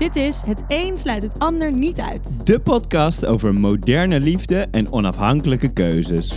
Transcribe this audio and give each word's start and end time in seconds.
Dit 0.00 0.16
is 0.16 0.42
Het 0.46 0.64
een 0.68 0.96
sluit 0.96 1.22
het 1.22 1.38
ander 1.38 1.72
niet 1.72 2.00
uit. 2.00 2.46
De 2.46 2.60
podcast 2.60 3.26
over 3.26 3.54
moderne 3.54 4.20
liefde 4.20 4.66
en 4.70 4.92
onafhankelijke 4.92 5.72
keuzes. 5.72 6.32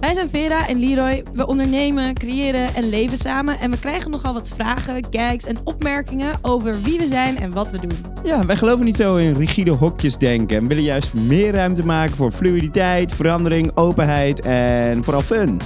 Wij 0.00 0.14
zijn 0.14 0.28
Vera 0.28 0.68
en 0.68 0.78
Leroy. 0.78 1.22
We 1.32 1.46
ondernemen, 1.46 2.14
creëren 2.14 2.74
en 2.74 2.88
leven 2.88 3.18
samen. 3.18 3.58
En 3.58 3.70
we 3.70 3.78
krijgen 3.78 4.10
nogal 4.10 4.32
wat 4.32 4.48
vragen, 4.48 5.06
gags 5.10 5.46
en 5.46 5.56
opmerkingen 5.64 6.38
over 6.42 6.82
wie 6.82 6.98
we 6.98 7.06
zijn 7.06 7.36
en 7.36 7.52
wat 7.52 7.70
we 7.70 7.78
doen. 7.78 7.98
Ja, 8.24 8.46
wij 8.46 8.56
geloven 8.56 8.84
niet 8.84 8.96
zo 8.96 9.16
in 9.16 9.34
rigide 9.34 9.70
hokjes 9.70 10.16
denken 10.16 10.56
en 10.56 10.68
willen 10.68 10.82
juist 10.82 11.14
meer 11.14 11.54
ruimte 11.54 11.86
maken 11.86 12.16
voor 12.16 12.32
fluiditeit, 12.32 13.14
verandering, 13.14 13.70
openheid 13.74 14.40
en 14.40 15.04
vooral 15.04 15.22
fun. 15.22 15.60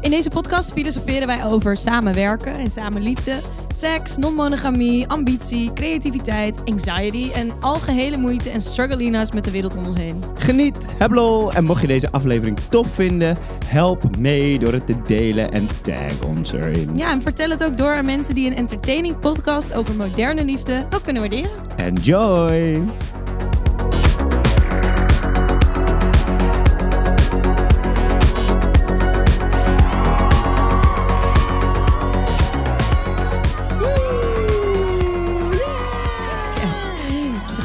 In 0.00 0.10
deze 0.10 0.30
podcast 0.30 0.72
filosoferen 0.72 1.26
wij 1.26 1.44
over 1.44 1.76
samenwerken 1.76 2.54
en 2.54 2.70
samenliefde, 2.70 3.40
seks, 3.74 4.16
non-monogamie, 4.16 5.08
ambitie, 5.08 5.72
creativiteit, 5.72 6.58
anxiety 6.64 7.30
en 7.32 7.52
algehele 7.60 8.16
moeite 8.16 8.50
en 8.50 8.60
struggelina's 8.60 9.32
met 9.32 9.44
de 9.44 9.50
wereld 9.50 9.76
om 9.76 9.86
ons 9.86 9.96
heen. 9.96 10.22
Geniet, 10.34 10.88
heb 10.98 11.10
lol 11.10 11.52
en 11.52 11.64
mocht 11.64 11.80
je 11.80 11.86
deze 11.86 12.10
aflevering 12.10 12.58
tof 12.68 12.94
vinden, 12.94 13.36
help 13.66 14.16
mee 14.18 14.58
door 14.58 14.72
het 14.72 14.86
te 14.86 15.02
delen 15.02 15.52
en 15.52 15.68
tag 15.82 16.24
ons 16.26 16.52
erin. 16.52 16.96
Ja, 16.96 17.10
en 17.10 17.22
vertel 17.22 17.50
het 17.50 17.64
ook 17.64 17.76
door 17.76 17.94
aan 17.94 18.06
mensen 18.06 18.34
die 18.34 18.50
een 18.50 18.56
entertaining 18.56 19.18
podcast 19.18 19.72
over 19.72 19.94
moderne 19.94 20.44
liefde 20.44 20.86
ook 20.94 21.02
kunnen 21.02 21.22
waarderen. 21.22 21.50
Enjoy! 21.76 22.84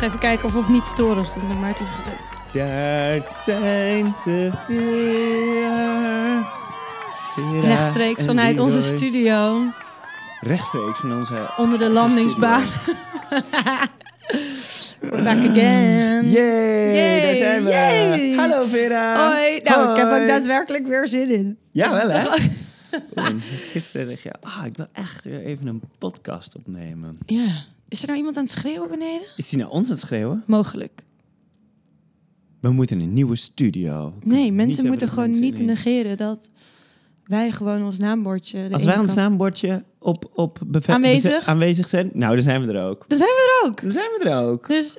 Even 0.04 0.20
kijken 0.20 0.46
of 0.46 0.54
we 0.54 0.60
op 0.60 0.68
niet 0.70 0.86
storen 0.86 1.26
maar 1.60 1.70
het 1.70 1.80
is. 1.80 1.88
Daar 2.52 3.42
zijn 3.46 4.14
ze 4.24 4.52
weer. 4.68 6.46
Rechtstreeks 7.62 8.26
vanuit 8.26 8.60
onze 8.60 8.82
studio, 8.82 9.64
Rechtstreeks 10.40 11.00
van 11.00 11.14
onze 11.14 11.54
onder 11.58 11.80
de 11.80 11.90
landingsbaan. 11.90 12.64
We're 15.00 15.24
back 15.24 15.38
again. 15.38 16.30
Yay, 16.30 16.96
Yay, 16.96 17.22
daar 17.22 17.36
zijn 17.36 17.64
we. 17.64 17.70
yay. 17.70 18.34
Hallo 18.36 18.66
Vera. 18.66 19.28
Hoi. 19.28 19.60
Nou, 19.64 19.92
ik 19.92 19.98
heb 19.98 20.22
ook 20.22 20.28
daadwerkelijk 20.28 20.88
weer 20.88 21.08
zin 21.08 21.30
in. 21.30 21.58
Ja, 21.72 21.92
wel 21.92 22.10
hè? 22.10 22.28
Gisteren 23.72 24.08
dacht 24.08 24.22
je, 24.22 24.32
ah, 24.42 24.66
ik 24.66 24.78
wil 24.78 24.88
echt 24.94 25.26
weer 25.26 25.46
even 25.46 25.68
een 25.68 25.82
podcast 25.98 26.56
opnemen. 26.56 27.18
Ja. 27.26 27.66
Is 27.88 28.00
er 28.02 28.06
nou 28.06 28.18
iemand 28.18 28.38
aan 28.38 28.44
het 28.44 28.52
schreeuwen 28.52 28.90
beneden? 28.90 29.28
Is 29.38 29.50
die 29.50 29.60
naar 29.60 29.70
ons 29.70 29.86
aan 29.86 29.92
het 29.92 30.02
schreeuwen? 30.02 30.44
Mogelijk. 30.48 31.04
We 32.60 32.72
moeten 32.72 33.00
een 33.00 33.14
nieuwe 33.14 33.36
studio. 33.36 34.14
Nee, 34.24 34.52
mensen 34.52 34.86
moeten 34.86 35.08
gewoon 35.08 35.24
mensen 35.26 35.44
niet 35.44 35.60
ineens- 35.60 35.84
negeren 35.84 36.18
dat 36.18 36.50
wij 37.24 37.52
gewoon 37.52 37.84
ons 37.84 37.98
naambordje... 37.98 38.70
Als 38.72 38.84
wij 38.84 38.98
ons 39.00 39.14
naambordje 39.14 39.84
op, 40.00 40.30
op 40.34 40.60
Aanwezig? 40.86 41.46
aanwezig 41.46 41.90
zijn, 41.90 42.10
nou, 42.14 42.34
dan 42.34 42.44
zijn 42.44 42.66
we 42.68 42.74
er 42.74 42.84
ook. 42.90 43.06
Dan 43.08 43.18
zijn 43.18 43.30
we 43.30 43.60
er 43.62 43.70
ook. 43.70 43.82
Dan 43.82 43.92
zijn 43.92 44.10
we 44.20 44.30
er 44.30 44.38
ook. 44.46 44.68
Dus... 44.68 44.98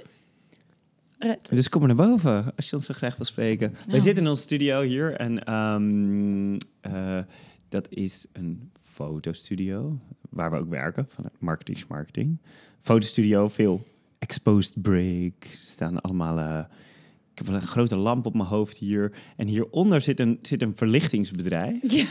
Red. 1.18 1.48
Dus 1.50 1.68
kom 1.68 1.80
maar 1.86 1.94
naar 1.94 2.06
boven 2.08 2.52
als 2.56 2.70
je 2.70 2.76
ons 2.76 2.84
zo 2.86 2.94
graag 2.94 3.16
wil 3.16 3.26
spreken. 3.26 3.70
Wij 3.70 3.80
Nou. 3.86 4.00
zitten 4.00 4.22
in 4.22 4.28
onze 4.28 4.42
studio 4.42 4.80
hier 4.80 5.14
en 5.16 5.44
ehm, 5.44 6.58
eh, 6.80 7.18
dat 7.68 7.86
is 7.90 8.26
een 8.32 8.70
fotostudio 8.82 9.98
waar 10.30 10.50
we 10.50 10.56
ook 10.56 10.68
werken 10.68 11.06
van 11.08 11.24
Marketing 11.38 11.84
Marketing. 11.88 12.38
Fotostudio, 12.84 13.48
veel 13.48 13.82
exposed 14.18 14.82
er 14.82 15.46
staan 15.64 16.00
allemaal. 16.00 16.38
eh, 16.38 16.64
ik 17.32 17.38
heb 17.38 17.48
een 17.48 17.60
grote 17.60 17.96
lamp 17.96 18.26
op 18.26 18.34
mijn 18.34 18.48
hoofd 18.48 18.78
hier. 18.78 19.12
En 19.36 19.46
hieronder 19.46 20.00
zit 20.00 20.20
een, 20.20 20.38
zit 20.42 20.62
een 20.62 20.76
verlichtingsbedrijf. 20.76 21.92
Ja. 21.92 22.04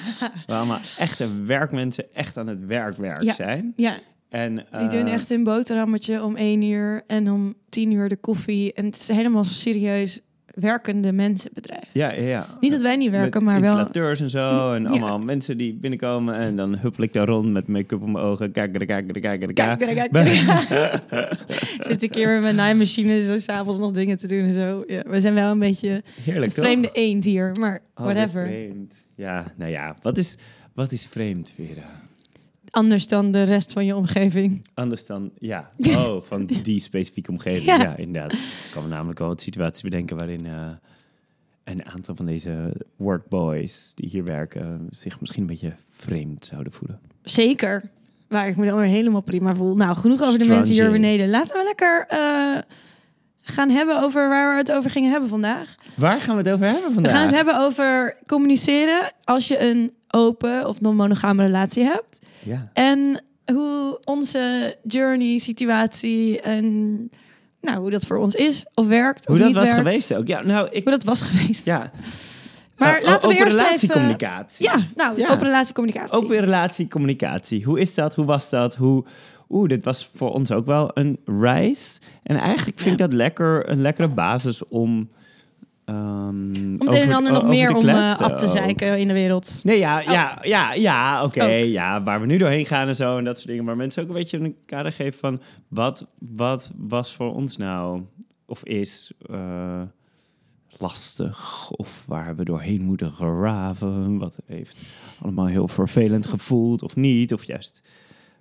Waar 0.48 0.58
allemaal 0.58 0.80
echte 0.98 1.42
werkmensen 1.44 2.14
echt 2.16 2.38
aan 2.38 2.48
het 2.48 2.66
werk 2.66 2.96
werk 2.98 3.22
Ja. 3.24 3.34
zijn. 3.34 3.74
Ja, 3.76 4.00
En, 4.30 4.56
die 4.56 4.64
eh, 4.72 4.90
doen 4.90 5.06
echt 5.08 5.30
hun 5.30 5.44
boterhammetje 5.44 6.24
om 6.24 6.36
één 6.36 6.62
uur 6.62 7.04
en 7.08 7.32
om 7.32 7.54
tien 7.70 7.92
uur 7.92 8.10
de 8.10 8.18
koffie. 8.18 8.74
En 8.74 8.86
het 8.86 8.96
is 8.96 9.08
helemaal 9.08 9.44
serieus 9.44 10.20
werkende 10.54 11.12
mensenbedrijf. 11.12 11.84
Ja, 11.92 12.12
ja, 12.12 12.22
ja. 12.22 12.46
Niet 12.60 12.72
dat 12.72 12.82
wij 12.82 12.96
niet 12.96 13.10
werken, 13.12 13.44
met 13.44 13.54
maar 13.54 13.62
wel... 13.62 13.70
installateurs 13.70 14.20
en 14.22 14.30
zo. 14.30 14.74
En 14.74 14.82
Ja. 14.84 14.90
allemaal 14.90 15.20
mensen 15.20 15.58
die 15.58 15.74
binnenkomen. 15.74 16.36
En 16.36 16.56
dan 16.56 16.78
huppel 16.78 17.04
ik 17.04 17.14
daar 17.14 17.28
rond 17.28 17.52
met 17.52 17.68
make-up 17.68 18.02
op 18.02 18.08
mijn 18.10 18.26
ogen. 18.26 18.52
Kijken, 18.52 18.86
Kijk, 18.86 19.22
kijken. 19.22 19.54
kijk, 19.54 20.10
kijk. 20.12 20.12
Zit 21.88 22.04
ik 22.04 22.16
hier 22.16 22.28
met 22.28 22.42
mijn 22.42 22.56
naaimachine 22.56 23.22
zo 23.26 23.38
s'avonds 23.38 23.80
nog 23.80 23.92
dingen 23.92 24.18
te 24.18 24.28
doen 24.28 24.40
en 24.40 24.54
zo. 24.54 24.84
Ja, 24.88 25.02
we 25.08 25.22
zijn 25.22 25.34
wel 25.34 25.52
een 25.52 25.60
beetje 25.60 25.90
een 25.90 26.04
Heerlijk, 26.24 26.52
toch? 26.54 26.64
vreemde 26.66 26.90
eend 26.94 27.26
hier, 27.26 27.52
maar 27.60 27.82
Oh, 27.96 28.04
whatever. 28.06 28.46
vreemd. 28.46 28.94
Ja, 29.16 29.46
nou 29.58 29.72
ja. 29.72 29.96
Wat 30.02 30.18
is, 30.18 30.38
wat 30.74 30.92
is 30.92 31.06
vreemd, 31.06 31.54
Vera? 31.56 31.82
Anders 32.74 33.08
dan 33.08 33.32
de 33.32 33.44
rest 33.44 33.74
van 33.74 33.86
je 33.86 33.96
omgeving. 33.96 34.66
Anders 34.74 35.06
dan, 35.06 35.32
ja. 35.40 35.72
Oh, 35.98 36.22
van 36.22 36.46
die 36.46 36.80
specifieke 36.80 37.32
omgeving. 37.32 37.66
Ja. 37.66 37.82
Ja, 37.82 37.96
inderdaad. 37.96 38.34
Ik 38.34 38.70
kan 38.74 38.84
me 38.84 38.90
namelijk 38.90 39.20
wel 39.20 39.28
wat 39.28 39.42
situaties 39.42 39.82
bedenken 39.82 40.18
waarin 40.18 40.46
eh, 40.46 40.70
een 41.64 41.86
aantal 41.86 42.16
van 42.16 42.26
deze 42.26 42.74
workboys 42.96 43.92
die 43.96 44.10
hier 44.10 44.24
werken 44.24 44.88
zich 44.90 45.20
misschien 45.20 45.42
een 45.42 45.48
beetje 45.48 45.74
vreemd 45.92 46.46
zouden 46.46 46.74
voelen. 46.74 47.00
Zeker. 47.22 47.84
Waar 48.28 48.48
ik 48.48 48.58
me 48.58 48.66
dan 48.66 48.78
weer 48.78 48.88
helemaal 48.88 49.22
prima 49.22 49.56
voel. 49.56 49.76
Nou, 49.76 49.96
genoeg 49.96 50.22
over 50.22 50.40
de 50.40 50.48
mensen 50.48 50.74
hier 50.74 50.92
beneden. 50.92 51.30
Laten 51.30 51.58
we 51.58 51.64
lekker 51.64 52.06
eh, 52.08 52.58
gaan 53.42 53.70
hebben 53.70 54.02
over 54.02 54.30
waar 54.30 54.52
we 54.52 54.58
het 54.58 54.72
over 54.72 54.90
gingen 54.90 55.12
hebben 55.12 55.30
vandaag. 55.30 55.76
Waar 55.96 56.22
gaan 56.22 56.36
we 56.38 56.42
het 56.44 56.52
over 56.52 56.66
hebben 56.66 56.88
We 56.88 56.94
vandaag? 56.94 57.12
gaan 57.12 57.22
het 57.26 57.36
hebben 57.36 57.60
over 57.60 58.18
communiceren 58.28 59.12
als 59.24 59.48
je 59.48 59.60
een 59.62 59.92
open 60.16 60.68
of 60.68 60.82
non-monogame 60.82 61.44
relatie 61.44 61.84
hebt. 61.84 62.20
Ja. 62.44 62.70
En 62.74 63.24
hoe 63.54 64.00
onze 64.04 64.76
journey, 64.84 65.38
situatie 65.38 66.42
en 66.42 67.10
nou, 67.62 67.78
hoe 67.78 67.90
dat 67.90 68.06
voor 68.06 68.18
ons 68.18 68.36
is 68.36 68.66
of 68.74 68.88
werkt 68.88 69.26
Hoe 69.26 69.36
of 69.36 69.40
dat 69.42 69.48
niet 69.50 69.58
was 69.58 69.68
werkt. 69.70 69.84
geweest 69.84 70.16
ook. 70.16 70.28
Ja, 70.28 70.42
nou, 70.44 70.68
ik... 70.72 70.84
Hoe 70.84 70.92
dat 70.92 71.04
was 71.04 71.22
geweest. 71.22 71.66
Ja. 71.66 71.92
Maar 72.78 72.92
Nou, 72.92 73.04
laten 73.04 73.30
we 73.30 73.36
open 73.36 73.46
eerst 73.46 73.58
even... 73.58 73.66
relatiecommunicatie. 73.66 74.66
Ja, 74.66 74.86
nou, 74.96 75.20
Ja. 75.20 75.30
open 75.30 75.46
relatiecommunicatie. 75.46 76.12
Ook 76.14 76.28
weer 76.28 76.40
relatiecommunicatie. 76.40 77.64
Hoe 77.64 77.80
is 77.80 77.94
dat? 77.94 78.16
Hoe 78.16 78.26
was 78.26 78.50
dat? 78.50 78.76
Hoe... 78.76 79.06
Oeh, 79.50 79.70
dit 79.70 79.84
was 79.84 80.10
voor 80.16 80.34
ons 80.34 80.52
ook 80.52 80.66
wel 80.66 80.92
een 80.94 81.20
reis. 81.26 82.00
En 82.24 82.36
eigenlijk 82.36 82.80
vind 82.80 82.92
ik 82.92 82.98
dat 82.98 83.14
lekker, 83.14 83.70
een 83.70 83.82
lekkere 83.82 84.08
basis 84.08 84.68
om... 84.68 85.10
ehm, 85.86 86.76
Om 86.80 86.88
het 86.88 86.94
een 86.94 87.02
en 87.02 87.14
ander 87.14 87.32
nog 87.32 87.48
meer 87.48 87.76
om 87.76 87.90
eh, 87.90 88.20
af 88.20 88.32
te 88.38 88.48
zeiken 88.48 89.00
in 89.00 89.08
de 89.08 89.14
wereld. 89.14 89.60
Nee, 89.64 89.78
ja, 89.80 90.02
ja, 90.02 90.40
ja, 90.42 90.74
ja, 90.74 91.24
oké. 91.24 91.46
Ja, 91.46 92.04
waar 92.04 92.20
we 92.22 92.26
nu 92.26 92.38
doorheen 92.38 92.66
gaan 92.66 92.88
en 92.88 92.96
zo 92.96 93.18
en 93.18 93.24
dat 93.24 93.36
soort 93.38 93.50
dingen. 93.50 93.64
Maar 93.64 93.76
mensen 93.76 94.04
ook 94.04 94.10
een 94.10 94.16
beetje 94.16 94.38
een 94.38 94.56
kader 94.66 94.92
geven 94.92 95.20
van... 95.20 95.42
Wat, 95.68 96.08
wat 96.20 96.72
was 96.78 97.14
voor 97.16 97.34
ons 97.34 97.58
nou, 97.58 98.02
of 98.46 98.64
is... 98.64 99.12
eh, 99.30 99.82
lastig 100.84 101.72
of 101.72 102.04
waar 102.08 102.36
we 102.36 102.44
doorheen 102.44 102.82
moeten 102.82 103.12
geraven. 103.12 104.18
Wat 104.18 104.38
heeft 104.46 104.82
allemaal 105.22 105.46
heel 105.46 105.68
vervelend 105.68 106.26
gevoeld 106.26 106.82
of 106.82 106.96
niet. 106.96 107.34
Of 107.34 107.44
juist, 107.44 107.82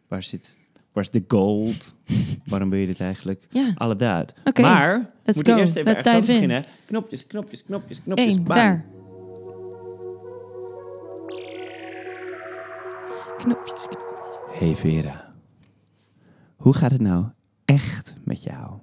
waar 0.08 0.22
zit, 0.22 0.54
waar 0.92 1.02
is 1.02 1.10
de 1.10 1.24
gold? 1.28 1.94
Waarom 2.46 2.68
ben 2.70 2.78
je 2.78 2.86
dit 2.86 3.00
eigenlijk? 3.00 3.46
Ja, 3.50 3.72
All 3.74 3.90
of 3.90 3.96
that. 3.96 4.34
Oké, 4.44 4.62
maar, 4.62 5.10
let's 5.22 5.36
moet 5.36 5.46
je 5.46 5.52
go. 5.52 5.58
eerst 5.58 5.76
even 5.76 5.92
Let's 5.92 6.02
dive 6.02 6.16
in. 6.16 6.26
beginnen. 6.26 6.64
Knopjes, 6.86 7.26
knopjes, 7.26 7.64
knopjes, 7.64 8.02
knopjes. 8.02 8.42
bam. 8.42 8.56
daar. 8.56 8.84
Knopjes, 13.36 13.86
knopjes. 13.86 14.36
Hey 14.58 14.74
Vera, 14.74 15.32
hoe 16.56 16.74
gaat 16.74 16.90
het 16.92 17.00
nou 17.00 17.24
echt 17.64 18.14
met 18.24 18.42
jou? 18.42 18.78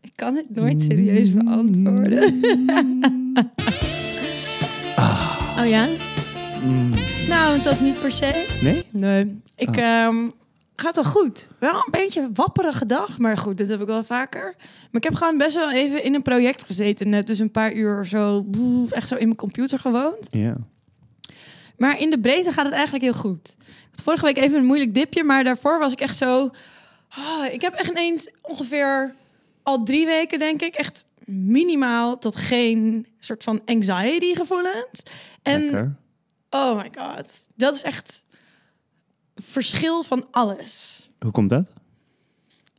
Ik 0.00 0.12
kan 0.14 0.34
het 0.36 0.54
nooit 0.54 0.82
serieus 0.82 1.32
beantwoorden. 1.32 2.40
Oh 5.60 5.66
ja? 5.68 5.88
Mm, 6.64 6.92
Nou, 7.28 7.62
dat 7.62 7.80
niet 7.80 8.00
per 8.00 8.12
se. 8.12 8.58
nee? 8.62 8.84
Nee. 8.90 9.40
Ik 9.56 9.68
Oh. 9.68 9.76
ehm, 9.76 10.28
gaat 10.76 10.94
wel 10.94 11.04
goed. 11.04 11.48
Wel 11.58 11.74
een 11.74 11.90
beetje 11.90 12.20
een 12.20 12.34
wapperige 12.34 12.86
dag, 12.86 13.18
maar 13.18 13.36
goed, 13.36 13.56
dit 13.56 13.68
heb 13.68 13.80
ik 13.80 13.86
wel 13.86 14.04
vaker. 14.04 14.54
Maar 14.58 15.02
ik 15.02 15.04
heb 15.04 15.14
gewoon 15.14 15.38
best 15.38 15.54
wel 15.56 15.72
even 15.72 16.04
in 16.04 16.14
een 16.14 16.22
project 16.22 16.64
gezeten, 16.64 17.08
net 17.08 17.26
dus 17.26 17.38
een 17.38 17.50
paar 17.50 17.72
uur 17.72 18.00
of 18.00 18.06
zo, 18.06 18.46
echt 18.90 19.08
zo 19.08 19.14
in 19.14 19.24
mijn 19.24 19.36
computer 19.38 19.78
gewoond. 19.78 20.28
Ja. 20.30 20.56
Maar 21.76 22.00
in 22.00 22.10
de 22.10 22.20
breedte 22.20 22.52
gaat 22.52 22.64
het 22.64 22.74
eigenlijk 22.74 23.04
heel 23.04 23.12
goed. 23.20 23.56
Ik 23.58 23.88
had 23.90 24.02
vorige 24.02 24.24
week 24.24 24.36
even 24.38 24.58
een 24.58 24.66
moeilijk 24.66 24.94
dipje, 24.94 25.24
maar 25.24 25.44
daarvoor 25.44 25.78
was 25.78 25.92
ik 25.92 26.00
echt 26.00 26.16
zo. 26.16 26.50
ah, 27.08 27.52
ik 27.52 27.60
heb 27.60 27.74
echt 27.74 27.90
ineens 27.90 28.30
ongeveer 28.42 29.14
al 29.62 29.82
drie 29.82 30.06
weken, 30.06 30.38
denk 30.38 30.62
ik, 30.62 30.74
echt 30.74 31.04
minimaal 31.24 32.18
tot 32.18 32.36
geen 32.36 33.06
soort 33.18 33.42
van 33.42 33.60
anxiety 33.64 34.34
gevoelens. 34.34 35.02
En 35.42 35.60
Lekker. 35.60 35.96
Oh 36.50 36.76
my 36.76 36.90
god, 36.98 37.46
dat 37.56 37.74
is 37.74 37.82
echt 37.82 38.24
verschil 39.36 40.02
van 40.02 40.26
alles. 40.30 41.08
Hoe 41.18 41.30
komt 41.30 41.50
dat? 41.50 41.72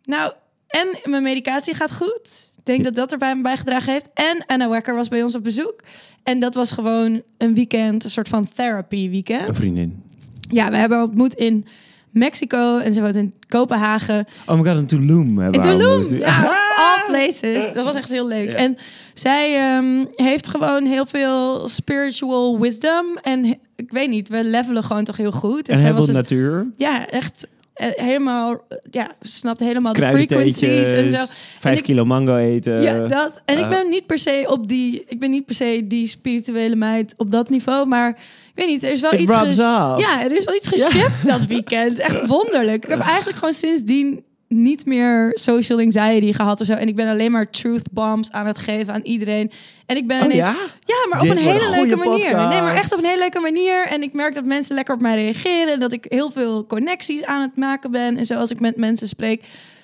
Nou, 0.03 0.33
en 0.67 0.99
mijn 1.03 1.23
medicatie 1.23 1.73
gaat 1.73 1.95
goed. 1.95 2.51
Ik 2.57 2.65
denk 2.65 2.83
dat 2.83 2.95
dat 2.95 3.11
erbij 3.11 3.35
me 3.35 3.41
bijgedragen 3.41 3.91
heeft. 3.91 4.09
En 4.13 4.45
Anna 4.45 4.69
Wekker 4.69 4.95
was 4.95 5.07
bij 5.07 5.23
ons 5.23 5.35
op 5.35 5.43
bezoek. 5.43 5.83
En 6.23 6.39
dat 6.39 6.53
was 6.53 6.71
gewoon 6.71 7.21
een 7.37 7.53
weekend, 7.53 8.03
een 8.03 8.09
soort 8.09 8.27
van 8.27 8.47
therapy 8.47 9.09
weekend. 9.09 9.47
Een 9.47 9.55
vriendin. 9.55 10.03
Ja, 10.49 10.69
we 10.69 10.77
hebben 10.77 11.01
ontmoet 11.01 11.33
in 11.33 11.65
Mexico 12.11 12.77
en 12.77 12.93
ze 12.93 13.01
woont 13.01 13.15
in 13.15 13.33
Kopenhagen. 13.47 14.27
Oh 14.45 14.59
my 14.59 14.69
god, 14.69 14.77
in 14.77 14.85
Tulum 14.85 15.37
hebben 15.37 15.61
In 15.61 15.79
Tulum, 15.79 16.17
ja, 16.17 16.43
all 16.85 17.03
places. 17.07 17.73
Dat 17.73 17.85
was 17.85 17.95
echt 17.95 18.09
heel 18.09 18.27
leuk. 18.27 18.53
En 18.53 18.77
zij 19.13 19.55
ehm, 19.55 20.05
heeft 20.11 20.47
gewoon 20.47 20.85
heel 20.85 21.05
veel 21.05 21.67
spiritual 21.69 22.59
wisdom. 22.59 23.17
En 23.21 23.45
ik 23.75 23.91
weet 23.91 24.09
niet, 24.09 24.29
we 24.29 24.43
levelen 24.43 24.83
gewoon 24.83 25.03
toch 25.03 25.17
heel 25.17 25.31
goed. 25.31 25.67
En 25.69 25.75
zij 25.75 25.85
heel 25.85 25.95
was 25.95 26.05
veel 26.05 26.13
dus- 26.13 26.23
natuur. 26.23 26.67
ja, 26.77 27.07
echt 27.07 27.47
eh, 27.73 27.87
helemaal, 27.91 28.61
ja, 28.91 29.11
snapt 29.21 29.59
helemaal 29.59 29.93
de 29.93 30.01
frequencies 30.07 30.91
en 30.91 31.15
zo. 31.15 31.23
Vijf 31.59 31.77
ik- 31.77 31.83
kilo 31.83 32.05
mango 32.05 32.35
eten. 32.35 32.81
Ja, 32.81 33.07
dat. 33.07 33.41
En 33.45 33.57
ik 33.57 33.69
ben 33.69 33.89
niet 33.89 34.05
per 34.05 34.19
se 34.19 34.45
op 34.47 34.67
die, 34.67 35.03
ik 35.07 35.19
ben 35.19 35.29
niet 35.29 35.45
per 35.45 35.55
se 35.55 35.85
die 35.87 36.07
spirituele 36.07 36.75
meid 36.75 37.13
op 37.17 37.31
dat 37.31 37.49
niveau, 37.49 37.87
maar 37.87 38.17
weet 38.59 38.67
niet, 38.67 38.83
er 38.83 38.91
is 38.91 39.01
wel 39.01 39.13
It 39.13 39.19
iets. 39.19 39.35
ges-. 39.35 39.57
Ja, 39.57 40.23
er 40.23 40.31
is 40.31 40.43
wel 40.43 40.55
iets 40.55 40.67
geshift 40.67 41.25
dat 41.25 41.45
weekend. 41.45 41.99
Echt 41.99 42.25
wonderlijk. 42.25 42.83
Ik 42.83 42.89
heb 42.89 42.99
eigenlijk 42.99 43.37
gewoon 43.37 43.53
sindsdien 43.53 44.23
niet 44.47 44.85
meer 44.85 45.31
social 45.33 45.79
anxiety 45.79 46.33
gehad 46.33 46.61
of 46.61 46.67
zo. 46.67 46.73
En 46.73 46.87
ik 46.87 46.95
ben 46.95 47.07
alleen 47.07 47.31
maar 47.31 47.49
truth 47.49 47.91
bombs 47.91 48.31
aan 48.31 48.45
het 48.45 48.57
geven 48.57 48.93
aan 48.93 49.01
iedereen. 49.03 49.51
En 49.85 49.95
ik 49.97 50.07
ben 50.07 50.19
Oh 50.19 50.25
ineens... 50.25 50.45
ja? 50.45 50.55
Ja, 50.85 50.95
maar 51.09 51.19
Dit 51.19 51.31
op 51.31 51.37
een 51.37 51.43
hele 51.43 51.69
leuke 51.69 51.95
manier. 51.95 52.21
podcast. 52.25 52.49
Nee, 52.49 52.61
maar 52.61 52.75
echt 52.75 52.93
op 52.93 52.99
een 52.99 53.05
hele 53.05 53.19
leuke 53.19 53.39
manier. 53.39 53.85
En 53.87 54.01
ik 54.01 54.13
merk 54.13 54.35
dat 54.35 54.45
mensen 54.45 54.75
lekker 54.75 54.93
op 54.93 55.01
mij 55.01 55.15
reageren. 55.15 55.79
Dat 55.79 55.93
ik 55.93 56.05
heel 56.09 56.31
veel 56.31 56.65
connecties 56.65 57.23
aan 57.23 57.41
het 57.41 57.55
maken 57.57 57.91
ben. 57.91 58.17
En 58.17 58.25
zoals 58.25 58.51
ik 58.51 58.59
met 58.59 58.75
mensen 58.77 59.07
spreek. 59.07 59.43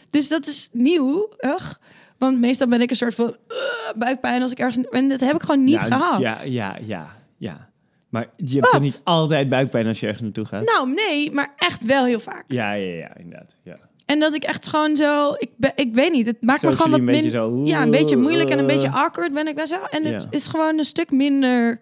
Dus 0.10 0.28
dat 0.28 0.48
is 0.48 0.70
nieuw. 0.72 1.30
Ugh. 1.40 1.74
Want 2.18 2.40
meestal 2.40 2.68
ben 2.68 2.82
ik 2.82 2.90
een 2.90 2.96
soort 2.96 3.16
van 3.16 3.36
uh, 3.48 3.56
buikpijn 3.96 4.42
als 4.42 4.52
ik 4.52 4.60
ergens... 4.60 4.88
En 4.90 5.10
dat 5.10 5.20
heb 5.20 5.36
ik 5.36 5.42
gewoon 5.42 5.64
niet 5.64 5.80
gehad. 5.80 6.20
Ja, 6.20 6.38
ja, 6.46 6.78
ja, 6.86 7.16
ja. 7.38 7.70
Maar 8.16 8.30
je 8.36 8.60
hebt 8.60 8.72
toch 8.72 8.82
niet 8.82 9.02
altijd 9.04 9.50
buikpijn 9.50 9.88
als 9.88 10.00
je 10.00 10.06
ergens 10.06 10.24
naartoe 10.24 10.46
gaat? 10.46 10.66
Nou, 10.66 10.94
nee, 10.94 11.32
maar 11.32 11.54
echt 11.58 11.86
wel 11.86 12.06
heel 12.06 12.20
vaak. 12.20 12.44
Ja, 12.48 12.74
ja, 12.74 12.94
ja, 12.98 13.18
inderdaad. 13.18 13.56
Ja. 13.64 13.78
En 14.06 14.20
dat 14.20 14.34
ik 14.34 14.44
echt 14.44 14.68
gewoon 14.68 14.96
zo... 14.96 15.34
Ik, 15.38 15.50
ik 15.76 15.94
weet 15.94 16.12
niet, 16.12 16.26
het 16.26 16.42
maakt 16.44 16.62
me 16.64 16.72
gewoon 16.74 16.92
wat 16.92 17.00
een 17.00 17.06
beetje 17.06 17.22
minder... 17.22 17.40
zo, 17.50 17.64
Ja, 17.66 17.82
een 17.82 17.92
beetje 17.92 18.18
moeilijk 18.18 18.50
en 18.50 18.60
een 18.60 18.66
beetje 18.68 18.88
uh. 18.88 18.96
awkward 19.04 19.34
ben 19.34 19.48
ik 19.48 19.56
best 19.56 19.70
wel. 19.70 19.88
En 19.90 20.06
het 20.06 20.22
Ja. 20.22 20.28
is 20.32 20.48
gewoon 20.48 20.78
een 20.78 20.86
stuk 20.86 21.12
minder... 21.12 21.80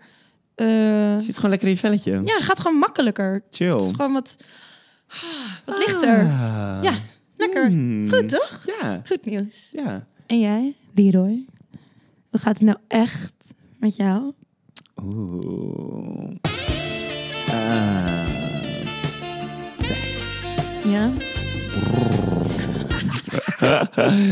eh, 0.56 1.18
zit 1.18 1.35
gewoon 1.35 1.50
lekker 1.50 1.68
in 1.68 1.74
je 1.74 1.80
velletje. 1.80 2.12
ja, 2.12 2.33
het 2.36 2.44
gaat 2.44 2.59
gewoon 2.59 2.77
makkelijker. 2.77 3.44
Chill. 3.51 3.71
Het 3.71 3.81
is 3.81 3.91
gewoon 3.95 4.13
wat, 4.13 4.38
ah, 5.07 5.18
wat 5.65 5.77
lichter. 5.77 6.18
Ah. 6.19 6.79
Ja, 6.81 6.94
lekker. 7.38 7.68
Hmm. 7.68 8.09
Goed, 8.12 8.29
toch? 8.29 8.62
Ja, 8.81 9.01
Goed 9.07 9.25
nieuws. 9.25 9.68
ja. 9.71 10.07
En 10.27 10.39
jij, 10.39 10.74
Leroy? 10.95 11.45
Hoe 12.29 12.39
gaat 12.39 12.57
het 12.57 12.65
nou 12.68 12.77
echt 12.88 13.53
met 13.79 13.95
jou? 13.95 14.33
Oeh. 15.01 16.36
Ah. 17.50 18.24
Seks. 19.81 20.84
Ja? 20.86 21.10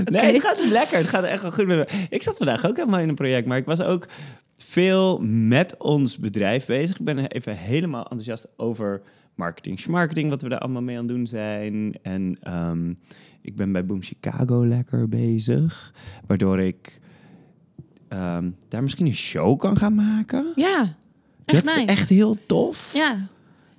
Nee, 0.06 0.34
het 0.34 0.42
gaat 0.42 0.70
lekker. 0.72 0.98
Het 0.98 1.08
gaat 1.08 1.24
echt 1.24 1.42
wel 1.42 1.52
goed 1.52 1.68
met 1.68 1.78
me. 1.78 2.06
Ik 2.10 2.24
zat 2.24 2.38
vandaag 2.38 2.66
ook 2.66 2.78
helemaal 2.78 3.00
in 3.00 3.10
een 3.10 3.16
project, 3.16 3.48
maar 3.48 3.58
ik 3.58 3.66
was 3.66 3.82
ook 3.82 4.08
veel 4.56 5.20
met 5.24 5.78
ons 5.78 6.18
bedrijf 6.18 6.66
bezig. 6.66 7.00
Ik 7.00 7.06
ben 7.06 7.28
even 7.28 7.58
helemaal 7.58 8.04
enthousiast 8.04 8.48
over 8.58 9.02
marketing, 9.36 9.86
marketing, 9.86 10.30
wat 10.30 10.42
we 10.42 10.50
daar 10.50 10.60
allemaal 10.60 10.82
mee 10.82 10.98
aan 10.98 11.08
het 11.08 11.16
doen 11.16 11.28
zijn. 11.28 11.98
En 12.02 12.38
ehm, 12.42 12.94
ik 13.42 13.56
ben 13.56 13.72
bij 13.72 13.86
Boom 13.86 14.02
Chicago 14.02 14.66
lekker 14.66 15.10
bezig, 15.10 15.94
waardoor 16.28 16.60
ik 16.60 17.00
ehm, 18.12 18.50
daar 18.70 18.82
misschien 18.84 19.06
een 19.06 19.14
show 19.14 19.60
kan 19.60 19.78
gaan 19.78 19.96
maken. 19.96 20.52
Ja, 20.56 20.96
echt 21.46 21.66
dat 21.66 21.76
nice. 21.76 21.80
is 21.82 21.98
echt 21.98 22.10
heel 22.10 22.38
tof. 22.46 22.90
Ja, 22.94 23.28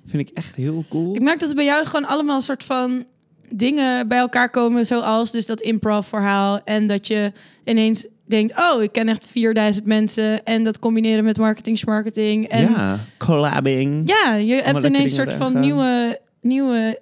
Vind 0.05 0.29
ik 0.29 0.35
echt 0.37 0.55
heel 0.55 0.83
cool. 0.89 1.15
ik 1.15 1.21
merk 1.21 1.39
dat 1.39 1.49
er 1.49 1.55
bij 1.55 1.65
jou 1.65 1.85
gewoon 1.85 2.07
allemaal 2.07 2.35
een 2.35 2.41
soort 2.41 2.63
van 2.63 3.03
dingen 3.49 4.07
bij 4.07 4.17
elkaar 4.17 4.49
komen, 4.49 4.85
zoals 4.85 5.31
dus 5.31 5.45
dat 5.45 5.61
improv 5.61 6.07
verhaal 6.07 6.61
en 6.63 6.87
dat 6.87 7.07
je 7.07 7.31
ineens 7.63 8.07
denkt, 8.25 8.57
oh, 8.59 8.83
ik 8.83 8.91
ken 8.91 9.07
echt 9.07 9.27
4000 9.27 9.85
mensen 9.85 10.43
en 10.43 10.63
dat 10.63 10.79
combineren 10.79 11.23
met 11.23 11.37
marketing, 11.37 11.85
marketing 11.85 12.47
en 12.47 12.69
ja, 12.69 12.99
collabing. 13.17 14.09
Ja, 14.09 14.33
je 14.33 14.53
hebt 14.53 14.83
ineens 14.83 15.17
een 15.17 15.25
soort 15.25 15.33
van 15.33 15.59
nieuwe, 15.59 16.19
nieuwe 16.41 16.99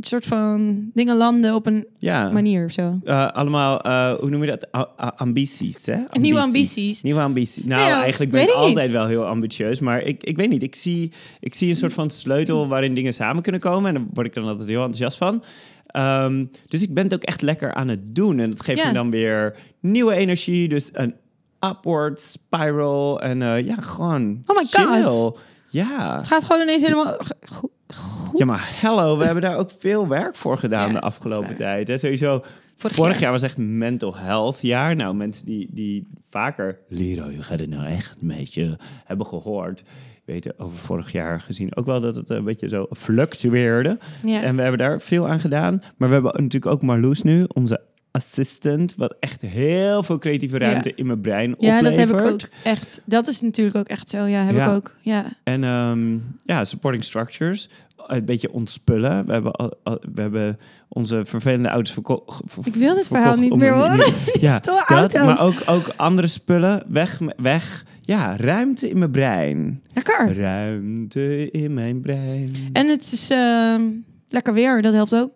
soort 0.00 0.24
van 0.26 0.90
dingen 0.94 1.16
landen 1.16 1.54
op 1.54 1.66
een 1.66 1.86
Ja. 1.98 2.30
manier 2.30 2.64
of 2.64 2.72
zo. 2.72 2.98
Eh, 3.04 3.30
allemaal, 3.30 3.80
eh, 3.80 4.12
hoe 4.12 4.30
noem 4.30 4.44
je 4.44 4.50
dat? 4.50 4.76
A- 4.76 5.12
ambities, 5.16 5.86
hè? 5.86 5.96
Nieuwe 6.12 6.40
ambities. 6.40 7.02
Nieuwe 7.02 7.20
ambities. 7.20 7.64
Nou, 7.64 7.80
Nee, 7.82 7.90
eigenlijk 7.92 8.30
ben 8.30 8.42
ik 8.42 8.48
altijd 8.50 8.76
niet. 8.86 8.90
wel 8.90 9.06
heel 9.06 9.26
ambitieus. 9.26 9.80
Maar 9.80 10.02
ik, 10.02 10.24
ik 10.24 10.36
weet 10.36 10.48
niet, 10.50 10.62
ik 10.62 10.74
zie, 10.74 11.12
ik 11.40 11.54
zie 11.54 11.68
een 11.68 11.76
soort 11.76 11.92
van 11.92 12.10
sleutel 12.10 12.68
waarin 12.68 12.94
dingen 12.94 13.12
samen 13.14 13.42
kunnen 13.42 13.60
komen. 13.60 13.88
En 13.88 13.94
daar 13.94 14.04
word 14.12 14.26
ik 14.26 14.34
dan 14.34 14.44
altijd 14.44 14.68
heel 14.68 14.76
enthousiast 14.84 15.16
van. 15.18 15.42
Ehm, 15.86 16.44
dus 16.68 16.82
ik 16.82 16.94
ben 16.94 17.04
het 17.04 17.14
ook 17.14 17.22
echt 17.22 17.42
lekker 17.42 17.74
aan 17.74 17.88
het 17.88 18.14
doen. 18.14 18.38
En 18.38 18.50
dat 18.50 18.62
geeft 18.62 18.78
Ja. 18.78 18.86
me 18.86 18.92
dan 18.92 19.10
weer 19.10 19.56
nieuwe 19.80 20.14
energie. 20.14 20.68
Dus 20.68 20.90
een 20.92 21.14
upward 21.60 22.20
spiral. 22.20 23.20
En 23.20 23.42
eh, 23.42 23.66
ja, 23.66 23.74
gewoon 23.74 24.40
Oh 24.46 24.56
my 24.56 24.64
chill. 24.64 25.02
God. 25.02 25.38
Ja. 25.70 26.14
Het 26.16 26.26
gaat 26.26 26.44
gewoon 26.44 26.62
ineens 26.62 26.82
helemaal 26.82 27.06
go- 27.18 27.34
go- 27.40 27.70
goed. 27.96 28.38
Ja, 28.38 28.44
maar 28.44 28.68
hello, 28.80 29.18
we 29.18 29.24
hebben 29.24 29.42
daar 29.42 29.56
ook 29.56 29.70
veel 29.78 30.08
werk 30.08 30.36
voor 30.36 30.58
gedaan 30.58 30.86
Ja, 30.86 30.92
de 30.92 31.00
afgelopen 31.00 31.56
tijd. 31.56 31.88
Hè? 31.88 31.98
Sowieso, 31.98 32.38
vorig, 32.76 32.96
Vorig 32.96 33.12
jaar. 33.12 33.20
jaar. 33.22 33.32
was 33.32 33.42
echt 33.42 33.56
mental 33.58 34.16
health 34.16 34.58
jaar. 34.60 34.96
Nou, 34.96 35.14
mensen 35.14 35.46
die, 35.46 35.68
die 35.70 36.06
vaker 36.30 36.78
leren, 36.88 37.32
je 37.32 37.42
gaat 37.42 37.58
het 37.60 37.70
nou 37.70 37.86
echt 37.86 38.16
een 38.20 38.28
beetje 38.28 38.78
hebben 39.04 39.26
gehoord, 39.26 39.82
weten 40.24 40.54
over 40.58 40.78
vorig 40.78 41.12
jaar 41.12 41.40
gezien 41.40 41.76
ook 41.76 41.86
wel 41.86 42.00
dat 42.00 42.14
het 42.14 42.30
een 42.30 42.44
beetje 42.44 42.68
zo 42.68 42.86
fluctueerde. 42.90 43.98
Ja. 44.24 44.42
En 44.42 44.56
we 44.56 44.62
hebben 44.62 44.78
daar 44.80 45.00
veel 45.00 45.28
aan 45.28 45.40
gedaan. 45.40 45.82
Maar 45.96 46.08
we 46.08 46.14
hebben 46.14 46.32
natuurlijk 46.32 46.72
ook 46.72 46.82
Marloes 46.82 47.22
nu, 47.22 47.44
onze 47.52 47.80
assistant, 48.12 48.94
wat 48.96 49.16
echt 49.20 49.40
heel 49.42 50.02
veel 50.02 50.18
creatieve 50.18 50.58
ruimte 50.58 50.88
Ja. 50.88 50.94
in 50.96 51.06
mijn 51.06 51.20
brein 51.20 51.48
ja, 51.58 51.76
oplevert. 51.78 51.84
dat 51.84 51.96
heb 51.96 52.20
ik 52.20 52.26
ook 52.32 52.40
echt. 52.64 53.00
Dat 53.04 53.26
is 53.28 53.40
natuurlijk 53.40 53.76
ook 53.76 53.88
echt 53.88 54.08
zo. 54.10 54.24
Ja, 54.24 54.44
heb 54.44 54.54
Ja. 54.54 54.64
ik 54.64 54.70
ook. 54.70 54.94
Ja. 55.00 55.24
En 55.44 55.64
ehm, 55.64 56.18
ja, 56.44 56.64
supporting 56.64 57.04
structures. 57.04 57.68
Een 58.06 58.24
beetje 58.24 58.52
ontspullen. 58.52 59.26
We 59.26 59.32
hebben, 59.32 59.52
al- 59.52 59.74
al- 59.82 60.00
we 60.14 60.20
hebben 60.20 60.58
onze 60.88 61.22
vervelende 61.24 61.68
auto's 61.68 61.92
verkocht. 61.92 62.42
Ik 62.64 62.74
wil 62.74 62.94
dit 62.94 63.06
verhaal 63.06 63.36
niet 63.36 63.56
meer 63.56 63.72
horen. 63.74 64.12
Ja, 64.40 64.58
dat, 64.58 64.88
auto's. 64.88 65.22
maar 65.22 65.44
ook, 65.44 65.62
ook 65.66 65.88
andere 65.96 66.26
spullen. 66.26 66.82
Weg, 66.88 67.18
weg. 67.36 67.84
Ja, 68.00 68.36
ruimte 68.36 68.88
in 68.90 68.98
mijn 68.98 69.10
brein. 69.10 69.82
Lekker. 69.94 70.36
Ruimte 70.38 71.50
in 71.50 71.74
mijn 71.74 72.00
brein. 72.00 72.50
En 72.72 72.88
het 72.88 73.12
is 73.12 73.30
ehm, 73.30 73.82
lekker 74.28 74.54
weer. 74.54 74.82
Dat 74.82 74.92
helpt 74.92 75.14
ook. 75.14 75.30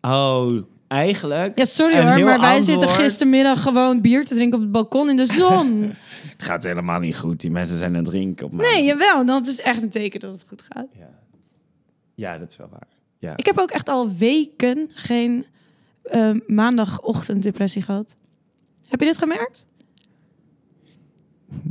Oh, 0.00 0.62
eigenlijk. 0.92 1.58
Ja, 1.58 1.64
sorry 1.64 1.94
hoor, 1.96 2.04
maar 2.04 2.24
wij 2.24 2.34
antwoord. 2.34 2.64
zitten 2.64 2.88
gistermiddag 2.88 3.62
gewoon 3.62 4.00
bier 4.00 4.26
te 4.26 4.34
drinken 4.34 4.58
op 4.58 4.64
het 4.64 4.72
balkon 4.72 5.08
in 5.08 5.16
de 5.16 5.26
zon. 5.26 5.80
Het 6.32 6.42
gaat 6.50 6.62
helemaal 6.62 7.00
niet 7.00 7.16
goed. 7.16 7.40
Die 7.40 7.50
mensen 7.50 7.78
zijn 7.78 7.90
aan 7.90 7.96
het 7.96 8.04
drinken. 8.04 8.46
Op 8.46 8.52
nee, 8.52 8.84
jawel. 8.84 9.26
Dat 9.26 9.46
is 9.46 9.60
echt 9.60 9.82
een 9.82 9.90
teken 9.90 10.20
dat 10.20 10.32
het 10.32 10.44
goed 10.48 10.62
gaat. 10.62 10.86
Ja. 10.98 11.10
ja, 12.14 12.38
dat 12.38 12.50
is 12.50 12.56
wel 12.56 12.68
waar. 12.70 12.88
Ja. 13.18 13.36
Ik 13.36 13.46
heb 13.46 13.58
ook 13.58 13.70
echt 13.70 13.88
al 13.88 14.12
weken 14.12 14.90
geen 14.94 15.46
eh, 16.02 16.30
maandagochtenddepressie 16.46 17.82
gehad. 17.82 18.16
Heb 18.88 19.00
je 19.00 19.06
dit 19.06 19.18
gemerkt? 19.18 19.66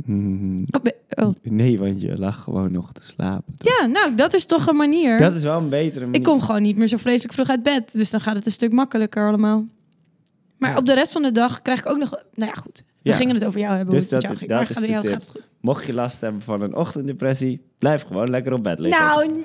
Mm, 0.04 0.56
Oh, 0.70 1.24
oh. 1.26 1.34
Nee, 1.42 1.78
want 1.78 2.00
je 2.00 2.18
lag 2.18 2.42
gewoon 2.42 2.72
nog 2.72 2.92
te 2.92 3.04
slapen. 3.04 3.54
Ja, 3.58 3.86
nou, 3.86 4.14
dat 4.14 4.34
is 4.34 4.44
toch 4.46 4.66
een 4.66 4.76
manier. 4.76 5.18
Dat 5.18 5.34
is 5.34 5.42
wel 5.42 5.58
een 5.58 5.68
betere 5.68 6.00
manier. 6.04 6.20
Ik 6.20 6.26
kom 6.26 6.40
gewoon 6.40 6.62
niet 6.62 6.76
meer 6.76 6.86
zo 6.88 6.96
vreselijk 6.96 7.34
vroeg 7.34 7.48
uit 7.48 7.62
bed. 7.62 7.92
Dus 7.92 8.10
dan 8.10 8.20
gaat 8.20 8.36
het 8.36 8.46
een 8.46 8.52
stuk 8.52 8.72
makkelijker 8.72 9.28
allemaal. 9.28 9.66
Maar 10.58 10.70
Ja. 10.70 10.76
op 10.76 10.86
de 10.86 10.94
rest 10.94 11.12
van 11.12 11.22
de 11.22 11.32
dag 11.32 11.62
krijg 11.62 11.78
ik 11.78 11.86
ook 11.86 11.98
nog... 11.98 12.10
Nou 12.34 12.50
ja, 12.54 12.60
goed. 12.60 12.82
We 13.02 13.10
Ja. 13.10 13.16
gingen 13.16 13.34
het 13.34 13.44
over 13.44 13.60
jou 13.60 13.74
hebben. 13.76 13.94
Dus 13.94 14.08
dat- 14.08 14.22
jou 14.22 14.34
dat 14.38 14.48
Maar 14.48 14.60
is 14.70 14.76
de 14.76 14.86
jou 14.86 15.08
gaat 15.08 15.20
het 15.22 15.30
goed. 15.30 15.42
Mocht 15.60 15.86
je 15.86 15.94
last 15.94 16.20
hebben 16.20 16.42
van 16.42 16.60
een 16.62 16.74
ochtenddepressie, 16.76 17.60
blijf 17.78 18.02
gewoon 18.02 18.30
lekker 18.30 18.52
op 18.52 18.62
bed 18.62 18.78
liggen. 18.78 19.04
Nou, 19.04 19.26
nee. 19.28 19.44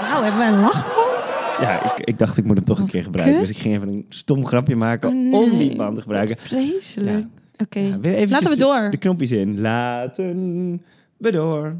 Nou, 0.00 0.22
hebben 0.22 0.38
wij 0.40 0.48
een 0.48 0.60
lachband? 0.60 1.40
Ja, 1.60 1.92
ik, 1.96 2.04
ik 2.04 2.18
dacht 2.18 2.38
ik 2.38 2.44
moet 2.44 2.56
hem 2.56 2.64
toch 2.66 2.78
een 2.78 2.88
keer 2.88 3.02
gebruiken. 3.02 3.38
kut. 3.38 3.46
Dus 3.46 3.56
ik 3.56 3.62
ging 3.62 3.74
even 3.74 3.88
een 3.88 4.06
stom 4.08 4.46
grapje 4.46 4.76
maken 4.76 5.08
Oh, 5.08 5.14
nee. 5.14 5.32
om 5.40 5.56
die 5.56 5.76
band 5.76 5.94
te 5.94 6.00
gebruiken. 6.00 6.36
Vreselijk. 6.36 7.26
Oké, 7.64 7.78
Ja, 7.80 7.96
laten 8.26 8.48
we 8.48 8.54
de- 8.54 8.56
door. 8.60 8.90
De 8.90 8.96
knopjes 8.96 9.32
in. 9.32 9.60
Laten 9.60 10.82
we 11.16 11.30
door. 11.30 11.76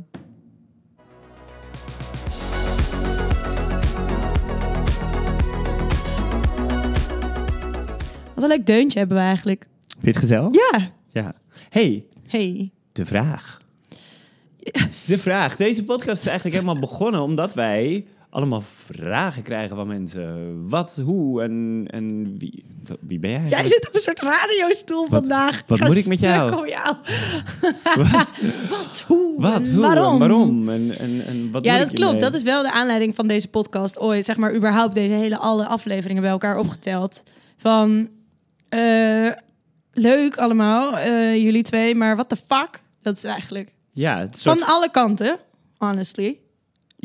Wat 8.34 8.42
een 8.44 8.48
leuk 8.48 8.66
deuntje 8.66 8.98
hebben 8.98 9.16
we 9.16 9.22
eigenlijk. 9.22 9.66
Vind 9.88 10.02
je 10.04 10.08
het 10.10 10.18
gezellig? 10.18 10.54
Ja. 10.54 10.90
Ja. 11.08 11.32
Hey, 11.70 12.04
Hey. 12.26 12.70
de 12.92 13.04
vraag. 13.06 13.58
De 15.06 15.18
vraag. 15.18 15.56
Deze 15.56 15.84
podcast 15.84 16.20
is 16.20 16.26
eigenlijk 16.26 16.54
helemaal 16.56 16.80
begonnen 16.80 17.20
omdat 17.20 17.54
wij 17.54 18.04
allemaal 18.32 18.60
vragen 18.60 19.42
krijgen 19.42 19.76
van 19.76 19.86
mensen. 19.86 20.68
Wat, 20.68 21.00
hoe 21.04 21.42
en, 21.42 21.86
en 21.90 22.38
wie, 22.38 22.64
wie 23.00 23.18
ben 23.18 23.30
jij? 23.30 23.48
Jij 23.48 23.64
zit 23.64 23.88
op 23.88 23.94
een 23.94 24.00
soort 24.00 24.20
radiostoel 24.20 25.00
Wat- 25.00 25.10
vandaag. 25.10 25.62
wat 25.66 25.78
ga 25.78 25.86
moet 25.86 25.96
ik 25.96 26.06
met 26.06 26.18
jou? 26.20 26.50
Wat, 26.50 28.32
Wat, 28.68 29.04
hoe, 29.06 29.40
wat 29.40 29.68
hoe 29.68 29.80
waarom? 29.80 30.12
en 30.12 30.18
waarom? 30.18 30.68
En, 30.68 30.98
en, 30.98 31.24
en 31.26 31.50
wat 31.50 31.64
Ja, 31.64 31.78
dat 31.78 31.90
klopt. 31.90 32.20
Dat 32.20 32.34
is 32.34 32.42
wel 32.42 32.62
de 32.62 32.72
aanleiding 32.72 33.14
van 33.14 33.26
deze 33.26 33.48
podcast 33.48 33.98
ooit. 33.98 34.24
Zeg 34.24 34.36
maar 34.36 34.54
überhaupt 34.54 34.94
deze 34.94 35.14
hele 35.14 35.38
alle 35.38 35.66
afleveringen 35.66 36.22
bij 36.22 36.30
elkaar 36.30 36.58
opgeteld. 36.58 37.22
Van, 37.56 38.08
eh, 38.68 39.28
leuk 39.92 40.36
allemaal, 40.36 40.98
eh, 40.98 41.42
jullie 41.42 41.62
twee, 41.62 41.94
maar 41.94 42.14
what 42.14 42.28
the 42.28 42.36
fuck? 42.36 42.82
Dat 43.02 43.16
is 43.16 43.24
eigenlijk 43.24 43.72
Ja, 43.92 44.28
soort, 44.30 44.58
van 44.58 44.68
alle 44.68 44.90
kanten, 44.90 45.38
honestly. 45.76 46.38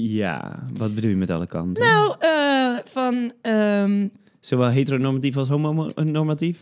Ja, 0.01 0.59
wat 0.77 0.95
bedoel 0.95 1.09
je 1.09 1.15
met 1.15 1.31
alle 1.31 1.47
kanten? 1.47 1.83
Nou, 1.83 2.15
eh, 2.19 2.77
van, 2.85 3.31
ehm, 3.41 4.07
Zowel 4.39 4.69
heteronormatief 4.69 5.37
als 5.37 5.47
homonormatief? 5.47 6.59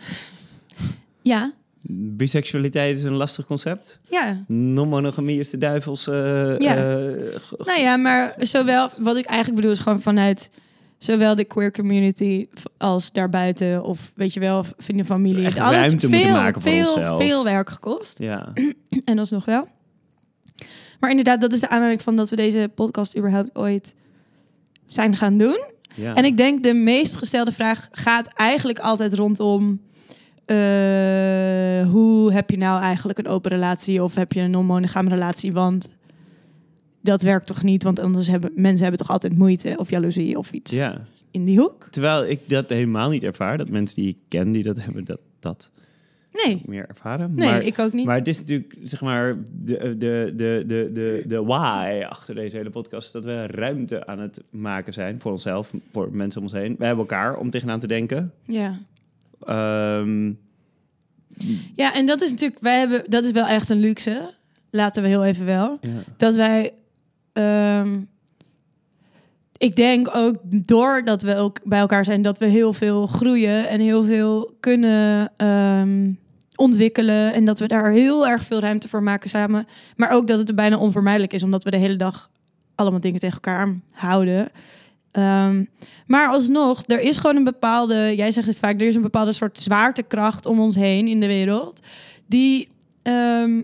ja, 1.22 1.54
Biseksualiteit 1.88 2.98
is 2.98 3.04
een 3.04 3.14
lastig 3.14 3.46
concept. 3.46 4.00
ja. 4.10 4.44
Non-monogamie 4.48 5.40
is 5.40 5.50
de 5.50 5.58
duivels. 5.58 6.08
eh, 6.08 6.58
Ja. 6.58 6.76
eh, 6.76 7.32
Nou 7.66 7.80
ja, 7.80 7.96
maar 7.98 8.34
zowel, 8.40 8.90
wat 9.00 9.18
ik 9.18 9.26
eigenlijk 9.26 9.56
bedoel 9.56 9.72
is 9.76 9.80
gewoon 9.84 10.02
vanuit 10.02 10.50
zowel 10.98 11.36
de 11.36 11.44
queer 11.44 11.72
community 11.72 12.48
als 12.78 13.12
daarbuiten 13.12 13.84
of 13.84 14.12
weet 14.16 14.34
je 14.34 14.40
wel, 14.40 14.66
vrienden, 14.78 15.06
familie. 15.06 15.46
Echt 15.46 15.60
alles 15.60 15.76
ruimte 15.88 16.08
moeten 16.08 16.20
veel, 16.28 16.36
maken 16.36 16.62
voor 16.62 16.72
veel, 16.72 16.94
onszelf. 16.94 17.22
veel 17.22 17.44
werk 17.44 17.70
gekost. 17.70 18.20
ja. 18.20 18.54
En 19.06 19.20
alsnog 19.20 19.46
wel. 19.46 19.68
Maar 21.00 21.10
inderdaad, 21.10 21.42
dat 21.42 21.54
is 21.54 21.60
de 21.60 21.70
aanleiding 21.70 22.02
van 22.02 22.16
dat 22.16 22.30
we 22.30 22.36
deze 22.36 22.72
podcast 22.76 23.18
überhaupt 23.18 23.56
ooit 23.56 23.96
zijn 24.86 25.16
gaan 25.16 25.38
doen. 25.38 25.64
ja. 25.96 26.14
En 26.14 26.26
ik 26.26 26.38
denk 26.38 26.64
de 26.64 26.74
meest 26.74 27.16
gestelde 27.16 27.52
vraag 27.52 27.88
gaat 27.92 28.28
eigenlijk 28.28 28.80
altijd 28.80 29.14
rondom... 29.14 29.80
eh, 30.46 30.56
hoe 31.92 32.34
heb 32.34 32.50
je 32.50 32.58
nou 32.58 32.82
eigenlijk 32.82 33.20
een 33.20 33.28
open 33.28 33.52
relatie 33.52 34.04
of 34.04 34.16
heb 34.16 34.34
je 34.34 34.42
een 34.42 34.52
non-monogame 34.52 35.10
relatie? 35.10 35.52
Want 35.52 35.90
dat 37.02 37.22
werkt 37.22 37.48
toch 37.48 37.64
niet, 37.64 37.84
want 37.84 38.00
anders 38.00 38.28
hebben 38.28 38.52
mensen 38.56 38.82
hebben 38.82 39.00
toch 39.00 39.12
altijd 39.12 39.38
moeite 39.38 39.74
of 39.78 39.90
jaloezie 39.90 40.38
of 40.38 40.52
iets 40.52 40.72
ja. 40.72 41.02
in 41.32 41.46
die 41.46 41.60
hoek? 41.60 41.88
Terwijl 41.90 42.26
ik 42.26 42.40
dat 42.50 42.70
helemaal 42.70 43.10
niet 43.10 43.24
ervaar. 43.24 43.58
Dat 43.58 43.70
mensen 43.70 43.96
die 43.96 44.08
ik 44.10 44.18
ken 44.28 44.52
die 44.52 44.64
dat 44.64 44.78
hebben, 44.78 45.06
dat, 45.06 45.20
dat 45.40 45.70
Nee, 46.44 46.62
meer 46.66 46.86
ervaren. 46.88 47.36
nee, 47.36 47.50
maar, 47.50 47.64
ik 47.64 47.80
ook 47.80 47.94
niet. 47.94 48.06
maar 48.06 48.18
het 48.18 48.28
is 48.28 48.38
natuurlijk, 48.38 48.76
zeg 48.84 49.02
maar, 49.02 49.36
de, 49.52 49.98
de, 49.98 50.34
de, 50.36 50.64
de, 50.68 50.90
de, 50.94 51.24
de 51.28 51.44
why 51.44 52.04
achter 52.10 52.36
deze 52.36 52.58
hele 52.58 52.70
podcast. 52.70 53.06
is 53.06 53.12
Dat 53.12 53.26
we 53.26 53.48
ruimte 53.48 54.06
aan 54.08 54.20
het 54.20 54.42
maken 54.50 54.94
zijn 54.94 55.20
voor 55.20 55.32
onszelf, 55.32 55.72
voor 55.92 56.10
mensen 56.12 56.40
om 56.40 56.46
ons 56.46 56.56
heen. 56.56 56.76
Wij 56.78 56.88
hebben 56.88 57.06
elkaar 57.06 57.38
om 57.38 57.50
tegenaan 57.50 57.80
te 57.80 57.88
denken. 57.88 58.34
ja. 58.46 58.80
Ehm, 59.44 60.32
ja, 61.76 61.94
en 61.94 62.06
dat 62.06 62.22
is 62.22 62.30
natuurlijk, 62.30 62.62
wij 62.62 62.80
hebben, 62.80 63.04
dat 63.08 63.26
is 63.26 63.32
wel 63.32 63.46
echt 63.46 63.70
een 63.70 63.80
luxe. 63.80 64.34
Laten 64.70 65.04
we 65.04 65.10
heel 65.10 65.26
even 65.26 65.46
wel. 65.46 65.78
ja. 65.82 65.90
dat 66.18 66.36
wij. 66.36 66.74
ehm, 67.34 68.00
ik 69.58 69.76
denk 69.76 70.16
ook 70.16 70.36
doordat 70.46 71.22
we 71.22 71.36
ook 71.36 71.60
bij 71.64 71.80
elkaar 71.80 72.06
zijn, 72.06 72.22
dat 72.22 72.38
we 72.38 72.46
heel 72.46 72.74
veel 72.74 73.08
groeien 73.08 73.68
en 73.70 73.80
heel 73.80 74.04
veel 74.04 74.56
kunnen 74.60 75.32
ehm, 75.38 76.12
ontwikkelen. 76.56 77.34
En 77.34 77.46
dat 77.46 77.60
we 77.60 77.68
daar 77.68 77.92
heel 77.92 78.28
erg 78.28 78.44
veel 78.44 78.60
ruimte 78.60 78.90
voor 78.90 79.04
maken 79.04 79.30
samen. 79.30 79.68
Maar 79.96 80.12
ook 80.12 80.28
dat 80.28 80.40
het 80.40 80.56
bijna 80.56 80.78
onvermijdelijk 80.78 81.34
is, 81.34 81.44
omdat 81.44 81.64
we 81.64 81.72
de 81.72 81.78
hele 81.78 81.96
dag 81.96 82.30
allemaal 82.76 83.00
dingen 83.00 83.20
tegen 83.20 83.36
elkaar 83.36 83.76
houden. 83.92 84.52
Ehm, 85.12 85.64
maar 86.08 86.30
alsnog, 86.30 86.84
er 86.86 87.02
is 87.02 87.18
gewoon 87.18 87.36
een 87.36 87.44
bepaalde, 87.44 88.14
jij 88.16 88.32
zegt 88.32 88.48
het 88.48 88.60
vaak, 88.60 88.82
er 88.82 88.88
is 88.88 88.96
een 88.96 89.02
bepaalde 89.02 89.34
soort 89.34 89.60
zwaartekracht 89.60 90.46
om 90.46 90.60
ons 90.60 90.76
heen 90.76 91.08
in 91.08 91.20
de 91.20 91.28
wereld. 91.28 91.80
Die, 92.28 92.68
ehm, 93.02 93.62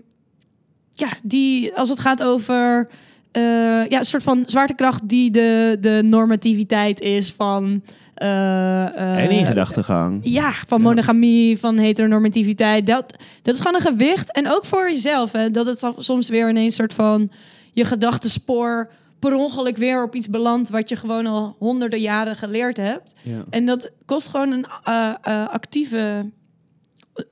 ja, 0.92 1.08
die 1.22 1.74
als 1.74 1.88
het 1.88 2.00
gaat 2.00 2.22
over 2.22 2.88
eh, 3.32 3.42
ja, 3.88 3.98
een 3.98 4.04
soort 4.04 4.22
van 4.22 4.44
zwaartekracht 4.46 5.08
die 5.08 5.30
de, 5.30 5.76
de 5.80 6.00
normativiteit 6.04 7.00
is 7.00 7.32
van. 7.32 7.82
Eh, 8.14 8.82
eh, 8.86 9.24
en 9.24 9.30
in 9.30 9.46
gedachtegang. 9.46 10.20
ja, 10.22 10.52
van 10.66 10.80
monogamie, 10.80 11.58
van 11.58 11.76
heteronormativiteit. 11.78 12.86
Dat, 12.86 13.14
dat 13.42 13.54
is 13.54 13.60
gewoon 13.60 13.74
een 13.74 13.86
gewicht. 13.86 14.32
En 14.32 14.50
ook 14.50 14.64
voor 14.64 14.90
jezelf. 14.90 15.32
Hè, 15.32 15.50
dat 15.50 15.66
het 15.66 15.78
so- 15.78 15.94
soms 15.98 16.28
weer 16.28 16.48
ineens 16.50 16.74
soort 16.74 16.94
van 16.94 17.30
je 17.72 17.84
gedachtenspoor 17.84 18.90
per 19.18 19.34
ongeluk 19.34 19.76
weer 19.76 20.02
op 20.04 20.14
iets 20.14 20.28
belandt 20.28 20.70
wat 20.70 20.88
je 20.88 20.96
gewoon 20.96 21.26
al 21.26 21.56
honderden 21.58 22.00
jaren 22.00 22.36
geleerd 22.36 22.76
hebt. 22.76 23.14
Ja. 23.22 23.44
En 23.50 23.66
dat 23.66 23.90
kost 24.04 24.28
gewoon 24.28 24.52
een 24.52 24.66
eh, 24.84 25.14
eh, 25.22 25.48
actieve. 25.48 26.30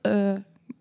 eh, 0.01 0.31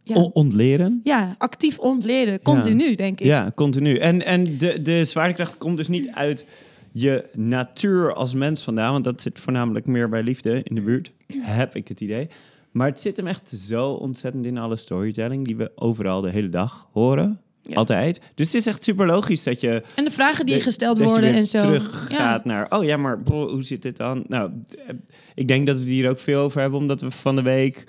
ja, 0.02 0.16
ontleren. 0.32 1.00
ja, 1.04 1.34
actief 1.38 1.78
ontleren. 1.78 2.42
Continu, 2.42 2.94
denk 2.94 3.20
ik. 3.20 3.26
Ja, 3.26 3.52
continu. 3.54 3.96
En, 3.96 4.26
en 4.26 4.58
de, 4.58 4.82
de 4.82 5.04
zwaartekracht 5.04 5.58
komt 5.58 5.76
dus 5.76 5.88
niet 5.88 6.10
uit 6.10 6.46
je 6.92 7.28
natuur 7.34 8.14
als 8.14 8.34
mens 8.34 8.62
vandaan, 8.62 8.92
want 8.92 9.04
dat 9.04 9.20
zit 9.20 9.38
voornamelijk 9.38 9.86
meer 9.86 10.08
bij 10.08 10.22
liefde 10.22 10.60
in 10.62 10.74
de 10.74 10.80
buurt, 10.80 11.12
heb 11.38 11.74
ik 11.74 11.88
het 11.88 12.00
idee. 12.00 12.28
Maar 12.70 12.86
het 12.86 13.00
zit 13.00 13.16
hem 13.16 13.26
echt 13.26 13.48
zo 13.48 13.90
ontzettend 13.90 14.46
in 14.46 14.58
alle 14.58 14.76
storytelling 14.76 15.46
die 15.46 15.56
we 15.56 15.72
overal 15.74 16.20
de 16.20 16.30
hele 16.30 16.48
dag 16.48 16.88
horen. 16.92 17.40
Ja. 17.62 17.74
Altijd. 17.76 18.20
Dus 18.34 18.46
het 18.46 18.54
is 18.54 18.66
echt 18.66 18.84
super 18.84 19.06
logisch 19.06 19.42
dat 19.42 19.60
je, 19.60 19.82
En 19.94 20.04
de 20.04 20.10
vragen 20.10 20.46
die 20.46 20.60
gesteld 20.60 20.98
worden 20.98 21.32
en 21.32 21.46
zo. 21.46 21.58
terug 21.58 22.06
Ja. 22.08 22.16
gaat 22.16 22.44
naar, 22.44 22.66
oh 22.68 22.84
ja, 22.84 22.96
maar 22.96 23.22
bro, 23.22 23.48
hoe 23.50 23.62
zit 23.62 23.82
dit 23.82 23.96
dan? 23.96 24.24
Nou, 24.28 24.50
eh, 24.86 24.94
ik 25.34 25.48
denk 25.48 25.66
dat 25.66 25.74
we 25.76 25.80
het 25.82 25.90
hier 25.90 26.10
ook 26.10 26.18
veel 26.18 26.40
over 26.40 26.60
hebben, 26.60 26.78
omdat 26.78 27.00
we 27.00 27.10
van 27.10 27.36
de 27.36 27.42
week 27.42 27.84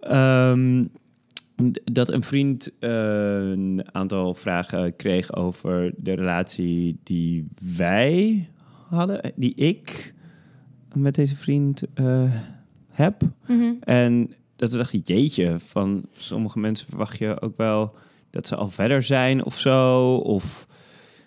ehm, 0.00 0.84
dat 1.84 2.10
een 2.10 2.22
vriend 2.22 2.78
eh, 2.78 2.90
een 3.50 3.84
aantal 3.92 4.34
vragen 4.34 4.96
kreeg 4.96 5.34
over 5.34 5.92
de 5.96 6.12
relatie 6.12 6.98
die 7.02 7.48
wij 7.76 8.48
hadden, 8.88 9.32
die 9.36 9.54
ik 9.54 10.14
met 10.92 11.14
deze 11.14 11.36
vriend 11.36 11.82
eh, 11.94 12.32
heb. 12.88 13.22
Mhm. 13.46 13.74
En 13.80 14.34
dat 14.56 14.70
we 14.70 14.76
dachten, 14.76 15.00
jeetje, 15.04 15.58
van 15.58 16.04
sommige 16.16 16.58
mensen 16.58 16.88
verwacht 16.88 17.18
je 17.18 17.40
ook 17.40 17.56
wel 17.56 17.94
dat 18.30 18.46
ze 18.46 18.56
al 18.56 18.68
verder 18.68 19.02
zijn 19.02 19.44
of 19.44 19.58
zo. 19.58 20.14
Of, 20.14 20.66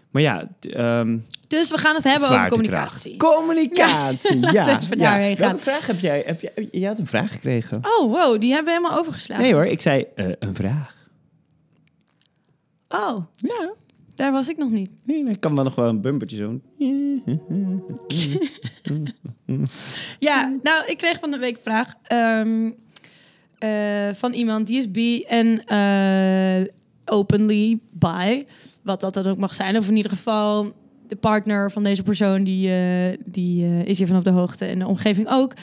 maar 0.10 0.22
ja, 0.22 0.50
ehm, 0.60 1.18
Dus 1.50 1.72
we 1.72 1.78
gaan 1.78 1.96
het 1.96 2.04
hebben 2.04 2.30
over 2.30 2.48
communicatie. 2.48 3.18
Communicatie, 3.18 4.40
Ja, 4.40 4.52
ja. 4.52 4.66
laten 4.66 4.80
we 4.80 4.84
even 4.86 4.98
daarheen 4.98 5.38
gaan. 5.38 5.48
Welke 5.48 5.62
vraag 5.62 5.88
heb 5.88 6.00
jij? 6.00 6.24
Heb 6.26 6.42
jij? 6.42 6.68
Je 6.72 6.88
had 6.88 7.00
een 7.00 7.06
vraag 7.06 7.32
gekregen. 7.32 7.82
Oh, 8.00 8.12
wow, 8.12 8.42
die 8.42 8.54
hebben 8.54 8.74
we 8.74 8.80
helemaal 8.80 9.00
overgeslagen. 9.00 9.44
Nee 9.44 9.54
hoor, 9.54 9.66
ik 9.66 9.82
zei 9.82 10.06
eh, 10.16 10.28
een 10.40 10.56
vraag. 10.56 10.96
Oh, 12.90 13.24
Ja, 13.36 13.74
daar 14.16 14.32
was 14.32 14.50
ik 14.50 14.58
nog 14.58 14.70
niet. 14.70 14.90
nee, 15.04 15.26
ik 15.30 15.40
kan 15.40 15.56
wel 15.56 15.64
nog 15.64 15.76
wel 15.76 15.88
een 15.90 16.02
bumpertje 16.02 16.38
zo. 16.38 16.60
Ja, 20.20 20.54
nou, 20.64 20.86
ik 20.88 20.98
kreeg 20.98 21.20
van 21.20 21.32
de 21.32 21.38
week 21.38 21.56
een 21.56 21.62
vraag 21.64 21.94
ehm, 22.04 22.72
eh, 23.58 24.14
van 24.14 24.34
iemand 24.34 24.68
die 24.68 24.78
is 24.78 24.92
bi 24.92 25.22
en 25.24 25.64
eh, 25.66 26.70
openly 27.06 27.80
bi. 27.92 28.46
Wat 28.82 29.00
dat 29.02 29.14
dan 29.14 29.26
ook 29.26 29.38
mag 29.38 29.54
zijn. 29.54 29.78
Of 29.78 29.88
in 29.88 29.96
ieder 29.96 30.12
geval 30.12 30.74
de 31.10 31.16
partner 31.16 31.72
van 31.72 31.84
deze 31.84 32.04
persoon 32.04 32.44
die, 32.44 32.70
eh, 32.70 33.18
die 33.26 33.66
eh, 33.66 33.86
is 33.86 33.98
hiervan 33.98 34.18
op 34.18 34.24
de 34.24 34.30
hoogte 34.30 34.66
en 34.66 34.80
de 34.80 34.88
omgeving 34.88 35.28
ook. 35.30 35.54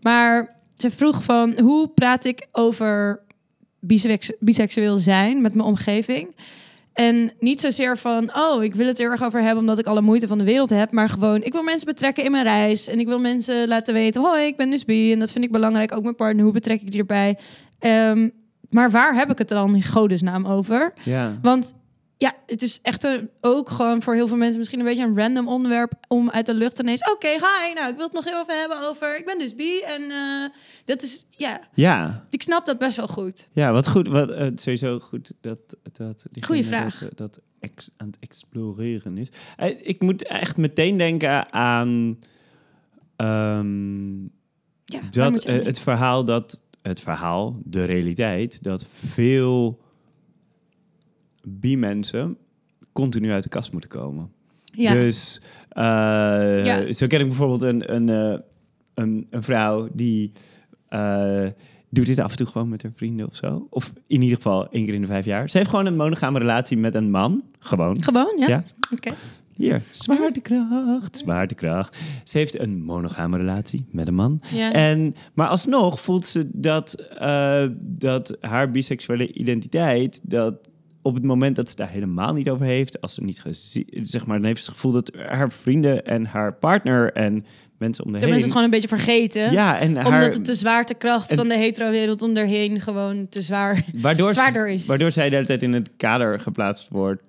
Maar 0.00 0.56
ze 0.76 0.90
vroeg 0.90 1.24
van 1.24 1.58
hoe 1.60 1.88
praat 1.88 2.24
ik 2.24 2.46
over 2.52 3.20
biseksu- 3.80 4.36
biseksueel 4.40 4.96
zijn 4.96 5.42
met 5.42 5.54
mijn 5.54 5.68
omgeving? 5.68 6.36
En 6.92 7.32
niet 7.38 7.60
zozeer 7.60 7.98
van, 7.98 8.36
oh, 8.36 8.64
ik 8.64 8.74
wil 8.74 8.86
het 8.86 8.98
er 8.98 9.10
erg 9.10 9.22
over 9.22 9.42
hebben 9.42 9.58
omdat 9.58 9.78
ik 9.78 9.86
alle 9.86 10.00
moeite 10.00 10.26
van 10.26 10.38
de 10.38 10.44
wereld 10.44 10.70
heb. 10.70 10.92
Maar 10.92 11.08
gewoon, 11.08 11.42
ik 11.42 11.52
wil 11.52 11.62
mensen 11.62 11.86
betrekken 11.86 12.24
in 12.24 12.30
mijn 12.30 12.44
reis. 12.44 12.88
En 12.88 12.98
ik 12.98 13.06
wil 13.06 13.18
mensen 13.18 13.68
laten 13.68 13.94
weten, 13.94 14.22
hoi, 14.22 14.46
ik 14.46 14.56
ben 14.56 14.70
dus 14.70 14.84
bi. 14.84 15.12
En 15.12 15.18
dat 15.18 15.32
vind 15.32 15.44
ik 15.44 15.52
belangrijk, 15.52 15.92
ook 15.92 16.02
mijn 16.02 16.14
partner. 16.14 16.44
Hoe 16.44 16.52
betrek 16.52 16.80
ik 16.80 16.90
die 16.90 17.00
erbij? 17.00 17.38
Ehm, 17.78 18.28
maar 18.70 18.90
waar 18.90 19.14
heb 19.14 19.30
ik 19.30 19.38
het 19.38 19.48
dan 19.48 19.74
in 19.74 19.82
godesnaam 19.82 20.46
over? 20.46 20.92
Ja. 21.02 21.38
Want 21.42 21.74
ja, 22.16 22.32
het 22.46 22.62
is 22.62 22.78
echt 22.82 23.04
een, 23.04 23.30
ook 23.40 23.70
gewoon 23.70 24.02
voor 24.02 24.14
heel 24.14 24.28
veel 24.28 24.36
mensen 24.36 24.58
misschien 24.58 24.78
een 24.78 24.86
beetje 24.86 25.04
een 25.04 25.16
random 25.16 25.48
onderwerp 25.48 25.92
om 26.08 26.30
uit 26.30 26.46
de 26.46 26.54
lucht 26.54 26.78
ineens. 26.78 27.12
Oké, 27.12 27.28
hi, 27.28 27.74
nou, 27.74 27.88
ik 27.88 27.96
wil 27.96 28.04
het 28.04 28.14
nog 28.14 28.24
heel 28.24 28.42
even 28.42 28.60
hebben 28.60 28.88
over. 28.88 29.18
Ik 29.18 29.24
ben 29.24 29.38
dus 29.38 29.54
bi 29.54 29.80
en 29.80 30.02
eh, 30.02 30.50
dat 30.84 31.02
is 31.02 31.26
ja, 31.30 31.68
Ja, 31.74 32.26
ik 32.30 32.42
snap 32.42 32.66
dat 32.66 32.78
best 32.78 32.96
wel 32.96 33.08
goed. 33.08 33.48
ja, 33.52 33.72
wat 33.72 33.88
goed. 33.88 34.08
Wat, 34.08 34.30
eh, 34.30 34.46
sowieso 34.54 34.98
goed 34.98 35.32
dat, 35.40 35.58
dat 35.92 36.24
Goeie 36.40 36.64
vraag. 36.64 36.98
Dat, 36.98 37.16
dat 37.16 37.40
ex, 37.60 37.90
aan 37.96 38.06
het 38.06 38.16
exploreren 38.20 39.18
is. 39.18 39.28
Eh, 39.56 39.76
ik 39.82 40.02
moet 40.02 40.22
echt 40.22 40.56
meteen 40.56 40.96
denken 40.96 41.52
aan 41.52 42.18
ehm, 43.16 44.22
Ja, 44.84 45.00
dat 45.10 45.44
het 45.44 45.80
verhaal 45.80 46.24
dat 46.24 46.60
het 46.82 47.00
verhaal, 47.00 47.60
de 47.64 47.84
realiteit, 47.84 48.62
dat 48.62 48.86
veel 49.04 49.83
bi-mensen 51.44 52.36
continu 52.92 53.30
uit 53.30 53.42
de 53.42 53.48
kast 53.48 53.72
moeten 53.72 53.90
komen. 53.90 54.30
Ja. 54.74 54.92
Dus 54.92 55.40
eh, 55.68 55.84
Ja. 56.64 56.92
zo 56.92 57.06
ken 57.06 57.20
ik 57.20 57.26
bijvoorbeeld 57.26 57.62
een, 57.62 57.94
een, 57.94 58.08
eh, 58.08 58.40
een, 58.94 59.26
een 59.30 59.42
vrouw 59.42 59.88
die 59.92 60.32
eh, 60.88 61.46
doet 61.90 62.06
dit 62.06 62.18
af 62.18 62.30
en 62.30 62.36
toe 62.36 62.46
gewoon 62.46 62.68
met 62.68 62.82
haar 62.82 62.92
vrienden 62.94 63.26
of 63.26 63.36
zo. 63.36 63.66
Of 63.70 63.92
in 64.06 64.22
ieder 64.22 64.36
geval 64.36 64.68
één 64.70 64.84
keer 64.84 64.94
in 64.94 65.00
de 65.00 65.06
vijf 65.06 65.24
jaar. 65.24 65.50
Ze 65.50 65.56
heeft 65.56 65.70
gewoon 65.70 65.86
een 65.86 65.96
monogame 65.96 66.38
relatie 66.38 66.76
met 66.76 66.94
een 66.94 67.10
man. 67.10 67.44
Gewoon. 67.58 68.02
Gewoon, 68.02 68.36
ja? 68.38 68.48
Ja. 68.48 68.64
Oké. 68.92 69.12
Hier, 69.52 69.82
zwaartekracht, 69.90 71.16
zwaartekracht. 71.16 71.98
Ze 72.24 72.38
heeft 72.38 72.58
een 72.58 72.82
monogame 72.82 73.36
relatie 73.36 73.84
met 73.90 74.08
een 74.08 74.14
man. 74.14 74.40
Ja. 74.52 74.72
En, 74.72 75.14
maar 75.34 75.48
alsnog 75.48 76.00
voelt 76.00 76.26
ze 76.26 76.48
dat, 76.52 77.04
dat 77.78 78.36
haar 78.40 78.70
biseksuele 78.70 79.32
identiteit... 79.32 80.20
dat 80.22 80.54
op 81.04 81.14
het 81.14 81.24
moment 81.24 81.56
dat 81.56 81.70
ze 81.70 81.76
daar 81.76 81.88
helemaal 81.88 82.32
niet 82.32 82.50
over 82.50 82.66
heeft... 82.66 83.00
als 83.00 83.14
ze 83.14 83.22
niet 83.22 83.40
gezien... 83.40 83.86
zeg 84.00 84.26
maar, 84.26 84.36
dan 84.36 84.46
heeft 84.46 84.60
ze 84.60 84.66
het 84.66 84.74
gevoel 84.74 84.92
dat 84.92 85.12
haar 85.28 85.50
vrienden 85.50 86.06
en 86.06 86.26
haar 86.26 86.52
partner... 86.54 87.12
en 87.12 87.44
mensen 87.78 88.04
om 88.04 88.12
de 88.12 88.18
Dat 88.18 88.28
heen... 88.28 88.30
mensen 88.30 88.34
het 88.36 88.46
gewoon 88.58 88.64
een 88.64 88.70
beetje 88.70 88.88
vergeten. 88.96 89.52
ja, 89.52 89.78
en 89.78 89.96
haar, 89.96 90.06
Omdat 90.06 90.34
het 90.34 90.46
de 90.46 90.54
zwaartekracht 90.54 91.30
en- 91.30 91.36
van 91.36 91.48
de 91.48 91.56
hetero-wereld 91.56 92.22
om 92.22 92.36
erheen 92.36 92.80
gewoon 92.80 93.28
te 93.28 93.42
zwaar... 93.42 93.84
waardoor, 93.94 94.32
zwaarder 94.32 94.68
is. 94.68 94.86
Waardoor 94.86 95.12
zij 95.12 95.28
de 95.28 95.34
hele 95.34 95.46
tijd 95.46 95.62
in 95.62 95.72
het 95.72 95.90
kader 95.96 96.40
geplaatst 96.40 96.88
wordt... 96.88 97.22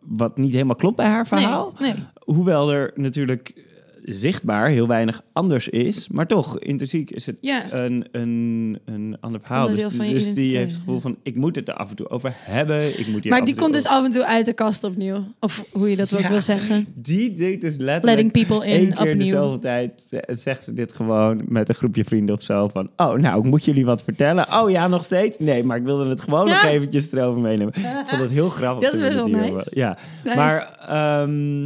wat 0.00 0.38
niet 0.38 0.52
helemaal 0.52 0.76
klopt 0.76 0.96
bij 0.96 1.06
haar 1.06 1.26
verhaal. 1.26 1.74
Nee, 1.78 1.92
nee. 1.92 2.02
Hoewel 2.36 2.72
er 2.72 2.92
natuurlijk 2.94 3.64
zichtbaar 4.04 4.68
heel 4.68 4.86
weinig 4.86 5.22
anders 5.32 5.68
is. 5.68 6.08
Maar 6.08 6.26
toch, 6.26 6.58
intrinsiek 6.58 7.10
is 7.10 7.26
het 7.26 7.36
Ja. 7.40 7.72
een, 7.72 8.06
een, 8.12 8.78
een 8.84 9.16
ander 9.20 9.40
verhaal. 9.40 9.66
Onderdeel 9.66 9.88
Dus, 10.10 10.24
dus 10.24 10.34
die 10.34 10.56
heeft 10.56 10.70
het 10.70 10.78
gevoel 10.78 11.00
van, 11.00 11.16
ik 11.22 11.34
moet 11.36 11.56
het 11.56 11.68
er 11.68 11.74
af 11.74 11.90
en 11.90 11.96
toe 11.96 12.08
over 12.10 12.32
hebben. 12.36 12.98
Ik 13.00 13.06
moet 13.06 13.22
hier 13.22 13.32
Maar 13.32 13.44
die 13.44 13.54
komt 13.54 13.72
dus 13.72 13.86
af 13.86 14.04
en 14.04 14.10
toe 14.10 14.26
uit 14.26 14.46
de 14.46 14.52
kast 14.52 14.84
opnieuw. 14.84 15.24
Of 15.40 15.64
hoe 15.72 15.90
je 15.90 15.96
dat 15.96 16.14
ook 16.14 16.20
Ja. 16.20 16.28
wil 16.28 16.40
zeggen. 16.40 16.86
Die 16.94 17.32
deed 17.32 17.60
dus 17.60 17.76
letterlijk... 17.76 18.04
Letting 18.04 18.32
people 18.32 18.66
in 18.66 18.80
Eén 18.80 18.92
keer 18.94 18.98
opnieuw. 19.06 19.18
dezelfde 19.18 19.58
tijd 19.58 20.06
ze- 20.08 20.28
zegt 20.38 20.64
ze 20.64 20.72
dit 20.72 20.92
gewoon 20.92 21.40
met 21.48 21.68
een 21.68 21.74
groepje 21.74 22.04
vrienden 22.04 22.34
of 22.34 22.42
zo. 22.42 22.68
Van, 22.68 22.90
oh, 22.96 23.12
nou, 23.14 23.38
ik 23.38 23.44
moet 23.44 23.64
jullie 23.64 23.84
wat 23.84 24.02
vertellen. 24.02 24.46
Oh 24.52 24.70
ja, 24.70 24.88
nog 24.88 25.04
steeds? 25.04 25.38
Nee, 25.38 25.64
maar 25.64 25.76
ik 25.76 25.84
wilde 25.84 26.08
het 26.08 26.20
gewoon 26.20 26.46
nog 26.48 26.64
eventjes 26.64 27.12
erover 27.12 27.40
meenemen. 27.40 27.74
Ik 27.76 28.06
vond 28.06 28.20
het 28.20 28.30
heel 28.30 28.48
grappig. 28.50 28.84
Dat 28.84 28.92
is 28.92 29.00
best 29.00 29.14
wel 29.16 29.26
nice. 29.28 29.66
Ja, 29.70 29.98
Nice. 30.24 30.36
maar 30.36 30.78
ehm, 30.88 31.64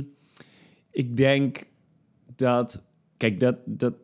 ik 0.90 1.16
denk 1.16 1.62
dat... 2.42 2.84
Kijk, 3.16 3.40
dat, 3.40 3.56
dat 3.64 3.94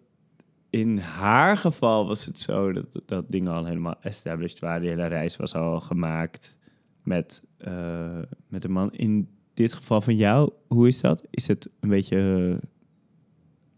in 0.71 0.99
haar 0.99 1.57
geval 1.57 2.07
was 2.07 2.27
het 2.27 2.41
zo 2.41 2.73
dat, 2.73 3.01
dat 3.07 3.25
dingen 3.29 3.53
al 3.53 3.65
helemaal 3.65 3.97
established 4.01 4.59
waren. 4.59 4.81
Die 4.81 4.91
hele 4.91 5.07
reis 5.07 5.37
was 5.37 5.55
al 5.55 5.81
gemaakt 5.81 6.57
met, 7.03 7.43
eh, 7.59 8.19
met 8.49 8.65
een 8.65 8.73
man. 8.73 8.93
In 8.93 9.29
dit 9.55 9.73
geval 9.73 10.01
van 10.01 10.17
jou, 10.17 10.53
hoe 10.67 10.89
is 10.89 11.01
dat? 11.01 11.23
Is 11.31 11.47
het 11.47 11.69
een 11.81 11.89
beetje 11.89 12.19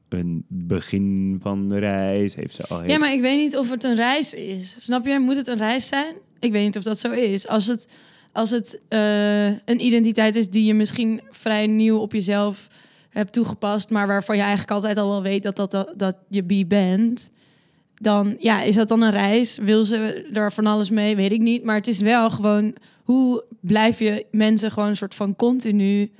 een 0.08 0.44
begin 0.48 1.38
van 1.40 1.68
de 1.68 1.78
reis? 1.78 2.34
Heeft 2.34 2.54
ze 2.54 2.66
al. 2.66 2.84
Ja, 2.84 2.98
maar 2.98 3.12
ik 3.12 3.20
weet 3.20 3.38
niet 3.38 3.56
of 3.56 3.70
het 3.70 3.84
een 3.84 3.94
reis 3.94 4.34
is. 4.34 4.76
Snap 4.84 5.06
je? 5.06 5.18
Moet 5.18 5.36
het 5.36 5.46
een 5.46 5.58
reis 5.58 5.86
zijn? 5.86 6.14
Ik 6.38 6.52
weet 6.52 6.64
niet 6.64 6.76
of 6.76 6.82
dat 6.82 6.98
zo 6.98 7.10
is. 7.10 7.48
Als 7.48 7.66
het, 7.66 7.88
als 8.32 8.50
het 8.50 8.80
eh, 8.88 9.46
een 9.46 9.84
identiteit 9.84 10.36
is 10.36 10.50
die 10.50 10.64
je 10.64 10.74
misschien 10.74 11.20
vrij 11.30 11.66
nieuw 11.66 11.98
op 11.98 12.12
jezelf 12.12 12.68
hebt 13.10 13.32
toegepast, 13.32 13.90
maar 13.90 14.06
waarvan 14.06 14.36
je 14.36 14.42
eigenlijk 14.42 14.70
altijd 14.70 14.96
al 14.96 15.08
wel 15.08 15.22
weet 15.22 15.42
dat, 15.42 15.56
dat, 15.56 15.70
dat, 15.70 15.92
dat 15.96 16.16
je 16.28 16.42
bi 16.42 16.66
bent, 16.66 17.30
dan 17.94 18.36
ja, 18.38 18.62
is 18.62 18.74
dat 18.74 18.88
dan 18.88 19.02
een 19.02 19.10
reis? 19.10 19.58
Wil 19.58 19.84
ze 19.84 20.28
er 20.32 20.52
van 20.52 20.66
alles 20.66 20.90
mee? 20.90 21.16
Weet 21.16 21.32
ik 21.32 21.40
niet. 21.40 21.64
Maar 21.64 21.74
het 21.74 21.86
is 21.86 21.98
wel 22.00 22.30
gewoon, 22.30 22.74
hoe 23.04 23.44
blijf 23.60 23.98
je 23.98 24.26
mensen 24.30 24.70
gewoon 24.70 24.88
een 24.88 24.96
soort 24.96 25.14
van 25.14 25.36
continu 25.36 26.10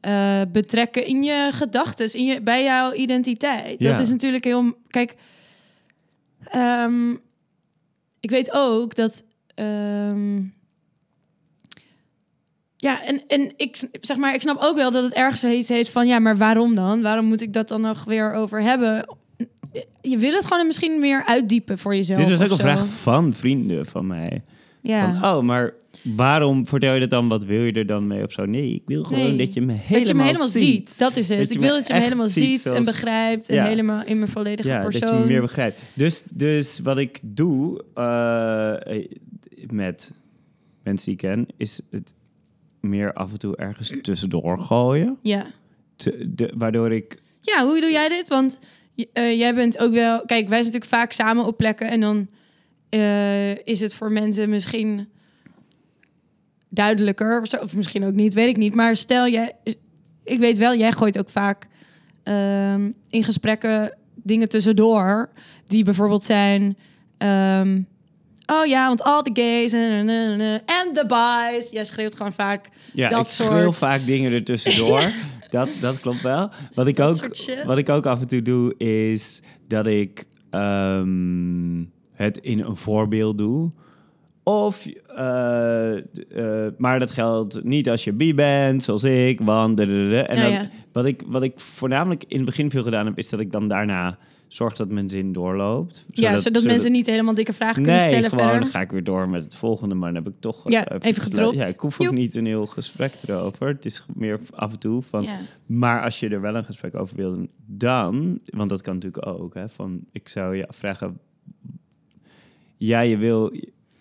eh, 0.00 0.40
betrekken 0.52 1.06
in 1.06 1.22
je 1.22 1.48
gedachten, 1.52 2.12
in 2.12 2.24
je, 2.24 2.40
bij 2.40 2.64
jouw 2.64 2.92
identiteit. 2.92 3.78
Ja. 3.78 3.90
Dat 3.90 4.00
is 4.00 4.10
natuurlijk 4.10 4.44
heel. 4.44 4.72
Kijk, 4.88 5.16
ehm, 6.44 7.10
ik 8.20 8.30
weet 8.30 8.52
ook 8.52 8.94
dat. 8.94 9.24
ehm, 9.54 10.42
ja, 12.84 13.04
en, 13.04 13.22
en 13.26 13.52
ik, 13.56 13.88
zeg 14.00 14.16
maar, 14.16 14.34
ik 14.34 14.40
snap 14.40 14.56
ook 14.60 14.76
wel 14.76 14.90
dat 14.90 15.04
het 15.04 15.14
ergens 15.14 15.44
iets 15.44 15.68
heet 15.68 15.88
van... 15.88 16.06
ja, 16.06 16.18
maar 16.18 16.36
waarom 16.36 16.74
dan? 16.74 17.02
Waarom 17.02 17.24
moet 17.26 17.40
ik 17.42 17.52
dat 17.52 17.68
dan 17.68 17.80
nog 17.80 18.04
weer 18.04 18.32
over 18.32 18.62
hebben? 18.62 19.06
Je 20.00 20.18
wil 20.18 20.32
het 20.32 20.46
gewoon 20.46 20.66
misschien 20.66 21.00
meer 21.00 21.24
uitdiepen 21.26 21.78
voor 21.78 21.94
jezelf. 21.94 22.18
Dit 22.18 22.28
was 22.28 22.42
ook 22.42 22.50
een 22.50 22.56
vraag 22.64 22.86
van 22.86 23.32
vrienden 23.34 23.86
van 23.86 24.06
mij. 24.06 24.42
Ja. 24.80 25.18
Van, 25.20 25.30
oh, 25.30 25.42
maar 25.42 25.72
waarom 26.02 26.66
vertel 26.66 26.94
je 26.94 27.00
dat 27.00 27.10
dan? 27.10 27.28
Wat 27.28 27.44
wil 27.44 27.62
je 27.62 27.72
er 27.72 27.86
dan 27.86 28.06
mee 28.06 28.22
of 28.22 28.32
zo? 28.32 28.44
Nee, 28.44 28.74
ik 28.74 28.82
wil 28.86 29.04
gewoon 29.04 29.22
Nee. 29.22 29.36
dat 29.36 29.54
je 29.54 29.60
me 29.60 29.72
helemaal, 29.72 29.98
dat 29.98 30.08
je 30.08 30.14
me 30.14 30.22
helemaal 30.22 30.48
ziet. 30.48 30.98
Dat 30.98 31.16
is 31.16 31.28
het. 31.28 31.38
Dat 31.38 31.50
ik 31.50 31.60
wil 31.60 31.74
dat 31.74 31.86
je 31.86 31.94
me 31.94 32.00
helemaal 32.00 32.28
ziet 32.28 32.66
en 32.70 32.84
begrijpt... 32.84 33.48
en 33.48 33.54
Ja. 33.54 33.64
helemaal 33.64 34.04
in 34.04 34.18
mijn 34.18 34.30
volledige 34.30 34.68
ja, 34.68 34.80
persoon. 34.80 35.00
dat 35.00 35.10
je 35.10 35.24
me 35.24 35.26
meer 35.26 35.40
begrijpt. 35.40 35.78
Dus, 35.94 36.22
dus 36.30 36.78
wat 36.78 36.98
ik 36.98 37.20
doe 37.22 37.84
eh, 37.94 38.96
met 39.70 40.12
mensen 40.82 41.04
die 41.04 41.14
ik 41.14 41.30
ken, 41.30 41.46
is 41.56 41.80
het 41.90 42.12
meer 42.84 43.12
af 43.12 43.32
en 43.32 43.38
toe 43.38 43.56
ergens 43.56 43.92
tussendoor 44.02 44.58
gooien. 44.58 45.18
Ja. 45.22 45.46
Te- 45.96 46.32
de, 46.34 46.52
waardoor 46.56 46.92
ik... 46.92 47.22
Ja, 47.40 47.64
hoe 47.64 47.80
doe 47.80 47.90
jij 47.90 48.08
dit? 48.08 48.28
Want 48.28 48.58
eh, 49.12 49.38
jij 49.38 49.54
bent 49.54 49.78
ook 49.78 49.92
wel... 49.92 50.18
Kijk, 50.18 50.48
wij 50.48 50.62
zijn 50.62 50.72
natuurlijk 50.72 50.84
vaak 50.84 51.12
samen 51.12 51.44
op 51.44 51.56
plekken... 51.56 51.90
en 51.90 52.00
dan 52.00 52.28
eh, 52.88 53.66
is 53.66 53.80
het 53.80 53.94
voor 53.94 54.12
mensen 54.12 54.48
misschien 54.48 55.08
duidelijker. 56.68 57.40
Of, 57.60 57.76
misschien 57.76 58.04
ook 58.04 58.14
niet, 58.14 58.34
weet 58.34 58.48
ik 58.48 58.56
niet. 58.56 58.74
Maar 58.74 58.96
stel, 58.96 59.28
jij, 59.28 59.52
ik 60.24 60.38
weet 60.38 60.58
wel, 60.58 60.74
jij 60.74 60.92
gooit 60.92 61.18
ook 61.18 61.28
vaak 61.28 61.68
ehm, 62.22 62.90
in 63.08 63.24
gesprekken 63.24 63.96
dingen 64.14 64.48
tussendoor... 64.48 65.30
die 65.66 65.84
bijvoorbeeld 65.84 66.24
zijn... 66.24 66.76
ehm, 67.18 67.80
oh 68.46 68.66
ja, 68.66 68.86
want 68.86 69.02
al 69.02 69.22
de 69.22 69.30
gays 69.32 69.72
en 69.72 70.06
de 70.92 71.04
boys. 71.06 71.70
Jij 71.70 71.84
schreeuwt 71.84 72.16
gewoon 72.16 72.32
vaak 72.32 72.68
Ja, 72.92 73.08
Dat 73.08 73.20
ik 73.20 73.28
schreeuw 73.28 73.72
vaak 73.72 74.04
dingen 74.06 74.32
er 74.32 74.44
tussendoor. 74.44 75.02
dat, 75.50 75.78
dat 75.80 76.00
klopt 76.00 76.22
wel. 76.22 76.50
Wat 76.74 76.86
ik, 76.86 76.96
Dat 76.96 77.24
ook, 77.24 77.64
wat 77.64 77.78
ik 77.78 77.88
ook 77.88 78.06
af 78.06 78.20
en 78.20 78.28
toe 78.28 78.42
doe, 78.42 78.76
is 78.76 79.42
dat 79.68 79.86
ik 79.86 80.26
ehm, 80.50 81.82
het 82.12 82.38
in 82.38 82.60
een 82.60 82.76
voorbeeld 82.76 83.38
doe. 83.38 83.70
Of, 84.42 84.86
eh, 85.16 85.96
eh, 85.96 86.02
maar 86.78 86.98
dat 86.98 87.10
geldt 87.10 87.64
niet 87.64 87.90
als 87.90 88.04
je 88.04 88.12
bi 88.12 88.34
bent, 88.34 88.82
zoals 88.82 89.04
ik, 89.04 89.40
want... 89.40 89.80
En 89.80 89.90
Ja, 89.90 90.22
dan, 90.22 90.50
ja. 90.50 90.70
Wat, 90.92 91.04
ik, 91.04 91.22
wat 91.26 91.42
ik 91.42 91.60
voornamelijk 91.60 92.24
in 92.28 92.36
het 92.36 92.46
begin 92.46 92.70
veel 92.70 92.82
gedaan 92.82 93.06
heb, 93.06 93.18
is 93.18 93.28
dat 93.28 93.40
ik 93.40 93.52
dan 93.52 93.68
daarna 93.68 94.18
zorg 94.54 94.74
dat 94.74 94.88
mijn 94.88 95.10
zin 95.10 95.32
doorloopt. 95.32 96.04
ja, 96.08 96.36
zodat, 96.36 96.64
mensen 96.64 96.92
niet 96.92 97.06
helemaal 97.06 97.34
dikke 97.34 97.52
vragen 97.52 97.82
kunnen 97.82 98.00
stellen 98.00 98.30
gewoon 98.30 98.44
verder. 98.44 98.60
dan 98.62 98.70
ga 98.70 98.80
ik 98.80 98.90
weer 98.90 99.04
door 99.04 99.28
met 99.28 99.44
het 99.44 99.56
volgende, 99.56 99.94
maar 99.94 100.12
dan 100.12 100.24
heb 100.24 100.32
ik 100.32 100.40
toch 100.40 100.70
Ja, 100.70 100.88
even 100.98 101.22
gedropt. 101.22 101.56
Ja, 101.56 101.64
ik 101.64 101.80
hoef 101.80 102.00
ook 102.00 102.06
Joep. 102.06 102.14
niet 102.14 102.34
een 102.34 102.46
heel 102.46 102.66
gesprek 102.66 103.12
erover. 103.26 103.68
Het 103.68 103.84
is 103.84 104.04
meer 104.14 104.40
af 104.50 104.72
en 104.72 104.78
toe 104.78 105.02
van. 105.02 105.22
Ja. 105.22 105.38
Maar 105.66 106.02
als 106.02 106.20
je 106.20 106.28
er 106.28 106.40
wel 106.40 106.54
een 106.54 106.64
gesprek 106.64 106.94
over 106.94 107.16
wil, 107.16 107.46
dan, 107.66 108.40
want 108.44 108.70
dat 108.70 108.82
kan 108.82 108.94
natuurlijk 108.94 109.26
ook, 109.26 109.54
hè, 109.54 109.68
van 109.68 110.00
ik 110.12 110.28
zou 110.28 110.56
je 110.56 110.68
afvragen. 110.68 111.18
Ja, 112.76 113.00
je 113.00 113.16
wil, 113.16 113.52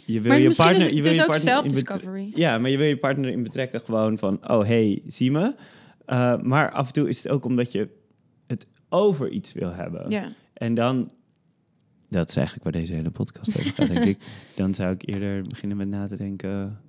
je 0.05 0.21
wil 0.21 0.31
Maar 0.31 0.41
je 0.41 0.55
partner. 0.55 0.75
is 0.75 0.81
je 0.81 0.95
het, 0.95 1.03
wil 1.03 1.25
het 1.25 1.65
is 1.65 1.77
je 1.77 1.83
partner. 1.83 2.27
Ja, 2.35 2.57
maar 2.57 2.69
je 2.69 2.77
wil 2.77 2.87
je 2.87 2.97
partner 2.97 3.29
in 3.29 3.43
betrekken 3.43 3.81
gewoon 3.81 4.17
van, 4.17 4.49
oh 4.49 4.65
hey, 4.65 5.01
zie 5.07 5.31
me. 5.31 5.55
Eh, 6.05 6.41
maar 6.41 6.71
af 6.71 6.87
en 6.87 6.93
toe 6.93 7.09
is 7.09 7.23
het 7.23 7.31
ook 7.31 7.45
omdat 7.45 7.71
je 7.71 7.89
het 8.47 8.67
over 8.93 9.29
iets 9.29 9.53
wil 9.53 9.73
hebben. 9.73 10.09
Ja. 10.09 10.33
En 10.53 10.73
dan, 10.73 11.11
dat 12.09 12.29
is 12.29 12.35
eigenlijk 12.35 12.63
waar 12.63 12.81
deze 12.81 12.93
hele 12.93 13.11
podcast 13.11 13.57
over 13.57 13.71
gaat, 13.71 13.87
denk 13.87 14.05
ik. 14.05 14.23
Dan 14.55 14.73
zou 14.73 14.93
ik 14.93 15.07
eerder 15.07 15.47
beginnen 15.47 15.77
met 15.77 15.87
na 15.87 16.07
te 16.07 16.17
denken, 16.17 16.81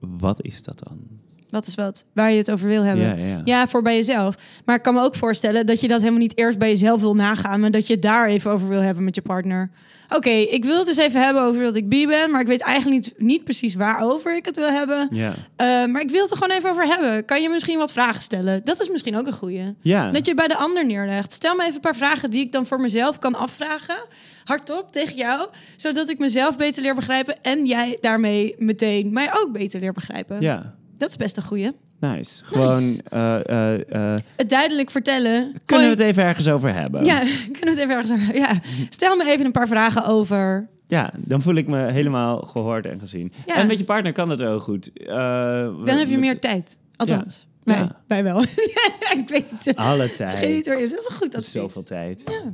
wat 0.00 0.42
is 0.42 0.62
dat 0.62 0.78
dan? 0.78 1.20
Wat 1.54 1.66
is 1.66 1.74
wat? 1.74 2.04
Waar 2.12 2.30
je 2.30 2.36
het 2.38 2.50
over 2.50 2.68
wil 2.68 2.82
hebben. 2.82 3.18
Ja, 3.18 3.26
ja. 3.26 3.40
Ja, 3.44 3.66
voor 3.66 3.82
bij 3.82 3.94
jezelf. 3.94 4.34
Maar 4.64 4.76
ik 4.76 4.82
kan 4.82 4.94
me 4.94 5.00
ook 5.02 5.14
voorstellen 5.14 5.66
dat 5.66 5.80
je 5.80 5.88
dat 5.88 5.98
helemaal 5.98 6.20
niet 6.20 6.38
eerst 6.38 6.58
bij 6.58 6.68
jezelf 6.68 7.00
wil 7.00 7.14
nagaan, 7.14 7.60
maar 7.60 7.70
dat 7.70 7.86
je 7.86 7.92
het 7.92 8.02
daar 8.02 8.26
even 8.26 8.50
over 8.50 8.68
wil 8.68 8.82
hebben 8.82 9.04
met 9.04 9.14
je 9.14 9.22
partner. 9.22 9.70
Oké, 10.08 10.30
ik 10.30 10.64
wil 10.64 10.76
het 10.76 10.86
dus 10.86 10.96
even 10.96 11.22
hebben 11.22 11.42
over 11.42 11.62
dat 11.62 11.76
ik 11.76 11.88
bi 11.88 12.06
ben, 12.06 12.30
maar 12.30 12.40
ik 12.40 12.46
weet 12.46 12.60
eigenlijk 12.60 13.04
niet, 13.04 13.14
niet 13.18 13.44
precies 13.44 13.74
waarover 13.74 14.36
ik 14.36 14.44
het 14.44 14.56
wil 14.56 14.70
hebben. 14.70 15.08
Ja. 15.10 15.32
Eh, 15.56 15.66
maar 15.66 16.00
ik 16.00 16.10
wil 16.10 16.22
het 16.22 16.30
er 16.30 16.36
gewoon 16.36 16.56
even 16.56 16.70
over 16.70 16.86
hebben. 16.86 17.24
Kan 17.24 17.42
je 17.42 17.48
misschien 17.48 17.78
wat 17.78 17.92
vragen 17.92 18.22
stellen? 18.22 18.60
Dat 18.64 18.80
is 18.80 18.90
misschien 18.90 19.16
ook 19.16 19.26
een 19.26 19.32
goeie. 19.32 19.74
Ja. 19.80 20.10
Dat 20.10 20.26
je 20.26 20.34
bij 20.34 20.48
de 20.48 20.56
ander 20.56 20.86
neerlegt. 20.86 21.32
Stel 21.32 21.54
me 21.54 21.62
even 21.62 21.74
een 21.74 21.80
paar 21.80 21.96
vragen 21.96 22.30
die 22.30 22.40
ik 22.40 22.52
dan 22.52 22.66
voor 22.66 22.80
mezelf 22.80 23.18
kan 23.18 23.34
afvragen. 23.34 24.06
Hardop 24.44 24.92
tegen 24.92 25.16
jou. 25.16 25.48
Zodat 25.76 26.08
ik 26.08 26.18
mezelf 26.18 26.56
beter 26.56 26.82
leer 26.82 26.94
begrijpen. 26.94 27.42
En 27.42 27.66
jij 27.66 27.98
daarmee 28.00 28.54
meteen 28.58 29.12
mij 29.12 29.30
ook 29.34 29.52
beter 29.52 29.80
leer 29.80 29.92
begrijpen. 29.92 30.40
ja, 30.40 30.74
Dat 30.98 31.08
is 31.08 31.16
best 31.16 31.36
een 31.36 31.42
goeie. 31.42 31.70
nice. 32.00 32.44
Gewoon, 32.44 33.00
eh, 33.10 33.48
eh, 33.48 33.80
eh, 34.12 34.18
Het 34.36 34.48
duidelijk 34.48 34.90
vertellen. 34.90 35.52
kunnen 35.64 35.86
we 35.86 35.92
het 35.92 36.02
even 36.02 36.22
ergens 36.22 36.48
over 36.48 36.74
hebben? 36.74 37.04
Ja, 37.04 37.18
kunnen 37.58 37.60
we 37.60 37.68
het 37.70 37.78
even 37.78 37.94
ergens 37.94 38.12
over- 38.12 38.34
Ja. 38.36 38.52
Stel 38.88 39.16
me 39.16 39.24
even 39.30 39.44
een 39.46 39.52
paar 39.52 39.68
vragen 39.68 40.04
over. 40.04 40.68
Ja, 40.86 41.12
dan 41.16 41.42
voel 41.42 41.54
ik 41.54 41.66
me 41.66 41.90
helemaal 41.92 42.38
gehoord 42.40 42.86
en 42.86 42.98
gezien. 43.00 43.32
Ja. 43.46 43.56
En 43.56 43.66
met 43.66 43.78
je 43.78 43.84
partner 43.84 44.12
kan 44.12 44.28
dat 44.28 44.38
wel 44.38 44.58
goed. 44.60 44.90
Dan 45.04 45.86
heb 45.88 45.98
je 45.98 46.10
met- 46.10 46.20
meer 46.20 46.40
tijd. 46.40 46.76
Althans, 46.96 47.46
wij, 47.62 47.76
Ja. 47.76 48.00
wij 48.06 48.22
wel. 48.24 48.42
ik 49.18 49.24
weet 49.26 49.46
het. 49.64 49.76
Alle 49.76 50.12
tijd. 50.12 50.34
geen 50.34 50.50
editor 50.50 50.82
is. 50.82 50.90
Dat 50.90 51.00
is 51.00 51.06
goed 51.16 51.34
advies. 51.34 51.52
Zoveel 51.52 51.82
tijd. 51.82 52.22
Ja. 52.26 52.52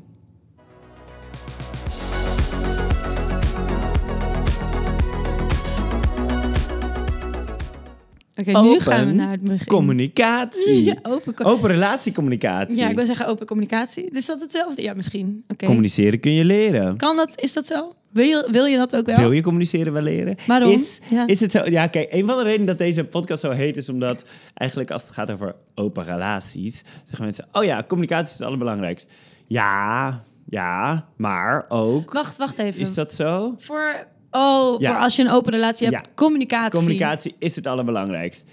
Oké, 8.41 8.61
nu 8.61 8.81
gaan 8.81 9.07
we 9.07 9.13
naar 9.13 9.31
het 9.31 9.41
begin. 9.43 9.67
Communicatie. 9.67 10.85
Ja, 10.91 10.97
open, 11.03 11.35
co- 11.35 11.45
Open 11.45 11.71
relatiecommunicatie. 11.71 12.77
ja, 12.77 12.89
ik 12.89 12.97
wil 12.97 13.07
zeggen 13.07 13.27
open 13.27 13.47
communicatie. 13.47 14.05
Is 14.11 14.27
dat 14.27 14.41
hetzelfde? 14.41 14.83
Ja, 14.83 14.95
misschien. 14.95 15.45
Oké. 15.49 15.67
Communiceren 15.67 16.21
kun 16.21 16.33
je 16.33 16.45
leren. 16.45 16.97
Kan 16.97 17.17
dat? 17.17 17.41
Is 17.41 17.53
dat 17.53 17.67
zo? 17.67 17.95
Wil 18.13 18.25
je, 18.25 18.49
wil 18.51 18.65
je 18.65 18.77
dat 18.77 18.97
ook 18.97 19.07
wel? 19.07 19.17
Wil 19.17 19.33
je 19.33 19.43
communiceren 19.43 19.93
wel 19.93 20.03
leren? 20.03 20.37
Waarom? 20.47 20.73
Is, 20.73 21.01
Ja. 21.11 21.27
is 21.27 21.41
het 21.41 21.51
zo? 21.51 21.65
Ja, 21.65 21.87
kijk, 21.87 22.13
een 22.13 22.27
van 22.27 22.37
de 22.37 22.43
redenen 22.43 22.67
dat 22.67 22.79
deze 22.79 23.05
podcast 23.05 23.41
zo 23.41 23.51
heet 23.51 23.77
is 23.77 23.89
omdat 23.89 24.25
eigenlijk 24.55 24.91
als 24.91 25.03
het 25.03 25.11
gaat 25.13 25.31
over 25.31 25.55
open 25.75 26.05
relaties, 26.05 26.83
zeggen 27.05 27.25
mensen: 27.25 27.47
Oh 27.53 27.65
ja, 27.65 27.85
communicatie 27.89 28.27
is 28.27 28.33
het 28.39 28.43
allerbelangrijkst. 28.43 29.11
Ja, 29.47 30.23
ja, 30.49 31.09
maar 31.17 31.65
ook. 31.69 32.13
Wacht, 32.13 32.37
wacht 32.37 32.59
even. 32.59 32.81
Is 32.81 32.95
dat 32.95 33.13
zo? 33.15 33.55
Voor, 33.59 34.07
oh, 34.31 34.81
Ja. 34.81 34.91
voor 34.93 35.03
als 35.03 35.17
je 35.17 35.23
een 35.23 35.31
open 35.31 35.53
relatie 35.53 35.87
hebt. 35.89 36.07
Ja. 36.07 36.13
Communicatie. 36.15 36.79
Communicatie 36.79 37.35
is 37.39 37.57
het 37.57 37.67
allerbelangrijkst. 37.67 38.51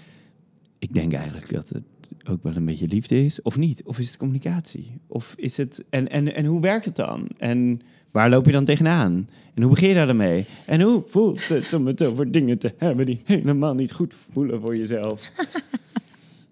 Ik 0.78 0.94
denk 0.94 1.12
eigenlijk 1.12 1.52
dat 1.52 1.68
het 1.68 1.82
ook 2.30 2.42
wel 2.42 2.56
een 2.56 2.64
beetje 2.64 2.86
liefde 2.86 3.24
is, 3.24 3.42
of 3.42 3.56
niet? 3.56 3.82
Of 3.84 3.98
is 3.98 4.06
het 4.06 4.16
communicatie? 4.16 5.00
Of 5.06 5.34
is 5.36 5.56
het. 5.56 5.84
En, 5.90 6.08
en, 6.10 6.34
en 6.34 6.44
hoe 6.44 6.60
werkt 6.60 6.84
het 6.84 6.96
dan? 6.96 7.28
En 7.38 7.80
waar 8.10 8.30
loop 8.30 8.46
je 8.46 8.52
dan 8.52 8.64
tegenaan? 8.64 9.28
En 9.54 9.62
hoe 9.62 9.70
begin 9.70 9.88
je 9.88 9.94
daar 9.94 10.06
dan 10.06 10.16
mee? 10.16 10.44
En 10.66 10.80
hoe 10.80 11.02
voelt 11.06 11.48
het 11.48 11.72
om 11.72 11.86
het 11.86 12.04
over 12.04 12.30
dingen 12.30 12.58
te 12.58 12.74
hebben 12.76 13.06
die 13.06 13.20
helemaal 13.24 13.74
niet 13.74 13.92
goed 13.92 14.14
voelen 14.32 14.60
voor 14.60 14.76
jezelf? 14.76 15.30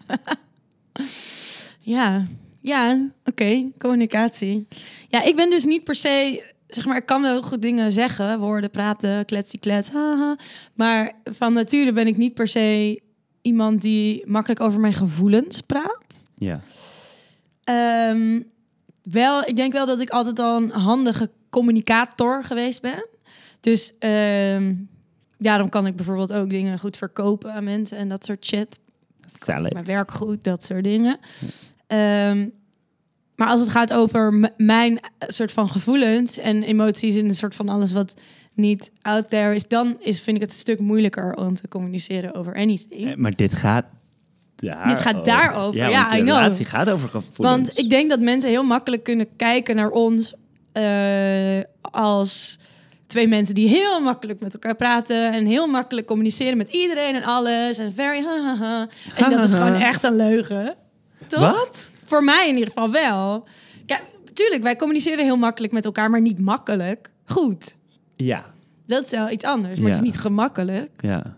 Ja, 1.80 2.26
ja, 2.60 3.10
oké, 3.24 3.64
communicatie. 3.78 4.66
Ja, 5.08 5.22
ik 5.22 5.36
ben 5.36 5.50
dus 5.50 5.64
niet 5.64 5.84
per 5.84 5.94
se, 5.94 6.42
zeg 6.66 6.86
maar, 6.86 6.96
ik 6.96 7.06
kan 7.06 7.22
wel 7.22 7.42
goed 7.42 7.62
dingen 7.62 7.92
zeggen, 7.92 8.38
woorden, 8.38 8.70
praten, 8.70 9.24
kletsie, 9.24 9.58
klets, 9.58 9.90
haha. 9.90 10.36
Maar 10.74 11.12
van 11.24 11.52
nature 11.52 11.92
ben 11.92 12.06
ik 12.06 12.16
niet 12.16 12.34
per 12.34 12.48
se 12.48 13.00
iemand 13.42 13.82
die 13.82 14.26
makkelijk 14.26 14.60
over 14.60 14.80
mijn 14.80 14.94
gevoelens 14.94 15.60
praat. 15.60 16.28
Ja. 16.34 16.60
Ehm, 17.64 18.42
wel, 19.02 19.44
ik 19.44 19.56
denk 19.56 19.72
wel 19.72 19.86
dat 19.86 20.00
ik 20.00 20.10
altijd 20.10 20.38
al 20.38 20.56
een 20.56 20.70
handige 20.70 21.30
communicator 21.50 22.44
geweest 22.44 22.82
ben. 22.82 23.06
Dus 23.60 23.92
ehm 23.98 24.74
daarom 25.38 25.68
kan 25.68 25.86
ik 25.86 25.96
bijvoorbeeld 25.96 26.32
ook 26.32 26.50
dingen 26.50 26.78
goed 26.78 26.96
verkopen 26.96 27.52
aan 27.52 27.64
mensen 27.64 27.98
en 27.98 28.08
dat 28.08 28.24
soort 28.24 28.46
shit. 28.46 28.78
Salad. 29.40 29.72
mijn 29.72 29.84
werk 29.84 30.10
goed, 30.10 30.44
dat 30.44 30.64
soort 30.64 30.84
dingen. 30.84 31.18
Ehm, 31.86 32.48
maar 33.36 33.48
als 33.48 33.60
het 33.60 33.68
gaat 33.68 33.92
over 33.92 34.50
mijn 34.56 34.98
eh, 34.98 35.28
soort 35.28 35.52
van 35.52 35.68
gevoelens 35.68 36.38
en 36.38 36.62
emoties 36.62 37.16
en 37.16 37.24
een 37.28 37.34
soort 37.34 37.54
van 37.54 37.68
alles 37.68 37.92
wat 37.92 38.16
niet 38.54 38.90
out 39.02 39.30
there 39.30 39.54
is, 39.54 39.68
dan 39.68 39.96
is, 40.00 40.20
vind 40.20 40.36
ik 40.36 40.42
het 40.42 40.50
een 40.50 40.58
stuk 40.58 40.78
moeilijker 40.80 41.34
om 41.34 41.54
te 41.54 41.68
communiceren 41.68 42.34
over 42.34 42.54
anything. 42.54 43.10
Eh, 43.10 43.16
Maar 43.16 43.34
dit 43.34 43.52
gaat 43.54 43.84
daar 44.56 44.88
Dit 44.88 45.00
gaat 45.00 45.24
daarover. 45.24 45.80
Ja, 45.80 45.88
Ja, 45.88 46.10
de 46.10 46.16
I 46.16 46.20
know. 46.20 46.36
relatie 46.36 46.64
gaat 46.64 46.88
over 46.90 47.08
gevoelens. 47.08 47.66
Want 47.66 47.78
ik 47.78 47.90
denk 47.90 48.10
dat 48.10 48.20
mensen 48.20 48.50
heel 48.50 48.64
makkelijk 48.64 49.02
kunnen 49.04 49.28
kijken 49.36 49.76
naar 49.76 49.90
ons 49.90 50.34
eh, 50.72 51.60
als 51.80 52.58
twee 53.06 53.28
mensen 53.28 53.54
die 53.54 53.68
heel 53.68 54.00
makkelijk 54.00 54.40
met 54.40 54.54
elkaar 54.54 54.74
praten 54.76 55.32
en 55.32 55.46
heel 55.46 55.66
makkelijk 55.66 56.06
communiceren 56.06 56.56
met 56.56 56.68
iedereen 56.68 57.14
en 57.14 57.22
alles 57.22 57.78
en 57.78 57.94
very 57.94 58.22
ha 58.22 58.42
ha 58.42 58.56
ha. 58.56 58.88
En 59.16 59.30
dat 59.30 59.44
is 59.44 59.54
gewoon 59.54 59.74
echt 59.74 60.02
een 60.02 60.16
leugen. 60.16 60.74
Toch? 61.26 61.40
Wat? 61.40 61.90
Voor 62.06 62.24
mij 62.24 62.48
in 62.48 62.54
ieder 62.54 62.68
geval 62.68 62.90
wel. 62.90 63.44
Ja, 63.86 64.00
tuurlijk, 64.32 64.62
wij 64.62 64.76
communiceren 64.76 65.24
heel 65.24 65.36
makkelijk 65.36 65.72
met 65.72 65.84
elkaar, 65.84 66.10
maar 66.10 66.20
niet 66.20 66.40
makkelijk. 66.40 67.10
Goed. 67.24 67.76
Ja. 68.16 68.54
Dat 68.86 69.04
is 69.04 69.10
wel 69.10 69.30
iets 69.30 69.44
anders, 69.44 69.78
maar 69.78 69.90
het 69.90 70.00
is 70.00 70.06
niet 70.06 70.18
gemakkelijk. 70.18 70.90
Ja. 71.02 71.36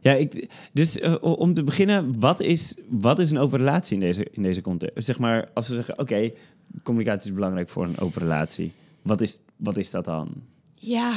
Ja, 0.00 0.12
ik, 0.12 0.50
dus 0.72 0.98
eh, 0.98 1.14
om 1.20 1.54
te 1.54 1.64
beginnen, 1.64 2.20
wat 2.20 2.40
is, 2.40 2.74
wat 2.88 3.18
is 3.18 3.30
een 3.30 3.38
open 3.38 3.58
relatie 3.58 3.94
in 3.94 4.00
deze, 4.00 4.26
in 4.30 4.42
deze 4.42 4.60
context? 4.60 5.04
Zeg 5.06 5.18
maar, 5.18 5.48
als 5.54 5.68
we 5.68 5.74
zeggen, 5.74 5.98
oké, 5.98 6.30
communicatie 6.82 7.28
is 7.28 7.34
belangrijk 7.34 7.68
voor 7.68 7.84
een 7.84 7.98
open 7.98 8.22
relatie. 8.22 8.72
Wat 9.02 9.20
is, 9.20 9.38
wat 9.56 9.76
is 9.76 9.90
dat 9.90 10.04
dan? 10.04 10.32
Ja. 10.74 11.12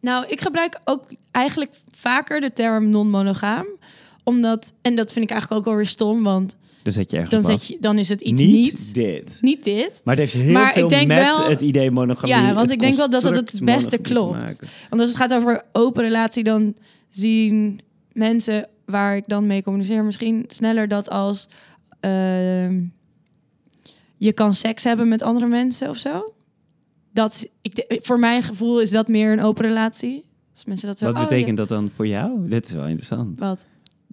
Nou, 0.00 0.26
ik 0.26 0.40
gebruik 0.40 0.80
ook 0.84 1.04
eigenlijk 1.30 1.74
vaker 1.90 2.40
de 2.40 2.52
term 2.52 2.90
non-monogaam. 2.90 3.66
Omdat, 4.28 4.74
en 4.82 4.96
dat 4.96 5.12
vind 5.12 5.24
ik 5.24 5.30
eigenlijk 5.30 5.60
ook 5.60 5.66
wel 5.66 5.76
weer 5.76 5.86
stom, 5.86 6.22
want 6.22 6.56
Dan 6.82 6.92
zet 6.92 7.10
je 7.10 7.16
ergens 7.16 7.34
dan, 7.46 7.58
zet 7.58 7.66
je, 7.66 7.76
dan 7.80 7.98
is 7.98 8.08
het 8.08 8.20
iets 8.20 8.40
niet, 8.40 8.52
niet. 8.52 8.94
dit. 8.94 9.38
Niet 9.40 9.64
dit. 9.64 10.00
Maar 10.04 10.16
het 10.16 10.32
heeft 10.32 10.44
heel 10.44 10.52
Maar 10.52 10.68
ik 10.68 10.74
veel 10.74 10.88
denk 10.88 11.06
met 11.06 11.18
wel- 11.18 11.48
het 11.48 11.62
idee 11.62 11.90
monogamie. 11.90 12.34
Ja, 12.34 12.54
want 12.54 12.70
ik 12.70 12.78
denk 12.80 12.94
wel 12.94 13.10
dat 13.10 13.22
het 13.22 13.34
het 13.34 13.64
beste 13.64 13.98
klopt. 13.98 14.60
Want 14.88 15.00
als 15.00 15.10
het 15.10 15.18
gaat 15.18 15.34
over 15.34 15.62
open 15.72 16.02
relatie, 16.02 16.44
dan 16.44 16.76
zien 17.10 17.80
mensen 18.12 18.68
waar 18.86 19.16
ik 19.16 19.24
dan 19.26 19.46
mee 19.46 19.62
communiceer 19.62 20.04
misschien 20.04 20.44
sneller 20.48 20.88
dat 20.88 21.10
als 21.10 21.48
ehm, 22.00 22.80
je 24.16 24.32
kan 24.32 24.54
seks 24.54 24.84
hebben 24.84 25.08
met 25.08 25.22
andere 25.22 25.46
mensen 25.46 25.88
of 25.88 25.96
zo. 25.96 26.32
Dat 27.12 27.48
ik, 27.62 27.98
voor 28.02 28.18
mijn 28.18 28.42
gevoel 28.42 28.80
is 28.80 28.90
dat 28.90 29.08
meer 29.08 29.32
een 29.32 29.40
open 29.42 29.66
relatie. 29.66 30.24
Als 30.54 30.64
mensen 30.64 30.88
dat 30.88 30.98
zo. 30.98 31.06
Wat 31.06 31.14
oh, 31.14 31.20
betekent 31.20 31.56
dat 31.56 31.68
dan 31.68 31.90
voor 31.94 32.06
jou? 32.06 32.48
Dit 32.48 32.66
is 32.66 32.72
wel 32.72 32.86
interessant. 32.86 33.38
wat? 33.38 33.66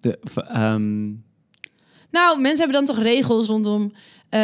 De, 0.06 0.20
ehm, 0.48 1.06
Nou, 2.12 2.42
mensen 2.42 2.58
hebben 2.70 2.86
dan 2.86 2.96
toch 2.96 3.04
regels 3.04 3.48
rondom. 3.48 3.92
eh, 4.30 4.40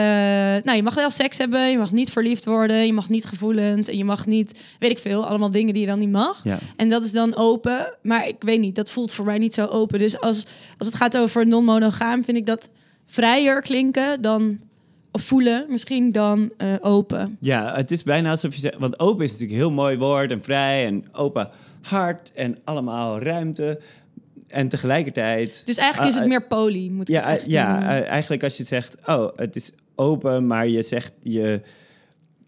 nou, 0.64 0.76
je 0.76 0.84
mag 0.84 0.94
wel 0.94 1.10
seks 1.10 1.38
hebben, 1.38 1.72
je 1.72 1.78
mag 1.78 1.92
niet 1.92 2.12
verliefd 2.12 2.46
worden, 2.46 2.86
je 2.86 2.94
mag 2.94 3.10
niet 3.10 3.26
gevoelens 3.26 3.88
en 3.88 3.98
je 3.98 4.04
mag 4.04 4.26
niet, 4.26 4.60
weet 4.80 4.92
ik 4.92 4.98
veel, 5.00 5.26
allemaal 5.26 5.52
dingen 5.52 5.74
die 5.74 5.82
je 5.82 5.88
dan 5.88 6.00
niet 6.00 6.12
mag. 6.12 6.44
ja. 6.44 6.58
En 6.76 6.90
dat 6.90 7.04
is 7.04 7.12
dan 7.12 7.36
open, 7.36 7.94
maar 8.02 8.28
ik 8.28 8.36
weet 8.40 8.60
niet, 8.60 8.76
dat 8.76 8.90
voelt 8.90 9.12
voor 9.12 9.26
mij 9.26 9.38
niet 9.38 9.54
zo 9.54 9.66
open. 9.66 10.00
Dus 10.00 10.20
als, 10.20 10.46
als 10.78 10.88
het 10.88 10.96
gaat 10.96 11.18
over 11.18 11.48
non-monogaam, 11.48 12.24
vind 12.24 12.38
ik 12.38 12.46
dat 12.46 12.70
vrijer 13.06 13.62
klinken 13.62 14.22
dan, 14.22 14.60
of 15.12 15.22
voelen 15.22 15.66
misschien 15.70 16.12
dan 16.12 16.52
eh, 16.58 16.68
open. 16.82 17.38
Ja, 17.40 17.76
het 17.76 17.92
is 17.92 18.04
bijna 18.04 18.30
alsof 18.30 18.54
je 18.54 18.60
zegt... 18.60 18.78
Want 18.78 19.00
open 19.00 19.24
is 19.24 19.32
natuurlijk 19.32 19.60
een 19.60 19.66
heel 19.66 19.76
mooi 19.76 19.98
woord 19.98 20.32
en 20.32 20.44
vrij 20.44 20.86
en 20.86 21.06
open 21.12 21.50
hart 21.82 22.32
en 22.34 22.58
allemaal 22.64 23.20
ruimte. 23.20 23.80
En 24.52 24.68
tegelijkertijd... 24.68 25.66
Dus 25.66 25.78
eigenlijk 25.78 26.10
is 26.10 26.16
het 26.16 26.24
eh, 26.24 26.30
meer 26.30 26.48
poly, 26.48 26.88
moet 26.90 27.10
ik 27.10 27.16
Ja, 27.16 27.22
het 27.22 27.26
eh, 27.26 27.30
eigenlijk 27.30 27.60
ja 27.62 27.72
noemen. 27.80 28.04
eh, 28.04 28.10
eigenlijk 28.10 28.44
als 28.44 28.58
je 28.58 28.64
zegt... 28.64 28.98
Oh, 29.06 29.28
het 29.36 29.56
is 29.56 29.72
open, 29.96 30.48
maar 30.48 30.68
je 30.68 30.82
zegt... 30.82 31.14
Je, 31.20 31.62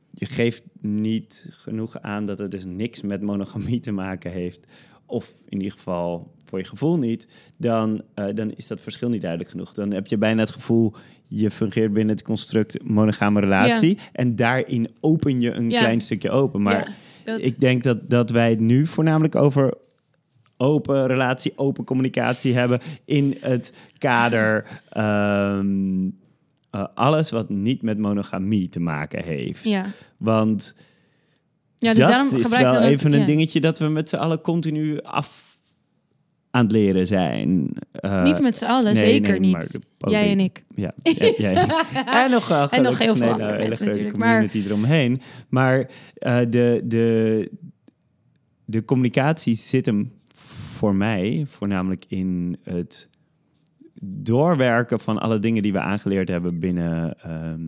je 0.09 0.25
geeft 0.25 0.61
niet 0.81 1.47
genoeg 1.51 1.99
aan 2.01 2.25
dat 2.25 2.39
het 2.39 2.51
dus 2.51 2.63
niks 2.65 3.01
met 3.01 3.21
monogamie 3.21 3.79
te 3.79 3.91
maken 3.91 4.31
heeft. 4.31 4.59
Of 5.05 5.33
in 5.49 5.57
ieder 5.57 5.71
geval 5.77 6.31
voor 6.45 6.59
je 6.59 6.65
gevoel 6.65 6.97
niet. 6.97 7.27
Dan, 7.57 8.01
dan 8.33 8.51
is 8.55 8.67
dat 8.67 8.81
verschil 8.81 9.09
niet 9.09 9.21
duidelijk 9.21 9.49
genoeg. 9.51 9.73
Dan 9.73 9.93
heb 9.93 10.07
je 10.07 10.17
bijna 10.17 10.39
het 10.41 10.49
gevoel... 10.51 10.93
Je 11.27 11.51
fungeert 11.51 11.93
binnen 11.93 12.15
het 12.15 12.23
construct 12.25 12.83
monogame 12.83 13.39
relatie. 13.39 13.97
En 14.11 14.35
daarin 14.35 14.89
open 14.99 15.41
je 15.41 15.51
een 15.51 15.69
Ja. 15.69 15.79
klein 15.79 16.01
stukje 16.01 16.29
open. 16.29 16.61
Maar 16.61 16.73
Ja, 16.87 16.93
dat- 17.23 17.41
ik 17.41 17.59
denk 17.59 17.83
dat, 17.83 18.09
dat 18.09 18.29
wij 18.29 18.49
het 18.49 18.59
nu 18.59 18.87
voornamelijk 18.87 19.35
over 19.35 19.73
open 20.63 21.07
relatie, 21.07 21.53
open 21.55 21.83
communicatie 21.83 22.53
hebben 22.53 22.79
in 23.05 23.37
het 23.39 23.73
kader 23.97 24.65
ehm, 24.89 26.07
eh, 26.69 26.83
alles 26.93 27.31
wat 27.31 27.49
niet 27.49 27.81
met 27.81 27.97
monogamie 27.97 28.69
te 28.69 28.79
maken 28.79 29.23
heeft. 29.23 29.63
ja. 29.63 29.85
Want 30.17 30.75
ja, 31.77 31.89
dus 31.89 31.97
dat 31.97 32.07
daarom 32.09 32.35
is 32.35 32.47
wel 32.47 32.73
dan 32.73 32.75
ook- 32.83 32.89
even 32.89 33.13
een 33.13 33.19
ja. 33.19 33.25
dingetje 33.25 33.59
dat 33.61 33.79
we 33.79 33.87
met 33.87 34.09
z'n 34.09 34.15
allen 34.15 34.41
continu 34.41 35.01
af 35.01 35.51
aan 36.51 36.63
het 36.63 36.71
leren 36.71 37.07
zijn. 37.07 37.69
Eh, 37.91 38.23
Niet 38.23 38.41
met 38.41 38.57
z'n 38.57 38.65
allen, 38.65 38.93
nee, 38.93 38.95
zeker 39.05 39.39
nee, 39.39 39.55
niet. 39.55 39.79
Jij 39.97 40.31
en 40.31 40.39
ik. 40.39 40.63
Ja, 40.75 40.93
jij, 41.03 41.33
jij. 41.37 41.53
en 42.23 42.31
nog, 42.31 42.49
uh, 42.51 42.67
En 42.71 42.81
nog 42.83 42.97
heel 42.99 43.15
veel 43.15 43.31
andere 43.31 43.51
hele 43.51 43.67
mensen 43.67 43.87
natuurlijk, 43.87 44.17
maar- 44.17 44.29
community 44.41 44.67
eromheen. 44.69 45.21
Maar 45.49 45.89
eh, 46.15 46.39
de, 46.49 46.81
de, 46.83 47.49
de 48.65 48.85
communicatie 48.85 49.55
zit 49.55 49.85
hem 49.85 50.11
voor 50.83 50.95
mij 50.95 51.45
voornamelijk 51.47 52.05
in 52.07 52.57
het 52.63 53.09
doorwerken 54.01 54.99
van 54.99 55.19
alle 55.19 55.39
dingen 55.39 55.61
die 55.61 55.71
we 55.71 55.79
aangeleerd 55.79 56.27
hebben 56.27 56.59
binnen, 56.59 57.19
ehm, 57.21 57.61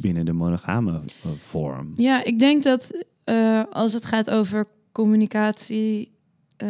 binnen 0.00 0.24
de 0.24 0.32
monogame 0.32 0.92
eh, 0.92 1.30
vorm. 1.38 1.92
Ja, 1.96 2.24
ik 2.24 2.38
denk 2.38 2.62
dat 2.62 3.04
eh, 3.24 3.62
als 3.70 3.92
het 3.92 4.04
gaat 4.04 4.30
over 4.30 4.66
communicatie 4.92 6.12
eh, 6.56 6.68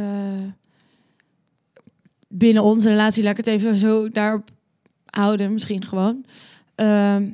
binnen 2.28 2.62
onze 2.62 2.88
relatie, 2.88 3.22
laat 3.22 3.38
ik 3.38 3.44
het 3.44 3.54
even 3.54 3.76
zo 3.76 4.08
daarop 4.08 4.48
houden, 5.04 5.52
misschien 5.52 5.84
gewoon. 5.84 6.24
Ehm, 6.74 7.28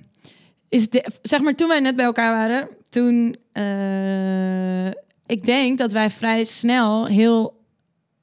is 0.69 0.90
de, 0.90 1.07
zeg 1.23 1.40
maar, 1.40 1.55
toen 1.55 1.69
wij 1.69 1.81
net 1.81 1.97
bij 1.97 2.05
elkaar 2.05 2.33
waren, 2.33 2.69
toen. 2.88 3.37
ik 5.27 5.45
denk 5.45 5.79
dat 5.79 5.92
wij 5.92 6.11
vrij 6.11 6.45
snel 6.45 7.07
heel 7.07 7.56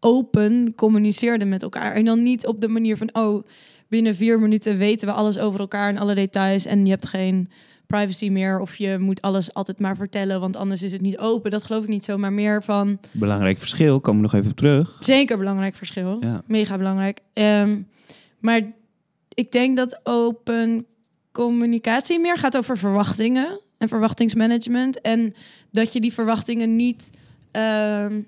open 0.03 0.73
communiceerden 0.75 1.49
met 1.49 1.63
elkaar. 1.63 1.93
En 1.93 2.05
dan 2.05 2.23
niet 2.23 2.47
op 2.47 2.61
de 2.61 2.67
manier 2.67 2.97
van, 2.97 3.09
oh, 3.13 3.43
binnen 3.87 4.15
vier 4.15 4.39
minuten 4.39 4.77
weten 4.77 5.07
we 5.07 5.13
alles 5.13 5.37
over 5.39 5.59
elkaar 5.59 5.89
en 5.89 5.97
alle 5.97 6.15
details. 6.15 6.65
En 6.65 6.85
je 6.85 6.91
hebt 6.91 7.07
geen 7.07 7.49
privacy 7.87 8.29
meer. 8.29 8.59
Of 8.59 8.75
je 8.75 8.97
moet 8.99 9.21
alles 9.21 9.53
altijd 9.53 9.79
maar 9.79 9.95
vertellen, 9.95 10.39
want 10.39 10.55
anders 10.55 10.81
is 10.83 10.91
het 10.91 11.01
niet 11.01 11.17
open. 11.17 11.51
Dat 11.51 11.63
geloof 11.63 11.83
ik 11.83 11.89
niet 11.89 12.03
zo, 12.03 12.17
maar 12.17 12.33
meer 12.33 12.63
van... 12.63 12.99
Belangrijk 13.11 13.59
verschil, 13.59 13.99
komen 13.99 14.21
we 14.21 14.27
nog 14.27 14.35
even 14.39 14.51
op 14.51 14.57
terug. 14.57 14.97
Zeker 14.99 15.37
belangrijk 15.37 15.75
verschil. 15.75 16.17
Ja. 16.19 16.43
Mega 16.47 16.77
belangrijk. 16.77 17.19
Ehm, 17.33 17.81
maar 18.39 18.61
ik 19.33 19.51
denk 19.51 19.77
dat 19.77 19.99
open 20.03 20.85
communicatie 21.31 22.19
meer 22.19 22.37
gaat 22.37 22.57
over 22.57 22.77
verwachtingen 22.77 23.59
en 23.77 23.87
verwachtingsmanagement. 23.87 25.01
En 25.01 25.33
dat 25.71 25.93
je 25.93 26.01
die 26.01 26.13
verwachtingen 26.13 26.75
niet. 26.75 27.09
ehm, 27.51 28.13
eh, 28.15 28.21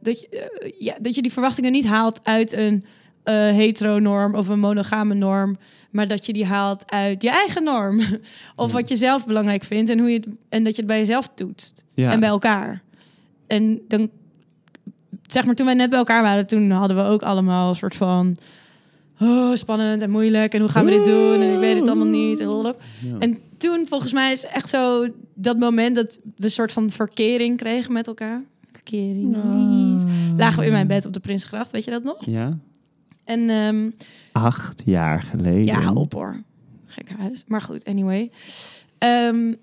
dat, 0.00 0.20
je, 0.20 0.28
eh, 0.28 0.72
ja, 0.78 0.94
dat 1.00 1.14
je 1.14 1.22
die 1.22 1.32
verwachtingen 1.32 1.72
niet 1.72 1.86
haalt 1.86 2.20
uit 2.22 2.52
een 2.52 2.84
eh 3.22 3.34
heteronorm 3.34 4.34
of 4.34 4.48
een 4.48 4.58
monogame 4.58 5.14
norm. 5.14 5.56
Maar 5.90 6.08
dat 6.08 6.26
je 6.26 6.32
die 6.32 6.44
haalt 6.44 6.90
uit 6.90 7.22
je 7.22 7.30
eigen 7.30 7.64
norm. 7.64 8.00
of 8.56 8.72
wat 8.72 8.88
je 8.88 8.96
zelf 8.96 9.26
belangrijk 9.26 9.64
vindt. 9.64 9.90
En, 9.90 9.98
hoe 9.98 10.10
je 10.10 10.16
het, 10.16 10.28
en 10.48 10.64
dat 10.64 10.74
je 10.74 10.82
het 10.82 10.90
bij 10.90 10.98
jezelf 10.98 11.28
toetst. 11.34 11.84
Ja. 11.94 12.10
En 12.10 12.20
bij 12.20 12.28
elkaar. 12.28 12.82
En 13.46 13.80
dan, 13.88 14.10
zeg 15.26 15.44
maar, 15.44 15.54
toen 15.54 15.66
wij 15.66 15.74
net 15.74 15.90
bij 15.90 15.98
elkaar 15.98 16.22
waren, 16.22 16.46
toen 16.46 16.70
hadden 16.70 16.96
we 16.96 17.02
ook 17.02 17.22
allemaal 17.22 17.68
een 17.68 17.74
soort 17.74 17.94
van. 17.94 18.36
Oh, 19.20 19.54
spannend 19.54 20.02
en 20.02 20.10
moeilijk. 20.10 20.54
En 20.54 20.60
hoe 20.60 20.68
gaan 20.68 20.84
we 20.84 20.90
dit 20.90 21.04
doen? 21.04 21.40
En 21.40 21.52
ik 21.52 21.58
weet 21.58 21.78
het 21.78 21.88
allemaal 21.88 22.06
niet. 22.06 22.40
En. 22.40 22.74
En 23.18 23.38
toen, 23.58 23.86
volgens 23.88 24.12
mij, 24.12 24.32
is 24.32 24.46
echt 24.46 24.68
zo 24.68 25.08
dat 25.34 25.58
moment 25.58 25.96
dat 25.96 26.18
we 26.36 26.44
een 26.44 26.50
soort 26.50 26.72
van 26.72 26.90
verkering 26.90 27.56
kregen 27.56 27.92
met 27.92 28.06
elkaar. 28.06 28.42
Verkering. 28.84 29.36
Lagen 30.36 30.58
we 30.60 30.66
in 30.66 30.72
mijn 30.72 30.86
bed 30.86 31.06
op 31.06 31.12
de 31.12 31.20
Prinsgracht, 31.20 31.70
weet 31.70 31.84
je 31.84 31.90
dat 31.90 32.02
nog? 32.02 32.26
Ja. 32.26 32.58
En 33.24 33.50
ehm, 33.50 33.90
Acht 34.32 34.82
jaar 34.84 35.22
geleden. 35.22 35.64
ja, 35.64 35.92
op 35.92 36.12
hoor. 36.12 36.36
Gekke 36.86 37.14
huis. 37.14 37.44
Maar 37.46 37.60
goed, 37.60 37.84
anyway. 37.84 38.30
Ehm, 38.98 39.54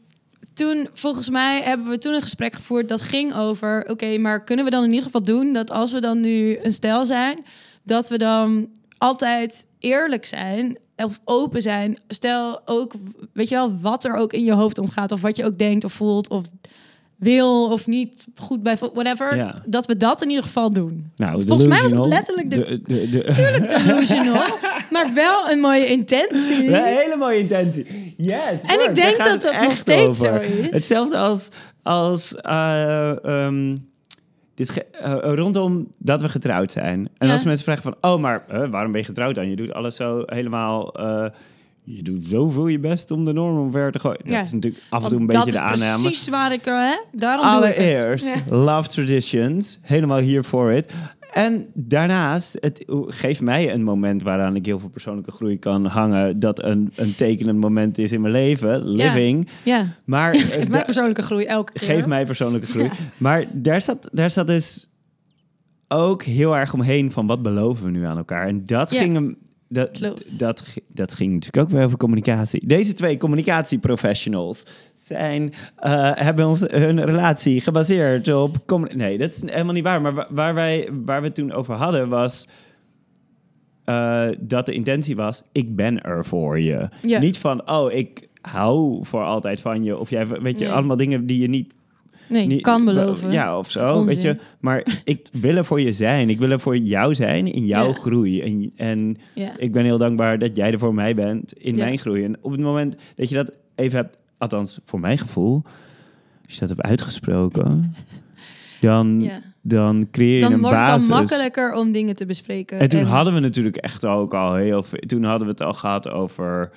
toen, 0.53 0.87
volgens 0.93 1.29
mij, 1.29 1.61
hebben 1.61 1.89
we 1.89 1.97
toen 1.97 2.13
een 2.13 2.21
gesprek 2.21 2.55
gevoerd 2.55 2.89
dat 2.89 3.01
ging 3.01 3.33
over... 3.33 3.89
oké, 3.89 4.17
maar 4.17 4.43
kunnen 4.43 4.65
we 4.65 4.71
dan 4.71 4.83
in 4.83 4.89
ieder 4.89 5.05
geval 5.05 5.23
doen 5.23 5.53
dat 5.53 5.71
als 5.71 5.91
we 5.91 5.99
dan 5.99 6.19
nu 6.19 6.57
een 6.61 6.73
stel 6.73 7.05
zijn... 7.05 7.45
dat 7.83 8.09
we 8.09 8.17
dan 8.17 8.69
altijd 8.97 9.67
eerlijk 9.79 10.25
zijn 10.25 10.77
of 10.95 11.21
open 11.23 11.61
zijn. 11.61 11.97
Stel 12.07 12.61
ook, 12.67 12.93
weet 13.33 13.49
je 13.49 13.55
wel, 13.55 13.79
wat 13.79 14.03
er 14.03 14.15
ook 14.15 14.33
in 14.33 14.43
je 14.43 14.53
hoofd 14.53 14.77
omgaat... 14.77 15.11
of 15.11 15.21
wat 15.21 15.35
je 15.35 15.45
ook 15.45 15.57
denkt 15.57 15.83
of 15.83 15.93
voelt 15.93 16.29
of 16.29 16.45
wil 17.21 17.69
of 17.71 17.87
niet 17.87 18.27
goed 18.35 18.63
bij... 18.63 18.77
whatever, 18.93 19.35
Ja. 19.35 19.55
dat 19.65 19.85
we 19.85 19.97
dat 19.97 20.21
in 20.21 20.29
ieder 20.29 20.43
geval 20.43 20.71
doen. 20.71 21.11
Nou, 21.15 21.43
Volgens 21.47 21.67
mij 21.67 21.81
was 21.81 21.91
het 21.91 22.05
letterlijk 22.05 22.49
de- 22.49 22.65
de, 22.65 22.81
de, 22.83 23.09
de, 23.09 23.31
Tuurlijk 23.31 23.69
delusional, 23.85 24.45
maar 24.91 25.11
wel 25.13 25.49
een 25.51 25.59
mooie 25.59 25.85
intentie. 25.85 26.67
Een 26.67 26.83
hele 26.83 27.15
mooie 27.15 27.39
intentie. 27.39 28.13
Yes. 28.17 28.61
En 28.65 28.89
ik 28.89 28.95
denk 28.95 29.17
dat 29.17 29.41
dat 29.41 29.61
nog 29.61 29.75
steeds 29.75 30.23
over. 30.25 30.43
zo 30.45 30.51
is. 30.61 30.69
Hetzelfde 30.71 31.17
als, 31.17 31.49
als 31.83 32.35
eh, 32.35 33.25
ehm, 33.25 33.77
dit 34.55 34.69
ge- 34.69 34.85
eh, 34.91 35.33
rondom 35.35 35.87
dat 35.97 36.21
we 36.21 36.29
getrouwd 36.29 36.71
zijn. 36.71 37.09
En 37.17 37.27
Ja. 37.27 37.33
als 37.33 37.43
mensen 37.43 37.63
vragen 37.65 37.83
van, 37.83 37.95
oh, 38.11 38.19
maar 38.19 38.43
eh, 38.47 38.69
waarom 38.69 38.91
ben 38.91 39.01
je 39.01 39.07
getrouwd 39.07 39.35
dan? 39.35 39.49
Je 39.49 39.55
doet 39.55 39.73
alles 39.73 39.95
zo 39.95 40.23
helemaal... 40.25 40.93
je 41.83 42.03
doet 42.03 42.25
zoveel 42.25 42.67
je 42.67 42.79
best 42.79 43.11
om 43.11 43.25
de 43.25 43.33
norm 43.33 43.57
omver 43.59 43.91
te 43.91 43.99
gooien. 43.99 44.19
Dat 44.23 44.45
is 44.45 44.51
natuurlijk 44.51 44.83
af 44.89 45.03
en 45.03 45.09
toe 45.09 45.19
een 45.19 45.25
dat 45.27 45.45
beetje 45.45 45.59
de 45.59 45.63
is 45.73 45.81
aanname. 45.81 46.01
precies 46.03 46.27
waar 46.29 46.51
ik... 46.53 46.65
eh, 46.65 46.73
Hè? 46.73 46.95
Daarom 47.11 47.45
doe 47.51 47.69
ik 47.69 47.77
Allereerst, 47.77 48.33
het. 48.33 48.43
Ja. 48.49 48.55
love 48.55 48.89
traditions. 48.89 49.79
Helemaal 49.81 50.19
hier 50.19 50.43
voor 50.43 50.71
het. 50.71 50.91
En 51.33 51.65
daarnaast, 51.73 52.57
het 52.59 52.83
geeft 53.07 53.41
mij 53.41 53.73
een 53.73 53.83
moment 53.83 54.23
waaraan 54.23 54.55
ik 54.55 54.65
heel 54.65 54.79
veel 54.79 54.89
persoonlijke 54.89 55.31
groei 55.31 55.59
kan 55.59 55.85
hangen. 55.85 56.39
Dat 56.39 56.63
een, 56.63 56.91
een 56.95 57.15
tekenend 57.15 57.59
moment 57.59 57.97
is 57.97 58.11
in 58.11 58.21
mijn 58.21 58.33
leven. 58.33 58.83
Living. 58.89 59.47
Ja, 59.63 59.85
Maar 60.05 60.35
geef 60.51 60.69
mij 60.69 60.85
persoonlijke 60.85 61.21
groei 61.21 61.45
elke 61.45 61.71
keer. 61.73 61.87
geeft 61.87 62.07
mij 62.07 62.25
persoonlijke 62.25 62.67
groei. 62.67 62.85
Ja. 62.85 62.91
Maar 63.17 63.45
daar 63.53 63.81
zat, 63.81 64.09
daar 64.11 64.29
zat 64.31 64.47
dus 64.47 64.89
ook 65.87 66.23
heel 66.23 66.57
erg 66.57 66.73
omheen 66.73 67.11
van 67.11 67.27
wat 67.27 67.41
beloven 67.41 67.85
we 67.85 67.91
nu 67.91 68.05
aan 68.05 68.17
elkaar. 68.17 68.47
En 68.47 68.65
dat 68.65 68.91
Ja. 68.91 68.99
ging 68.99 69.13
hem. 69.13 69.37
Dat, 69.73 69.91
Klopt. 69.91 70.39
dat, 70.39 70.63
dat 70.93 71.13
ging 71.13 71.33
natuurlijk 71.33 71.67
ook 71.67 71.73
weer 71.73 71.85
over 71.85 71.97
communicatie. 71.97 72.67
Deze 72.67 72.93
twee 72.93 73.17
communicatieprofessionals 73.17 74.65
zijn, 75.05 75.53
eh, 75.77 76.11
hebben 76.15 76.47
ons 76.47 76.61
hun 76.67 77.05
relatie 77.05 77.59
gebaseerd 77.61 78.33
op. 78.33 78.57
Nee, 78.95 79.17
dat 79.17 79.33
is 79.33 79.41
helemaal 79.41 79.73
niet 79.73 79.83
waar. 79.83 80.01
Maar 80.01 80.13
wa- 80.13 80.27
waar, 80.29 80.53
wij, 80.53 80.89
waar 81.05 81.19
we 81.21 81.25
het 81.27 81.35
toen 81.35 81.51
over 81.51 81.75
hadden 81.75 82.09
was. 82.09 82.47
eh, 83.85 84.27
dat 84.39 84.65
de 84.65 84.73
intentie 84.73 85.15
was: 85.15 85.41
ik 85.51 85.75
ben 85.75 86.01
er 86.03 86.25
voor 86.25 86.59
je. 86.59 86.89
Ja. 87.01 87.19
Niet 87.19 87.37
van, 87.37 87.69
oh, 87.69 87.91
ik 87.93 88.27
hou 88.41 89.05
voor 89.05 89.23
altijd 89.23 89.61
van 89.61 89.83
je. 89.83 89.97
Of 89.97 90.09
jij, 90.09 90.27
weet 90.27 90.59
je, 90.59 90.65
Nee. 90.65 90.73
allemaal 90.73 90.97
dingen 90.97 91.25
die 91.25 91.41
je 91.41 91.47
niet 91.49 91.73
Nee, 92.31 92.47
niet- 92.47 92.61
kan 92.61 92.85
beloven. 92.85 93.31
Ja, 93.31 93.57
of 93.57 93.71
zo, 93.71 94.05
weet 94.05 94.21
je. 94.21 94.37
Maar 94.59 95.01
ik 95.03 95.27
wil 95.31 95.55
er 95.55 95.65
voor 95.65 95.81
je 95.81 95.91
zijn. 95.91 96.29
Ik 96.29 96.39
wil 96.39 96.49
er 96.51 96.59
voor 96.59 96.77
jou 96.77 97.15
zijn 97.15 97.53
in 97.53 97.65
jouw 97.65 97.87
Ja. 97.87 97.93
groei. 97.93 98.41
En, 98.41 98.71
en 98.75 99.17
Ja. 99.33 99.51
ik 99.57 99.71
ben 99.71 99.83
heel 99.83 99.97
dankbaar 99.97 100.39
dat 100.39 100.55
jij 100.55 100.71
er 100.71 100.79
voor 100.79 100.93
mij 100.93 101.15
bent 101.15 101.53
in 101.53 101.75
Ja. 101.75 101.83
mijn 101.85 101.97
groei. 101.97 102.23
En 102.23 102.37
op 102.41 102.51
het 102.51 102.59
moment 102.61 102.95
dat 103.15 103.29
je 103.29 103.35
dat 103.35 103.51
even 103.75 103.97
hebt, 103.97 104.17
althans 104.37 104.79
voor 104.85 104.99
mijn 104.99 105.17
gevoel, 105.17 105.61
als 106.45 106.53
je 106.53 106.59
dat 106.59 106.69
hebt 106.69 106.81
uitgesproken, 106.81 107.95
dan, 108.81 109.29
dan 109.61 110.07
creëer 110.11 110.35
je 110.35 110.41
Dan 110.41 110.53
een 110.53 110.59
wordt 110.61 110.75
het 110.77 110.85
basis. 110.85 111.07
dan 111.07 111.17
makkelijker 111.17 111.73
om 111.73 111.91
dingen 111.91 112.15
te 112.15 112.25
bespreken. 112.25 112.79
En 112.79 112.89
toen 112.89 113.03
hadden 113.03 113.33
we 113.33 113.39
natuurlijk 113.39 113.75
echt 113.77 114.05
ook 114.05 114.33
al 114.33 114.55
heel 114.55 114.83
veel. 114.83 114.99
Toen 114.99 115.23
hadden 115.23 115.45
we 115.47 115.51
het 115.53 115.61
al 115.61 115.73
gehad 115.73 116.09
over 116.09 116.71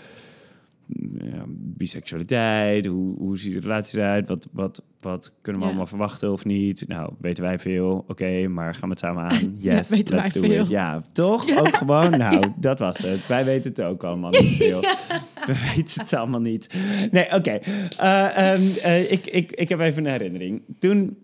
ja, 1.23 1.44
biseksualiteit. 1.49 2.87
Hoe, 2.87 3.16
hoe 3.18 3.38
ziet 3.38 3.53
de 3.53 3.61
relatie 3.61 3.99
eruit? 3.99 4.29
Wat, 4.29 4.49
wat, 4.53 4.83
wat 5.01 5.35
kunnen 5.42 5.61
we 5.61 5.66
Ja. 5.66 5.73
allemaal 5.73 5.87
verwachten 5.88 6.33
of 6.33 6.44
niet? 6.44 6.85
Nou, 6.88 7.12
weten 7.20 7.42
wij 7.44 7.59
veel. 7.59 8.05
Oké, 8.09 8.49
maar 8.49 8.73
gaan 8.75 8.83
we 8.83 8.88
het 8.88 8.99
samen 8.99 9.23
aan? 9.23 9.55
Ja, 9.59 9.75
Yes, 9.75 9.88
weten 9.88 10.16
let's 10.16 10.33
do 10.33 10.40
veel. 10.40 10.62
it. 10.62 10.68
Ja, 10.68 11.03
toch? 11.12 11.59
Ook 11.59 11.77
gewoon? 11.77 12.11
Nou, 12.25 12.53
dat 12.57 12.79
was 12.79 12.99
het. 12.99 13.27
Wij 13.27 13.44
weten 13.44 13.70
het 13.70 13.81
ook 13.81 14.05
allemaal 14.05 14.31
niet 14.31 14.57
veel. 14.62 14.81
We 15.47 15.73
weten 15.75 16.01
het 16.03 16.12
allemaal 16.12 16.40
niet. 16.40 16.68
Nee, 17.11 17.33
oké. 17.33 17.51
Eh, 17.99 18.53
ehm, 18.53 18.62
eh, 18.83 19.12
ik, 19.12 19.27
ik, 19.27 19.53
ik 19.53 19.68
heb 19.68 19.81
even 19.81 20.05
een 20.05 20.11
herinnering. 20.12 20.62
Toen... 20.79 21.16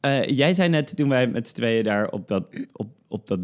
eh, 0.00 0.24
jij 0.28 0.54
zei 0.54 0.68
net, 0.68 0.96
toen 0.96 1.08
wij 1.08 1.26
met 1.28 1.48
z'n 1.48 1.54
tweeën 1.54 1.82
daar 1.84 2.08
op 2.10 2.28
dat, 2.28 2.46
op, 2.72 2.88
op 3.08 3.26
dat 3.26 3.40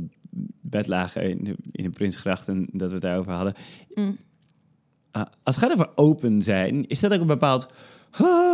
bed 0.61 0.87
lagen 0.87 1.23
in 1.31 1.45
de, 1.45 1.55
in 1.73 1.85
de 1.85 1.91
Prinsgracht 1.91 2.49
en 2.49 2.69
dat 2.73 2.89
we 2.89 2.95
het 2.95 3.03
daarover 3.03 3.33
hadden. 3.33 3.55
Mm. 3.95 4.17
Ah, 5.11 5.27
als 5.43 5.57
het 5.57 5.65
gaat 5.65 5.73
over 5.73 5.91
open 5.95 6.43
zijn, 6.43 6.87
is 6.89 7.01
dat 7.01 7.13
ook 7.13 7.21
een 7.21 7.27
bepaald 7.27 7.69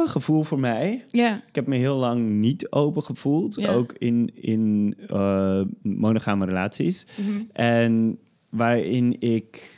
gevoel 0.06 0.42
voor 0.42 0.60
mij. 0.60 1.04
Ja, 1.10 1.42
Ik 1.48 1.54
heb 1.54 1.66
me 1.66 1.76
heel 1.76 1.96
lang 1.96 2.28
niet 2.28 2.70
open 2.70 3.02
gevoeld, 3.02 3.54
Ja. 3.54 3.72
ook 3.72 3.92
in, 3.98 4.30
in 4.34 4.94
eh, 5.08 5.60
monogame 5.82 6.44
relaties. 6.44 7.06
Mhm. 7.16 7.40
En 7.52 8.18
waarin 8.48 9.20
ik... 9.20 9.74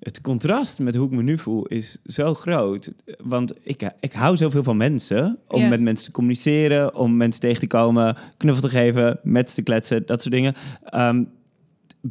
Het 0.00 0.20
contrast 0.20 0.78
met 0.78 0.94
hoe 0.94 1.06
ik 1.06 1.12
me 1.12 1.22
nu 1.22 1.38
voel 1.38 1.66
is 1.66 1.98
zo 2.04 2.34
groot. 2.34 2.92
Want 3.22 3.52
ik, 3.62 3.90
ik 4.00 4.12
hou 4.12 4.36
zoveel 4.36 4.62
van 4.62 4.76
mensen. 4.76 5.38
Om 5.48 5.60
Ja. 5.60 5.68
met 5.68 5.80
mensen 5.80 6.06
te 6.06 6.10
communiceren, 6.12 6.94
om 6.94 7.16
mensen 7.16 7.40
tegen 7.40 7.60
te 7.60 7.66
komen, 7.66 8.16
knuffel 8.36 8.68
te 8.68 8.76
geven, 8.76 9.18
met 9.22 9.54
te 9.54 9.62
kletsen, 9.62 10.06
dat 10.06 10.22
soort 10.22 10.34
dingen. 10.34 10.54
Ehm, 10.84 11.24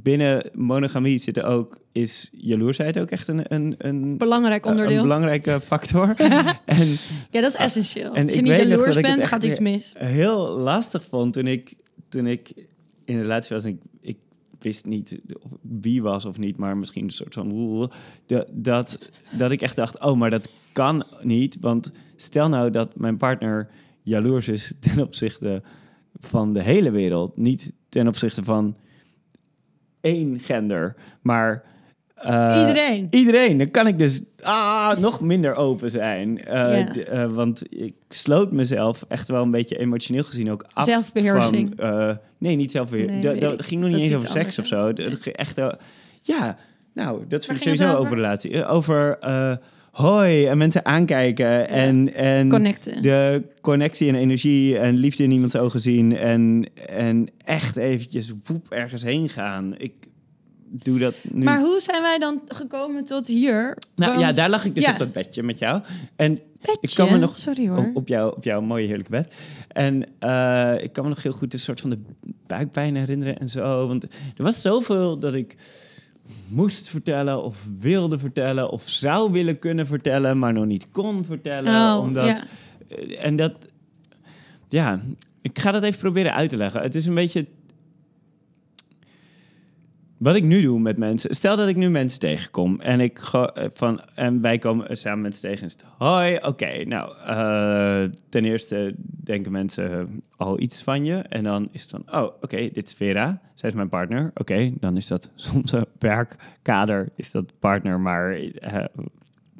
binnen 0.01 0.49
monogamie 0.53 1.17
zitten 1.17 1.43
ook, 1.43 1.79
is 1.91 2.29
jaloersheid 2.31 2.99
ook 2.99 3.09
echt 3.09 3.27
een, 3.27 3.53
een, 3.53 3.75
een, 3.77 4.17
belangrijk 4.17 4.65
onderdeel. 4.65 4.95
een 4.95 5.01
belangrijke 5.01 5.61
factor. 5.71 6.15
en 6.65 6.87
ja, 7.31 7.41
dat 7.41 7.43
is 7.43 7.55
essentieel. 7.55 8.13
en 8.13 8.25
Als 8.25 8.35
je 8.35 8.41
niet 8.41 8.55
jaloers 8.55 9.01
bent, 9.01 9.23
gaat 9.23 9.43
iets 9.43 9.59
mis. 9.59 9.93
heel 9.97 10.57
lastig 10.57 11.03
vond 11.03 11.33
toen 11.33 11.47
ik, 11.47 11.73
toen 12.09 12.27
ik 12.27 12.53
in 13.05 13.15
een 13.15 13.21
relatie 13.21 13.55
was 13.55 13.63
en 13.65 13.69
ik, 13.69 13.81
ik 14.01 14.17
wist 14.59 14.85
niet 14.85 15.19
wie 15.61 16.01
was 16.01 16.25
of 16.25 16.37
niet, 16.37 16.57
maar 16.57 16.77
misschien 16.77 17.03
een 17.03 17.09
soort 17.09 17.33
van 17.33 17.91
dat, 18.51 18.97
dat 19.37 19.51
ik 19.51 19.61
echt 19.61 19.75
dacht, 19.75 19.99
oh, 20.01 20.17
maar 20.17 20.29
dat 20.29 20.49
kan 20.71 21.03
niet, 21.21 21.57
want 21.59 21.91
stel 22.15 22.49
nou 22.49 22.69
dat 22.69 22.97
mijn 22.97 23.17
partner 23.17 23.69
jaloers 24.01 24.47
is 24.47 24.73
ten 24.79 25.01
opzichte 25.01 25.61
van 26.19 26.53
de 26.53 26.63
hele 26.63 26.91
wereld, 26.91 27.37
niet 27.37 27.71
ten 27.89 28.07
opzichte 28.07 28.43
van 28.43 28.75
één 30.05 30.39
gender, 30.39 30.95
maar 31.21 31.63
eh, 32.15 32.55
Iedereen. 32.59 33.07
Iedereen, 33.09 33.57
dan 33.57 33.71
kan 33.71 33.87
ik 33.87 33.97
dus 33.97 34.21
ah, 34.41 34.97
nog 34.97 35.21
minder 35.21 35.55
open 35.55 35.91
zijn. 35.91 36.45
Eh, 36.45 36.79
Ja. 36.79 37.03
eh, 37.03 37.31
want 37.31 37.63
ik 37.69 37.93
sloot 38.09 38.51
mezelf 38.51 39.05
echt 39.07 39.27
wel 39.27 39.41
een 39.41 39.51
beetje 39.51 39.77
emotioneel 39.77 40.23
gezien 40.23 40.51
ook 40.51 40.65
af. 40.73 40.83
Zelfbeheersing. 40.83 41.73
Van, 41.75 41.85
eh, 42.09 42.15
nee, 42.37 42.55
niet 42.55 42.71
zelfbeheersing. 42.71 43.23
Nee, 43.23 43.39
dat, 43.39 43.65
ging 43.65 43.81
nog 43.81 43.89
niet 43.89 43.99
Dat 43.99 44.07
eens 44.11 44.15
over 44.15 44.29
seks 44.29 44.59
of 44.59 44.67
zo. 44.67 44.91
Ging 44.95 45.35
echt, 45.35 45.55
ja, 46.21 46.57
nou, 46.93 47.23
dat 47.27 47.45
vind 47.45 47.57
ik 47.57 47.63
sowieso 47.63 47.97
over? 47.97 48.15
relatie. 48.15 48.65
Over, 48.65 49.17
hoi 49.95 50.45
en 50.45 50.57
mensen 50.57 50.85
aankijken 50.85 51.69
en, 51.69 52.13
en 52.13 52.49
Connecten. 52.49 53.01
de 53.01 53.41
connectie 53.61 54.07
en 54.07 54.15
energie 54.15 54.77
en 54.77 54.95
liefde 54.95 55.23
in 55.23 55.31
iemands 55.31 55.55
ogen 55.55 55.79
zien 55.79 56.17
en, 56.17 56.69
en 56.89 57.27
echt 57.45 57.77
eventjes 57.77 58.31
woep 58.43 58.71
ergens 58.71 59.03
heen 59.03 59.29
gaan. 59.29 59.73
Ik 59.77 59.93
doe 60.69 60.99
dat 60.99 61.13
nu. 61.31 61.43
Maar 61.43 61.59
hoe 61.59 61.79
zijn 61.79 62.01
wij 62.01 62.19
dan 62.19 62.41
gekomen 62.47 63.03
tot 63.05 63.27
hier? 63.27 63.77
nou 63.95 64.11
Want- 64.11 64.21
ja, 64.23 64.31
daar 64.31 64.49
lag 64.49 64.65
ik 64.65 64.75
dus 64.75 64.85
Ja. 64.85 64.91
op 64.91 64.97
dat 64.99 65.13
bedje 65.13 65.43
met 65.43 65.59
jou. 65.59 65.81
En 66.15 66.39
ik 66.81 66.91
kan 66.95 67.11
me 67.11 67.17
nog 67.17 67.37
Sorry 67.37 67.67
hoor. 67.67 67.77
op, 67.77 67.95
op, 67.95 68.07
jou, 68.07 68.35
op 68.35 68.43
jouw 68.43 68.61
mooie 68.61 68.87
heerlijke 68.87 69.11
bed. 69.11 69.35
En 69.67 70.03
eh, 70.19 70.73
ik 70.83 70.93
kan 70.93 71.03
me 71.03 71.09
nog 71.09 71.23
heel 71.23 71.31
goed 71.31 71.53
een 71.53 71.59
soort 71.59 71.79
van 71.79 71.89
de 71.89 71.99
buikpijn 72.47 72.95
herinneren 72.95 73.37
en 73.39 73.49
zo. 73.49 73.87
Want 73.87 74.03
er 74.37 74.43
was 74.43 74.61
zoveel 74.61 75.19
dat 75.19 75.33
ik 75.33 75.55
moest 76.47 76.89
vertellen 76.89 77.43
of 77.43 77.67
wilde 77.79 78.19
vertellen 78.19 78.69
of 78.69 78.89
zou 78.89 79.31
willen 79.31 79.59
kunnen 79.59 79.87
vertellen, 79.87 80.39
maar 80.39 80.53
nog 80.53 80.65
niet 80.65 80.87
kon 80.91 81.25
vertellen. 81.25 81.95
Oh, 81.95 82.03
omdat, 82.03 82.25
ja. 82.25 82.43
eh, 82.97 83.25
En 83.25 83.35
dat, 83.35 83.53
ja, 84.69 85.01
ik 85.41 85.59
ga 85.59 85.71
dat 85.71 85.83
even 85.83 85.99
proberen 85.99 86.33
uit 86.33 86.49
te 86.49 86.57
leggen. 86.57 86.81
Het 86.81 86.95
is 86.95 87.05
een 87.05 87.13
beetje 87.13 87.45
wat 90.17 90.35
ik 90.35 90.43
nu 90.43 90.61
doe 90.61 90.79
met 90.79 90.97
mensen. 90.97 91.35
Stel 91.35 91.55
dat 91.55 91.67
ik 91.67 91.75
nu 91.75 91.89
mensen 91.89 92.19
tegenkom 92.19 92.79
en 92.79 92.99
ik 92.99 93.19
eh, 93.31 93.65
van 93.73 94.01
en 94.15 94.41
wij 94.41 94.57
komen 94.57 94.97
samen 94.97 95.21
mensen 95.21 95.49
tegen 95.49 95.69
hoi, 95.97 96.37
oké, 96.41 96.83
nou, 96.85 97.15
eh, 97.25 98.11
ten 98.29 98.45
eerste 98.45 98.95
denken 99.23 99.51
mensen 99.51 100.09
al 100.37 100.59
iets 100.59 100.83
van 100.83 101.05
je 101.05 101.15
en 101.15 101.43
dan 101.43 101.67
is 101.71 101.81
het 101.81 101.91
van, 101.91 102.21
oh, 102.21 102.31
oké, 102.41 102.69
dit 102.73 102.87
is 102.87 102.93
Vera, 102.93 103.41
zij 103.53 103.69
is 103.69 103.75
mijn 103.75 103.89
partner, 103.89 104.31
oké, 104.33 104.73
dan 104.79 104.97
is 104.97 105.07
dat 105.07 105.31
soms 105.35 105.71
een 105.71 105.85
werkkader, 105.99 107.09
is 107.15 107.31
dat 107.31 107.59
partner, 107.59 107.99
maar 107.99 108.39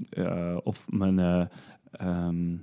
eh, 0.10 0.58
of 0.64 0.86
mijn 0.90 1.20
eh, 1.20 1.46
ehm, 1.92 2.56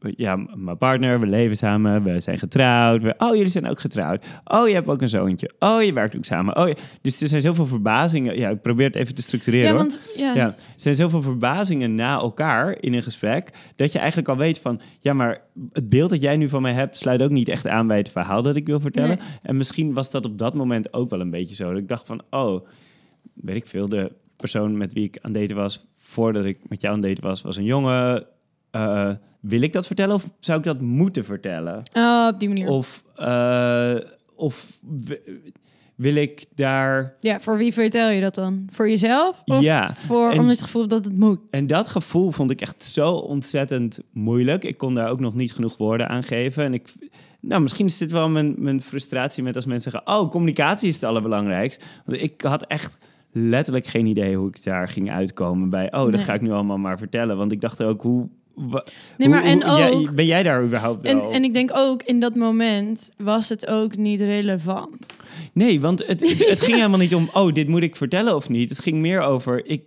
ja, 0.00 0.36
mijn 0.54 0.78
partner, 0.78 1.20
we 1.20 1.26
leven 1.26 1.56
samen, 1.56 2.02
we 2.02 2.20
zijn 2.20 2.38
getrouwd. 2.38 3.02
We, 3.02 3.14
oh, 3.18 3.34
jullie 3.34 3.50
zijn 3.50 3.66
ook 3.66 3.80
getrouwd. 3.80 4.26
Oh, 4.44 4.68
je 4.68 4.74
hebt 4.74 4.88
ook 4.88 5.02
een 5.02 5.08
zoontje. 5.08 5.50
Oh, 5.58 5.82
je 5.82 5.92
werkt 5.92 6.16
ook 6.16 6.24
samen. 6.24 6.56
Oh, 6.56 6.68
je- 6.68 6.76
dus 7.02 7.20
er 7.20 7.28
zijn 7.28 7.40
zoveel 7.40 7.66
verbazingen. 7.66 8.38
Ja, 8.38 8.48
ik 8.48 8.62
probeer 8.62 8.86
het 8.86 8.96
even 8.96 9.14
te 9.14 9.22
structureren. 9.22 9.66
ja, 9.70 9.74
want 9.76 10.00
ja. 10.16 10.34
Ja, 10.34 10.46
er 10.46 10.54
zijn 10.76 10.94
zoveel 10.94 11.22
verbazingen 11.22 11.94
na 11.94 12.14
elkaar 12.14 12.76
in 12.80 12.94
een 12.94 13.02
gesprek... 13.02 13.50
dat 13.76 13.92
je 13.92 13.98
eigenlijk 13.98 14.28
al 14.28 14.36
weet 14.36 14.58
van... 14.58 14.80
ja, 14.98 15.12
maar 15.12 15.40
het 15.72 15.88
beeld 15.88 16.10
dat 16.10 16.20
jij 16.22 16.36
nu 16.36 16.48
van 16.48 16.62
mij 16.62 16.72
hebt... 16.72 16.96
sluit 16.96 17.22
ook 17.22 17.30
niet 17.30 17.48
echt 17.48 17.66
aan 17.66 17.86
bij 17.86 17.98
het 17.98 18.08
verhaal 18.10 18.42
dat 18.42 18.56
ik 18.56 18.66
wil 18.66 18.80
vertellen. 18.80 19.08
Nee. 19.18 19.26
En 19.42 19.56
misschien 19.56 19.92
was 19.92 20.10
dat 20.10 20.26
op 20.26 20.38
dat 20.38 20.54
moment 20.54 20.92
ook 20.92 21.10
wel 21.10 21.20
een 21.20 21.30
beetje 21.30 21.54
zo. 21.54 21.68
Dat 21.70 21.80
ik 21.80 21.88
dacht 21.88 22.06
van, 22.06 22.22
oh, 22.30 22.66
weet 23.34 23.56
ik 23.56 23.66
veel... 23.66 23.88
de 23.88 24.12
persoon 24.36 24.76
met 24.76 24.92
wie 24.92 25.04
ik 25.04 25.18
aan 25.20 25.30
het 25.32 25.40
daten 25.40 25.56
was... 25.56 25.84
voordat 25.96 26.44
ik 26.44 26.58
met 26.68 26.80
jou 26.80 26.94
aan 26.94 27.00
het 27.00 27.08
daten 27.08 27.28
was, 27.28 27.42
was 27.42 27.56
een 27.56 27.64
jongen... 27.64 28.26
Eh, 28.78 29.10
wil 29.40 29.62
ik 29.62 29.72
dat 29.72 29.86
vertellen 29.86 30.14
of 30.14 30.24
zou 30.40 30.58
ik 30.58 30.64
dat 30.64 30.80
moeten 30.80 31.24
vertellen? 31.24 31.82
Oh, 31.92 32.28
op 32.32 32.38
die 32.40 32.48
manier. 32.48 32.68
Of, 32.68 33.02
eh, 33.16 33.94
of 34.36 34.80
wil 35.94 36.14
ik 36.14 36.44
daar... 36.54 37.14
Ja, 37.20 37.40
voor 37.40 37.56
wie 37.58 37.72
vertel 37.72 38.10
je 38.10 38.20
dat 38.20 38.34
dan? 38.34 38.66
Voor 38.70 38.88
jezelf? 38.88 39.42
Of 39.44 39.60
Ja, 39.60 39.92
voor, 39.94 40.30
en- 40.32 40.38
om 40.38 40.48
het 40.48 40.62
gevoel 40.62 40.88
dat 40.88 41.04
het 41.04 41.18
moet? 41.18 41.40
En 41.50 41.66
dat 41.66 41.88
gevoel 41.88 42.30
vond 42.30 42.50
ik 42.50 42.60
echt 42.60 42.84
zo 42.84 43.10
ontzettend 43.12 44.00
moeilijk. 44.12 44.64
Ik 44.64 44.76
kon 44.76 44.94
daar 44.94 45.10
ook 45.10 45.20
nog 45.20 45.34
niet 45.34 45.52
genoeg 45.52 45.76
woorden 45.76 46.08
aan 46.08 46.22
geven. 46.22 46.64
En 46.64 46.74
ik, 46.74 46.88
nou, 47.40 47.62
misschien 47.62 47.86
is 47.86 47.98
dit 47.98 48.10
wel 48.10 48.28
mijn, 48.28 48.54
mijn 48.58 48.82
frustratie 48.82 49.42
met 49.42 49.56
als 49.56 49.66
mensen 49.66 49.90
zeggen... 49.92 50.12
oh, 50.12 50.30
communicatie 50.30 50.88
is 50.88 50.94
het 50.94 51.04
allerbelangrijkst. 51.04 51.84
Want 52.04 52.22
ik 52.22 52.40
had 52.40 52.66
echt 52.66 52.98
letterlijk 53.32 53.86
geen 53.86 54.06
idee 54.06 54.36
hoe 54.36 54.48
ik 54.48 54.64
daar 54.64 54.88
ging 54.88 55.10
uitkomen 55.10 55.70
bij... 55.70 55.86
oh, 55.92 56.00
dat 56.00 56.10
Nee. 56.10 56.24
ga 56.24 56.34
ik 56.34 56.40
nu 56.40 56.50
allemaal 56.50 56.78
maar 56.78 56.98
vertellen. 56.98 57.36
Want 57.36 57.52
ik 57.52 57.60
dacht 57.60 57.82
ook, 57.82 58.02
hoe... 58.02 58.28
Nee, 58.58 58.80
hoe- 59.16 59.28
maar 59.28 59.44
en 59.44 59.62
hoe- 59.70 59.90
ook... 59.90 60.14
ben 60.14 60.26
jij 60.26 60.42
daar 60.42 60.62
überhaupt 60.64 61.04
En, 61.04 61.16
wel? 61.20 61.30
en 61.32 61.44
ik 61.44 61.54
denk 61.54 61.70
ook, 61.74 62.02
in 62.02 62.20
dat 62.20 62.34
moment 62.34 63.10
was 63.16 63.48
het 63.48 63.66
ook 63.66 63.96
niet 63.96 64.20
relevant. 64.20 65.06
Nee, 65.52 65.80
want 65.80 66.06
het, 66.06 66.20
het, 66.20 66.48
het 66.48 66.60
ging 66.62 66.76
helemaal 66.82 66.98
niet 66.98 67.14
om, 67.14 67.30
oh, 67.32 67.52
dit 67.52 67.68
moet 67.68 67.82
ik 67.82 67.96
vertellen 67.96 68.34
of 68.36 68.48
niet. 68.48 68.68
Het 68.68 68.78
ging 68.78 68.98
meer 68.98 69.20
over, 69.20 69.66
ik, 69.66 69.82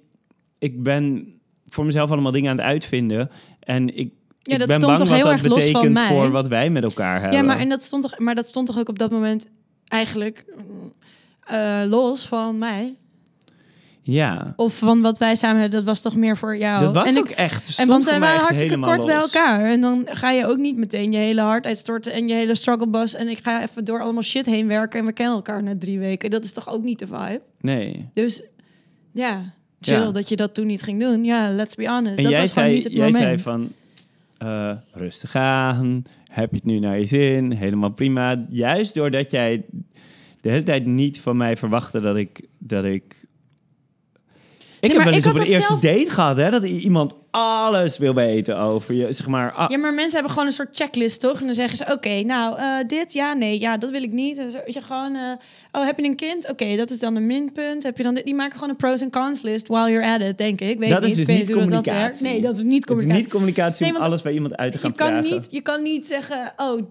ik 0.59 0.83
ben 0.83 1.33
voor 1.69 1.85
mezelf 1.85 2.11
allemaal 2.11 2.31
dingen 2.31 2.51
aan 2.51 2.57
het 2.57 2.65
uitvinden. 2.65 3.29
En 3.59 3.97
ik, 3.97 4.11
Ja, 4.41 4.53
ik 4.53 4.59
dat 4.59 4.67
ben 4.67 4.77
stond 4.81 4.81
bang 4.81 4.97
toch 4.97 5.07
wat 5.07 5.17
heel 5.17 5.25
dat 5.25 5.33
erg 5.33 5.45
los 5.47 5.69
van 5.69 5.91
mij? 5.91 6.07
voor 6.07 6.31
wat 6.31 6.47
wij 6.47 6.69
met 6.69 6.83
elkaar 6.83 7.19
hebben. 7.21 7.39
Ja, 7.39 7.45
maar, 7.45 7.57
en 7.59 7.69
dat 7.69 7.81
stond 7.81 8.01
toch, 8.03 8.19
maar 8.19 8.35
dat 8.35 8.47
stond 8.47 8.67
toch 8.67 8.79
ook 8.79 8.89
op 8.89 8.99
dat 8.99 9.11
moment 9.11 9.47
eigenlijk 9.87 10.45
eh, 11.41 11.81
los 11.87 12.27
van 12.27 12.57
mij? 12.57 12.95
Ja, 14.11 14.53
Of 14.55 14.77
van 14.77 15.01
wat 15.01 15.17
wij 15.17 15.35
samen 15.35 15.61
hebben, 15.61 15.77
dat 15.79 15.87
was 15.87 16.01
toch 16.01 16.15
meer 16.15 16.37
voor 16.37 16.57
jou? 16.57 16.83
dat 16.83 16.93
was 16.93 17.07
en 17.13 17.17
ook 17.17 17.29
ik, 17.29 17.35
echt. 17.35 17.79
En 17.79 17.87
want 17.87 18.05
wij 18.05 18.19
waren 18.19 18.41
hartstikke 18.41 18.79
kort 18.79 19.05
bij 19.05 19.15
elkaar. 19.15 19.65
En 19.65 19.81
dan 19.81 20.07
ga 20.09 20.31
je 20.31 20.45
ook 20.45 20.57
niet 20.57 20.77
meteen 20.77 21.11
je 21.11 21.17
hele 21.17 21.41
hart 21.41 21.65
uitstorten 21.65 22.13
en 22.13 22.27
je 22.27 22.33
hele 22.33 22.55
struggle 22.55 22.87
bus. 22.87 23.13
En 23.13 23.27
ik 23.27 23.39
ga 23.43 23.61
even 23.61 23.85
door 23.85 24.01
allemaal 24.01 24.21
shit 24.23 24.45
heen 24.45 24.67
werken 24.67 24.99
en 24.99 25.05
we 25.05 25.11
kennen 25.13 25.35
elkaar 25.35 25.63
na 25.63 25.77
drie 25.77 25.99
weken. 25.99 26.29
Dat 26.29 26.43
is 26.43 26.53
toch 26.53 26.69
ook 26.69 26.83
niet 26.83 26.99
de 26.99 27.07
vibe? 27.07 27.41
Nee. 27.61 28.09
Dus 28.13 28.43
ja, 29.11 29.53
chill 29.81 29.99
Ja. 30.01 30.11
dat 30.11 30.29
je 30.29 30.35
dat 30.35 30.53
toen 30.53 30.67
niet 30.67 30.81
ging 30.81 30.99
doen. 30.99 31.23
Ja, 31.23 31.49
let's 31.51 31.75
be 31.75 31.87
honest. 31.89 32.17
En 32.17 32.23
dat 32.23 32.31
jij 32.31 32.41
was 32.41 32.53
zei, 32.53 32.73
niet 32.73 32.83
het 32.83 32.93
jij 32.93 33.01
moment. 33.11 33.23
zei 33.23 33.39
van, 33.39 33.69
eh, 34.37 34.71
rustig 34.93 35.35
aan, 35.35 36.03
heb 36.29 36.49
je 36.49 36.55
het 36.55 36.65
nu 36.65 36.79
naar 36.79 36.99
je 36.99 37.05
zin, 37.05 37.51
helemaal 37.51 37.91
prima. 37.91 38.45
Juist 38.49 38.93
doordat 38.93 39.31
jij 39.31 39.65
de 40.41 40.49
hele 40.49 40.63
tijd 40.63 40.85
niet 40.85 41.19
van 41.19 41.37
mij 41.37 41.57
verwachtte 41.57 42.01
dat 42.01 42.15
ik... 42.15 42.41
Dat 42.57 42.85
ik 42.85 43.20
ik 44.81 44.91
heb 44.91 45.03
wel 45.03 45.13
eens 45.13 45.27
op 45.27 45.31
een 45.33 45.37
dat 45.39 45.47
eerste 45.47 45.65
zelf- 45.67 45.79
date 45.79 46.09
gehad, 46.09 46.37
hè, 46.37 46.49
dat 46.49 46.63
iemand 46.63 47.13
alles 47.31 47.97
wil 47.97 48.13
weten 48.13 48.57
over 48.57 48.93
je. 48.93 49.13
Zeg 49.13 49.27
maar, 49.27 49.51
ah, 49.51 49.69
Ja, 49.69 49.77
maar 49.77 49.93
mensen 49.93 50.13
hebben 50.13 50.31
gewoon 50.31 50.47
een 50.47 50.53
soort 50.53 50.75
checklist, 50.75 51.19
toch? 51.21 51.39
En 51.39 51.45
dan 51.45 51.53
zeggen 51.55 51.77
ze, 51.77 51.85
oké, 51.91 52.21
nou, 52.21 52.57
eh, 52.59 52.65
dit, 52.87 53.13
ja, 53.13 53.33
nee, 53.33 53.59
ja, 53.59 53.77
dat 53.77 53.89
wil 53.89 54.03
ik 54.03 54.11
niet. 54.11 54.37
En 54.37 54.51
zo, 54.51 54.57
je, 54.65 54.81
gewoon, 54.81 55.15
eh, 55.15 55.21
oh, 55.71 55.85
heb 55.85 55.97
je 55.99 56.03
een 56.05 56.15
kind? 56.15 56.49
Oké, 56.49 56.75
dat 56.75 56.89
is 56.89 56.99
dan 56.99 57.15
een 57.15 57.25
minpunt. 57.25 57.83
Heb 57.83 57.97
je 57.97 58.03
dan 58.03 58.13
dit? 58.13 58.25
Die 58.25 58.35
maken 58.35 58.53
gewoon 58.53 58.69
een 58.69 58.75
pros 58.75 59.01
en 59.01 59.09
cons 59.09 59.41
list 59.41 59.67
while 59.67 59.89
you're 59.91 60.07
at 60.13 60.21
it, 60.21 60.37
denk 60.37 60.61
ik. 60.61 60.79
Weet 60.79 60.89
Dat 60.89 61.01
niet, 61.01 61.09
is 61.17 61.25
dus 61.25 61.27
niet 61.27 61.37
hoe 61.37 61.55
dat 61.55 61.63
communicatie. 61.63 62.01
werkt. 62.01 62.21
Nee, 62.21 62.41
dat 62.41 62.57
is 62.57 62.63
niet 62.63 62.71
het 62.73 62.79
is 62.81 62.85
communicatie. 62.85 63.21
niet 63.23 63.31
communicatie 63.31 63.85
om 63.95 63.95
alles 63.95 64.21
bij 64.21 64.33
iemand 64.33 64.57
uit 64.57 64.71
te 64.71 64.77
gaan 64.77 64.89
je 64.91 64.95
kan, 64.97 65.07
vragen. 65.07 65.31
niet, 65.31 65.47
je 65.51 65.61
kan 65.61 65.81
niet 65.81 66.05
zeggen, 66.05 66.53
oh, 66.57 66.81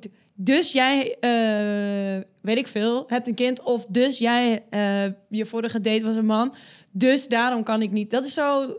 dus 0.42 0.72
jij, 0.72 1.16
eh, 1.20 2.22
weet 2.42 2.56
ik 2.58 2.66
veel, 2.68 3.04
hebt 3.06 3.28
een 3.28 3.34
kind. 3.34 3.62
Of 3.62 3.86
dus 3.86 4.18
jij, 4.18 4.62
eh, 4.70 5.04
je 5.28 5.46
vorige 5.46 5.80
date 5.80 6.02
was 6.04 6.16
een 6.16 6.26
man. 6.26 6.54
Dus 6.92 7.28
daarom 7.28 7.62
kan 7.62 7.82
ik 7.82 7.90
niet. 7.90 8.10
Dat 8.10 8.24
is 8.24 8.34
zo... 8.34 8.76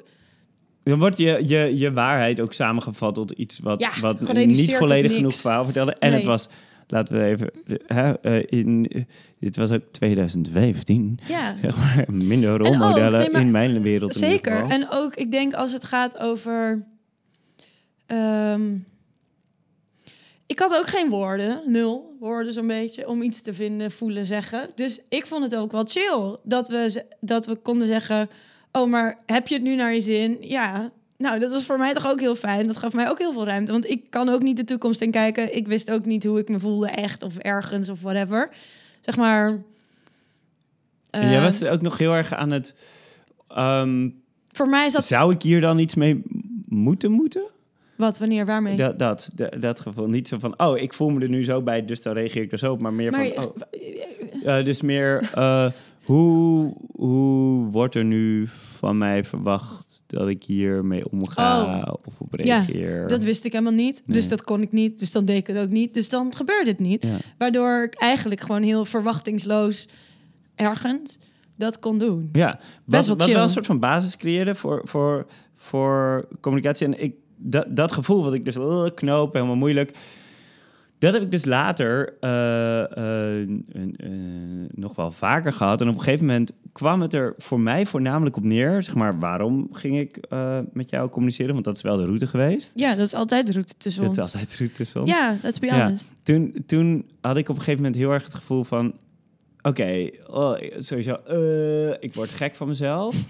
Dan 0.84 1.00
wordt 1.00 1.18
je, 1.18 1.42
je, 1.48 1.78
je 1.78 1.92
waarheid 1.94 2.40
ook 2.40 2.54
samengevat 2.54 3.14
tot 3.14 3.32
iets 3.32 3.60
wat, 3.60 3.80
Ja, 3.82 3.90
wat 4.02 4.34
niet 4.34 4.76
volledig 4.76 5.16
genoeg 5.16 5.34
verhaal 5.34 5.64
vertelde. 5.64 5.96
En 6.00 6.10
Nee. 6.10 6.18
het 6.20 6.28
was, 6.28 6.50
laten 6.88 7.18
we 7.18 7.26
even, 7.26 7.52
hè, 7.86 8.14
eh, 8.20 8.44
in, 8.60 9.06
dit 9.40 9.56
was 9.56 9.72
ook 9.72 9.84
2015. 9.92 11.20
Ja, 11.28 11.56
Minder 12.08 12.52
ook, 12.52 12.66
rolmodellen 12.68 13.20
nee, 13.20 13.30
maar- 13.32 13.42
in 13.42 13.52
mijn 13.52 13.82
wereld. 13.82 14.16
Zeker. 14.16 14.70
En 14.70 14.88
ook, 14.92 15.16
ik 15.16 15.32
denk 15.32 15.54
als 15.54 15.72
het 15.74 15.84
gaat 15.84 16.20
over. 16.20 16.86
ehm, 18.06 18.78
ik 20.52 20.60
had 20.60 20.76
ook 20.76 20.88
geen 20.88 21.10
woorden, 21.10 21.62
nul 21.66 22.16
woorden 22.20 22.54
zo'n 22.54 22.68
beetje, 22.68 23.08
om 23.08 23.22
iets 23.22 23.42
te 23.42 23.54
vinden, 23.54 23.92
voelen, 23.92 24.26
zeggen. 24.26 24.70
Dus 24.76 25.02
ik 25.10 25.26
vond 25.26 25.44
het 25.44 25.56
ook 25.56 25.72
wel 25.72 25.86
chill 25.86 26.38
dat 26.44 26.68
we, 26.68 27.06
dat 27.20 27.46
we 27.46 27.56
konden 27.56 27.88
zeggen: 27.88 28.30
Oh, 28.72 28.90
maar 28.90 29.18
heb 29.26 29.48
je 29.48 29.54
het 29.54 29.64
nu 29.64 29.76
naar 29.76 29.94
je 29.94 30.02
zin? 30.02 30.38
Ja. 30.40 30.92
Nou, 31.18 31.40
dat 31.40 31.52
was 31.52 31.66
voor 31.66 31.78
mij 31.78 31.94
toch 31.94 32.08
ook 32.08 32.20
heel 32.20 32.36
fijn. 32.36 32.68
Dat 32.68 32.78
gaf 32.78 32.94
mij 32.94 33.10
ook 33.10 33.18
heel 33.18 33.34
veel 33.34 33.46
ruimte. 33.46 33.72
Want 33.72 33.90
ik 33.90 34.06
kan 34.10 34.30
ook 34.30 34.42
niet 34.42 34.58
de 34.58 34.64
toekomst 34.64 35.02
in 35.02 35.12
kijken. 35.12 35.56
Ik 35.56 35.68
wist 35.68 35.92
ook 35.92 36.06
niet 36.06 36.24
hoe 36.24 36.40
ik 36.40 36.50
me 36.50 36.60
voelde, 36.60 36.88
echt 36.88 37.24
of 37.24 37.38
ergens 37.38 37.90
of 37.90 38.02
whatever. 38.02 38.50
Zeg 39.02 39.18
maar. 39.18 39.64
En 41.10 41.30
jij 41.30 41.42
was 41.42 41.64
ook 41.64 41.82
nog 41.82 41.98
heel 41.98 42.14
erg 42.14 42.34
aan 42.34 42.52
het... 42.52 42.76
ehm, 43.48 44.10
voor 44.52 44.70
mij 44.70 44.86
is 44.86 44.94
dat. 44.94 45.06
Zou 45.06 45.34
ik 45.34 45.42
hier 45.42 45.62
dan 45.62 45.80
iets 45.80 45.96
mee 45.96 46.22
moeten 46.66 47.12
moeten? 47.12 47.44
Wat, 48.02 48.18
wanneer, 48.18 48.46
waarmee? 48.46 48.76
Dat, 48.76 49.00
dat, 49.00 49.32
dat, 49.36 49.62
dat 49.62 49.80
gevoel. 49.80 50.08
Niet 50.08 50.28
zo 50.28 50.38
van, 50.40 50.60
oh, 50.60 50.78
ik 50.78 50.94
voel 50.94 51.10
me 51.10 51.22
er 51.22 51.30
nu 51.30 51.44
zo 51.44 51.62
bij, 51.62 51.86
dus 51.86 52.02
dan 52.02 52.14
reageer 52.14 52.42
ik 52.42 52.52
er 52.52 52.58
zo 52.58 52.72
op. 52.72 52.82
Maar 52.82 52.94
meer 52.94 53.12
maar 53.12 53.32
van, 53.36 53.44
oh, 53.46 53.56
Eh, 54.46 54.66
dus 54.66 54.82
meer, 54.82 55.30
eh, 55.34 55.72
hoe, 56.04 56.74
hoe 56.92 57.66
wordt 57.72 57.96
er 57.96 58.04
nu 58.06 58.48
van 58.78 58.98
mij 58.98 59.24
verwacht 59.24 60.04
dat 60.08 60.28
ik 60.28 60.44
hiermee 60.44 61.10
omga 61.10 61.82
of 62.06 62.14
op 62.20 62.40
Oh. 62.40 62.46
Ja, 62.46 62.58
reageer? 62.58 63.08
Dat 63.08 63.24
wist 63.24 63.46
ik 63.46 63.52
helemaal 63.52 63.74
niet. 63.74 64.04
Nee. 64.06 64.18
Dus 64.18 64.28
dat 64.28 64.44
kon 64.44 64.62
ik 64.62 64.72
niet. 64.72 65.00
Dus 65.00 65.12
dan 65.12 65.26
deed 65.26 65.38
ik 65.38 65.48
het 65.48 65.58
ook 65.58 65.70
niet. 65.70 65.94
Dus 65.94 66.10
dan 66.10 66.36
gebeurde 66.36 66.70
het 66.70 66.80
niet. 66.80 67.04
Ja. 67.04 67.18
Waardoor 67.38 67.84
ik 67.84 67.96
eigenlijk 67.96 68.42
gewoon 68.42 68.62
heel 68.62 68.86
verwachtingsloos 68.86 69.88
ergens 70.56 71.20
dat 71.56 71.80
kon 71.80 71.98
doen. 71.98 72.30
Ja, 72.32 72.60
Best 72.60 72.62
wat, 72.86 73.06
wel 73.08 73.16
wat 73.16 73.26
chill. 73.26 73.34
wel 73.34 73.44
een 73.44 73.50
soort 73.50 73.66
van 73.66 73.80
basis 73.80 74.18
creëerde 74.18 74.56
voor, 74.56 74.82
voor, 74.84 75.26
voor 75.56 76.28
communicatie. 76.42 76.86
En 76.88 77.04
ik, 77.04 77.16
dat, 77.42 77.66
dat 77.70 77.92
gevoel 77.92 78.24
wat 78.24 78.34
ik 78.34 78.46
dus 78.46 78.56
uh, 78.56 78.86
knoop, 78.96 79.34
helemaal 79.34 79.56
moeilijk. 79.56 79.98
dat 81.00 81.14
heb 81.14 81.22
ik 81.22 81.32
dus 81.32 81.46
later 81.46 82.14
eh, 82.20 82.98
eh, 82.98 83.42
eh, 83.42 83.50
nog 84.72 84.96
wel 84.96 85.12
vaker 85.12 85.54
gehad. 85.54 85.82
En 85.82 85.88
op 85.88 85.94
een 85.94 86.02
gegeven 86.02 86.26
moment 86.26 86.52
kwam 86.72 87.02
het 87.02 87.14
er 87.14 87.34
voor 87.38 87.60
mij 87.60 87.86
voornamelijk 87.86 88.38
op 88.38 88.44
neer. 88.44 88.84
Zeg 88.84 88.96
maar, 88.96 89.20
waarom 89.20 89.68
ging 89.72 90.00
ik 90.00 90.18
eh, 90.18 90.60
met 90.74 90.90
jou 90.90 91.10
communiceren? 91.10 91.54
Want 91.54 91.66
dat 91.66 91.76
is 91.76 91.82
wel 91.82 91.98
de 91.98 92.06
route 92.06 92.28
geweest. 92.28 92.72
Ja, 92.76 92.96
dat 92.96 93.06
is 93.06 93.14
altijd 93.14 93.48
de 93.48 93.54
route 93.54 93.74
tussen 93.78 94.02
Dat 94.02 94.10
ons. 94.10 94.18
is 94.20 94.24
altijd 94.34 94.52
de 94.52 94.58
route 94.58 94.76
tussen 94.76 95.02
ons. 95.02 95.10
Ja, 95.10 95.36
let's 95.44 95.60
be 95.60 95.66
Ja. 95.66 95.84
honest. 95.84 96.10
Toen, 96.24 96.56
toen 96.66 97.06
had 97.22 97.38
ik 97.38 97.50
op 97.50 97.56
een 97.56 97.62
gegeven 97.62 97.82
moment 97.84 97.96
heel 98.02 98.12
erg 98.12 98.24
het 98.24 98.34
gevoel 98.34 98.64
van... 98.64 98.94
Oké, 99.62 100.10
oh, 100.28 100.56
sowieso, 100.78 101.14
eh, 101.28 101.90
ik 102.04 102.14
word 102.14 102.30
gek 102.30 102.56
van 102.56 102.68
mezelf. 102.68 103.16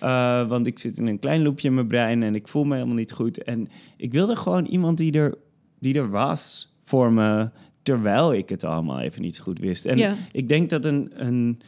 Eh, 0.00 0.48
want 0.48 0.66
ik 0.66 0.78
zit 0.78 0.96
in 0.96 1.06
een 1.06 1.18
klein 1.18 1.42
loopje 1.42 1.68
in 1.68 1.74
mijn 1.74 1.86
brein 1.86 2.22
en 2.22 2.34
ik 2.34 2.48
voel 2.48 2.64
me 2.64 2.74
helemaal 2.74 2.96
niet 2.96 3.12
goed. 3.12 3.42
En 3.42 3.68
ik 3.96 4.12
wilde 4.12 4.36
gewoon 4.36 4.64
iemand 4.64 4.96
die 4.96 5.12
er, 5.12 5.34
die 5.78 5.94
er 5.94 6.10
was 6.10 6.72
voor 6.84 7.12
me... 7.12 7.48
terwijl 7.82 8.34
ik 8.34 8.48
het 8.48 8.64
allemaal 8.64 9.00
even 9.00 9.22
niet 9.22 9.36
zo 9.36 9.42
goed 9.42 9.58
wist. 9.58 9.86
En 9.86 9.98
Ja. 9.98 10.14
ik 10.32 10.48
denk 10.48 10.70
dat 10.70 10.84
een... 10.84 11.10
een 11.14 11.60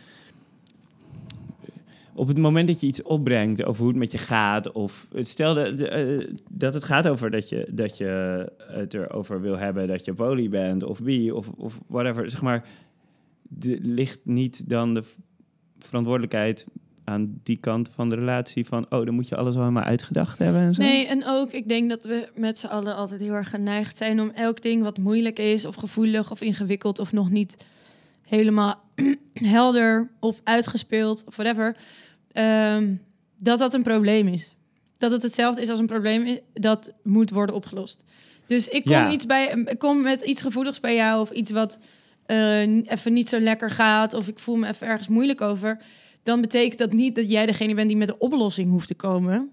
op 2.14 2.28
het 2.28 2.38
moment 2.38 2.68
dat 2.68 2.80
je 2.80 2.86
iets 2.86 3.02
opbrengt 3.02 3.64
over 3.64 3.80
hoe 3.80 3.90
het 3.90 3.98
met 3.98 4.12
je 4.12 4.18
gaat, 4.18 4.72
of 4.72 5.08
stel 5.14 5.54
de, 5.54 5.88
eh, 5.88 6.34
dat 6.50 6.74
het 6.74 6.84
gaat 6.84 7.08
over 7.08 7.30
dat 7.30 7.48
je, 7.48 7.68
dat 7.70 7.98
je 7.98 8.46
het 8.58 8.94
erover 8.94 9.40
wil 9.40 9.58
hebben 9.58 9.88
dat 9.88 10.04
je 10.04 10.14
poly 10.14 10.48
bent 10.48 10.84
of 10.84 11.02
bi 11.02 11.30
of, 11.30 11.48
of 11.48 11.80
whatever, 11.86 12.30
zeg 12.30 12.42
maar, 12.42 12.64
de, 13.42 13.78
ligt 13.82 14.20
niet 14.22 14.68
dan 14.68 14.94
de 14.94 15.02
verantwoordelijkheid 15.78 16.66
aan 17.10 17.40
die 17.42 17.56
kant 17.56 17.90
van 17.94 18.08
de 18.08 18.14
relatie 18.14 18.66
van, 18.66 18.86
oh, 18.90 19.04
dan 19.04 19.14
moet 19.14 19.28
je 19.28 19.36
alles 19.36 19.54
al 19.54 19.60
helemaal 19.60 19.82
uitgedacht 19.82 20.38
hebben 20.38 20.60
en 20.60 20.74
zo? 20.74 20.82
Nee, 20.82 21.06
en 21.06 21.26
ook, 21.26 21.50
ik 21.52 21.68
denk 21.68 21.88
dat 21.88 22.04
we 22.04 22.28
met 22.34 22.58
z'n 22.58 22.66
allen 22.66 22.96
altijd 22.96 23.20
heel 23.20 23.32
erg 23.34 23.50
geneigd 23.50 23.96
zijn 23.96 24.20
om 24.20 24.30
elk 24.34 24.62
ding 24.62 24.82
wat 24.82 24.98
moeilijk 24.98 25.38
is, 25.38 25.64
of 25.64 25.74
gevoelig, 25.74 26.30
of 26.30 26.40
ingewikkeld, 26.40 26.98
of 26.98 27.12
nog 27.12 27.30
niet 27.30 27.56
helemaal 28.28 28.82
helder 29.34 30.10
of 30.20 30.40
uitgespeeld, 30.44 31.24
of 31.26 31.36
whatever, 31.36 31.76
ehm, 32.32 32.94
dat 33.38 33.58
dat 33.58 33.74
een 33.74 33.82
probleem 33.82 34.28
is. 34.28 34.54
Dat 34.98 35.10
het 35.10 35.22
hetzelfde 35.22 35.62
is 35.62 35.68
als 35.68 35.78
een 35.78 35.86
probleem 35.86 36.26
i- 36.26 36.40
dat 36.54 36.94
moet 37.02 37.30
worden 37.30 37.54
opgelost. 37.54 38.04
Dus 38.46 38.68
ik 38.68 38.82
kom, 38.82 38.92
Ja. 38.92 39.10
iets 39.10 39.26
bij, 39.26 39.62
ik 39.66 39.78
kom 39.78 40.02
met 40.02 40.20
iets 40.22 40.42
gevoeligs 40.42 40.80
bij 40.80 40.94
jou, 40.94 41.20
of 41.20 41.30
iets 41.30 41.50
wat 41.50 41.78
eh, 42.26 42.60
even 42.92 43.12
niet 43.12 43.28
zo 43.28 43.38
lekker 43.40 43.70
gaat, 43.70 44.14
of 44.14 44.28
ik 44.28 44.38
voel 44.38 44.56
me 44.56 44.68
even 44.68 44.86
ergens 44.86 45.08
moeilijk 45.08 45.40
over. 45.40 45.78
Dan 46.22 46.40
betekent 46.40 46.78
dat 46.78 46.92
niet 46.92 47.14
dat 47.14 47.30
jij 47.30 47.46
degene 47.46 47.74
bent 47.74 47.88
die 47.88 47.96
met 47.96 48.08
de 48.08 48.18
oplossing 48.18 48.70
hoeft 48.70 48.86
te 48.86 48.94
komen. 48.94 49.50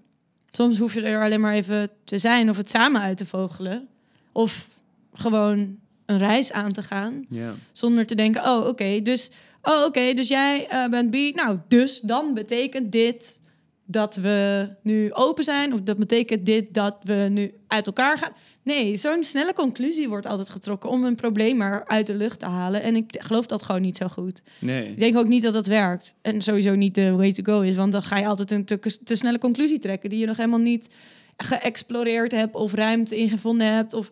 Soms 0.50 0.78
hoef 0.78 0.94
je 0.94 1.02
er 1.02 1.22
alleen 1.22 1.40
maar 1.40 1.54
even 1.54 1.90
te 2.04 2.18
zijn 2.18 2.50
of 2.50 2.56
het 2.56 2.70
samen 2.70 3.00
uit 3.00 3.16
te 3.16 3.26
vogelen. 3.26 3.88
Of 4.32 4.68
gewoon 5.12 5.78
een 6.06 6.18
reis 6.18 6.52
aan 6.52 6.72
te 6.72 6.82
gaan. 6.82 7.24
Zonder 7.72 8.06
te 8.06 8.14
denken, 8.14 8.42
oh 8.44 8.66
oké, 8.66 9.02
dus, 9.02 9.30
oh, 9.62 9.84
oké, 9.84 10.14
dus 10.14 10.28
jij 10.28 10.68
eh, 10.68 10.88
bent 10.88 11.10
bi. 11.10 11.32
Nou, 11.34 11.58
dus 11.68 12.00
dan 12.00 12.34
betekent 12.34 12.92
dit 12.92 13.40
dat 13.84 14.16
we 14.16 14.68
nu 14.82 15.12
open 15.12 15.44
zijn. 15.44 15.72
Of 15.72 15.80
dat 15.80 15.96
betekent 15.96 16.46
dit 16.46 16.74
dat 16.74 16.96
we 17.02 17.26
nu 17.30 17.54
uit 17.66 17.86
elkaar 17.86 18.18
gaan. 18.18 18.32
Nee, 18.68 18.96
zo'n 18.96 19.24
snelle 19.24 19.52
conclusie 19.52 20.08
wordt 20.08 20.26
altijd 20.26 20.50
getrokken 20.50 20.90
om 20.90 21.04
een 21.04 21.14
probleem 21.14 21.56
maar 21.56 21.84
uit 21.86 22.06
de 22.06 22.14
lucht 22.14 22.38
te 22.38 22.46
halen. 22.46 22.82
En 22.82 22.96
ik 22.96 23.16
geloof 23.18 23.46
dat 23.46 23.62
gewoon 23.62 23.80
niet 23.80 23.96
zo 23.96 24.08
goed. 24.08 24.42
Nee. 24.58 24.90
Ik 24.90 24.98
denk 24.98 25.16
ook 25.16 25.28
niet 25.28 25.42
dat 25.42 25.52
dat 25.52 25.66
werkt. 25.66 26.14
En 26.22 26.42
sowieso 26.42 26.74
niet 26.74 26.94
de 26.94 27.12
way 27.12 27.32
to 27.32 27.42
go 27.52 27.60
is. 27.60 27.76
Want 27.76 27.92
dan 27.92 28.02
ga 28.02 28.18
je 28.18 28.26
altijd 28.26 28.50
een 28.50 28.64
te, 28.64 28.78
te 29.04 29.16
snelle 29.16 29.38
conclusie 29.38 29.78
trekken... 29.78 30.10
die 30.10 30.18
je 30.18 30.26
nog 30.26 30.36
helemaal 30.36 30.58
niet 30.58 30.88
geëxploreerd 31.36 32.32
hebt... 32.32 32.54
of 32.54 32.74
ruimte 32.74 33.16
ingevonden 33.16 33.74
hebt... 33.74 33.92
of 33.92 34.10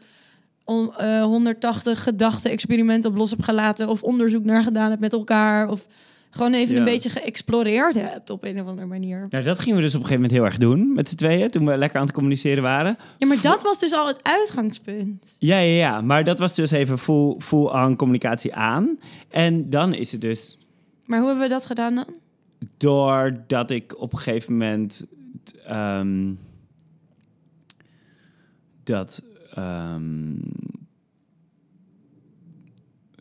on- 0.65 0.97
eh, 0.97 1.23
180 1.23 2.03
gedachte-experimenten 2.03 3.11
op 3.11 3.17
los 3.17 3.31
hebt 3.31 3.45
gelaten... 3.45 3.89
of 3.89 4.03
onderzoek 4.03 4.45
naar 4.45 4.63
gedaan 4.63 4.89
hebt 4.89 5.01
met 5.01 5.13
elkaar... 5.13 5.71
of 5.71 5.87
gewoon 6.37 6.55
even 6.55 6.72
Ja. 6.74 6.78
een 6.78 6.84
beetje 6.84 7.11
geëxploreerd 7.11 7.95
hebt 7.95 8.30
op 8.30 8.45
een 8.45 8.61
of 8.61 8.66
andere 8.66 8.87
manier. 8.87 9.26
Nou, 9.30 9.45
dat 9.45 9.59
gingen 9.59 9.76
we 9.76 9.82
dus 9.82 9.95
op 9.95 10.01
een 10.01 10.07
gegeven 10.07 10.22
moment 10.22 10.32
heel 10.41 10.45
erg 10.51 10.59
doen 10.59 10.93
met 10.95 11.09
z'n 11.09 11.16
tweeën, 11.16 11.51
toen 11.51 11.66
we 11.66 11.76
lekker 11.76 11.99
aan 12.01 12.07
het 12.07 12.14
communiceren 12.14 12.62
waren. 12.62 12.97
Ja, 13.18 13.26
maar 13.26 13.41
dat 13.43 13.62
was 13.62 13.78
dus 13.78 13.93
al 13.93 14.07
het 14.07 14.22
uitgangspunt. 14.24 15.37
Ja, 15.39 15.59
ja, 15.59 15.76
ja. 15.76 16.01
Maar 16.01 16.24
dat 16.24 16.39
was 16.39 16.55
dus 16.55 16.70
even 16.70 16.99
full, 16.99 17.37
full 17.39 17.68
aan 17.68 17.97
communicatie 17.97 18.55
aan. 18.55 18.99
En 19.28 19.70
dan 19.70 19.95
is 19.95 20.12
het 20.12 20.20
dus 20.20 20.59
Maar 21.05 21.18
hoe 21.18 21.28
hebben 21.28 21.45
we 21.47 21.53
dat 21.53 21.66
gedaan 21.66 21.95
dan? 21.95 22.07
doordat 22.76 23.70
ik 23.70 24.01
op 24.01 24.12
een 24.12 24.18
gegeven 24.18 24.53
moment 24.53 25.07
ehm, 25.66 26.32
dat 28.82 29.22
ehm, 29.55 30.34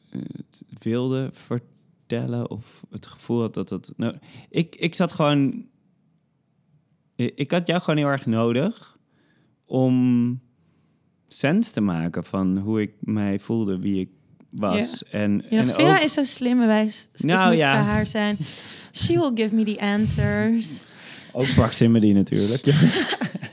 het 0.10 0.84
wilde 0.84 1.30
vertellen 1.34 1.74
of 2.48 2.84
het 2.90 3.06
gevoel 3.06 3.42
had 3.42 3.54
dat 3.54 3.68
dat. 3.70 3.94
Nou, 3.98 4.16
ik, 4.50 4.76
ik 4.76 4.96
zat 4.96 5.12
gewoon. 5.12 5.66
Ik 7.16 7.32
ik 7.36 7.52
had 7.52 7.68
jou 7.68 7.82
gewoon 7.82 7.98
heel 8.00 8.08
erg 8.08 8.26
nodig 8.26 8.98
om 9.66 10.40
sens 11.28 11.72
te 11.72 11.82
maken 11.82 12.24
van 12.24 12.58
hoe 12.58 12.82
ik 12.82 12.94
mij 13.00 13.40
voelde, 13.40 13.80
wie 13.80 14.00
ik 14.00 14.10
was. 14.50 15.04
En, 15.04 15.32
Je 15.50 15.56
dacht, 15.56 15.70
en 15.70 15.76
Vera 15.76 15.96
ook- 15.98 16.04
is 16.04 16.14
zo 16.14 16.24
slim 16.24 16.62
en 16.62 16.68
wij 16.68 16.88
s- 16.88 17.10
ik 17.14 17.24
Nou, 17.24 17.50
moet 17.50 17.58
ja. 17.60 17.72
bij 17.74 17.82
haar 17.82 18.08
zijn. 18.08 18.38
She 18.92 19.14
will 19.20 19.32
give 19.36 19.56
me 19.56 19.64
the 19.64 19.80
answers. 19.80 20.86
Ook 21.36 21.54
proximity 21.56 22.12
natuurlijk. 22.12 22.64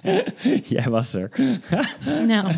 Jij 0.74 0.88
was 0.90 1.14
er. 1.14 1.30
Nou, 2.26 2.52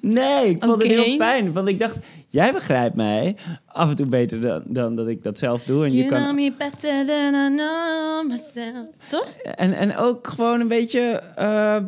Nee, 0.00 0.48
ik 0.48 0.62
vond 0.62 0.82
het 0.82 0.92
heel 0.92 1.16
fijn. 1.16 1.52
Want 1.52 1.68
ik 1.68 1.78
dacht, 1.78 1.98
jij 2.26 2.52
begrijpt 2.52 2.94
mij 2.94 3.36
af 3.66 3.90
en 3.90 3.96
toe 3.96 4.06
beter 4.06 4.40
dan, 4.40 4.62
dan 4.66 4.96
dat 4.96 5.08
ik 5.08 5.22
dat 5.22 5.38
zelf 5.38 5.64
doe. 5.64 5.84
En, 5.84 5.92
je 5.92 5.96
you 5.96 6.08
know 6.08 6.24
kan, 6.24 6.34
me 6.34 6.52
better 6.58 7.06
than 7.06 7.34
I 7.34 7.56
know 7.56 8.28
myself. 8.28 8.86
Toch? 9.08 9.28
en, 9.54 9.72
en 9.72 9.96
ook 9.96 10.26
gewoon 10.26 10.60
een 10.60 10.68
beetje 10.68 11.22
eh, 11.36 11.78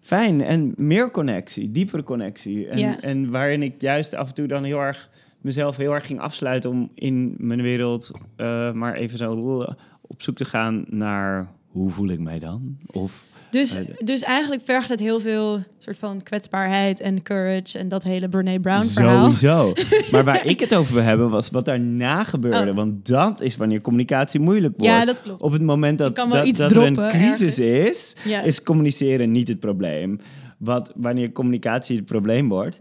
fijn 0.00 0.42
en 0.42 0.72
meer 0.76 1.10
connectie, 1.10 1.70
diepere 1.70 2.02
connectie. 2.02 2.68
En, 2.68 2.78
Ja. 2.78 3.00
en 3.00 3.30
waarin 3.30 3.62
ik 3.62 3.80
juist 3.80 4.14
af 4.14 4.28
en 4.28 4.34
toe 4.34 4.46
dan 4.46 4.64
heel 4.64 4.80
erg 4.80 5.10
mezelf 5.40 5.76
heel 5.76 5.94
erg 5.94 6.06
ging 6.06 6.20
afsluiten 6.20 6.70
om 6.70 6.90
in 6.94 7.34
mijn 7.38 7.62
wereld 7.62 8.10
eh, 8.36 8.72
maar 8.72 8.94
even 8.94 9.18
zo 9.18 9.60
eh, 9.60 9.72
op 10.00 10.22
zoek 10.22 10.36
te 10.36 10.44
gaan 10.44 10.84
naar 10.88 11.48
hoe 11.76 11.90
voel 11.90 12.08
ik 12.08 12.18
mij 12.20 12.38
dan? 12.38 12.76
Of 12.86 13.24
Dus, 13.50 13.76
Eh, 13.76 13.84
dus 14.04 14.22
eigenlijk 14.22 14.62
vergt 14.64 14.88
het 14.88 15.00
heel 15.00 15.20
veel 15.20 15.62
soort 15.78 15.98
van 15.98 16.22
kwetsbaarheid 16.22 17.00
en 17.00 17.22
courage 17.22 17.78
en 17.78 17.88
dat 17.88 18.02
hele 18.02 18.28
Brene 18.28 18.60
Brown 18.60 18.84
verhaal. 18.86 19.34
Sowieso. 19.34 19.72
maar 20.12 20.24
waar 20.24 20.46
ik 20.46 20.60
het 20.60 20.74
over 20.74 20.94
wil 20.94 21.02
hebben 21.02 21.30
was 21.30 21.50
wat 21.50 21.64
daarna 21.64 22.24
gebeurde. 22.24 22.70
Oh. 22.70 22.76
Want 22.76 23.06
dat 23.06 23.40
is 23.40 23.56
wanneer 23.56 23.80
communicatie 23.80 24.40
moeilijk 24.40 24.74
wordt. 24.76 24.92
Ja, 24.92 25.04
dat 25.04 25.22
klopt. 25.22 25.42
Op 25.42 25.52
het 25.52 25.62
moment 25.62 25.98
dat, 25.98 26.16
dat, 26.16 26.32
er 26.70 26.76
een 26.76 27.08
crisis 27.08 27.58
is, 27.58 28.16
Ja. 28.24 28.42
is 28.42 28.62
communiceren 28.62 29.30
niet 29.32 29.48
het 29.48 29.60
probleem. 29.60 30.18
Wat 30.58 30.92
wanneer 30.96 31.32
communicatie 31.32 31.96
het 31.96 32.04
probleem 32.04 32.48
wordt, 32.48 32.80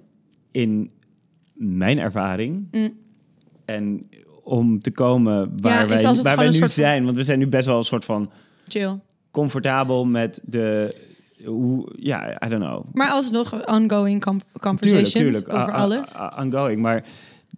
in 0.51 0.91
mijn 1.53 1.99
ervaring, 1.99 2.67
Mm. 2.71 2.93
en 3.65 4.07
om 4.43 4.79
te 4.79 4.91
komen 4.91 5.51
waar 5.61 5.87
wij, 5.87 6.01
waar 6.23 6.35
wij 6.37 6.49
nu 6.49 6.67
zijn. 6.67 7.05
Want 7.05 7.17
we 7.17 7.23
zijn 7.23 7.39
nu 7.39 7.47
best 7.47 7.65
wel 7.65 7.77
een 7.77 7.83
soort 7.83 8.05
van 8.05 8.31
Chill. 8.67 8.99
comfortabel 9.31 10.05
met 10.05 10.39
de... 10.43 10.95
Hoe, 11.45 11.91
ja, 11.99 12.31
I 12.45 12.49
don't 12.49 12.63
know. 12.63 12.85
Maar 12.93 13.09
alsnog 13.11 13.67
ongoing 13.67 14.23
conversations 14.59 15.11
Tuurlijk, 15.11 15.35
tuurlijk. 15.45 15.53
over 15.53 15.73
A- 15.73 15.77
a- 15.77 15.81
alles. 15.81 16.15
a- 16.15 16.33
Ongoing. 16.43 16.81
Maar 16.81 17.05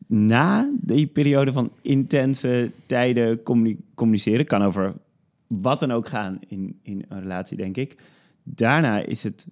na 0.08 0.72
die 0.82 1.08
periode 1.08 1.52
van 1.52 1.72
intense 1.82 2.72
tijden 2.86 3.44
communi- 3.44 3.78
communiceren, 3.96 4.46
kan 4.46 4.64
over 4.64 4.94
wat 5.48 5.80
dan 5.80 5.92
ook 5.92 6.08
gaan 6.08 6.40
in, 6.48 6.80
in 6.82 7.06
een 7.10 7.20
relatie, 7.20 7.58
denk 7.58 7.78
ik. 7.78 7.96
Daarna 8.44 9.00
is 9.00 9.24
het 9.24 9.48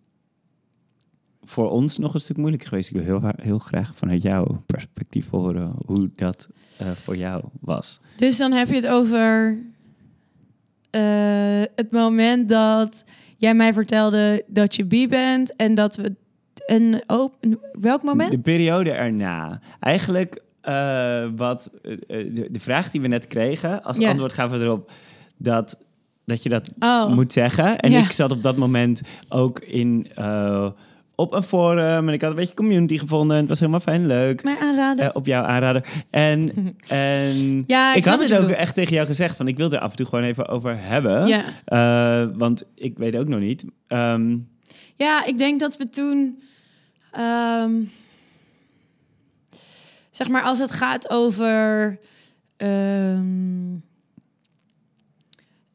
voor 1.44 1.70
ons 1.70 1.98
nog 1.98 2.14
een 2.14 2.20
stuk 2.20 2.38
moeilijker 2.38 2.68
geweest. 2.68 2.90
Ik 2.90 3.02
wil 3.02 3.22
heel, 3.42 3.60
graag 3.60 3.96
vanuit 3.96 4.22
jouw 4.22 4.64
perspectief 4.66 5.30
horen 5.30 5.72
hoe 5.86 6.10
dat 6.16 6.48
eh, 6.78 6.92
voor 6.92 7.18
jou 7.18 7.44
was. 7.60 8.00
Dus 8.16 8.38
dan 8.38 8.52
heb 8.52 8.68
je 8.68 8.76
het 8.76 8.88
over 8.88 9.58
het 11.76 11.92
moment 11.92 12.50
dat 12.50 13.06
jij 13.38 13.54
mij 13.54 13.74
vertelde 13.74 14.44
dat 14.48 14.76
je 14.76 14.86
bi 14.86 15.08
bent 15.08 15.56
en 15.56 15.76
dat 15.76 15.96
we 15.96 16.16
een 16.66 17.04
open. 17.08 17.60
Welk 17.72 18.04
moment? 18.04 18.32
De 18.32 18.40
periode 18.40 18.92
erna. 18.92 19.60
Eigenlijk 19.80 20.44
eh, 20.62 21.26
wat 21.36 21.72
eh, 21.82 21.92
eh, 21.92 21.98
de, 22.08 22.48
de 22.52 22.60
vraag 22.60 22.92
die 22.92 23.02
we 23.02 23.08
net 23.08 23.28
kregen, 23.28 23.84
als 23.84 24.00
antwoord 24.00 24.34
gaven 24.34 24.60
we 24.60 24.66
erop 24.66 24.92
dat, 25.38 25.80
dat 26.26 26.44
je 26.44 26.50
dat 26.50 26.70
Oh, 26.80 27.08
moet 27.08 27.34
zeggen. 27.34 27.80
En 27.80 27.92
ik 27.92 28.12
zat 28.12 28.32
op 28.32 28.44
dat 28.44 28.58
moment 28.58 29.02
ook 29.30 29.60
in, 29.60 30.08
eh, 30.16 30.70
op 31.16 31.34
een 31.34 31.44
forum 31.44 32.08
en 32.08 32.14
ik 32.14 32.22
had 32.22 32.30
een 32.30 32.36
beetje 32.36 32.54
community 32.54 32.98
gevonden. 32.98 33.34
En 33.36 33.40
het 33.42 33.50
was 33.50 33.60
helemaal 33.60 33.80
fijn 33.80 34.08
leuk. 34.08 34.44
mij 34.44 34.58
aanraden. 34.62 35.06
eh, 35.06 35.12
op 35.16 35.26
jouw 35.26 35.44
aanrader. 35.44 35.88
En, 36.10 36.52
en 36.88 37.64
Ja, 37.68 37.94
ik 37.94 38.06
had 38.06 38.20
het 38.22 38.34
ook 38.34 38.40
bedoelt. 38.40 38.58
echt 38.58 38.76
tegen 38.76 38.94
jou 38.94 39.08
gezegd 39.08 39.36
van 39.36 39.48
ik 39.48 39.58
wil 39.58 39.72
er 39.72 39.80
af 39.80 39.90
en 39.90 39.96
toe 39.96 40.06
gewoon 40.06 40.26
even 40.26 40.48
over 40.48 40.78
hebben. 40.80 41.28
ja. 41.28 41.44
Eh, 41.66 42.28
want 42.38 42.64
ik 42.76 42.98
weet 42.98 43.16
ook 43.18 43.28
nog 43.28 43.40
niet. 43.40 43.66
Ehm, 43.88 44.38
ja, 44.96 45.26
ik 45.26 45.38
denk 45.38 45.60
dat 45.60 45.78
we 45.78 45.90
toen. 45.90 46.42
ehm, 47.12 47.72
zeg 50.12 50.28
maar, 50.30 50.44
als 50.44 50.60
het 50.60 50.72
gaat 50.72 51.10
over. 51.10 51.98
ehm, 52.58 53.74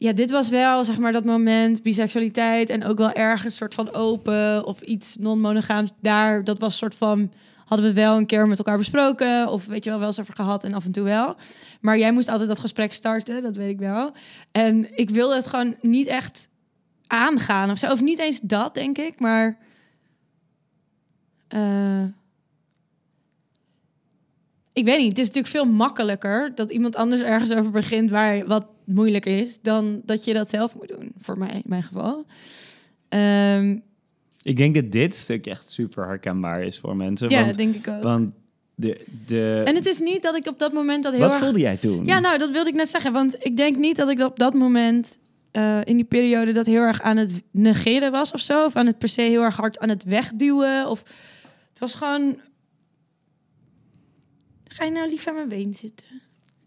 ja, 0.03 0.12
dit 0.12 0.30
was 0.30 0.48
wel 0.48 0.84
zeg 0.84 0.98
maar 0.98 1.12
dat 1.12 1.24
moment, 1.24 1.82
biseksualiteit 1.82 2.70
en 2.70 2.84
ook 2.84 2.98
wel 2.98 3.12
ergens 3.12 3.57
soort 3.57 3.74
van 3.74 3.92
open 3.92 4.64
of 4.64 4.80
iets 4.80 5.16
non-monogaams. 5.16 5.90
Daar, 6.01 6.44
dat 6.44 6.59
was 6.59 6.76
soort 6.76 6.94
van, 6.94 7.32
hadden 7.64 7.86
we 7.86 7.92
wel 7.92 8.16
een 8.16 8.26
keer 8.26 8.48
met 8.48 8.59
elkaar 8.59 8.78
besproken 8.78 9.48
of 9.48 9.66
weet 9.66 9.84
je 9.84 9.90
wel, 9.90 9.98
wel 9.98 10.09
eens 10.09 10.20
over 10.20 10.34
gehad 10.34 10.64
en 10.64 10.74
af 10.74 10.84
en 10.84 10.92
toe 10.92 11.05
wel. 11.05 11.36
Maar 11.80 11.98
jij 11.98 12.12
moest 12.12 12.28
altijd 12.28 12.48
dat 12.48 12.59
gesprek 12.59 12.92
starten, 12.92 13.42
dat 13.42 13.57
weet 13.57 13.70
ik 13.70 13.78
wel. 13.78 14.12
En 14.53 14.96
ik 14.96 15.11
wilde 15.11 15.34
het 15.34 15.46
gewoon 15.46 15.76
niet 15.80 16.07
echt 16.07 16.48
aangaan 17.07 17.70
of 17.70 17.78
zo. 17.78 17.90
Of 17.90 18.01
niet 18.01 18.18
eens 18.18 18.40
dat, 18.40 18.74
denk 18.74 18.98
ik, 18.98 19.20
maar... 19.20 19.59
eh, 21.48 22.05
ik 24.72 24.84
weet 24.84 24.98
niet, 24.98 25.09
het 25.09 25.18
is 25.18 25.26
natuurlijk 25.26 25.55
veel 25.55 25.72
makkelijker 25.72 26.55
dat 26.55 26.70
iemand 26.70 26.96
anders 26.96 27.20
ergens 27.20 27.53
over 27.53 27.70
begint 27.70 28.11
waar 28.11 28.46
wat 28.46 28.66
moeilijk 28.95 29.26
is, 29.26 29.61
dan 29.61 30.03
dat 30.05 30.24
je 30.24 30.32
dat 30.32 30.51
zelf 30.51 30.74
moet 30.74 30.88
doen, 30.88 31.12
voor 31.20 31.38
mij, 31.38 31.51
in 31.51 31.62
mijn 31.64 31.82
geval. 31.82 32.26
Ehm, 33.09 33.78
Ik 34.43 34.57
denk 34.57 34.74
dat 34.74 34.93
dit 34.93 35.14
stuk 35.14 35.47
echt 35.47 35.70
super 35.70 36.07
herkenbaar 36.07 36.62
is 36.62 36.78
voor 36.78 36.97
mensen. 36.97 37.28
ja, 37.28 37.43
want, 37.45 37.57
denk 37.57 37.74
ik 37.74 37.88
ook. 37.88 38.03
want 38.03 38.32
de, 38.74 39.05
de, 39.26 39.62
En 39.64 39.74
het 39.74 39.86
is 39.86 40.01
niet 40.01 40.22
dat 40.22 40.36
ik 40.36 40.47
op 40.47 40.59
dat 40.59 40.72
moment 40.72 41.03
dat 41.03 41.12
heel 41.12 41.22
wat 41.22 41.32
erg... 41.32 41.41
voelde 41.43 41.59
jij 41.59 41.76
toen? 41.76 42.07
Ja, 42.07 42.18
nou, 42.18 42.38
dat 42.38 42.51
wilde 42.51 42.68
ik 42.70 42.76
net 42.76 42.88
zeggen. 42.88 43.12
Want 43.12 43.45
ik 43.45 43.57
denk 43.57 43.76
niet 43.76 43.97
dat 43.97 44.09
ik 44.09 44.20
op 44.20 44.38
dat 44.38 44.55
moment, 44.55 45.18
eh, 45.51 45.78
in 45.84 45.97
die 45.97 46.05
periode, 46.05 46.53
dat 46.53 46.66
heel 46.66 46.82
erg 46.82 47.03
aan 47.03 47.16
het 47.16 47.43
negeren 47.51 48.12
was 48.12 48.32
of 48.32 48.41
zo. 48.41 48.64
Of 48.64 48.76
aan 48.76 48.86
het 48.86 48.99
per 48.99 49.09
se 49.09 49.22
heel 49.22 49.43
erg 49.43 49.57
hard 49.57 49.78
aan 49.78 49.88
het 49.88 50.05
wegduwen. 50.05 50.88
Of 50.88 51.03
het 51.70 51.78
was 51.78 51.95
gewoon. 51.95 52.41
Ga 54.64 54.84
je 54.84 54.91
nou 54.91 55.09
lief 55.09 55.26
aan 55.26 55.34
mijn 55.34 55.49
been 55.49 55.74
zitten? 55.74 56.07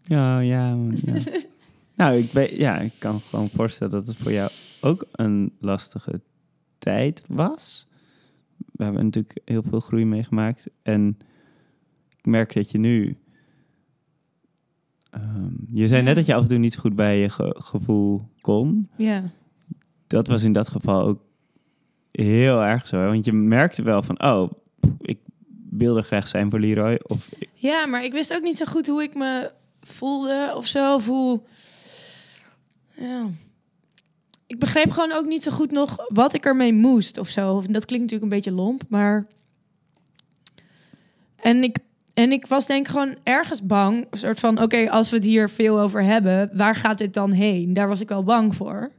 Ja, 0.04 0.40
ja. 0.40 0.76
ja. 1.04 1.12
nou, 1.94 2.16
ik, 2.18 2.32
ben, 2.32 2.56
ja, 2.58 2.78
ik 2.78 2.92
kan 2.98 3.14
me 3.14 3.20
gewoon 3.20 3.48
voorstellen 3.48 3.92
dat 3.92 4.06
het 4.06 4.16
voor 4.16 4.32
jou 4.32 4.50
ook 4.80 5.06
een 5.12 5.52
lastige 5.60 6.20
tijd 6.78 7.24
was. 7.28 7.86
We 8.72 8.84
hebben 8.84 9.04
natuurlijk 9.04 9.38
heel 9.44 9.62
veel 9.62 9.80
groei 9.80 10.04
meegemaakt. 10.04 10.66
En 10.82 11.18
ik 12.18 12.26
merk 12.26 12.52
dat 12.54 12.70
je 12.70 12.78
nu... 12.78 13.16
ehm, 15.10 15.48
je 15.66 15.88
zei 15.88 16.02
net 16.02 16.16
dat 16.16 16.26
je 16.26 16.34
af 16.34 16.42
en 16.42 16.48
toe 16.48 16.58
niet 16.58 16.76
goed 16.76 16.96
bij 16.96 17.18
je 17.18 17.28
ge- 17.28 17.54
gevoel 17.58 18.28
kon. 18.40 18.88
Ja. 18.96 19.30
Dat 20.06 20.26
was 20.26 20.42
in 20.42 20.52
dat 20.52 20.68
geval 20.68 21.02
ook 21.06 21.20
heel 22.10 22.62
erg 22.62 22.86
zo. 22.88 23.06
Want 23.06 23.24
je 23.24 23.32
merkte 23.32 23.82
wel 23.82 24.02
van, 24.02 24.22
oh, 24.22 24.50
ik 25.00 25.18
wilde 25.70 26.02
graag 26.02 26.28
zijn 26.28 26.50
voor 26.50 26.60
Leroy. 26.60 27.00
Of 27.06 27.30
Ja, 27.54 27.86
maar 27.86 28.04
ik 28.04 28.12
wist 28.12 28.34
ook 28.34 28.42
niet 28.42 28.56
zo 28.56 28.64
goed 28.64 28.86
hoe 28.86 29.02
ik 29.02 29.14
me 29.14 29.50
voelde 29.80 30.52
of 30.56 30.66
zo. 30.66 30.94
Of 30.94 31.06
hoe. 31.06 31.40
Ja. 32.96 33.28
Ik 34.46 34.58
begreep 34.58 34.90
gewoon 34.90 35.12
ook 35.12 35.26
niet 35.26 35.42
zo 35.42 35.50
goed 35.50 35.70
nog 35.70 35.96
wat 36.08 36.34
ik 36.34 36.44
ermee 36.44 36.72
moest 36.72 37.18
of 37.18 37.28
zo. 37.28 37.54
Dat 37.54 37.84
klinkt 37.84 38.04
natuurlijk 38.04 38.22
een 38.22 38.38
beetje 38.38 38.52
lomp, 38.52 38.82
maar. 38.88 39.26
En 41.36 41.62
ik, 41.62 41.78
en 42.14 42.32
ik 42.32 42.46
was 42.46 42.66
denk 42.66 42.86
ik 42.86 42.92
gewoon 42.92 43.16
ergens 43.22 43.66
bang. 43.66 44.06
Een 44.10 44.18
soort 44.18 44.40
van: 44.40 44.62
oké, 44.62 44.90
als 44.90 45.10
we 45.10 45.16
het 45.16 45.24
hier 45.24 45.50
veel 45.50 45.80
over 45.80 46.02
hebben, 46.02 46.50
waar 46.52 46.76
gaat 46.76 46.98
dit 46.98 47.14
dan 47.14 47.30
heen? 47.30 47.74
Daar 47.74 47.88
was 47.88 48.00
ik 48.00 48.08
wel 48.08 48.22
bang 48.22 48.54
voor. 48.54 48.92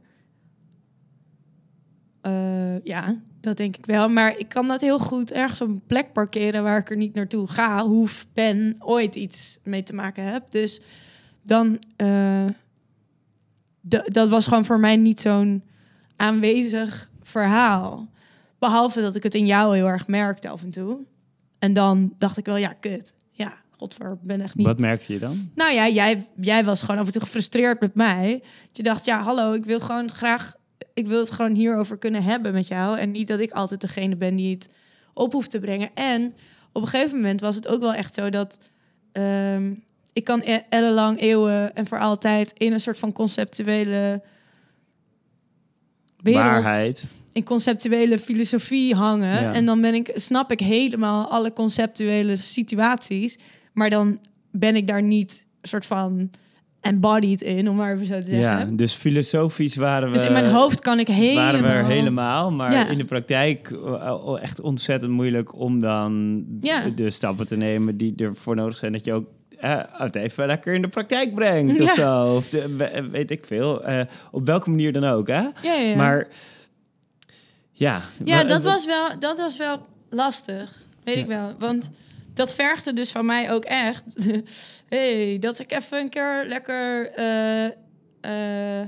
Eh, 2.20 2.84
ja, 2.84 3.20
dat 3.40 3.56
denk 3.56 3.76
ik 3.76 3.86
wel. 3.86 4.08
Maar 4.08 4.38
ik 4.38 4.48
kan 4.48 4.66
dat 4.66 4.80
heel 4.80 4.98
goed 4.98 5.32
ergens 5.32 5.60
op 5.60 5.68
een 5.68 5.86
plek 5.86 6.12
parkeren 6.12 6.62
waar 6.62 6.78
ik 6.78 6.90
er 6.90 6.96
niet 6.96 7.14
naartoe 7.14 7.46
ga, 7.46 7.84
hoef, 7.84 8.26
ben, 8.32 8.76
ooit 8.78 9.14
iets 9.14 9.58
mee 9.62 9.82
te 9.82 9.94
maken 9.94 10.24
heb. 10.24 10.50
Dus 10.50 10.80
dan, 11.42 11.78
eh, 11.96 12.46
dat 13.88 14.28
was 14.28 14.46
gewoon 14.46 14.64
voor 14.64 14.80
mij 14.80 14.96
niet 14.96 15.20
zo'n 15.20 15.62
aanwezig 16.16 17.10
verhaal. 17.22 18.08
Behalve 18.58 19.00
dat 19.00 19.14
ik 19.14 19.22
het 19.22 19.34
in 19.34 19.46
jou 19.46 19.76
heel 19.76 19.86
erg 19.86 20.06
merkte 20.06 20.48
af 20.48 20.62
en 20.62 20.70
toe. 20.70 20.98
En 21.58 21.72
dan 21.72 22.14
dacht 22.18 22.36
ik 22.36 22.44
wel, 22.44 22.56
ja, 22.56 22.72
kut. 22.72 23.14
Ja, 23.30 23.52
godver, 23.70 24.12
ik 24.12 24.22
ben 24.22 24.40
echt 24.40 24.54
niet... 24.54 24.66
wat 24.66 24.78
merkte 24.78 25.12
je 25.12 25.18
dan? 25.18 25.50
Nou 25.54 25.72
ja, 25.72 25.88
jij, 25.88 26.26
jij 26.40 26.64
was 26.64 26.80
gewoon 26.82 27.00
af 27.00 27.06
en 27.06 27.12
toe 27.12 27.22
gefrustreerd 27.22 27.80
met 27.80 27.94
mij. 27.94 28.38
Dat 28.66 28.76
je 28.76 28.82
dacht, 28.82 29.04
ja, 29.04 29.20
hallo, 29.22 29.52
ik 29.52 29.64
wil 29.64 29.80
gewoon 29.80 30.10
graag... 30.10 30.54
Ik 30.94 31.06
wil 31.06 31.18
het 31.18 31.30
gewoon 31.30 31.54
hierover 31.54 31.98
kunnen 31.98 32.22
hebben 32.22 32.52
met 32.52 32.68
jou. 32.68 32.98
En 32.98 33.10
niet 33.10 33.28
dat 33.28 33.40
ik 33.40 33.50
altijd 33.50 33.80
degene 33.80 34.16
ben 34.16 34.36
die 34.36 34.54
het 34.54 34.68
op 35.14 35.32
hoeft 35.32 35.50
te 35.50 35.58
brengen. 35.58 35.90
En 35.94 36.34
op 36.72 36.82
een 36.82 36.88
gegeven 36.88 37.16
moment 37.16 37.40
was 37.40 37.54
het 37.54 37.68
ook 37.68 37.80
wel 37.80 37.94
echt 37.94 38.14
zo 38.14 38.30
dat... 38.30 38.60
ehm, 39.12 39.72
ik 40.16 40.24
kan 40.24 40.40
e- 40.44 40.62
ellenlang, 40.68 41.20
eeuwen 41.20 41.74
en 41.74 41.86
voor 41.86 41.98
altijd... 41.98 42.52
in 42.56 42.72
een 42.72 42.80
soort 42.80 42.98
van 42.98 43.12
conceptuele 43.12 44.22
wereld... 46.22 46.44
Waarheid. 46.62 47.06
in 47.32 47.44
conceptuele 47.44 48.18
filosofie 48.18 48.94
hangen. 48.94 49.42
Ja. 49.42 49.54
En 49.54 49.64
dan 49.64 49.80
ben 49.80 49.94
ik, 49.94 50.10
snap 50.14 50.50
ik 50.52 50.60
helemaal 50.60 51.30
alle 51.30 51.52
conceptuele 51.52 52.36
situaties. 52.36 53.38
Maar 53.72 53.90
dan 53.90 54.18
ben 54.50 54.76
ik 54.76 54.86
daar 54.86 55.02
niet 55.02 55.46
soort 55.62 55.86
van 55.86 56.30
embodied 56.80 57.42
in, 57.42 57.68
om 57.68 57.76
maar 57.76 57.94
even 57.94 58.06
zo 58.06 58.14
te 58.14 58.24
zeggen. 58.24 58.40
Ja, 58.40 58.64
dus 58.64 58.94
filosofisch 58.94 59.76
waren 59.76 60.08
we... 60.08 60.14
dus 60.14 60.24
in 60.24 60.32
mijn 60.32 60.50
hoofd 60.50 60.80
kan 60.80 60.98
ik 60.98 61.08
helemaal... 61.08 61.44
waren 61.44 61.62
we 61.62 61.68
er 61.68 61.84
helemaal, 61.86 62.52
maar 62.52 62.72
Ja. 62.72 62.88
in 62.88 62.98
de 62.98 63.04
praktijk 63.04 63.70
uh, 63.70 64.36
echt 64.40 64.60
ontzettend 64.60 65.12
moeilijk 65.12 65.54
om 65.54 65.80
dan 65.80 66.44
Ja. 66.60 66.88
de 66.94 67.10
stappen 67.10 67.46
te 67.46 67.56
nemen 67.56 67.96
die 67.96 68.14
ervoor 68.16 68.54
nodig 68.54 68.76
zijn 68.76 68.92
dat 68.92 69.04
je 69.04 69.12
ook 69.12 69.26
eh, 69.60 69.80
het 69.92 70.16
even 70.16 70.46
lekker 70.46 70.74
in 70.74 70.82
de 70.82 70.88
praktijk 70.88 71.34
brengt 71.34 71.80
of 71.80 71.92
zo. 71.92 72.34
Of 72.36 72.48
de- 72.48 72.76
we- 72.76 73.08
weet 73.10 73.30
ik 73.30 73.44
veel. 73.44 73.84
Eh, 73.84 74.00
op 74.30 74.46
welke 74.46 74.70
manier 74.70 74.92
dan 74.92 75.04
ook, 75.04 75.26
hè? 75.26 75.40
Ja, 75.40 75.52
ja, 75.62 75.72
ja. 75.74 75.96
Maar 75.96 76.28
ja. 77.72 78.02
Ja, 78.24 78.44
dat 78.44 78.64
wa- 78.64 78.70
was, 78.70 78.86
wel, 78.86 79.18
dat 79.18 79.38
was 79.38 79.56
wel 79.56 79.86
lastig. 80.10 80.84
Weet 81.04 81.16
ik 81.16 81.26
wel. 81.26 81.52
Want 81.58 81.90
dat 82.34 82.54
vergde 82.54 82.92
dus 82.92 83.10
van 83.10 83.26
mij 83.26 83.52
ook 83.52 83.64
echt... 83.64 84.28
hey, 84.88 85.36
dat 85.40 85.58
ik 85.58 85.72
even 85.72 85.98
een 85.98 86.08
keer 86.08 86.44
lekker... 86.46 87.10
eh, 87.12 87.64
eh, 88.20 88.86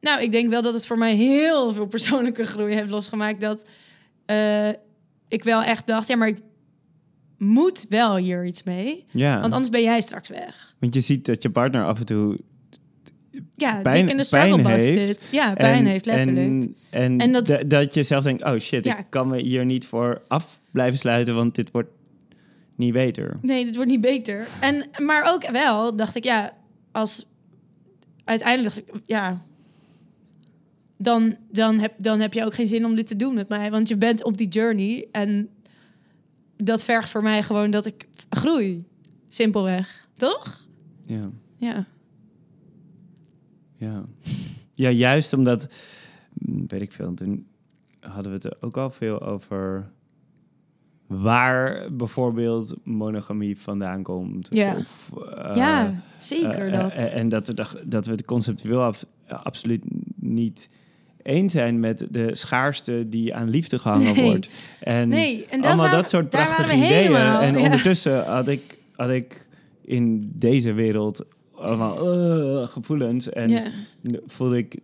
nou, 0.00 0.20
ik 0.22 0.32
denk 0.32 0.50
wel 0.50 0.62
dat 0.62 0.74
het 0.74 0.86
voor 0.86 0.98
mij 0.98 1.14
heel 1.14 1.72
veel 1.72 1.86
persoonlijke 1.86 2.44
groei 2.52 2.74
heeft 2.74 2.90
losgemaakt. 2.90 3.40
Dat 3.40 3.64
eh, 4.26 4.68
ik 5.28 5.44
wel 5.44 5.62
echt 5.62 5.86
dacht... 5.86 6.08
Ja, 6.08 6.16
maar 6.16 6.28
ik 6.28 6.38
moet 7.38 7.86
wel 7.88 8.16
hier 8.16 8.46
iets 8.46 8.62
mee. 8.62 9.04
Ja, 9.08 9.40
Want 9.40 9.52
anders 9.52 9.70
ben 9.70 9.82
jij 9.82 10.00
straks 10.00 10.28
weg. 10.28 10.74
want 10.78 10.94
je 10.94 11.00
ziet 11.00 11.24
dat 11.26 11.42
je 11.42 11.50
partner 11.50 11.84
af 11.84 11.98
en 11.98 12.06
toe 12.06 12.38
Ja, 13.56 13.80
Pijn- 13.80 14.00
dik 14.00 14.10
in 14.10 14.16
de 14.16 14.24
struggle 14.24 14.62
bus 14.62 14.82
heeft. 14.82 15.22
zit. 15.22 15.28
Ja, 15.32 15.54
pijn 15.54 15.78
En- 15.78 15.86
heeft 15.86 16.06
letterlijk. 16.06 16.46
En, 16.48 16.74
en, 16.90 17.18
En 17.18 17.32
dat- 17.32 17.46
dat... 17.46 17.70
dat 17.70 17.94
je 17.94 18.02
zelf 18.02 18.24
denkt, 18.24 18.44
oh 18.44 18.58
shit, 18.58 18.84
Ja. 18.84 18.98
ik 18.98 19.06
kan 19.08 19.28
me 19.28 19.40
hier 19.40 19.64
niet 19.64 19.86
voor 19.86 20.22
af 20.28 20.60
blijven 20.70 20.98
sluiten, 20.98 21.34
want 21.34 21.54
dit 21.54 21.70
wordt 21.70 21.90
niet 22.76 22.92
beter. 22.92 23.38
Nee, 23.42 23.64
dit 23.64 23.74
wordt 23.76 23.90
niet 23.90 24.00
beter. 24.00 24.46
En, 24.60 24.86
maar 24.98 25.32
ook 25.34 25.50
wel 25.50 25.96
dacht 25.96 26.14
ik, 26.16 26.24
ja, 26.24 26.52
als 26.92 27.26
uiteindelijk 28.24 28.74
dacht 28.74 28.88
ik, 28.88 29.00
ja, 29.06 29.42
dan, 30.98 31.36
dan, 31.50 31.78
heb, 31.78 31.92
dan 31.98 32.20
heb 32.20 32.32
je 32.32 32.44
ook 32.44 32.54
geen 32.54 32.66
zin 32.68 32.84
om 32.84 32.94
dit 32.94 33.06
te 33.06 33.16
doen 33.16 33.34
met 33.34 33.48
mij. 33.48 33.70
Want 33.70 33.88
je 33.88 33.96
bent 33.96 34.24
op 34.24 34.36
die 34.36 34.48
journey 34.48 35.08
en 35.12 35.48
dat 36.56 36.84
vergt 36.84 37.10
voor 37.10 37.22
mij 37.22 37.42
gewoon 37.42 37.70
dat 37.70 37.86
ik 37.86 38.08
groei. 38.30 38.84
Simpelweg, 39.28 40.08
toch? 40.16 40.60
Ja. 41.02 41.30
Ja. 41.56 41.86
Ja. 43.76 44.04
ja, 44.74 44.90
juist 44.90 45.32
omdat, 45.32 45.68
mm, 46.32 46.64
weet 46.66 46.80
ik 46.80 46.92
veel, 46.92 47.14
toen 47.14 47.46
hadden 48.00 48.24
we 48.24 48.32
het 48.32 48.44
er 48.44 48.56
ook 48.60 48.76
al 48.76 48.90
veel 48.90 49.20
over 49.22 49.90
waar 51.06 51.92
bijvoorbeeld 51.92 52.74
monogamie 52.84 53.58
vandaan 53.58 54.02
komt. 54.02 54.48
Ja. 54.50 54.76
Of, 54.76 55.10
eh, 55.28 55.56
ja, 55.56 56.02
zeker 56.20 56.66
eh, 56.66 56.80
dat. 56.80 56.92
eh, 56.92 57.14
en 57.16 57.28
dat 57.28 57.46
we, 57.46 57.82
dat 57.84 58.06
we 58.06 58.12
het 58.12 58.24
conceptueel 58.24 58.82
af, 58.82 59.06
absoluut 59.26 59.82
niet 60.16 60.68
eens 61.26 61.52
zijn 61.52 61.80
met 61.80 62.06
de 62.10 62.34
schaarste 62.36 63.06
die 63.08 63.34
aan 63.34 63.48
liefde 63.50 63.78
gehangen 63.78 64.14
Nee. 64.14 64.24
wordt. 64.24 64.48
En 64.80 65.08
nee, 65.08 65.46
en 65.50 65.56
dat 65.60 65.66
allemaal 65.66 65.84
waren- 65.84 66.00
dat 66.00 66.08
soort 66.10 66.30
prachtige 66.30 66.74
ideeën. 66.74 66.92
helemaal, 66.92 67.40
En 67.40 67.54
ja. 67.58 67.60
ondertussen 67.64 68.24
had 68.24 68.48
ik, 68.48 68.78
had 68.96 69.10
ik 69.10 69.48
in 69.84 70.30
deze 70.34 70.72
wereld 70.72 71.24
allemaal 71.54 72.12
eh, 72.62 72.68
gevoelens. 72.68 73.28
En 73.30 73.72
voelde 74.26 74.56
ik 74.56 74.76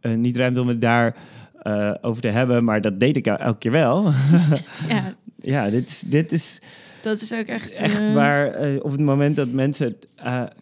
eh, 0.00 0.12
niet 0.14 0.36
ruimte 0.36 0.60
om 0.60 0.68
het 0.68 0.80
daar 0.80 1.16
eh, 1.62 1.94
over 2.00 2.22
te 2.22 2.28
hebben. 2.28 2.64
Maar 2.64 2.80
dat 2.80 3.00
deed 3.00 3.16
ik 3.16 3.26
el- 3.26 3.36
elke 3.36 3.58
keer 3.58 3.72
wel. 3.72 4.04
ja, 4.88 5.14
ja, 5.54 5.70
dit, 5.70 5.88
is- 5.88 6.04
dit 6.06 6.32
is 6.32 6.60
dat 7.02 7.20
is 7.20 7.32
ook 7.34 7.46
echt... 7.46 7.70
echt 7.70 8.12
waar 8.12 8.54
op 8.80 8.90
het 8.90 9.00
moment 9.00 9.36
dat 9.36 9.48
mensen 9.52 9.96
eh, 10.16 10.42
t- 10.42 10.54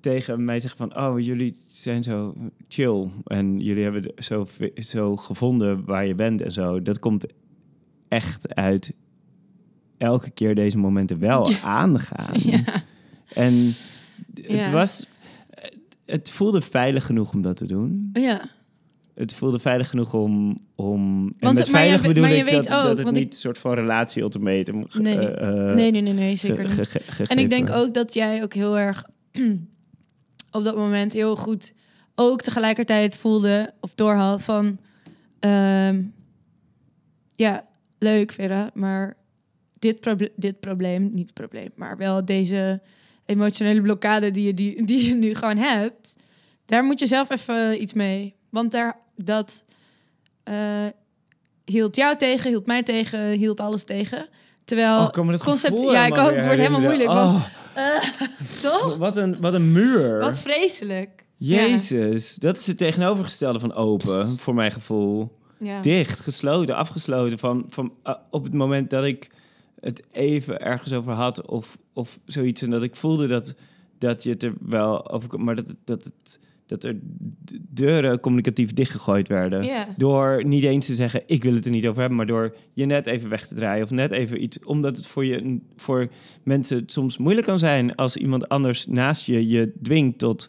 tegen 0.00 0.44
mij 0.44 0.60
zeggen 0.60 0.78
van... 0.90 1.02
oh, 1.02 1.20
jullie 1.20 1.54
zijn 1.68 2.02
zo 2.02 2.34
chill 2.68 3.08
en 3.24 3.60
jullie 3.60 3.82
hebben 3.82 4.12
zo, 4.18 4.46
zo 4.74 5.16
gevonden 5.16 5.84
waar 5.84 6.06
je 6.06 6.14
bent 6.14 6.40
en 6.40 6.50
zo. 6.50 6.82
Dat 6.82 6.98
komt 6.98 7.26
echt 8.08 8.54
uit 8.54 8.94
elke 9.98 10.30
keer 10.30 10.54
deze 10.54 10.78
momenten 10.78 11.18
wel 11.18 11.54
aangaan. 11.62 12.34
Ja. 12.50 12.82
En 13.34 13.54
het 14.34 14.66
Ja. 14.66 14.70
was... 14.70 15.06
Het 16.04 16.30
voelde 16.30 16.60
veilig 16.60 17.06
genoeg 17.06 17.32
om 17.32 17.40
dat 17.42 17.56
te 17.56 17.66
doen. 17.66 18.10
Ja. 18.12 18.48
Het 19.14 19.34
voelde 19.34 19.58
veilig 19.58 19.90
genoeg 19.90 20.14
om... 20.14 20.58
om 20.74 21.32
en 21.38 21.54
met 21.54 21.66
je 21.66 21.72
veilig 21.72 22.02
bedoel 22.02 22.24
ik 22.24 22.50
dat, 22.50 22.56
ook, 22.56 22.82
dat 22.82 22.88
het 22.96 23.02
want 23.02 23.16
ik- 23.16 23.22
niet 23.24 23.32
een 23.34 23.40
soort 23.40 23.58
van 23.58 23.74
relatie-ultimatum... 23.74 24.84
ge- 24.88 25.00
Nee. 25.00 25.18
eh, 25.18 25.68
eh, 25.68 25.74
nee, 25.74 25.90
nee, 25.90 26.00
nee, 26.02 26.12
nee, 26.12 26.36
zeker 26.36 26.64
niet. 26.68 27.28
En 27.28 27.38
ik 27.38 27.50
denk 27.50 27.70
ook 27.70 27.94
dat 27.94 28.14
jij 28.14 28.42
ook 28.42 28.54
heel 28.54 28.78
erg 28.78 29.04
op 30.56 30.64
dat 30.64 30.76
moment 30.76 31.12
heel 31.12 31.36
goed 31.36 31.72
ook 32.14 32.42
tegelijkertijd 32.42 33.16
voelde 33.16 33.74
of 33.80 33.94
doorhad 33.94 34.42
van 34.42 34.78
ehm, 35.40 36.02
ja, 37.36 37.66
leuk 37.98 38.32
Vera, 38.32 38.70
maar 38.74 39.16
dit, 39.78 40.00
proble- 40.00 40.32
dit 40.36 40.60
probleem, 40.60 41.10
niet 41.12 41.34
probleem, 41.34 41.70
maar 41.74 41.96
wel 41.96 42.24
deze 42.24 42.80
emotionele 43.24 43.80
blokkade 43.80 44.30
die 44.30 44.46
je, 44.46 44.54
die, 44.54 44.84
die 44.84 45.08
je 45.08 45.14
nu 45.14 45.34
gewoon 45.34 45.56
hebt, 45.56 46.16
daar 46.66 46.84
moet 46.84 46.98
je 46.98 47.06
zelf 47.06 47.30
even 47.30 47.82
iets 47.82 47.92
mee. 47.92 48.34
Want 48.50 48.72
daar, 48.72 48.98
dat 49.16 49.64
eh, 50.42 50.86
hield 51.64 51.96
jou 51.96 52.16
tegen, 52.16 52.50
hield 52.50 52.66
mij 52.66 52.82
tegen, 52.82 53.30
hield 53.30 53.60
alles 53.60 53.84
tegen. 53.84 54.28
Terwijl 54.64 54.98
Oh, 54.98 55.38
concept, 55.38 55.80
ja, 55.80 56.06
ik 56.06 56.18
ook. 56.18 56.34
Het 56.34 56.44
wordt 56.44 56.58
helemaal 56.58 56.80
moeilijk. 56.80 57.08
Want, 57.08 57.44
Eh, 57.76 58.02
toch? 58.62 58.96
wat, 58.96 59.16
een, 59.16 59.40
wat 59.40 59.54
een 59.54 59.72
muur. 59.72 60.18
Wat 60.18 60.38
vreselijk. 60.38 61.24
Ja. 61.36 61.56
Jezus, 61.56 62.34
dat 62.34 62.56
is 62.56 62.66
het 62.66 62.78
tegenovergestelde 62.78 63.60
van 63.60 63.74
open, 63.74 64.38
voor 64.38 64.54
mijn 64.54 64.72
gevoel. 64.72 65.38
Ja. 65.58 65.82
Dicht, 65.82 66.20
gesloten, 66.20 66.74
afgesloten. 66.74 67.38
Van, 67.38 67.64
van, 67.68 67.92
eh, 68.02 68.14
op 68.30 68.44
het 68.44 68.54
moment 68.54 68.90
dat 68.90 69.04
ik 69.04 69.30
het 69.80 70.02
even 70.12 70.60
ergens 70.60 70.92
over 70.92 71.12
had 71.12 71.46
of, 71.46 71.78
of 71.92 72.18
zoiets. 72.24 72.62
En 72.62 72.70
dat 72.70 72.82
ik 72.82 72.96
voelde 72.96 73.26
dat, 73.26 73.54
dat 73.98 74.22
je 74.22 74.30
het 74.30 74.42
er 74.42 74.54
wel 74.60 75.10
over. 75.10 75.40
Maar 75.40 75.54
dat, 75.54 75.74
dat, 75.84 76.04
het, 76.04 76.38
dat 76.66 76.84
er 76.84 76.96
deuren 77.68 78.20
communicatief 78.20 78.72
dichtgegooid 78.72 79.28
werden. 79.28 79.86
Door 79.96 80.44
niet 80.44 80.64
eens 80.64 80.86
te 80.86 80.94
zeggen, 80.94 81.22
ik 81.26 81.44
wil 81.44 81.54
het 81.54 81.64
er 81.64 81.70
niet 81.70 81.86
over 81.86 81.98
hebben, 82.00 82.16
maar 82.16 82.26
door 82.26 82.54
je 82.72 82.84
net 82.86 83.06
even 83.06 83.28
weg 83.28 83.46
te 83.46 83.54
draaien 83.54 83.84
of 83.84 83.90
net 83.90 84.10
even 84.10 84.42
iets, 84.42 84.58
omdat 84.64 84.96
het 84.96 85.06
voor 85.06 85.24
je, 85.24 85.58
voor 85.76 86.08
mensen 86.42 86.82
soms 86.86 87.18
moeilijk 87.18 87.46
kan 87.46 87.58
zijn 87.58 87.94
als 87.94 88.16
iemand 88.16 88.48
anders 88.48 88.86
naast 88.86 89.26
je 89.26 89.48
je 89.48 89.72
dwingt 89.82 90.18
tot 90.18 90.48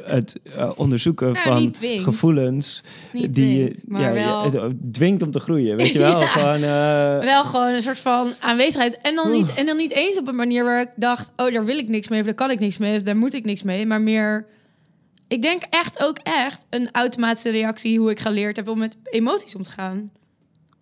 het 0.00 0.40
eh, 0.56 0.70
onderzoeken 0.76 1.32
Nou, 1.32 1.44
van 1.48 1.60
niet 1.62 1.80
gevoelens 2.02 2.82
Niet 3.12 3.34
die 3.34 3.58
je 3.58 3.64
dwingt, 3.64 3.86
maar 3.88 4.00
ja, 4.18 4.42
je- 4.42 4.44
het, 4.46 4.54
eh, 4.54 4.64
dwingt 4.92 5.22
om 5.22 5.30
te 5.30 5.38
groeien, 5.40 5.76
weet 5.76 5.92
je 5.92 5.98
wel? 6.08 6.20
Ja. 6.20 6.26
Gewoon, 6.26 6.54
eh, 6.62 7.24
Wel 7.24 7.44
gewoon 7.44 7.74
een 7.74 7.82
soort 7.82 7.98
van 8.00 8.28
aanwezigheid. 8.40 8.98
En 9.02 9.14
dan, 9.14 9.30
niet, 9.30 9.54
en 9.54 9.66
dan 9.66 9.76
niet 9.76 9.92
eens 9.92 10.18
op 10.18 10.28
een 10.28 10.36
manier 10.36 10.64
waar 10.64 10.80
ik 10.80 10.90
dacht... 10.96 11.30
oh, 11.36 11.52
daar 11.52 11.64
wil 11.64 11.78
ik 11.78 11.88
niks 11.88 12.08
mee, 12.08 12.18
of 12.20 12.24
daar 12.26 12.34
kan 12.34 12.50
ik 12.50 12.60
niks 12.60 12.78
mee, 12.78 12.96
of 12.96 13.02
daar 13.02 13.16
moet 13.16 13.34
ik 13.34 13.44
niks 13.44 13.62
mee. 13.62 13.86
Maar 13.86 14.00
meer... 14.00 14.46
Ik 15.30 15.42
denk 15.42 15.62
echt 15.70 16.02
ook 16.02 16.18
echt 16.22 16.66
een 16.70 16.88
automatische 16.92 17.50
reactie... 17.50 17.98
hoe 17.98 18.10
ik 18.10 18.20
geleerd 18.20 18.56
heb 18.56 18.68
om 18.68 18.78
met 18.78 18.96
emoties 19.04 19.54
om 19.54 19.62
te 19.62 19.70
gaan. 19.70 20.10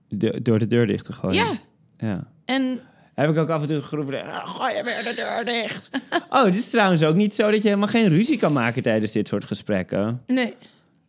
de- 0.08 0.40
door 0.42 0.58
de 0.58 0.66
deur 0.66 0.86
dicht 0.86 1.04
te 1.04 1.12
gooien. 1.12 1.44
Ja. 1.44 1.58
ja. 1.98 2.26
En 2.44 2.80
Heb 3.14 3.30
ik 3.30 3.36
ook 3.36 3.48
af 3.48 3.60
en 3.62 3.68
toe 3.68 3.80
geroepen, 3.80 4.22
"Ah, 4.24 4.46
gooi 4.48 4.74
je 4.76 4.84
weer 4.84 5.02
de 5.04 5.14
deur 5.16 5.44
dicht. 5.44 5.90
oh, 6.30 6.44
het 6.44 6.54
is 6.56 6.70
trouwens 6.70 7.02
ook 7.04 7.14
niet 7.14 7.34
zo 7.34 7.50
dat 7.50 7.62
je 7.62 7.68
helemaal 7.68 7.88
geen 7.88 8.08
ruzie 8.08 8.38
kan 8.38 8.52
maken 8.52 8.82
tijdens 8.82 9.12
dit 9.12 9.28
soort 9.28 9.44
gesprekken. 9.44 10.22
nee, 10.26 10.54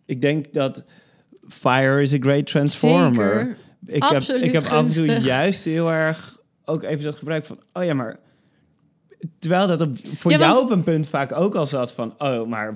Ik 0.05 0.21
denk 0.21 0.53
dat 0.53 0.83
fire 1.47 2.01
is 2.01 2.13
a 2.13 2.17
great 2.19 2.45
transformer. 2.47 3.39
zeker. 3.39 3.57
Ik 3.85 4.03
heb, 4.03 4.11
Absoluut 4.11 4.41
ik 4.43 4.51
heb 4.51 4.63
af 4.63 4.85
en 4.85 4.93
toe 4.93 5.19
juist 5.19 5.65
heel 5.65 5.91
erg 5.91 6.37
ook 6.65 6.83
even 6.83 7.03
dat 7.03 7.15
gebruik 7.15 7.45
van, 7.45 7.59
oh 7.73 7.83
ja, 7.83 7.93
maar 7.93 8.19
terwijl 9.39 9.67
dat 9.67 9.82
op, 9.82 9.95
voor 10.13 10.32
Ja, 10.32 10.38
jou 10.38 10.53
want- 10.53 10.65
op 10.65 10.72
een 10.72 10.84
punt 10.84 11.07
vaak 11.07 11.32
ook 11.32 11.55
al 11.55 11.65
zat 11.65 11.93
van, 11.93 12.13
oh, 12.17 12.47
maar 12.47 12.74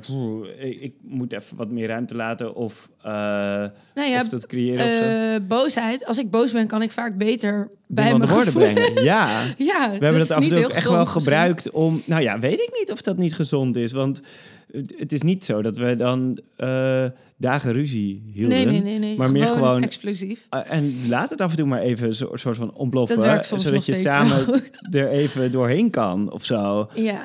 ik, 0.59 0.81
ik 0.81 0.93
moet 1.01 1.33
even 1.33 1.57
wat 1.57 1.71
meer 1.71 1.87
ruimte 1.87 2.15
laten 2.15 2.55
of, 2.55 2.89
Nou 3.03 3.69
ja, 4.09 4.21
of 4.21 4.27
dat 4.29 4.45
creëren 4.45 4.85
of 4.89 4.93
zo. 4.95 5.01
eh, 5.03 5.47
boosheid. 5.47 6.05
Als 6.05 6.17
ik 6.17 6.29
boos 6.31 6.51
ben, 6.51 6.67
kan 6.67 6.81
ik 6.81 6.91
vaak 6.91 7.17
beter 7.17 7.69
bij 7.93 8.17
mijn 8.17 8.29
woorden 8.29 8.53
brengen. 8.53 9.03
Ja. 9.03 9.41
Ja, 9.57 9.89
We 9.99 10.05
hebben 10.05 10.19
dat 10.27 10.31
af 10.31 10.43
en 10.43 10.49
toe 10.49 10.57
echt 10.57 10.73
gezond 10.73 10.83
wel 10.89 10.99
misschien. 10.99 11.21
gebruikt 11.21 11.71
om... 11.71 12.01
Nou 12.05 12.21
ja, 12.21 12.39
weet 12.39 12.59
ik 12.59 12.69
niet 12.79 12.91
of 12.91 13.01
dat 13.01 13.17
niet 13.17 13.35
gezond 13.35 13.77
is. 13.77 13.91
Want 13.91 14.21
het 14.71 14.93
het 14.97 15.11
is 15.11 15.21
niet 15.21 15.45
zo 15.45 15.61
dat 15.61 15.77
we 15.77 15.95
dan 15.95 16.39
eh, 16.55 17.05
dagen 17.37 17.73
ruzie 17.73 18.23
hielden. 18.33 18.57
Nee, 18.57 18.65
nee, 18.65 18.81
nee, 18.81 18.99
nee. 18.99 19.17
Maar 19.17 19.31
meer 19.31 19.47
gewoon- 19.47 19.83
explosief. 19.83 20.47
Eh, 20.49 20.59
en 20.69 20.93
laat 21.07 21.29
het 21.29 21.41
af 21.41 21.49
en 21.51 21.57
toe 21.57 21.67
maar 21.67 21.81
even 21.81 22.07
een 22.07 22.13
soort 22.15 22.39
soort 22.39 22.57
van 22.57 22.73
ontploffen. 22.73 23.17
Zodat 23.59 23.85
je 23.85 23.93
samen 23.93 24.45
wel 24.45 24.59
er 25.03 25.09
even 25.09 25.51
doorheen 25.51 25.89
kan 25.89 26.31
of 26.31 26.45
zo. 26.45 26.89
Ja. 26.93 27.21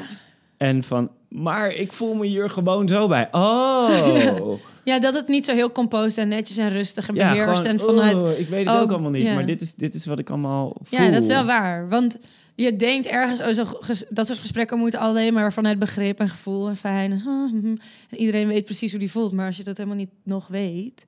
En 0.57 0.83
van, 0.83 1.11
maar 1.29 1.73
ik 1.75 1.93
voel 1.93 2.14
me 2.14 2.27
hier 2.27 2.51
gewoon 2.51 2.89
zo 2.89 3.09
bij. 3.09 3.29
Oh, 3.31 3.89
ja, 4.23 4.35
dat 4.97 5.14
het 5.14 5.28
niet 5.28 5.45
zo 5.45 5.55
heel 5.55 5.72
composed 5.72 6.18
en 6.18 6.28
netjes 6.28 6.57
en 6.57 6.70
rustig 6.70 7.09
en 7.09 7.14
ja, 7.14 7.32
beheerst 7.32 7.64
en 7.64 7.80
vanuit... 7.80 8.22
oh, 8.22 8.39
ik 8.39 8.49
weet 8.49 8.66
het 8.66 8.74
oh, 8.74 8.80
ook 8.80 8.91
allemaal 8.91 9.11
niet. 9.11 9.22
ja. 9.22 9.34
Maar 9.34 9.47
dit 9.47 9.61
is, 9.61 9.74
dit 9.74 9.95
is 9.95 10.07
wat 10.07 10.18
ik 10.18 10.30
allemaal 10.30 10.76
voel. 10.82 11.01
Ja, 11.01 11.11
dat 11.11 11.22
is 11.22 11.28
wel 11.28 11.45
waar. 11.45 11.89
Want 11.89 12.18
je 12.55 12.76
denkt 12.76 13.07
ergens, 13.07 13.41
oh, 13.41 13.64
zo, 13.64 13.78
dat 14.09 14.26
soort 14.26 14.39
gesprekken 14.39 14.78
moeten 14.78 15.01
alleen 15.01 15.34
maar 15.34 15.53
vanuit 15.53 15.78
begrip 15.78 16.20
en 16.20 16.28
gevoel 16.28 16.68
en 16.68 16.76
fijn. 16.76 17.12
En, 17.12 17.18
ah, 17.18 17.51
hm, 17.51 17.61
hm. 17.61 17.76
en 18.11 18.18
iedereen 18.18 18.49
weet 18.49 18.64
precies 18.64 18.91
hoe 18.91 19.01
die 19.01 19.11
voelt. 19.11 19.32
Maar 19.32 19.47
als 19.47 19.57
je 19.57 19.64
dat 19.64 19.76
helemaal 19.76 19.99
niet 19.99 20.12
nog 20.22 20.47
weet. 20.49 21.07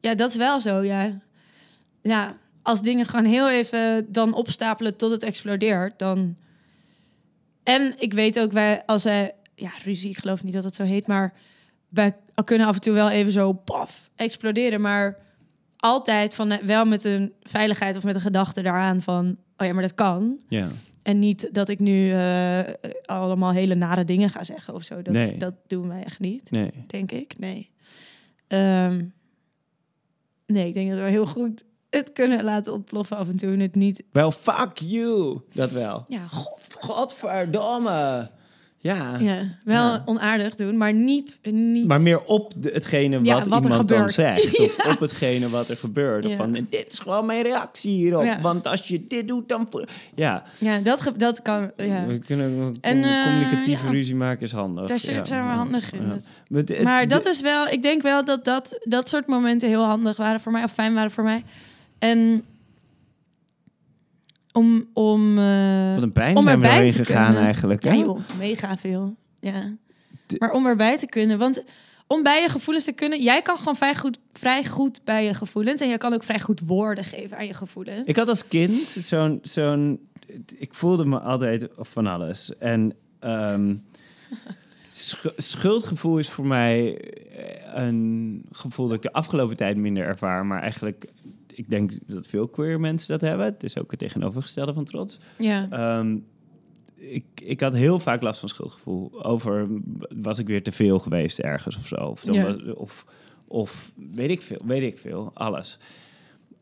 Ja, 0.00 0.14
dat 0.14 0.30
is 0.30 0.36
wel 0.36 0.60
zo, 0.60 0.82
ja. 0.82 1.20
Ja, 2.02 2.36
als 2.62 2.82
dingen 2.82 3.06
gewoon 3.06 3.24
heel 3.24 3.50
even 3.50 4.12
dan 4.12 4.34
opstapelen 4.34 4.96
tot 4.96 5.10
het 5.10 5.22
explodeert, 5.22 5.98
dan... 5.98 6.36
En 7.62 7.94
ik 7.98 8.12
weet 8.12 8.38
ook, 8.38 8.52
wij, 8.52 8.82
als 8.86 9.04
wij... 9.04 9.34
Ja, 9.54 9.70
ruzie, 9.84 10.10
ik 10.10 10.18
geloof 10.18 10.42
niet 10.44 10.52
dat 10.54 10.64
het 10.64 10.74
zo 10.74 10.82
heet, 10.82 11.06
maar... 11.06 11.32
Wij 11.90 12.16
kunnen 12.44 12.66
af 12.66 12.74
en 12.74 12.80
toe 12.80 12.92
wel 12.94 13.10
even 13.10 13.32
zo, 13.32 13.52
paf, 13.52 14.10
exploderen. 14.16 14.80
Maar 14.80 15.18
altijd 15.76 16.34
van, 16.34 16.58
wel 16.62 16.84
met 16.84 17.04
een 17.04 17.32
veiligheid 17.42 17.96
of 17.96 18.02
met 18.04 18.14
een 18.14 18.20
gedachte 18.20 18.62
daaraan 18.62 19.02
van... 19.02 19.36
Oh 19.56 19.66
ja, 19.66 19.72
maar 19.72 19.82
dat 19.82 19.94
kan. 19.94 20.38
Ja. 20.48 20.68
En 21.02 21.18
niet 21.18 21.48
dat 21.52 21.68
ik 21.68 21.78
nu 21.78 22.12
eh, 22.12 22.60
allemaal 23.04 23.52
hele 23.52 23.74
nare 23.74 24.04
dingen 24.04 24.30
ga 24.30 24.44
zeggen 24.44 24.74
of 24.74 24.82
zo. 24.82 25.02
Dat, 25.02 25.14
Nee. 25.14 25.36
dat 25.36 25.54
doen 25.66 25.88
wij 25.88 26.02
echt 26.04 26.18
niet, 26.18 26.50
Nee. 26.50 26.70
denk 26.86 27.12
ik. 27.12 27.34
Nee. 27.38 27.70
Ehm, 28.46 29.04
nee, 30.46 30.66
ik 30.68 30.74
denk 30.74 30.90
dat 30.90 30.98
we 30.98 31.04
heel 31.04 31.26
goed 31.26 31.64
het 31.90 32.12
kunnen 32.12 32.44
laten 32.44 32.72
ontploffen 32.72 33.16
af 33.16 33.28
en 33.28 33.36
toe. 33.36 33.52
En 33.52 33.60
het 33.60 33.74
niet... 33.74 34.02
Wel, 34.12 34.32
fuck 34.32 34.78
you. 34.78 35.40
Dat 35.52 35.70
wel. 35.72 36.04
Ja, 36.08 36.26
god, 36.26 36.66
Godverdomme. 36.78 38.30
Ja. 38.82 39.16
ja 39.18 39.38
wel 39.64 39.84
Ja. 39.84 40.02
onaardig 40.04 40.54
doen, 40.54 40.76
maar 40.76 40.92
niet... 40.92 41.38
niet 41.42 41.86
Maar 41.88 42.00
meer 42.00 42.20
op 42.20 42.52
de- 42.56 42.70
hetgene 42.72 43.16
wat, 43.16 43.26
Ja, 43.26 43.34
wat 43.44 43.64
iemand 43.64 43.88
dan 43.88 44.10
zegt. 44.10 44.58
Of 44.60 44.86
op 44.92 45.00
hetgene 45.00 45.48
wat 45.48 45.68
er 45.68 45.76
gebeurt. 45.76 46.26
Of 46.26 46.36
van, 46.36 46.52
dit 46.52 46.86
is 46.92 46.98
gewoon 46.98 47.26
mijn 47.26 47.42
reactie 47.42 47.90
hierop. 47.92 48.36
Want 48.42 48.66
als 48.66 48.88
je 48.88 49.06
dit 49.06 49.28
doet, 49.28 49.48
dan... 49.48 49.68
Ja, 50.14 50.42
Ja, 50.58 50.78
dat, 50.78 51.12
dat 51.16 51.42
kan... 51.42 51.70
Ja. 51.76 52.06
we 52.06 52.18
kunnen 52.18 52.76
En, 52.80 53.02
eh, 53.02 53.22
communicatieve 53.24 53.88
ruzie 53.88 54.14
maken 54.14 54.42
is 54.42 54.52
handig. 54.52 54.86
Daar 54.88 54.98
zijn 54.98 55.22
we 55.26 55.52
handig 55.52 55.92
in. 55.92 56.06
Maar, 56.48 56.82
Maar 56.82 57.08
dat 57.08 57.24
is 57.26 57.40
wel, 57.40 57.66
ik 57.68 57.82
denk 57.82 58.02
wel 58.02 58.24
dat, 58.24 58.44
dat 58.44 58.78
dat 58.84 59.08
soort 59.08 59.26
momenten 59.26 59.68
heel 59.68 59.84
handig 59.84 60.16
waren 60.16 60.40
voor 60.40 60.52
mij, 60.52 60.64
of 60.64 60.72
fijn 60.72 60.94
waren 60.94 61.10
voor 61.10 61.24
mij. 61.24 61.44
En 61.98 62.44
om, 64.52 64.84
om, 64.92 65.38
eh, 65.38 65.94
Wat 65.94 66.02
een 66.02 66.12
pijn 66.12 66.36
om 66.36 66.42
zijn 66.42 66.60
we 66.60 66.66
erbij 66.68 66.90
te 66.90 66.96
gegaan 67.04 67.24
kunnen. 67.24 67.42
eigenlijk. 67.42 67.84
ja, 67.84 67.94
joh, 67.94 68.20
mega 68.38 68.76
veel. 68.76 69.16
Ja. 69.40 69.72
De- 70.26 70.36
Maar 70.38 70.52
om 70.52 70.66
erbij 70.66 70.98
te 70.98 71.06
kunnen, 71.06 71.38
want 71.38 71.62
om 72.06 72.22
bij 72.22 72.42
je 72.42 72.48
gevoelens 72.48 72.84
te 72.84 72.92
kunnen, 72.92 73.22
jij 73.22 73.42
kan 73.42 73.56
gewoon 73.56 73.76
vrij 73.76 73.94
goed, 73.96 74.18
vrij 74.32 74.64
goed 74.64 75.00
bij 75.04 75.24
je 75.24 75.34
gevoelens 75.34 75.80
en 75.80 75.88
jij 75.88 75.98
kan 75.98 76.12
ook 76.14 76.22
vrij 76.22 76.40
goed 76.40 76.60
woorden 76.66 77.04
geven 77.04 77.36
aan 77.36 77.46
je 77.46 77.54
gevoelens. 77.54 78.04
Ik 78.06 78.16
had 78.16 78.28
als 78.28 78.48
kind 78.48 78.80
zo'n... 78.88 79.38
zo'n 79.42 80.08
ik 80.58 80.74
voelde 80.74 81.04
me 81.04 81.18
altijd 81.20 81.68
van 81.78 82.06
alles. 82.06 82.52
En 82.58 82.92
ehm, 83.18 83.74
sch- 84.92 85.26
schuldgevoel 85.36 86.18
is 86.18 86.28
voor 86.30 86.46
mij 86.46 86.98
eh, 86.98 87.84
een 87.84 88.42
gevoel 88.52 88.86
dat 88.86 88.96
ik 88.96 89.02
de 89.02 89.12
afgelopen 89.12 89.56
tijd 89.56 89.76
minder 89.76 90.04
ervaar. 90.04 90.46
Maar 90.46 90.62
eigenlijk, 90.62 91.04
ik 91.60 91.70
denk 91.70 91.92
dat 92.06 92.26
veel 92.26 92.48
queer 92.48 92.80
mensen 92.80 93.08
dat 93.08 93.20
hebben. 93.20 93.46
Het 93.46 93.62
is 93.62 93.78
ook 93.78 93.90
het 93.90 93.98
tegenovergestelde 94.00 94.72
van 94.72 94.84
trots. 94.84 95.18
Ja. 95.38 95.66
Ehm, 95.70 96.16
ik, 96.94 97.24
ik 97.44 97.60
had 97.60 97.74
heel 97.74 97.98
vaak 98.00 98.22
last 98.22 98.40
van 98.40 98.48
schuldgevoel. 98.48 99.24
Over, 99.24 99.68
was 100.08 100.38
ik 100.38 100.46
weer 100.46 100.62
te 100.62 100.72
veel 100.72 100.98
geweest 100.98 101.38
ergens 101.38 101.76
of 101.76 101.86
zo? 101.86 101.94
Of, 101.96 102.24
dan 102.24 102.34
Ja. 102.34 102.42
was, 102.44 102.74
of, 102.74 103.04
of 103.46 103.92
weet 104.12 104.30
ik 104.30 104.42
veel, 104.42 104.60
weet 104.64 104.82
ik 104.82 104.98
veel, 104.98 105.30
alles. 105.34 105.78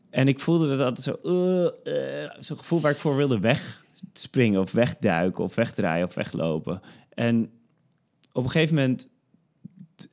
En 0.09 0.27
ik 0.27 0.39
voelde 0.39 0.67
dat 0.77 0.79
altijd 0.79 1.01
zo... 1.03 1.11
eh, 1.83 2.29
Zo'n 2.39 2.57
gevoel 2.57 2.81
waar 2.81 2.91
ik 2.91 2.97
voor 2.97 3.15
wilde 3.15 3.39
wegspringen 3.39 4.61
of 4.61 4.71
wegduiken 4.71 5.43
of 5.43 5.55
wegdraaien 5.55 6.07
of 6.07 6.13
weglopen. 6.13 6.81
En 7.13 7.49
op 8.31 8.43
een 8.43 8.49
gegeven 8.49 8.75
moment 8.75 9.09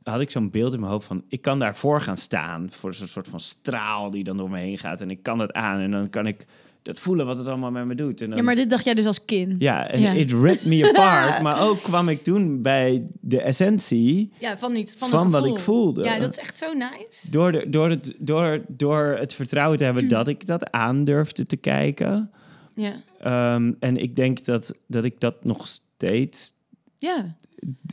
had 0.02 0.20
ik 0.20 0.30
zo'n 0.30 0.50
beeld 0.50 0.72
in 0.74 0.80
mijn 0.80 0.92
hoofd 0.92 1.06
van... 1.06 1.24
ik 1.28 1.42
kan 1.42 1.58
daarvoor 1.58 2.00
gaan 2.00 2.16
staan 2.16 2.68
voor 2.70 2.94
zo'n 2.94 3.06
soort 3.08 3.28
van 3.28 3.40
straal 3.40 4.10
die 4.10 4.24
dan 4.24 4.36
door 4.36 4.50
me 4.50 4.58
heen 4.58 4.78
gaat. 4.78 5.00
En 5.00 5.10
ik 5.10 5.22
kan 5.22 5.38
dat 5.38 5.52
aan 5.52 5.80
en 5.80 5.90
dan 5.90 6.10
kan 6.10 6.26
ik 6.26 6.46
dat 6.82 6.98
voelen 6.98 7.26
wat 7.26 7.38
het 7.38 7.46
allemaal 7.46 7.70
met 7.70 7.84
me 7.86 7.94
doet. 7.94 8.20
En 8.20 8.28
dan, 8.28 8.36
Ja, 8.38 8.44
maar 8.44 8.54
dit 8.54 8.70
dacht 8.70 8.84
jij 8.84 8.94
dus 8.94 9.06
als 9.06 9.24
kind. 9.24 9.54
ja, 9.62 9.88
en 9.88 10.00
Ja. 10.00 10.12
it 10.12 10.32
ripped 10.32 10.64
me 10.64 10.88
apart. 10.94 11.42
maar 11.42 11.60
ook 11.68 11.82
kwam 11.82 12.08
ik 12.08 12.22
toen 12.22 12.62
bij 12.62 13.06
de 13.20 13.40
essentie 13.40 14.32
Ja, 14.38 14.58
van 14.58 14.72
niet. 14.72 14.94
Van, 14.98 15.08
van, 15.08 15.30
wat 15.30 15.46
ik 15.46 15.58
voelde. 15.58 16.04
Ja, 16.04 16.18
dat 16.18 16.30
is 16.30 16.38
echt 16.38 16.58
zo 16.58 16.72
nice. 16.72 17.30
door, 17.30 17.52
de, 17.52 17.70
door, 17.70 17.90
het, 17.90 18.14
door, 18.18 18.60
door 18.68 19.04
het 19.18 19.34
vertrouwen 19.34 19.78
te 19.78 19.84
hebben 19.84 20.08
dat 20.08 20.28
ik 20.28 20.46
dat 20.46 20.70
aandurfde 20.70 21.46
te 21.46 21.56
kijken. 21.56 22.30
Ja. 22.74 22.92
Ehm, 23.20 23.72
en 23.80 23.96
ik 23.96 24.16
denk 24.16 24.44
dat, 24.44 24.72
dat 24.86 25.04
ik 25.04 25.20
dat 25.20 25.44
nog 25.44 25.66
steeds. 25.68 26.52
Ja. 26.98 27.34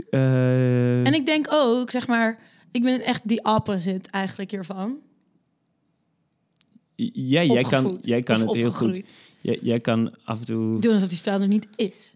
eh, 0.10 1.06
En 1.06 1.14
ik 1.14 1.26
denk 1.26 1.48
ook, 1.50 1.92
zeg 1.92 2.08
maar, 2.08 2.40
ik 2.72 2.84
ben 2.84 3.02
echt 3.02 3.22
die 3.28 3.44
opposite 3.46 4.10
eigenlijk 4.12 4.52
hiervan. 4.52 4.98
ja, 7.14 7.44
jij 7.44 7.64
kan, 7.64 7.98
jij 8.02 8.22
kan 8.24 8.40
het 8.42 8.54
heel 8.54 8.72
goed. 8.72 9.14
Jij, 9.42 9.60
jij 9.62 9.80
kan 9.80 10.16
af 10.24 10.40
en 10.40 10.46
toe. 10.46 10.80
Doen 10.80 10.94
alsof 10.94 11.10
die 11.10 11.18
straat 11.18 11.40
nog 11.40 11.48
niet 11.48 11.68
is. 11.76 12.14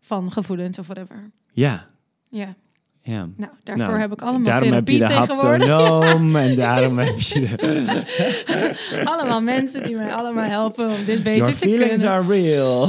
Van 0.00 0.32
gevoelens 0.32 0.78
of 0.78 0.86
whatever. 0.86 1.30
Ja, 1.52 1.88
Ja, 2.30 2.54
ja. 3.02 3.28
nou, 3.36 3.52
daarvoor 3.62 3.86
Nou, 3.86 3.98
heb 3.98 4.12
ik 4.12 4.22
allemaal 4.22 4.42
daarom 4.42 4.72
heb 4.72 4.88
je 4.88 4.98
therapie 4.98 5.26
de 5.28 5.34
haptonoom 5.34 6.36
en 6.36 6.54
daarom 6.54 6.98
heb 6.98 7.18
je 7.20 7.40
de... 7.56 9.02
allemaal 9.10 9.40
mensen 9.40 9.82
die 9.82 9.96
mij 9.96 10.14
allemaal 10.14 10.48
helpen 10.48 10.88
om 10.90 11.04
dit 11.04 11.22
beter 11.22 11.36
Your 11.36 11.52
te 11.52 11.58
feelings 11.58 12.00
kunnen. 12.00 12.10
are 12.10 12.26
real. 12.26 12.88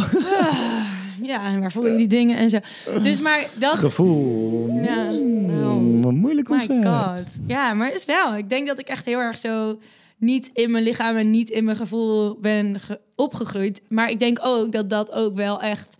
Ja, 1.33 1.45
en 1.45 1.59
waar 1.59 1.71
voel 1.71 1.87
je 1.87 1.97
die 1.97 2.07
dingen 2.07 2.37
en 2.37 2.49
zo. 2.49 2.57
Dus 3.03 3.19
maar 3.21 3.47
dat... 3.57 3.73
Gevoel. 3.77 4.69
Ja, 4.83 5.09
nou. 5.11 5.79
Mm, 5.79 6.03
een 6.03 6.15
moeilijk 6.15 6.49
My 6.49 6.57
concept. 6.67 6.85
god. 6.87 7.23
Ja, 7.47 7.73
maar 7.73 7.93
is 7.93 8.05
wel. 8.05 8.35
Ik 8.37 8.49
denk 8.49 8.67
dat 8.67 8.79
ik 8.79 8.87
echt 8.87 9.05
heel 9.05 9.19
erg 9.19 9.37
zo 9.37 9.79
niet 10.17 10.49
in 10.53 10.71
mijn 10.71 10.83
lichaam 10.83 11.15
en 11.15 11.31
niet 11.31 11.49
in 11.49 11.63
mijn 11.63 11.77
gevoel 11.77 12.37
ben 12.41 12.79
ge- 12.79 12.99
opgegroeid. 13.15 13.81
Maar 13.89 14.09
ik 14.09 14.19
denk 14.19 14.39
ook 14.43 14.71
dat 14.71 14.89
dat 14.89 15.11
ook 15.11 15.35
wel 15.35 15.61
echt... 15.61 15.97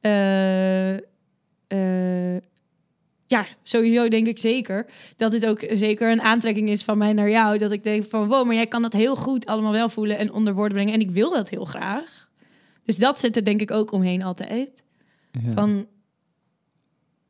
eh, 0.00 0.94
eh, 0.94 2.40
ja, 3.26 3.46
sowieso 3.62 4.08
denk 4.08 4.26
ik 4.26 4.38
zeker 4.38 4.86
dat 5.16 5.30
dit 5.30 5.46
ook 5.46 5.64
zeker 5.70 6.10
een 6.10 6.22
aantrekking 6.22 6.68
is 6.68 6.82
van 6.82 6.98
mij 6.98 7.12
naar 7.12 7.30
jou. 7.30 7.58
Dat 7.58 7.70
ik 7.70 7.84
denk 7.84 8.04
van, 8.04 8.28
wow, 8.28 8.46
maar 8.46 8.54
jij 8.54 8.66
kan 8.66 8.82
dat 8.82 8.92
heel 8.92 9.16
goed 9.16 9.46
allemaal 9.46 9.72
wel 9.72 9.88
voelen 9.88 10.18
en 10.18 10.32
onder 10.32 10.54
woorden 10.54 10.76
brengen. 10.76 10.94
En 10.94 11.00
ik 11.00 11.10
wil 11.10 11.30
dat 11.30 11.48
heel 11.50 11.64
graag. 11.64 12.27
Dus 12.88 12.96
dat 12.98 13.20
zit 13.20 13.36
er 13.36 13.44
denk 13.44 13.60
ik 13.60 13.70
ook 13.70 13.92
omheen 13.92 14.22
altijd. 14.22 14.82
Ja. 15.32 15.52
Van, 15.54 15.86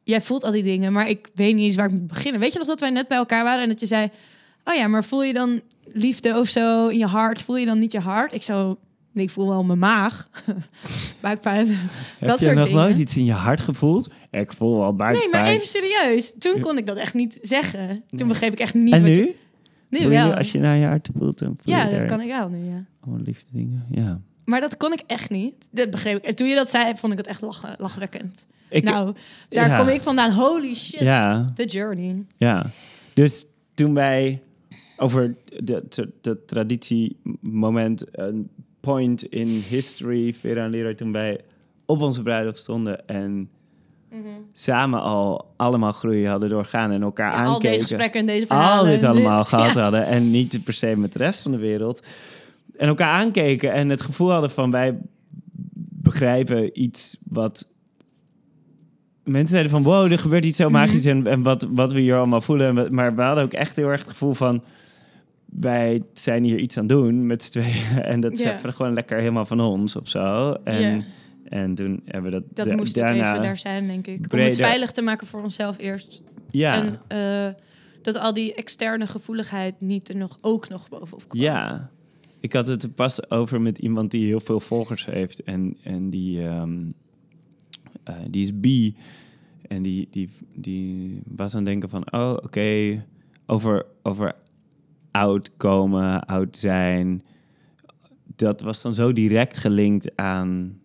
jij 0.03 0.21
voelt 0.21 0.43
al 0.45 0.51
die 0.51 0.63
dingen, 0.63 0.93
maar 0.93 1.09
ik 1.09 1.29
weet 1.35 1.55
niet 1.55 1.65
eens 1.65 1.75
waar 1.77 1.87
ik 1.87 1.93
moet 1.93 2.07
beginnen. 2.07 2.41
Weet 2.41 2.53
je 2.53 2.59
nog 2.59 2.69
dat 2.69 2.81
wij 2.81 2.91
net 2.91 3.09
bij 3.09 3.19
elkaar 3.19 3.45
waren 3.45 3.63
en 3.63 3.69
dat 3.69 3.81
je 3.81 3.87
zei... 3.87 4.11
Oh 4.65 4.75
ja, 4.75 4.87
maar 4.87 5.05
voel 5.05 5.23
je 5.23 5.33
dan 5.33 5.61
liefde 5.93 6.39
of 6.39 6.49
zo 6.49 6.89
in 6.89 6.99
je 6.99 7.07
hart? 7.07 7.43
Voel 7.43 7.57
je 7.57 7.67
dan 7.67 7.79
niet 7.79 7.93
je 7.93 8.01
hart? 8.01 8.33
Ik 8.33 8.43
zo... 8.43 8.79
Nee, 9.13 9.25
ik 9.25 9.31
voel 9.31 9.49
wel 9.49 9.65
mijn 9.65 9.79
maag. 9.79 10.29
Buikpijn. 11.21 11.67
Heb 12.19 12.29
dat 12.29 12.39
je 12.39 12.45
soort 12.45 12.57
nog 12.57 12.67
dingen. 12.67 12.81
nooit 12.83 12.97
iets 12.97 13.17
in 13.17 13.25
je 13.25 13.33
hart 13.33 13.61
gevoeld? 13.61 14.13
Ik 14.31 14.53
voel 14.53 14.83
al 14.83 14.95
buikpijn. 14.95 15.31
Nee, 15.31 15.41
maar 15.43 15.51
even 15.51 15.67
serieus. 15.67 16.35
Toen 16.39 16.61
kon 16.61 16.79
ik 16.79 16.87
dat 16.87 16.97
echt 16.97 17.15
niet 17.15 17.39
zeggen. 17.43 18.03
Toen 18.17 18.29
begreep 18.29 18.53
ik 18.53 18.59
echt 18.59 18.75
niet 18.75 18.95
En 18.95 19.03
wat 19.03 19.11
nu? 19.11 19.17
je... 19.17 19.35
Nu 19.91 19.99
je- 19.99 20.09
wel. 20.09 20.35
als 20.35 20.53
je 20.53 20.59
naar 20.59 20.77
je 20.77 20.87
hart 20.87 21.09
voelt, 21.19 21.39
dan 21.39 21.57
voel 21.63 21.75
Ja, 21.75 21.87
je 21.87 21.95
dat 21.99 22.05
kan 22.05 22.21
ik 22.21 22.29
wel 22.29 22.49
nu, 22.49 22.65
ja. 22.65 22.85
allemaal 23.01 23.23
liefde 23.25 23.49
dingen. 23.53 23.87
Ja. 23.91 24.21
Maar 24.49 24.61
dat 24.61 24.77
kon 24.77 24.93
ik 24.93 25.03
echt 25.07 25.31
niet. 25.31 25.69
Dat 25.71 25.91
begreep 25.91 26.17
ik. 26.17 26.25
En 26.25 26.35
toen 26.35 26.49
je 26.49 26.55
dat 26.55 26.71
zei, 26.71 26.97
vond 26.97 27.13
ik 27.13 27.19
het 27.19 27.27
echt 27.27 27.41
lachen, 27.41 27.75
lachwekkend. 27.79 28.47
Ik, 28.69 28.83
nou, 28.85 29.15
daar 29.49 29.69
ja. 29.69 29.79
kom 29.79 29.89
ik 29.89 30.01
vandaan. 30.01 30.31
Holy 30.33 30.75
shit. 30.75 31.01
ja, 31.01 31.51
The 31.55 31.65
journey. 31.65 32.25
ja. 32.37 32.67
Dus 33.15 33.47
toen 33.75 33.95
wij 33.95 34.43
over 34.97 35.37
de, 35.63 35.85
de, 35.89 36.09
de 36.21 36.45
traditiemoment, 36.47 38.05
een 38.13 38.49
point 38.81 39.23
in 39.23 39.47
history, 39.69 40.35
Vera 40.35 40.65
en 40.65 40.71
Leroy, 40.71 40.95
toen 40.95 41.13
wij 41.13 41.41
op 41.87 42.03
onze 42.03 42.23
bruiloft 42.23 42.59
stonden 42.59 43.09
en 43.09 43.51
samen 44.53 45.01
al 45.03 45.53
allemaal 45.57 45.93
groei 45.93 46.27
hadden 46.27 46.49
doorgaan 46.49 46.91
en 46.91 47.03
elkaar 47.03 47.33
Ja, 47.33 47.39
al 47.45 47.47
aankeken. 47.47 47.71
deze 47.71 47.83
gesprekken 47.83 48.21
en 48.21 48.27
deze 48.27 48.47
verhalen. 48.47 48.79
al 48.79 48.85
dit 48.85 49.05
allemaal 49.05 49.39
dit. 49.39 49.47
gehad 49.49 49.75
Ja. 49.75 49.83
hadden 49.83 50.07
en 50.07 50.31
niet 50.31 50.65
per 50.65 50.73
se 50.73 50.97
met 50.97 51.13
de 51.13 51.19
rest 51.19 51.43
van 51.43 51.51
de 51.51 51.59
wereld. 51.59 52.03
En 52.79 52.89
elkaar 52.89 53.11
aankeken 53.13 53.73
en 53.73 53.89
het 53.89 54.03
gevoel 54.03 54.31
hadden 54.31 54.51
van 54.51 54.71
wij 54.71 54.99
begrijpen 56.03 56.81
iets 56.83 57.19
wat 57.25 57.69
mensen 59.25 59.49
zeiden 59.49 59.71
van 59.73 59.83
wow, 59.83 60.13
er 60.13 60.19
gebeurt 60.19 60.45
iets 60.45 60.59
Mhm. 60.59 60.69
zo 60.69 60.75
magisch 60.75 61.05
en, 61.07 61.27
en 61.27 61.43
wat, 61.43 61.67
wat 61.71 61.93
we 61.93 62.01
hier 62.01 62.17
allemaal 62.17 62.41
voelen. 62.41 62.95
Maar 62.95 63.15
we 63.15 63.23
hadden 63.23 63.45
ook 63.45 63.53
echt 63.53 63.77
heel 63.77 63.89
erg 63.89 64.01
het 64.01 64.09
gevoel 64.11 64.35
van 64.35 64.63
wij 65.45 66.03
zijn 66.13 66.45
hier 66.45 66.59
iets 66.59 66.79
aan 66.79 66.87
doen 66.87 67.27
met 67.27 67.45
z'n 67.45 67.51
tweeën. 67.51 68.03
En 68.13 68.21
dat 68.21 68.33
is 68.33 68.43
Ja. 68.43 68.57
even 68.57 68.73
gewoon 68.73 68.93
lekker 68.93 69.19
helemaal 69.19 69.47
van 69.47 69.61
ons 69.61 69.97
of 69.97 70.09
zo. 70.09 70.53
En, 70.65 71.05
en 71.49 71.75
toen 71.75 72.03
hebben 72.05 72.31
we 72.33 72.41
dat, 72.41 72.57
Dat 72.57 72.69
da- 72.69 72.75
moest 72.77 72.99
ook 72.99 73.05
daarna... 73.07 73.31
even 73.31 73.43
daar 73.43 73.59
zijn, 73.59 73.87
denk 73.87 74.07
ik. 74.07 74.33
Om 74.33 74.39
het 74.39 74.57
veilig 74.57 74.91
te 74.91 75.03
maken 75.03 75.27
voor 75.27 75.43
onszelf 75.43 75.79
eerst. 75.79 76.23
Ja, 76.51 76.75
En 76.75 77.01
eh, 77.09 77.55
dat 78.03 78.19
al 78.19 78.35
die 78.35 78.55
externe 78.55 79.07
gevoeligheid 79.07 79.75
niet 79.81 80.09
er 80.09 80.17
nog, 80.17 80.39
ook 80.41 80.69
nog 80.69 80.89
bovenop 80.89 81.29
kwam. 81.29 81.41
ja. 81.43 81.91
Ik 82.41 82.53
had 82.53 82.69
het 82.69 82.95
pas 82.95 83.31
over 83.31 83.61
met 83.61 83.79
iemand 83.79 84.11
die 84.11 84.27
heel 84.27 84.41
veel 84.41 84.61
volgers 84.61 85.07
heeft. 85.07 85.43
En, 85.43 85.77
en 85.83 86.11
die, 86.11 86.47
ehm, 86.47 86.91
eh, 88.05 88.15
die 88.31 88.43
is 88.43 88.61
bi. 88.61 88.97
En 89.69 89.83
die, 89.83 90.09
die, 90.11 90.29
die 90.55 91.21
was 91.27 91.53
aan 91.53 91.61
het 91.61 91.69
denken 91.69 91.89
van... 91.89 92.13
Oh, 92.13 92.37
oké, 92.43 93.05
over, 93.47 93.87
over 94.03 94.35
oud 95.11 95.57
komen, 95.57 96.27
oud 96.27 96.57
zijn... 96.57 97.23
Dat 98.37 98.61
was 98.61 98.83
dan 98.83 98.95
zo 98.95 99.13
direct 99.13 99.57
gelinkt 99.57 100.17
aan, 100.17 100.81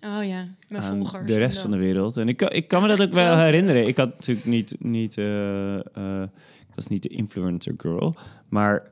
Oh 0.00 0.24
ja, 0.24 0.48
mijn 0.68 0.82
volgers. 0.82 1.26
de 1.26 1.38
rest 1.38 1.60
van 1.60 1.70
de 1.70 1.78
wereld. 1.78 2.16
En 2.16 2.28
ik, 2.28 2.42
ik 2.42 2.68
kan 2.68 2.82
me 2.82 2.88
Dat 2.88 3.02
ook 3.02 3.12
wel 3.12 3.38
herinneren. 3.38 3.86
Ik 3.86 3.96
had 3.96 4.08
natuurlijk 4.08 4.46
niet, 4.46 4.76
niet 4.78 5.18
eh, 5.18 5.76
eh, 5.76 6.22
ik 6.68 6.74
was 6.74 6.86
niet 6.86 7.02
de 7.02 7.08
influencer 7.08 7.74
girl, 7.76 8.14
maar 8.48 8.90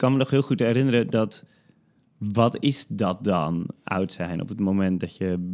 kan 0.00 0.12
me 0.12 0.18
nog 0.18 0.30
heel 0.30 0.42
goed 0.42 0.58
herinneren 0.58 1.10
dat 1.10 1.44
wat 2.18 2.56
is 2.62 2.86
dat 2.86 3.24
dan 3.24 3.66
oud 3.84 4.12
zijn 4.12 4.40
op 4.40 4.48
het 4.48 4.60
moment 4.60 5.00
dat 5.00 5.16
je 5.16 5.52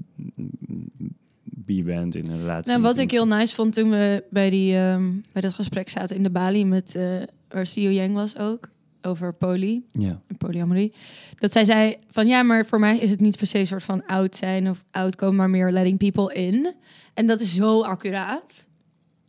bi 1.42 1.84
bent 1.84 2.14
in 2.14 2.30
een 2.30 2.38
relatie? 2.38 2.70
Nou, 2.70 2.82
wat 2.82 2.98
ik 2.98 3.10
heel 3.10 3.26
nice 3.26 3.54
vond 3.54 3.72
toen 3.72 3.90
we 3.90 4.24
bij, 4.30 4.50
die, 4.50 4.76
ehm, 4.76 5.12
bij 5.32 5.42
dat 5.42 5.52
gesprek 5.52 5.88
zaten 5.88 6.16
in 6.16 6.22
de 6.22 6.30
Bali 6.30 6.64
met 6.64 6.94
eh 6.94 7.22
waar 7.48 7.66
Sio 7.66 7.90
Yang 7.90 8.14
was 8.14 8.38
ook, 8.38 8.68
over 9.02 9.34
poly 9.34 9.82
Ja, 9.92 10.20
en 10.26 10.36
polyamorie. 10.36 10.92
Dat 11.34 11.52
zij 11.52 11.64
zei 11.64 11.96
van 12.10 12.26
ja, 12.26 12.42
maar 12.42 12.66
voor 12.66 12.80
mij 12.80 12.98
is 12.98 13.10
het 13.10 13.20
niet 13.20 13.36
per 13.36 13.46
se 13.46 13.58
een 13.58 13.66
soort 13.66 13.84
van 13.84 14.06
oud 14.06 14.36
zijn 14.36 14.70
of 14.70 14.84
oud 14.90 15.14
komen, 15.14 15.36
maar 15.36 15.50
meer 15.50 15.72
letting 15.72 15.98
people 15.98 16.34
in. 16.34 16.74
En 17.14 17.26
dat 17.26 17.40
is 17.40 17.54
zo 17.54 17.82
accuraat, 17.82 18.66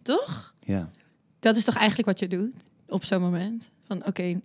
toch? 0.01 0.53
ja. 0.63 0.89
Dat 1.39 1.55
is 1.55 1.63
toch 1.63 1.75
eigenlijk 1.75 2.07
wat 2.07 2.19
je 2.19 2.27
doet 2.27 2.53
op 2.87 3.03
zo'n 3.03 3.21
moment? 3.21 3.69
Van 3.83 4.05
oké, 4.05 4.41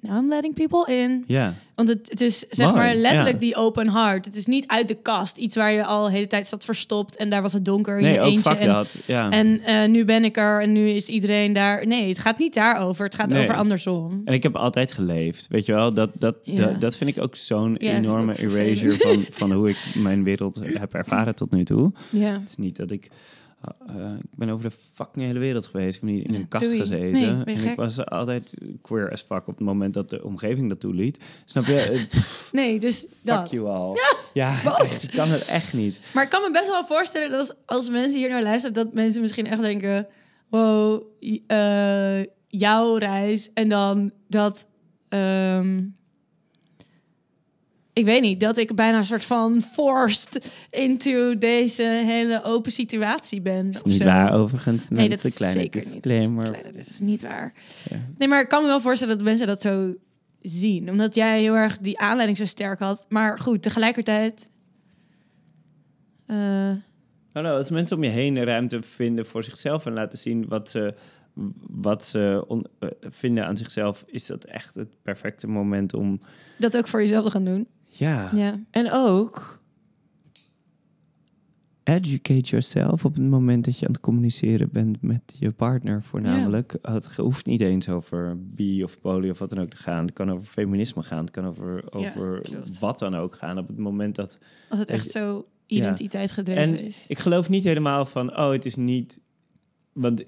now 0.00 0.16
I'm 0.16 0.28
letting 0.28 0.54
people 0.54 0.94
in. 0.96 1.24
Ja, 1.26 1.54
Want 1.74 1.88
het, 1.88 2.06
het 2.10 2.20
is 2.20 2.38
zeg 2.48 2.66
Mooi, 2.66 2.78
maar 2.78 2.94
letterlijk 2.94 3.34
ja. 3.34 3.40
die 3.40 3.56
open 3.56 3.90
heart. 3.90 4.24
Het 4.24 4.36
is 4.36 4.46
niet 4.46 4.66
uit 4.66 4.88
de 4.88 4.94
kast. 4.94 5.36
Iets 5.36 5.56
waar 5.56 5.72
je 5.72 5.84
al 5.84 6.04
de 6.04 6.10
hele 6.10 6.26
tijd 6.26 6.46
zat 6.46 6.64
verstopt 6.64 7.16
en 7.16 7.30
daar 7.30 7.42
was 7.42 7.52
het 7.52 7.64
donker 7.64 7.98
in 7.98 8.08
je 8.12 8.20
eentje. 8.20 8.56
En, 8.56 8.66
dat. 8.66 8.96
Ja. 9.06 9.30
en 9.30 9.60
eh, 9.64 9.88
nu 9.88 10.04
ben 10.04 10.24
ik 10.24 10.36
er 10.36 10.62
en 10.62 10.72
nu 10.72 10.88
is 10.90 11.08
iedereen 11.08 11.52
daar. 11.52 11.86
Nee, 11.86 12.08
het 12.08 12.18
gaat 12.18 12.38
niet 12.38 12.54
daarover. 12.54 13.04
Het 13.04 13.14
gaat 13.14 13.28
Nee. 13.28 13.42
over 13.42 13.54
andersom. 13.56 14.20
En 14.24 14.34
ik 14.34 14.42
heb 14.42 14.56
altijd 14.56 14.92
geleefd, 14.92 15.46
weet 15.48 15.66
je 15.66 15.72
wel? 15.72 15.94
Dat, 15.94 16.10
dat, 16.18 16.36
Ja. 16.42 16.66
dat, 16.66 16.80
dat 16.80 16.96
vind 16.96 17.16
ik 17.16 17.22
ook 17.22 17.36
zo'n 17.36 17.76
enorme 17.76 18.38
erasure 18.38 18.96
van, 18.98 19.24
van 19.30 19.52
hoe 19.58 19.68
ik 19.68 19.78
mijn 19.94 20.22
wereld 20.24 20.60
heb 20.64 20.94
ervaren 20.94 21.34
tot 21.34 21.50
nu 21.50 21.64
toe. 21.64 21.92
Ja. 22.10 22.32
Het 22.32 22.48
is 22.48 22.56
niet 22.56 22.76
dat 22.76 22.90
ik... 22.90 23.10
eh, 23.86 24.12
ik 24.30 24.38
ben 24.38 24.50
over 24.50 24.70
de 24.70 24.76
fucking 24.94 25.26
hele 25.26 25.38
wereld 25.38 25.66
geweest. 25.66 25.94
Ik 25.96 26.00
ben 26.02 26.14
niet 26.14 26.26
in 26.26 26.32
Ja, 26.34 26.38
een 26.38 26.48
kast 26.48 26.64
doei. 26.64 26.78
gezeten. 26.78 27.10
Nee, 27.44 27.56
en 27.56 27.70
ik 27.70 27.76
was 27.76 28.04
altijd 28.06 28.50
queer 28.82 29.10
as 29.12 29.20
fuck 29.22 29.46
op 29.48 29.56
het 29.56 29.66
moment 29.66 29.94
dat 29.94 30.10
de 30.10 30.24
omgeving 30.24 30.68
dat 30.68 30.80
toeliet. 30.80 31.18
Snap 31.44 31.64
je? 31.64 32.06
Nee, 32.52 32.78
dus 32.80 32.98
fuck 32.98 33.08
dat. 33.22 33.50
you 33.50 33.66
al. 33.68 33.96
Ja, 34.34 34.56
boos. 34.64 35.02
ik 35.04 35.10
kan 35.10 35.28
het 35.28 35.48
echt 35.48 35.72
niet. 35.72 36.00
Maar 36.14 36.24
ik 36.24 36.30
kan 36.30 36.42
me 36.42 36.50
best 36.52 36.68
wel 36.68 36.84
voorstellen 36.84 37.30
dat 37.30 37.38
als, 37.38 37.54
als 37.66 37.90
mensen 37.90 38.18
hier 38.18 38.28
naar 38.28 38.42
luisteren, 38.42 38.74
dat 38.74 38.92
mensen 38.94 39.20
misschien 39.20 39.46
echt 39.46 39.60
denken: 39.62 40.06
wow, 40.48 41.02
eh, 41.46 42.20
jouw 42.48 42.96
reis. 42.96 43.50
En 43.54 43.68
dan 43.68 44.12
dat. 44.28 44.68
ehm, 45.08 45.82
ik 47.92 48.04
weet 48.04 48.20
niet, 48.22 48.40
dat 48.40 48.56
ik 48.56 48.74
bijna 48.74 48.98
een 48.98 49.04
soort 49.04 49.24
van 49.24 49.60
forced 49.60 50.52
into 50.70 51.38
deze 51.38 51.82
hele 51.82 52.42
open 52.44 52.72
situatie 52.72 53.40
ben. 53.40 53.70
is 53.70 53.82
niet 53.82 54.00
zo. 54.00 54.06
waar 54.06 54.32
overigens. 54.32 54.88
Nee, 54.88 55.08
dat 55.08 55.24
is 55.24 55.36
kleine 55.36 55.60
zeker 55.60 55.80
niet. 55.84 55.92
disclaimer. 55.92 56.44
Kleine, 56.44 56.70
dat 56.72 56.86
is 56.86 57.00
niet 57.00 57.22
waar. 57.22 57.52
Ja. 57.90 57.96
Nee, 58.18 58.28
maar 58.28 58.40
ik 58.40 58.48
kan 58.48 58.62
me 58.62 58.68
wel 58.68 58.80
voorstellen 58.80 59.16
dat 59.16 59.24
mensen 59.24 59.46
dat 59.46 59.60
zo 59.60 59.94
zien. 60.42 60.90
Omdat 60.90 61.14
jij 61.14 61.40
heel 61.40 61.54
erg 61.54 61.78
die 61.78 61.98
aanleiding 61.98 62.38
zo 62.38 62.44
sterk 62.44 62.78
had. 62.78 63.06
Maar 63.08 63.38
goed, 63.38 63.62
tegelijkertijd... 63.62 64.50
eh, 66.26 66.70
Hallo, 67.32 67.56
als 67.56 67.70
mensen 67.70 67.96
om 67.96 68.04
je 68.04 68.10
heen 68.10 68.44
ruimte 68.44 68.82
vinden 68.82 69.26
voor 69.26 69.44
zichzelf 69.44 69.86
en 69.86 69.92
laten 69.92 70.18
zien 70.18 70.48
wat 70.48 70.70
ze, 70.70 70.94
wat 71.70 72.04
ze 72.04 72.44
on- 72.48 72.66
eh, 72.78 72.88
vinden 73.00 73.46
aan 73.46 73.56
zichzelf, 73.56 74.04
is 74.06 74.26
dat 74.26 74.44
echt 74.44 74.74
het 74.74 74.88
perfecte 75.02 75.46
moment 75.46 75.94
om. 75.94 76.20
Dat 76.58 76.76
ook 76.76 76.88
voor 76.88 77.00
jezelf 77.00 77.24
te 77.24 77.30
gaan 77.30 77.44
doen. 77.44 77.66
Ja. 77.90 78.30
Ja. 78.34 78.60
En 78.70 78.92
ook. 78.92 79.58
Educate 81.84 82.40
yourself 82.50 83.04
op 83.04 83.14
het 83.14 83.22
moment 83.28 83.64
dat 83.64 83.78
je 83.78 83.86
aan 83.86 83.92
het 83.92 84.00
communiceren 84.00 84.68
bent 84.72 85.02
met 85.02 85.20
je 85.38 85.50
partner, 85.50 86.02
voornamelijk. 86.02 86.76
Het 86.82 87.16
hoeft 87.16 87.46
niet 87.46 87.60
eens 87.60 87.88
over 87.88 88.36
bi 88.54 88.84
of 88.84 89.00
poly 89.00 89.30
of 89.30 89.38
wat 89.38 89.50
dan 89.50 89.58
ook 89.60 89.70
te 89.70 89.76
gaan. 89.76 90.04
Het 90.04 90.12
kan 90.14 90.30
over 90.30 90.46
feminisme 90.46 91.02
gaan. 91.02 91.18
Het 91.24 91.30
kan 91.30 91.46
over, 91.46 91.92
over 91.92 92.42
wat 92.80 92.98
dan 92.98 93.14
ook 93.16 93.36
gaan. 93.36 93.58
Op 93.58 93.68
het 93.68 93.78
moment 93.78 94.14
dat 94.14 94.38
Als 94.68 94.78
het 94.78 94.88
echt 94.88 95.04
je- 95.04 95.10
zo 95.10 95.46
Ja. 95.66 95.76
identiteit 95.76 96.30
gedreven 96.30 96.62
En 96.62 96.78
is. 96.78 97.04
ik 97.08 97.18
geloof 97.18 97.48
niet 97.48 97.64
helemaal 97.64 98.06
van, 98.06 98.36
oh, 98.38 98.50
het 98.50 98.64
is 98.64 98.76
niet. 98.76 99.20
Want 99.92 100.24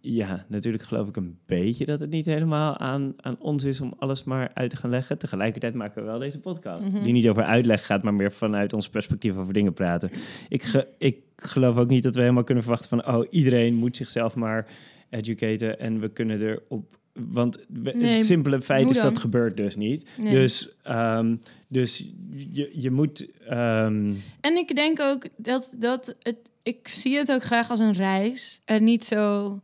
ja, 0.00 0.44
natuurlijk 0.48 0.82
geloof 0.84 1.08
ik 1.08 1.16
een 1.16 1.38
beetje 1.46 1.84
dat 1.84 2.00
het 2.00 2.10
niet 2.10 2.26
helemaal 2.26 2.76
aan, 2.78 3.14
aan 3.16 3.36
ons 3.38 3.64
is 3.64 3.80
om 3.80 3.94
alles 3.98 4.24
maar 4.24 4.50
uit 4.54 4.70
te 4.70 4.76
gaan 4.76 4.90
leggen. 4.90 5.18
Tegelijkertijd 5.18 5.74
maken 5.74 6.02
we 6.02 6.08
wel 6.08 6.18
deze 6.18 6.38
podcast. 6.40 6.86
Mhm. 6.86 7.02
Die 7.02 7.12
niet 7.12 7.28
over 7.28 7.42
uitleg 7.42 7.86
gaat, 7.86 8.02
maar 8.02 8.14
meer 8.14 8.32
vanuit 8.32 8.72
ons 8.72 8.88
perspectief 8.88 9.36
over 9.36 9.52
dingen 9.52 9.72
praten. 9.72 10.10
Ik, 10.48 10.62
ge- 10.62 10.88
ik 10.98 11.16
geloof 11.36 11.76
ook 11.76 11.88
niet 11.88 12.02
dat 12.02 12.14
we 12.14 12.20
helemaal 12.20 12.44
kunnen 12.44 12.62
verwachten 12.64 12.88
van, 13.02 13.14
oh, 13.14 13.26
iedereen 13.30 13.74
moet 13.74 13.96
zichzelf 13.96 14.34
maar 14.36 14.66
educaten 15.10 15.78
en 15.80 16.00
we 16.00 16.08
kunnen 16.08 16.40
erop. 16.42 16.98
Want 17.12 17.58
we- 17.68 17.92
Nee, 17.94 18.14
het 18.14 18.24
simpele 18.24 18.60
feit 18.62 18.90
is 18.90 18.96
dat 19.02 19.18
gebeurt 19.18 19.56
dus 19.56 19.76
niet. 19.76 20.08
Nee. 20.22 20.32
Dus, 20.32 20.76
ehm, 20.82 21.36
dus 21.68 22.10
je, 22.50 22.70
je 22.74 22.90
moet. 22.90 23.26
ehm, 23.48 24.12
En 24.40 24.56
ik 24.56 24.74
denk 24.76 25.00
ook 25.00 25.26
dat, 25.36 25.74
dat 25.78 26.16
het, 26.22 26.36
ik 26.62 26.88
zie 26.88 27.16
het 27.16 27.32
ook 27.32 27.42
graag 27.42 27.70
als 27.70 27.80
een 27.80 27.92
reis. 27.92 28.60
En 28.64 28.84
niet 28.84 29.04
zo 29.04 29.60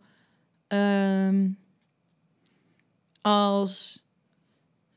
ehm, 0.69 1.49
als, 3.21 4.03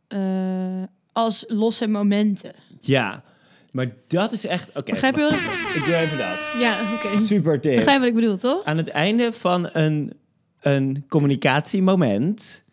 eh, 0.08 0.84
als 1.12 1.46
losse 1.48 1.88
momenten. 1.88 2.54
Ja, 2.80 3.24
maar 3.72 3.92
dat 4.08 4.32
is 4.32 4.46
echt... 4.46 4.70
Oké, 4.78 4.92
Begrijp 4.92 5.16
je 5.16 5.22
wat 5.22 5.32
ik... 5.34 5.76
ik 5.76 5.84
doe 5.86 5.96
even 5.96 6.18
dat. 6.18 6.52
Ja, 6.60 6.78
oké. 6.94 7.20
Super 7.20 7.62
tip. 7.62 7.76
Begrijp 7.76 8.00
wat 8.00 8.08
ik 8.08 8.14
bedoel, 8.16 8.38
toch? 8.38 8.64
Aan 8.66 8.78
het 8.78 8.88
einde 8.90 9.34
van 9.34 9.70
een, 9.74 10.14
een 10.62 11.06
communicatiemoment 11.10 12.64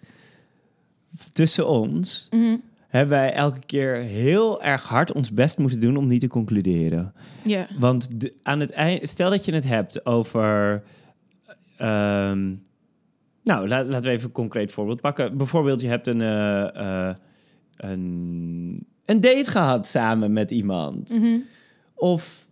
tussen 1.32 1.68
ons... 1.68 2.26
Mhm. 2.30 2.56
hebben 2.88 3.16
wij 3.18 3.32
elke 3.32 3.60
keer 3.66 3.94
heel 3.94 4.62
erg 4.62 4.82
hard 4.82 5.12
ons 5.12 5.32
best 5.32 5.58
moeten 5.58 5.80
doen 5.80 5.96
om 5.96 6.06
niet 6.06 6.20
te 6.20 6.26
concluderen. 6.28 7.14
Ja. 7.44 7.66
Want 7.78 8.20
de- 8.20 8.32
aan 8.42 8.60
het 8.60 8.70
eind, 8.70 9.08
stel 9.08 9.30
dat 9.30 9.44
je 9.44 9.52
het 9.54 9.64
hebt 9.64 10.06
over. 10.06 10.82
ehm, 11.76 12.54
nou, 13.46 13.68
la- 13.68 13.84
laten 13.84 14.02
we 14.08 14.10
even 14.14 14.26
een 14.26 14.32
concreet 14.32 14.72
voorbeeld 14.72 15.00
pakken. 15.00 15.36
Bijvoorbeeld, 15.36 15.80
je 15.80 15.88
hebt 15.88 16.06
een, 16.06 16.20
eh, 16.20 17.08
eh, 17.08 17.16
een, 17.76 18.86
een 19.04 19.20
date 19.20 19.50
gehad 19.50 19.88
samen 19.88 20.32
met 20.32 20.50
iemand. 20.50 21.18
Mhm. 21.20 21.36
Of 21.94 22.44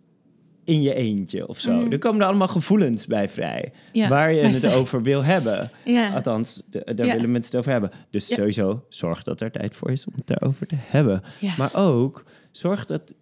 in 0.63 0.81
je 0.81 0.93
eentje 0.93 1.47
of 1.47 1.59
zo. 1.59 1.73
Mhm. 1.73 1.91
Er 1.91 1.97
komen 1.99 2.21
er 2.21 2.27
allemaal 2.27 2.47
gevoelens 2.47 3.05
bij 3.07 3.29
vrij. 3.29 3.71
Ja, 3.91 4.07
waar 4.07 4.33
je 4.33 4.41
het 4.41 4.55
vrij. 4.59 4.75
over 4.75 5.01
wil 5.01 5.23
hebben. 5.23 5.71
Ja. 5.85 6.13
Althans, 6.13 6.61
de- 6.69 6.91
daar 6.95 7.05
Ja. 7.05 7.13
willen 7.15 7.31
mensen 7.31 7.51
het 7.51 7.59
over 7.59 7.71
hebben. 7.71 7.91
Dus 8.09 8.27
sowieso, 8.27 8.85
zorg 8.89 9.23
dat 9.23 9.41
er 9.41 9.51
tijd 9.51 9.75
voor 9.75 9.91
is 9.91 10.05
om 10.05 10.13
het 10.15 10.27
daarover 10.27 10.67
te 10.67 10.75
hebben. 10.79 11.21
Maar 11.57 11.75
ook, 11.75 12.23
zorg 12.51 12.85
dat 12.85 13.13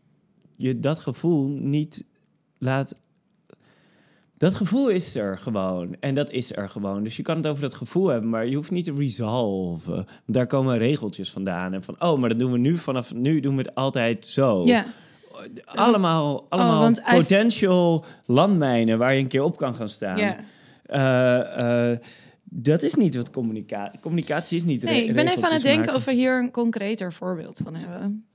je 0.56 0.80
dat 0.80 1.00
gevoel 1.00 1.48
niet 1.48 2.06
laat... 2.58 2.96
Dat 4.44 4.54
gevoel 4.54 4.89
is 4.89 5.16
er 5.16 5.38
gewoon. 5.38 5.96
En 6.00 6.16
dat 6.16 6.30
is 6.32 6.56
er 6.56 6.70
gewoon. 6.70 7.04
Dus 7.04 7.18
je 7.18 7.24
kan 7.24 7.36
het 7.38 7.48
over 7.48 7.62
dat 7.62 7.74
gevoel 7.74 8.08
hebben, 8.08 8.30
maar 8.30 8.48
je 8.48 8.56
hoeft 8.56 8.72
niet 8.72 8.86
te 8.86 8.94
resolven. 8.94 9.94
Want 9.96 10.08
daar 10.26 10.48
komen 10.48 10.78
regeltjes 10.78 11.32
vandaan. 11.32 11.74
En 11.74 11.84
van, 11.84 11.96
oh, 12.00 12.20
maar 12.20 12.30
dat 12.30 12.39
doen 12.39 12.52
we 12.52 12.58
nu. 12.58 12.78
Vanaf 12.78 13.14
nu 13.14 13.39
doen 13.39 13.56
we 13.56 13.62
het 13.62 13.76
altijd 13.76 14.26
zo. 14.26 14.62
ja. 14.64 14.86
Allemaal, 15.66 16.46
allemaal 16.50 16.80
Oh, 16.89 16.98
uit- 17.04 17.20
potential 17.20 18.06
landmijnen 18.26 18.98
waar 18.98 19.14
je 19.14 19.20
een 19.22 19.28
keer 19.28 19.44
op 19.44 19.58
kan 19.58 19.76
gaan 19.76 19.89
staan. 19.89 20.18
ja. 20.18 20.38
Eh, 20.86 21.91
eh, 21.91 21.98
dat 22.44 22.82
is 22.82 22.94
niet 22.94 23.16
wat 23.16 23.30
communicatie... 23.32 24.00
Communicatie 24.00 24.58
is 24.58 24.64
niet... 24.64 24.84
Nee, 24.84 25.04
ik 25.06 25.14
ben 25.14 25.28
even 25.28 25.44
aan 25.44 25.54
het 25.54 25.62
denken 25.64 25.80
maken. 25.80 25.96
of 25.96 26.06
we 26.06 26.14
hier 26.14 26.39
een 26.41 26.52
concreter 26.52 27.14
voorbeeld 27.14 27.62
van 27.64 27.76
hebben. 27.76 28.26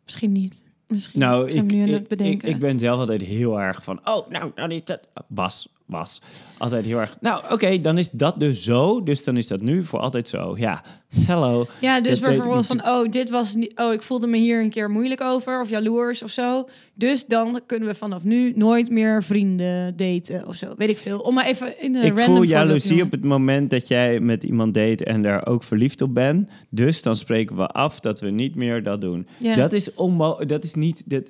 Misschien 0.05 0.31
niet. 0.31 0.63
Misschien 0.87 1.19
Nou, 1.19 1.51
zijn 1.51 1.63
ik, 1.63 1.69
we 1.69 1.75
nu 1.75 1.81
aan 1.81 1.87
ik, 1.87 1.93
het 1.93 2.01
ik, 2.01 2.07
bedenken. 2.07 2.49
ik 2.49 2.59
ben 2.59 2.79
zelf 2.79 2.99
altijd 2.99 3.21
heel 3.21 3.59
erg 3.61 3.83
van... 3.83 3.99
Oh, 4.03 4.29
nou, 4.29 4.51
dan 4.55 4.71
is 4.71 4.83
dat... 4.83 5.07
Was, 5.27 5.67
was. 5.85 6.21
Altijd 6.57 6.85
heel 6.85 6.99
erg... 6.99 7.17
Nou, 7.21 7.43
oké, 7.49 7.81
dan 7.81 7.97
is 7.97 8.09
dat 8.09 8.39
dus 8.39 8.63
zo. 8.63 9.03
Dus 9.03 9.23
dan 9.23 9.37
is 9.37 9.47
dat 9.47 9.61
nu 9.61 9.83
voor 9.83 9.99
altijd 9.99 10.27
zo. 10.27 10.55
Ja, 10.57 10.83
hello. 11.25 11.67
Ja, 11.81 12.01
dus 12.01 12.19
Dat 12.19 12.29
bijvoorbeeld 12.29 12.65
van, 12.65 12.87
oh, 12.87 13.09
dit 13.09 13.29
was 13.29 13.55
niet, 13.55 13.79
oh, 13.79 13.93
ik 13.93 14.01
voelde 14.01 14.27
me 14.27 14.37
hier 14.37 14.61
een 14.61 14.69
keer 14.69 14.89
moeilijk 14.89 15.21
over 15.21 15.61
of 15.61 15.69
jaloers 15.69 16.23
of 16.23 16.29
zo. 16.29 16.67
Dus 16.93 17.25
dan 17.25 17.59
kunnen 17.65 17.87
we 17.87 17.95
vanaf 17.95 18.23
nu 18.23 18.53
nooit 18.55 18.89
meer 18.89 19.23
vrienden 19.23 19.97
daten 19.97 20.47
of 20.47 20.55
zo. 20.55 20.73
Weet 20.77 20.89
ik 20.89 20.97
veel. 20.97 21.19
Om 21.19 21.33
maar 21.33 21.45
even 21.45 21.81
in 21.81 21.95
een 21.95 22.03
ik 22.03 22.17
random 22.17 22.35
voel 22.35 22.43
jaloezie 22.43 23.03
op 23.03 23.11
het 23.11 23.23
moment 23.23 23.69
dat 23.69 23.87
jij 23.87 24.19
met 24.19 24.43
iemand 24.43 24.73
date 24.73 25.05
en 25.05 25.21
daar 25.21 25.47
ook 25.47 25.63
verliefd 25.63 26.01
op 26.01 26.13
bent. 26.13 26.49
Dus 26.69 27.01
dan 27.01 27.15
spreken 27.15 27.55
we 27.55 27.67
af 27.67 27.99
dat 27.99 28.19
we 28.19 28.29
niet 28.29 28.55
meer 28.55 28.83
dat 28.83 29.01
doen. 29.01 29.27
Ja. 29.39 29.55
Dat 29.55 29.73
is 29.73 29.93
onmo 29.93 30.45
Dat 30.45 30.63
is 30.63 30.73
niet... 30.73 31.09
Dat, 31.09 31.29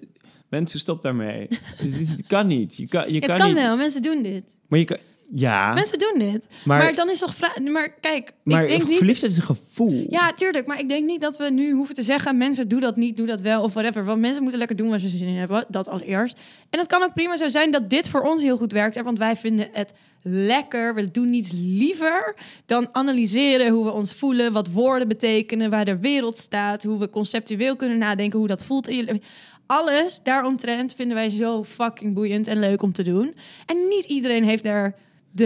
mensen, 0.50 0.80
stop 0.80 1.02
daarmee. 1.02 1.48
het, 1.78 2.24
kan 2.28 2.48
niet. 2.48 2.78
Je 2.78 2.88
kan, 2.88 3.14
je 3.14 3.20
het 3.20 3.30
kan, 3.30 3.38
kan 3.38 3.48
niet. 3.48 3.56
wel, 3.56 3.78
mensen 3.78 4.02
doen 4.02 4.24
dit. 4.24 4.56
Maar 4.68 4.80
je 4.80 4.86
kan... 4.86 4.98
Ja, 5.32 5.74
Mensen 5.74 6.00
doen 6.00 6.14
dit. 6.20 6.48
maar, 6.64 6.78
Maar, 6.78 6.94
dan 6.94 7.10
is 7.10 7.20
toch 7.20 7.36
vraag. 7.36 7.60
Maar 7.60 7.90
kijk, 7.90 8.32
maar 8.44 8.64
ik 8.64 8.70
denk 8.70 8.88
niet. 8.88 8.98
verliefdheid 8.98 9.32
is 9.32 9.38
een 9.38 9.44
gevoel. 9.44 10.06
Ja, 10.10 10.32
tuurlijk. 10.32 10.68
Maar 10.68 10.80
ik 10.80 10.90
denk 10.90 11.06
niet 11.06 11.22
dat 11.22 11.38
we 11.38 11.50
nu 11.50 11.72
hoeven 11.72 11.96
te 11.96 12.02
zeggen: 12.02 12.38
mensen 12.38 12.68
doen 12.68 12.80
dat 12.80 12.96
niet, 12.96 13.18
doe 13.18 13.26
dat 13.28 13.42
wel 13.42 13.64
of 13.64 13.74
whatever. 13.74 14.06
Want 14.06 14.20
mensen 14.20 14.42
moeten 14.42 14.60
lekker 14.60 14.78
doen 14.78 14.90
waar 14.90 15.00
ze 15.00 15.08
zin 15.08 15.28
in 15.28 15.36
hebben. 15.36 15.66
Dat 15.68 15.88
allereerst. 15.88 16.40
En 16.70 16.80
het 16.80 16.88
kan 16.88 17.04
ook 17.04 17.14
prima 17.14 17.38
zo 17.38 17.48
zijn 17.48 17.72
dat 17.72 17.90
dit 17.90 18.10
voor 18.10 18.22
ons 18.22 18.42
heel 18.42 18.58
goed 18.58 18.72
werkt. 18.72 19.02
Want 19.02 19.18
wij 19.18 19.36
vinden 19.36 19.70
het 19.72 19.94
lekker. 20.22 20.96
We 20.96 21.12
doen 21.12 21.30
niets 21.30 21.52
liever 21.54 22.36
dan 22.66 22.90
analyseren 22.92 23.72
hoe 23.72 23.86
we 23.86 23.92
ons 23.92 24.14
voelen, 24.14 24.54
wat 24.54 24.72
woorden 24.72 25.08
betekenen, 25.08 25.70
waar 25.70 25.86
de 25.86 25.98
wereld 25.98 26.38
staat, 26.38 26.84
hoe 26.84 27.00
we 27.00 27.10
conceptueel 27.10 27.76
kunnen 27.76 27.98
nadenken, 27.98 28.40
hoe 28.40 28.48
dat 28.48 28.64
voelt 28.64 28.88
in 28.88 28.96
je 28.96 29.22
alles 29.68 30.20
daaromtrent 30.24 30.94
vinden 30.94 31.16
wij 31.16 31.30
zo 31.30 31.64
fucking 31.64 32.14
boeiend 32.14 32.48
en 32.48 32.60
leuk 32.60 32.82
om 32.82 32.94
te 32.94 33.04
doen. 33.04 33.36
En 33.66 33.78
niet 33.90 34.06
iedereen 34.06 34.44
heeft 34.44 34.64
daar, 34.64 34.96
de, 35.32 35.46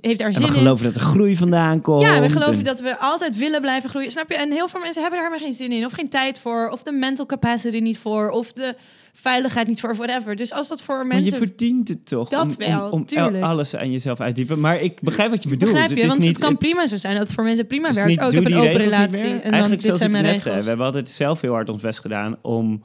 heeft 0.00 0.18
daar 0.18 0.32
zin 0.32 0.40
we 0.42 0.46
in. 0.48 0.52
geloven 0.52 0.84
dat 0.84 0.94
er 0.94 1.00
groei 1.00 1.36
vandaan 1.36 1.80
komt. 1.80 2.00
Ja, 2.02 2.20
we 2.20 2.28
geloven 2.28 2.54
en- 2.58 2.62
dat 2.64 2.80
we 2.80 2.98
altijd 2.98 3.36
willen 3.36 3.60
blijven 3.60 3.90
groeien. 3.90 4.10
Snap 4.10 4.30
je? 4.30 4.36
En 4.36 4.52
heel 4.52 4.68
veel 4.68 4.80
mensen 4.80 5.02
hebben 5.02 5.20
daar 5.20 5.30
maar 5.30 5.38
geen 5.38 5.52
zin 5.52 5.72
in. 5.72 5.84
Of 5.84 5.92
geen 5.92 6.08
tijd 6.08 6.38
voor. 6.38 6.68
Of 6.68 6.82
de 6.82 6.92
mental 6.92 7.26
capacity 7.26 7.78
niet 7.78 7.98
voor. 7.98 8.30
Of 8.30 8.52
de 8.52 8.74
veiligheid 9.12 9.66
niet 9.68 9.80
voor. 9.80 9.90
Of 9.90 9.96
whatever. 9.96 10.36
Dus 10.36 10.52
als 10.52 10.68
dat 10.68 10.82
voor 10.82 10.96
Maar 10.96 11.06
mensen... 11.06 11.30
je 11.30 11.36
verdient 11.36 11.88
het 11.88 12.06
toch 12.06 12.28
Dat 12.28 12.44
om, 12.44 12.66
wel, 12.66 12.90
om, 12.90 13.04
alles 13.42 13.76
aan 13.76 13.90
jezelf 13.92 14.20
uit 14.20 14.28
te 14.28 14.40
diepen. 14.40 14.60
Maar 14.60 14.80
ik 14.80 15.00
begrijp 15.00 15.30
wat 15.30 15.42
je 15.42 15.48
bedoelt. 15.48 15.70
Begrijp 15.72 15.90
je? 15.90 15.96
Het 15.96 16.04
is 16.04 16.10
Want 16.10 16.22
niet, 16.22 16.30
het 16.36 16.44
kan 16.44 16.56
prima 16.58 16.86
zo 16.86 16.96
zijn 16.96 17.14
dat 17.14 17.22
het 17.22 17.32
voor 17.32 17.44
mensen 17.44 17.66
prima 17.66 17.92
werkt. 17.92 18.08
niet, 18.08 18.20
Oh, 18.20 18.26
ik 18.26 18.32
heb 18.32 18.44
een 18.46 18.54
open 18.54 18.76
relatie. 18.76 19.20
En 19.20 19.30
dan 19.30 19.40
Eigenlijk 19.40 19.70
dit 19.72 19.82
zoals 19.82 19.98
zijn 19.98 20.10
mijn 20.10 20.24
net 20.24 20.32
regels. 20.32 20.52
zei, 20.52 20.62
we 20.62 20.68
hebben 20.68 20.86
altijd 20.86 21.08
zelf 21.08 21.40
heel 21.40 21.52
hard 21.52 21.68
ons 21.68 21.80
best 21.82 22.00
gedaan 22.00 22.36
om 22.42 22.82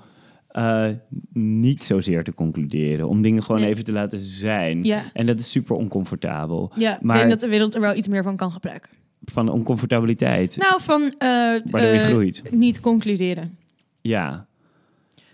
eh, 0.60 0.88
niet 1.34 1.84
zozeer 1.84 2.24
te 2.24 2.34
concluderen. 2.34 3.08
Om 3.08 3.22
dingen 3.22 3.44
gewoon 3.44 3.62
Nee. 3.62 3.70
even 3.70 3.84
te 3.84 3.92
laten 3.92 4.20
zijn. 4.20 4.84
Ja, 4.84 5.04
En 5.14 5.26
dat 5.26 5.40
is 5.40 5.52
super 5.52 5.76
oncomfortabel. 5.76 6.72
ja 6.76 6.96
ik 6.96 7.02
Maar- 7.02 7.18
denk 7.18 7.30
dat 7.30 7.40
de 7.40 7.48
wereld 7.48 7.76
er 7.76 7.82
wel 7.82 7.96
iets 7.96 8.08
meer 8.08 8.24
van 8.24 8.36
kan 8.36 8.52
gebruiken. 8.52 8.90
Van 9.24 9.50
oncomfortabiliteit. 9.50 10.58
Nou, 10.58 10.82
van 10.82 11.02
eh, 11.02 11.28
waardoor 11.66 11.82
je 11.82 12.00
eh, 12.00 12.06
groeit. 12.08 12.44
niet 12.52 12.80
concluderen. 12.80 13.58
Ja, 14.02 14.48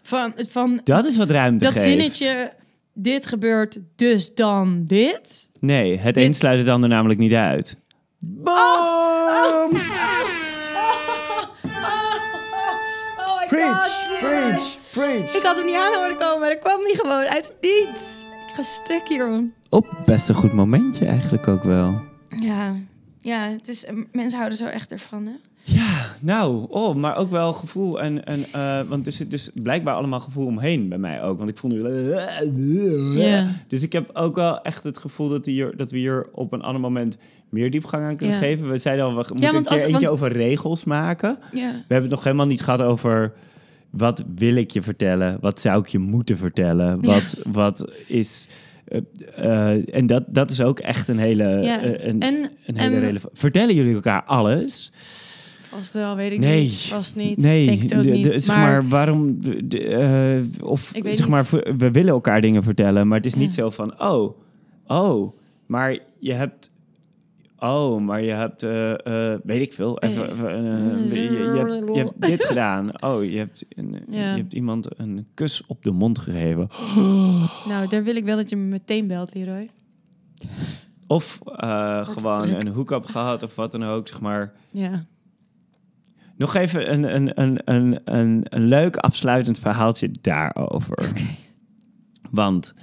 Van, 0.02 0.34
van 0.48 0.80
dat 0.84 1.06
is 1.06 1.18
wat 1.18 1.30
ruimte 1.32 1.64
dat 1.66 1.74
geeft. 1.74 1.86
zinnetje, 1.86 2.54
dit 2.94 3.26
gebeurt, 3.26 3.80
dus 3.96 4.34
dan 4.36 4.82
dit. 4.86 5.50
Nee, 5.60 5.98
het 5.98 6.14
Dit- 6.16 6.26
een 6.26 6.34
sluit 6.34 6.60
het 6.60 6.70
ander 6.70 6.90
namelijk 6.90 7.20
niet 7.20 7.34
uit. 7.34 7.78
Boom! 8.20 8.56
Oh 8.56 9.72
my 13.40 13.48
Preach, 13.48 13.84
God, 13.84 14.20
preach, 14.20 14.78
preach. 14.96 15.36
Ik 15.36 15.44
had 15.44 15.58
hem 15.58 15.66
niet 15.66 15.76
aan 15.76 15.94
horen 15.96 16.18
komen, 16.18 16.40
maar 16.40 16.50
dat 16.50 16.60
kwam 16.60 16.80
niet 16.84 17.00
gewoon 17.02 17.26
uit 17.26 17.46
het 17.48 17.56
niets. 17.62 18.26
Ik 18.48 18.54
ga 18.56 18.62
stuk 18.62 19.08
hierom. 19.08 19.54
Op 19.70 19.88
best 20.06 20.30
een 20.30 20.36
goed 20.36 20.54
momentje 20.54 21.06
eigenlijk 21.06 21.48
ook 21.48 21.64
wel. 21.64 22.02
Ja, 22.40 22.76
ja 23.20 23.50
het 23.50 23.68
is, 23.68 23.86
mensen 24.12 24.38
houden 24.38 24.58
zo 24.58 24.66
echt 24.66 24.92
ervan, 24.92 25.26
hè? 25.26 25.32
Ja, 25.68 26.06
nou, 26.20 26.66
oh, 26.70 26.96
maar 26.96 27.16
ook 27.18 27.32
wel 27.32 27.54
gevoel. 27.54 28.02
En, 28.02 28.26
en, 28.26 28.46
eh, 28.52 28.80
want 28.88 29.06
er 29.06 29.12
zit 29.12 29.32
dus 29.32 29.50
blijkbaar 29.54 29.96
allemaal 29.96 30.20
gevoel 30.20 30.46
omheen 30.46 30.90
bij 30.90 30.98
mij 30.98 31.24
ook. 31.24 31.38
Want 31.38 31.50
ik 31.50 31.58
voel 31.58 31.72
nu... 31.72 31.84
Ja. 33.22 33.48
Dus 33.68 33.82
ik 33.82 33.92
heb 33.94 34.10
ook 34.14 34.36
wel 34.36 34.62
echt 34.62 34.84
het 34.84 34.98
gevoel 34.98 35.30
dat, 35.30 35.46
hier, 35.46 35.78
dat 35.78 35.92
we 35.92 35.98
hier 35.98 36.28
op 36.32 36.54
een 36.54 36.62
ander 36.62 36.82
moment 36.82 37.18
meer 37.50 37.72
diepgang 37.72 38.04
aan 38.04 38.16
kunnen 38.16 38.36
Ja. 38.36 38.42
geven. 38.42 38.70
We 38.70 38.78
zeiden 38.78 39.06
al, 39.06 39.12
we 39.12 39.16
moeten 39.18 39.36
want 39.42 39.56
een 39.56 39.62
keer 39.64 39.72
als- 39.72 39.82
eentje 39.82 39.92
want- 40.08 40.08
over 40.22 40.32
regels 40.32 40.84
maken. 40.84 41.38
Ja. 41.52 41.72
We 41.72 41.76
hebben 41.78 42.02
het 42.02 42.10
nog 42.10 42.24
helemaal 42.24 42.48
niet 42.48 42.62
gehad 42.62 42.82
over... 42.82 43.34
Wat 43.98 44.24
wil 44.36 44.56
ik 44.56 44.72
je 44.72 44.82
vertellen? 44.82 45.38
Wat 45.42 45.62
zou 45.62 45.80
ik 45.80 45.88
je 45.88 46.00
moeten 46.00 46.38
vertellen? 46.38 46.98
Ja. 47.02 47.08
Wat, 47.14 47.38
wat 47.52 47.90
is... 48.08 48.48
eh, 48.86 49.02
eh, 49.72 49.96
en 49.96 50.08
dat, 50.08 50.24
dat 50.28 50.52
is 50.52 50.62
ook 50.62 50.80
echt 50.80 51.08
een 51.08 51.18
hele, 51.18 51.44
Ja. 51.44 51.82
eh, 51.82 52.08
een, 52.08 52.20
En, 52.22 52.50
een 52.66 52.78
hele 52.78 52.96
en 52.96 53.00
relevant. 53.02 53.40
Vertellen 53.40 53.76
jullie 53.76 53.94
elkaar 53.96 54.24
alles? 54.24 54.92
vast 55.70 55.94
wel, 55.94 56.16
weet 56.16 56.32
ik 56.32 56.40
Nee. 56.40 56.62
niet. 56.62 56.74
Vast 56.74 57.16
niet. 57.16 57.38
Nee, 57.38 57.66
Denk 57.66 57.82
het 57.82 57.96
ook 57.96 58.04
de- 58.04 58.10
niet. 58.12 58.32
de- 58.32 58.40
zeg 58.40 58.56
maar, 58.56 58.88
waarom, 58.88 59.38
de- 59.66 60.46
of 60.62 60.92
zeg 60.94 61.04
niet. 61.04 61.28
maar, 61.28 61.46
we 61.78 61.92
willen 61.92 62.12
elkaar 62.14 62.42
dingen 62.42 62.64
vertellen, 62.64 63.08
maar 63.08 63.18
het 63.18 63.26
is 63.26 63.36
niet 63.36 63.56
Ja. 63.56 63.62
zo 63.64 63.70
van, 63.70 64.02
oh, 64.02 64.38
oh, 64.88 65.32
maar 65.66 65.98
je 66.20 66.34
hebt, 66.34 66.70
oh, 67.70 68.02
maar 68.02 68.22
je 68.22 68.32
hebt, 68.32 68.64
eh, 68.64 69.34
eh, 69.34 69.40
weet 69.44 69.62
ik 69.62 69.74
veel, 69.74 70.00
even, 70.00 70.30
Eh. 70.30 71.14
je, 71.14 71.22
je, 71.22 71.58
hebt, 71.58 71.94
je 71.96 72.00
hebt 72.00 72.22
dit 72.22 72.46
gedaan. 72.52 73.04
Oh, 73.04 73.24
je 73.24 73.38
hebt, 73.38 73.66
een, 73.70 74.04
Ja. 74.10 74.34
je 74.36 74.42
hebt 74.42 74.54
iemand 74.54 75.00
een 75.00 75.28
kus 75.34 75.66
op 75.68 75.84
de 75.84 75.92
mond 75.92 76.20
gegeven. 76.20 76.70
Nou, 77.68 77.88
daar 77.88 78.04
wil 78.04 78.16
ik 78.16 78.24
wel 78.26 78.36
dat 78.36 78.50
je 78.50 78.56
me 78.56 78.64
meteen 78.64 79.08
belt, 79.08 79.34
Leroy. 79.34 79.70
Of 81.08 81.40
gewoon 82.02 82.50
een 82.50 82.68
hook-up 82.68 83.06
gehad 83.06 83.44
of 83.44 83.56
wat 83.56 83.72
dan 83.72 83.84
ook, 83.84 84.08
zeg 84.08 84.22
maar. 84.22 84.54
Ja. 84.72 85.06
Nog 86.38 86.56
even 86.56 86.94
een, 86.94 87.16
een, 87.16 87.42
een, 87.42 87.60
een, 87.66 88.00
een, 88.06 88.46
een 88.50 88.66
leuk 88.66 88.96
afsluitend 88.98 89.60
verhaaltje 89.60 90.10
daarover. 90.22 91.12
Want 92.32 92.74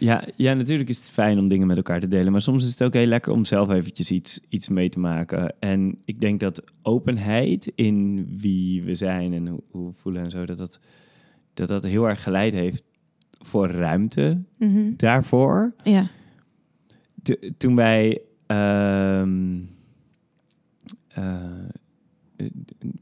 ja, 0.00 0.24
ja, 0.36 0.54
natuurlijk 0.54 0.88
is 0.88 0.96
het 0.96 1.10
fijn 1.10 1.38
om 1.38 1.48
dingen 1.48 1.66
met 1.66 1.76
elkaar 1.76 2.00
te 2.00 2.08
delen. 2.08 2.32
Maar 2.32 2.40
soms 2.42 2.64
is 2.64 2.70
het 2.70 2.82
ook 2.82 2.94
heel 2.94 3.06
lekker 3.06 3.32
om 3.32 3.44
zelf 3.44 3.70
eventjes 3.70 4.10
iets, 4.10 4.40
iets 4.48 4.68
mee 4.68 4.88
te 4.88 4.98
maken. 5.00 5.54
En 5.58 5.98
ik 6.04 6.20
denk 6.20 6.40
dat 6.40 6.62
openheid 6.82 7.72
in 7.74 8.26
wie 8.38 8.82
we 8.82 8.94
zijn 8.94 9.32
en 9.32 9.46
hoe, 9.46 9.62
hoe 9.70 9.86
we 9.86 9.92
voelen 9.94 10.22
en 10.24 10.30
zo... 10.30 10.44
dat 10.44 10.56
dat, 10.56 10.80
dat 11.54 11.68
dat 11.68 11.82
heel 11.82 12.08
erg 12.08 12.22
geleid 12.22 12.52
heeft 12.52 12.82
voor 13.42 13.70
ruimte 13.70 14.42
Mhm. 14.58 14.92
daarvoor. 14.96 15.74
Ja. 15.82 16.06
T- 17.22 17.50
toen 17.58 17.76
wij. 17.76 18.20
ehm, 18.46 19.58
eh, 21.08 21.44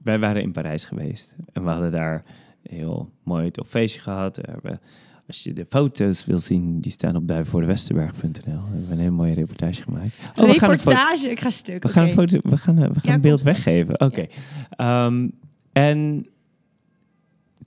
wij 0.03 0.19
waren 0.19 0.43
in 0.43 0.53
Parijs 0.53 0.85
geweest. 0.85 1.37
En 1.53 1.63
we 1.65 1.69
hadden 1.71 1.91
daar 1.91 2.25
een 2.63 2.77
heel 2.77 3.11
mooi 3.23 3.51
tof 3.51 3.69
feestje 3.69 4.01
gehad. 4.01 4.37
We 4.37 4.43
hebben, 4.51 4.81
als 5.29 5.43
je 5.43 5.53
de 5.53 5.67
foto's 5.69 6.25
wil 6.25 6.41
zien, 6.41 6.81
die 6.81 6.93
staan 6.93 7.17
op 7.17 7.29
duivenvoordewesterberg.nl. 7.29 8.31
We 8.45 8.77
hebben 8.77 8.91
een 8.91 8.99
hele 8.99 9.11
mooie 9.11 9.35
reportage 9.35 9.83
gemaakt. 9.83 10.13
Oh, 10.37 10.51
Reportage, 10.51 11.31
ik 11.31 11.41
ga 11.41 11.51
stuk. 11.51 11.83
we 11.83 11.89
gaan 11.89 12.03
een 12.03 12.11
foto, 12.11 12.39
we 12.43 12.57
gaan, 12.57 12.77
we 12.77 12.83
gaan 12.83 12.95
Ja, 13.03 13.15
een 13.15 13.21
beeld 13.21 13.43
weggeven. 13.43 14.01
Oké. 14.01 14.27
Ehm, 14.71 15.29
en 15.73 16.27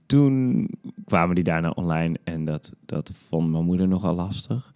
toen 0.05 0.67
kwamen 1.05 1.35
die 1.35 1.43
daarna 1.43 1.69
online 1.69 2.19
en 2.23 2.45
dat, 2.45 2.71
dat 2.85 3.11
vond 3.29 3.51
mijn 3.51 3.65
moeder 3.65 3.87
nogal 3.87 4.15
lastig. 4.15 4.73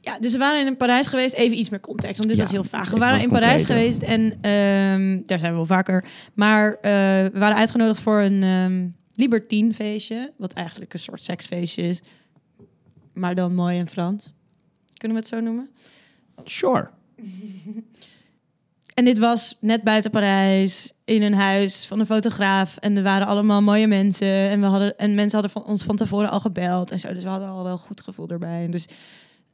Ja, 0.00 0.18
dus 0.18 0.32
we 0.32 0.38
waren 0.38 0.66
in 0.66 0.76
Parijs 0.76 1.06
geweest. 1.06 1.34
Even 1.34 1.58
iets 1.58 1.68
meer 1.68 1.80
context, 1.80 2.16
want 2.16 2.28
dit 2.28 2.38
Ja, 2.38 2.44
was 2.44 2.52
heel 2.52 2.64
vaag. 2.64 2.90
We 2.90 2.98
waren 2.98 3.20
in 3.20 3.28
Parijs 3.28 3.64
geweest 3.64 4.02
en 4.02 4.20
ehm, 4.40 5.20
daar 5.26 5.38
zijn 5.38 5.50
we 5.50 5.56
wel 5.56 5.66
vaker. 5.66 6.04
Maar 6.34 6.74
eh, 6.74 6.90
we 7.32 7.38
waren 7.38 7.56
uitgenodigd 7.56 8.00
voor 8.00 8.20
een 8.20 8.42
ehm 8.42 8.86
libertine 9.18 9.74
feestje. 9.74 10.32
Wat 10.36 10.52
eigenlijk 10.52 10.92
een 10.92 10.98
soort 10.98 11.22
seksfeestje 11.22 11.82
is. 11.82 12.00
Maar 13.12 13.34
dan 13.34 13.54
mooi 13.54 13.78
en 13.78 13.88
Frans. 13.88 14.32
Kunnen 14.96 15.16
we 15.16 15.22
het 15.22 15.32
zo 15.32 15.40
noemen? 15.40 15.70
Sure. 16.44 16.90
En 18.94 19.04
dit 19.04 19.18
was 19.18 19.56
net 19.60 19.82
buiten 19.82 20.10
Parijs, 20.10 20.92
in 21.04 21.22
een 21.22 21.34
huis 21.34 21.86
van 21.86 22.00
een 22.00 22.06
fotograaf. 22.06 22.76
En 22.76 22.96
er 22.96 23.02
waren 23.02 23.26
allemaal 23.26 23.62
mooie 23.62 23.86
mensen. 23.86 24.28
En, 24.28 24.60
we 24.60 24.66
hadden, 24.66 24.98
en 24.98 25.14
mensen 25.14 25.40
hadden 25.40 25.62
van 25.62 25.70
ons 25.70 25.82
van 25.82 25.96
tevoren 25.96 26.30
al 26.30 26.40
gebeld 26.40 26.90
en 26.90 26.98
zo. 26.98 27.12
Dus 27.12 27.22
we 27.22 27.28
hadden 27.28 27.48
al 27.48 27.64
wel 27.64 27.76
goed 27.76 28.00
gevoel 28.00 28.28
erbij. 28.28 28.64
En 28.64 28.70
dus 28.70 28.86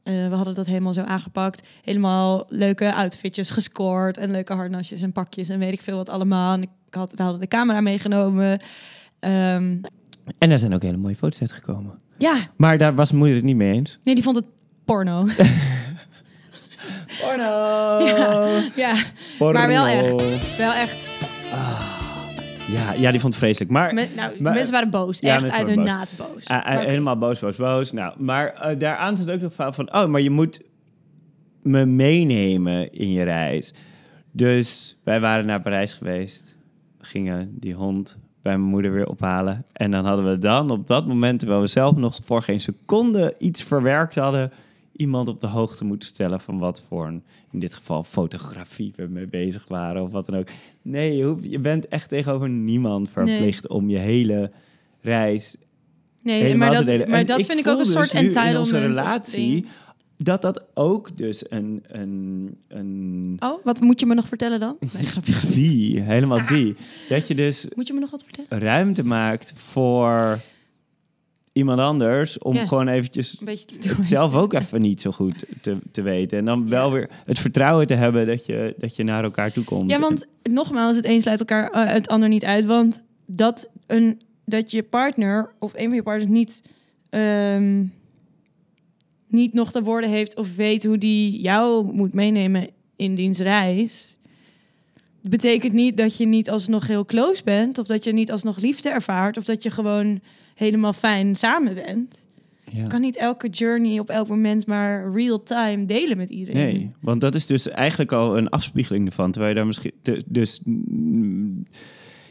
eh, 0.03 0.27
we 0.29 0.35
hadden 0.35 0.55
dat 0.55 0.65
helemaal 0.65 0.93
zo 0.93 1.01
aangepakt. 1.01 1.67
Helemaal 1.83 2.45
leuke 2.49 2.93
outfitjes 2.93 3.49
gescoord. 3.49 4.17
En 4.17 4.31
leuke 4.31 4.53
harnasjes 4.53 5.01
en 5.01 5.11
pakjes 5.11 5.49
en 5.49 5.59
weet 5.59 5.73
ik 5.73 5.81
veel 5.81 5.97
wat 5.97 6.09
allemaal. 6.09 6.53
En 6.53 6.61
ik 6.61 6.69
had, 6.89 7.13
we 7.15 7.23
hadden 7.23 7.41
de 7.41 7.47
camera 7.47 7.81
meegenomen. 7.81 8.59
Ehm, 9.25 9.77
En 10.37 10.51
er 10.51 10.59
zijn 10.59 10.73
ook 10.73 10.81
hele 10.81 10.97
mooie 10.97 11.15
foto's 11.15 11.41
uitgekomen. 11.41 11.99
ja, 12.17 12.37
Maar 12.57 12.77
daar 12.77 12.95
was 12.95 13.07
mijn 13.07 13.17
moeder 13.19 13.37
het 13.37 13.45
niet 13.45 13.55
mee 13.55 13.73
eens. 13.73 13.99
nee, 14.03 14.15
die 14.15 14.23
vond 14.23 14.35
het 14.35 14.45
porno. 14.85 15.25
Porno! 17.21 17.43
Ja. 18.05 18.49
ja, 18.75 18.95
Porno. 19.37 19.59
maar 19.59 19.67
wel 19.67 19.85
echt. 19.87 20.57
Wel 20.57 20.73
echt. 20.73 21.13
Ja, 22.71 22.93
ja, 22.93 23.11
die 23.11 23.19
vond 23.19 23.33
het 23.33 23.43
vreselijk. 23.43 23.71
Maar 23.71 23.93
Men- 23.93 24.07
nou, 24.15 24.41
maar- 24.41 24.53
mensen 24.53 24.73
waren 24.73 24.89
boos. 24.89 25.19
Ja, 25.19 25.33
echt 25.33 25.41
mensen 25.41 25.57
uit 25.59 25.67
waren 25.67 25.83
hun 25.83 25.97
boos. 25.99 26.17
naad 26.17 26.29
boos. 26.33 26.47
Maar 26.47 26.77
oké. 26.77 26.89
helemaal 26.89 27.17
boos, 27.17 27.39
boos, 27.39 27.55
boos. 27.55 27.91
Nou, 27.91 28.13
maar 28.17 28.47
eh, 28.53 28.79
daaraan 28.79 29.17
zit 29.17 29.31
ook 29.31 29.41
nog 29.41 29.53
verhaal 29.53 29.73
van... 29.73 29.93
Oh, 29.93 30.05
maar 30.05 30.21
je 30.21 30.29
moet 30.29 30.61
me 31.63 31.85
meenemen 31.85 32.91
in 32.93 33.11
je 33.11 33.23
reis. 33.23 33.73
Dus 34.31 34.97
wij 35.03 35.19
waren 35.19 35.45
naar 35.45 35.61
Parijs 35.61 35.93
geweest. 35.93 36.55
Gingen 36.99 37.55
die 37.59 37.73
hond 37.73 38.17
bij 38.45 38.57
mijn 38.57 38.69
moeder 38.69 38.91
weer 38.91 39.07
ophalen. 39.07 39.65
En 39.71 39.91
dan 39.91 40.05
hadden 40.05 40.25
we 40.25 40.39
dan 40.39 40.69
op 40.69 40.87
dat 40.87 41.07
moment... 41.07 41.39
terwijl 41.39 41.61
we 41.61 41.67
zelf 41.67 41.95
nog 41.95 42.19
voor 42.23 42.41
geen 42.41 42.61
seconde 42.61 43.35
iets 43.37 43.63
verwerkt 43.63 44.15
hadden... 44.15 44.51
iemand 44.95 45.27
op 45.27 45.41
de 45.41 45.47
hoogte 45.47 45.85
moeten 45.85 46.07
stellen 46.07 46.39
van 46.39 46.59
wat 46.59 46.81
voor 46.87 47.07
een... 47.07 47.23
in 47.51 47.59
dit 47.59 47.73
geval 47.73 48.03
fotografie 48.03 48.93
we 48.95 49.07
mee 49.07 49.27
bezig 49.27 49.65
waren 49.67 50.01
of 50.01 50.11
wat 50.11 50.25
dan 50.25 50.35
ook. 50.39 50.47
Nee, 50.81 51.17
je, 51.17 51.23
hoeft- 51.23 51.43
je 51.43 51.59
bent 51.59 51.87
echt 51.87 52.09
tegenover 52.09 52.49
niemand 52.49 53.09
verplicht... 53.09 53.67
om 53.67 53.89
je 53.89 53.97
hele 53.97 54.51
reis 55.01 55.55
Nee, 56.21 56.55
maar 56.55 56.77
te 56.77 56.97
dat, 56.97 57.07
maar 57.07 57.25
dat 57.25 57.43
vind 57.43 57.59
ik 57.59 57.67
ook 57.67 57.79
een 57.79 57.85
soort 57.85 58.11
dus 58.11 58.21
entitlement. 58.21 58.53
in 58.53 58.59
onze 58.59 58.79
relatie. 58.79 59.65
Dat 60.17 60.41
dat 60.41 60.61
ook 60.73 61.17
dus 61.17 61.43
een, 61.49 61.83
een, 61.87 62.57
een 62.67 63.35
Oh, 63.39 63.63
wat 63.63 63.81
moet 63.81 63.99
je 63.99 64.05
me 64.05 64.13
nog 64.13 64.27
vertellen 64.27 64.59
dan? 64.59 64.77
Nee, 64.93 65.05
grapje. 65.05 65.47
die, 65.51 65.99
helemaal 66.01 66.45
die. 66.47 66.75
Dat 67.09 67.27
je 67.27 67.35
dus 67.35 67.67
Moet 67.75 67.87
je 67.87 67.93
me 67.93 67.99
nog 67.99 68.11
wat 68.11 68.23
vertellen? 68.23 68.61
ruimte 68.63 69.03
maakt 69.03 69.53
voor 69.55 70.39
iemand 71.53 71.79
anders 71.79 72.37
om 72.37 72.53
Ja. 72.55 72.65
gewoon 72.65 72.87
eventjes 72.87 73.39
het 73.45 73.87
zelf 74.01 74.33
ook 74.33 74.53
even 74.53 74.81
niet 74.81 75.01
zo 75.01 75.11
goed 75.11 75.45
te, 75.61 75.77
te 75.91 76.01
weten. 76.01 76.37
En 76.37 76.45
dan 76.45 76.69
wel 76.69 76.87
Ja. 76.87 76.93
weer 76.93 77.09
het 77.25 77.39
vertrouwen 77.39 77.87
te 77.87 77.93
hebben 77.93 78.27
dat 78.27 78.45
je, 78.45 78.75
dat 78.77 78.95
je 78.95 79.03
naar 79.03 79.23
elkaar 79.23 79.51
toe 79.51 79.63
komt. 79.63 79.89
Ja, 79.91 79.99
want 79.99 80.25
nogmaals, 80.43 80.95
het 80.95 81.05
een 81.05 81.21
sluit 81.21 81.39
elkaar 81.39 81.69
eh, 81.69 81.91
het 81.93 82.07
ander 82.07 82.29
niet 82.29 82.45
uit. 82.45 82.65
Want 82.65 83.03
dat, 83.25 83.69
een, 83.87 84.21
dat 84.45 84.71
je 84.71 84.83
partner 84.83 85.51
of 85.59 85.73
een 85.73 85.85
van 85.85 85.95
je 85.95 86.03
partners 86.03 86.31
niet, 86.31 86.63
ehm, 87.09 87.83
niet 89.35 89.53
nog 89.53 89.71
de 89.71 89.81
woorden 89.81 90.09
heeft 90.09 90.37
of 90.37 90.55
weet 90.55 90.83
hoe 90.83 90.97
die 90.97 91.41
jou 91.41 91.93
moet 91.93 92.13
meenemen 92.13 92.69
in 92.95 93.15
diens 93.15 93.39
reis. 93.39 94.19
Betekent 95.29 95.73
niet 95.73 95.97
dat 95.97 96.17
je 96.17 96.25
niet 96.25 96.49
alsnog 96.49 96.87
heel 96.87 97.05
close 97.05 97.43
bent, 97.43 97.77
of 97.77 97.87
dat 97.87 98.03
je 98.03 98.11
niet 98.13 98.31
alsnog 98.31 98.59
liefde 98.59 98.89
ervaart, 98.89 99.37
of 99.37 99.43
dat 99.43 99.63
je 99.63 99.71
gewoon 99.71 100.19
helemaal 100.55 100.93
fijn 100.93 101.35
samen 101.35 101.73
bent. 101.73 102.25
Ja. 102.71 102.81
Je 102.81 102.87
kan 102.87 103.01
niet 103.01 103.17
elke 103.17 103.49
journey 103.49 103.99
op 103.99 104.09
elk 104.09 104.27
moment 104.27 104.65
maar 104.65 105.11
real 105.13 105.43
time 105.43 105.85
delen 105.85 106.17
met 106.17 106.29
iedereen. 106.29 106.63
Nee, 106.63 106.91
want 107.01 107.21
dat 107.21 107.35
is 107.35 107.45
dus 107.45 107.69
eigenlijk 107.69 108.11
al 108.11 108.37
een 108.37 108.49
afspiegeling 108.49 109.05
ervan. 109.05 109.31
Terwijl 109.31 109.53
je 109.53 109.57
daar 109.57 109.67
misschien... 109.67 109.91
te- 110.01 110.23
dus 110.25 110.61
mm, 110.63 111.65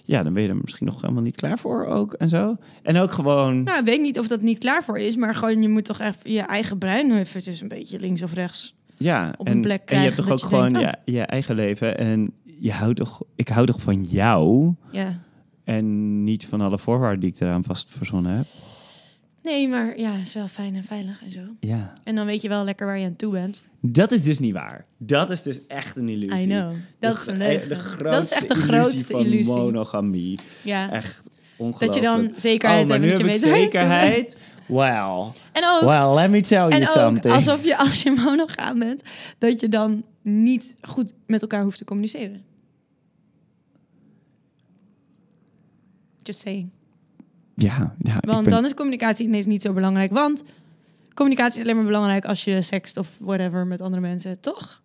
ja, 0.06 0.22
dan 0.22 0.32
ben 0.32 0.42
je 0.42 0.48
er 0.48 0.56
misschien 0.56 0.86
nog 0.86 1.00
helemaal 1.00 1.22
niet 1.22 1.36
klaar 1.36 1.58
voor 1.58 1.86
ook 1.86 2.12
en 2.12 2.28
zo. 2.28 2.56
En 2.82 2.96
ook 2.96 3.12
gewoon... 3.12 3.62
Nou, 3.62 3.78
ik 3.78 3.84
weet 3.84 4.00
niet 4.00 4.18
of 4.18 4.28
dat 4.28 4.40
niet 4.40 4.58
klaar 4.58 4.84
voor 4.84 4.98
is, 4.98 5.16
maar 5.16 5.34
gewoon 5.34 5.62
je 5.62 5.68
moet 5.68 5.84
toch 5.84 6.00
echt 6.00 6.20
je 6.22 6.40
eigen 6.40 6.78
brein 6.78 7.12
eventjes 7.12 7.60
een 7.60 7.68
beetje 7.68 8.00
links 8.00 8.22
of 8.22 8.34
rechts. 8.34 8.74
ja, 8.96 9.34
op 9.36 9.46
en, 9.46 9.52
een 9.52 9.60
plek 9.60 9.82
en 9.90 9.96
je 9.96 10.02
hebt 10.02 10.14
krijgen 10.14 10.38
toch 10.38 10.44
ook 10.44 10.48
gewoon 10.48 10.72
denkt, 10.72 10.98
je, 11.04 11.12
je 11.12 11.22
eigen 11.22 11.54
leven. 11.54 11.98
En 11.98 12.32
je 12.58 12.72
houdt 12.72 12.96
toch... 12.96 13.22
Ik 13.36 13.48
hou 13.48 13.66
toch 13.66 13.82
van 13.82 14.02
jou 14.02 14.74
Ja. 14.90 15.20
en 15.64 16.24
niet 16.24 16.46
van 16.46 16.60
alle 16.60 16.78
voorwaarden 16.78 17.20
die 17.20 17.30
ik 17.30 17.40
eraan 17.40 17.64
vast 17.64 17.90
verzonnen 17.90 18.36
heb. 18.36 18.46
Nee, 19.44 19.68
maar 19.68 19.98
ja, 19.98 20.14
is 20.16 20.34
wel 20.34 20.48
fijn 20.48 20.74
en 20.74 20.84
veilig 20.84 21.22
en 21.24 21.32
zo. 21.32 21.40
Ja. 21.60 21.92
En 22.04 22.14
dan 22.14 22.26
weet 22.26 22.42
je 22.42 22.48
wel 22.48 22.64
lekker 22.64 22.86
waar 22.86 22.98
je 22.98 23.06
aan 23.06 23.16
toe 23.16 23.32
bent. 23.32 23.64
Dat 23.80 24.12
is 24.12 24.22
dus 24.22 24.38
niet 24.38 24.52
waar. 24.52 24.84
Dat 24.98 25.30
is 25.30 25.42
dus 25.42 25.66
echt 25.66 25.96
een 25.96 26.08
illusie. 26.08 26.40
I 26.40 26.46
know. 26.46 26.72
Dat 26.98 27.14
De 27.16 27.20
is 27.20 27.26
een 27.26 27.34
gro- 27.36 27.46
leugen. 27.46 27.68
De 27.68 27.74
grootste 27.74 28.04
Dat 28.10 28.22
is 28.24 28.32
echt 28.32 28.48
de 28.48 28.54
illusie 28.54 28.72
grootste 28.72 29.04
van 29.06 29.24
illusie. 29.24 29.54
monogamie. 29.54 30.38
Ja. 30.62 30.90
Echt 30.90 31.30
ongelooflijk. 31.56 31.92
Dat 31.92 31.94
je 31.94 32.00
dan 32.08 32.32
zekerheid 32.36 32.82
oh, 32.82 32.88
maar 32.88 32.98
hebt 32.98 33.10
dat 33.10 33.18
heb 33.18 33.26
je 33.26 33.32
weet 33.32 33.52
bent. 33.52 33.62
zekerheid. 33.72 34.40
Wow. 34.66 35.32
En 35.52 35.64
ook, 35.66 35.80
Well, 35.82 36.14
let 36.14 36.30
me 36.30 36.40
tell 36.40 36.68
you 36.68 36.84
something. 36.84 37.34
alsof 37.34 37.64
je 37.64 37.76
als 37.76 38.02
je 38.02 38.10
monogaam 38.24 38.78
bent, 38.78 39.02
dat 39.38 39.60
je 39.60 39.68
dan 39.68 40.04
niet 40.22 40.74
goed 40.80 41.14
met 41.26 41.42
elkaar 41.42 41.62
hoeft 41.62 41.78
te 41.78 41.84
communiceren. 41.84 42.42
Just 46.22 46.40
saying. 46.40 46.70
Ja, 47.54 47.94
ja 47.98 48.18
Want 48.20 48.44
ben- 48.44 48.52
dan 48.52 48.64
is 48.64 48.74
communicatie 48.74 49.26
ineens 49.26 49.46
niet 49.46 49.62
zo 49.62 49.72
belangrijk. 49.72 50.12
Want 50.12 50.42
communicatie 51.14 51.58
is 51.58 51.64
alleen 51.64 51.76
maar 51.76 51.86
belangrijk 51.86 52.24
als 52.24 52.44
je 52.44 52.60
sext 52.60 52.96
of 52.96 53.16
whatever 53.20 53.66
met 53.66 53.80
andere 53.80 54.02
mensen, 54.02 54.40
toch? 54.40 54.82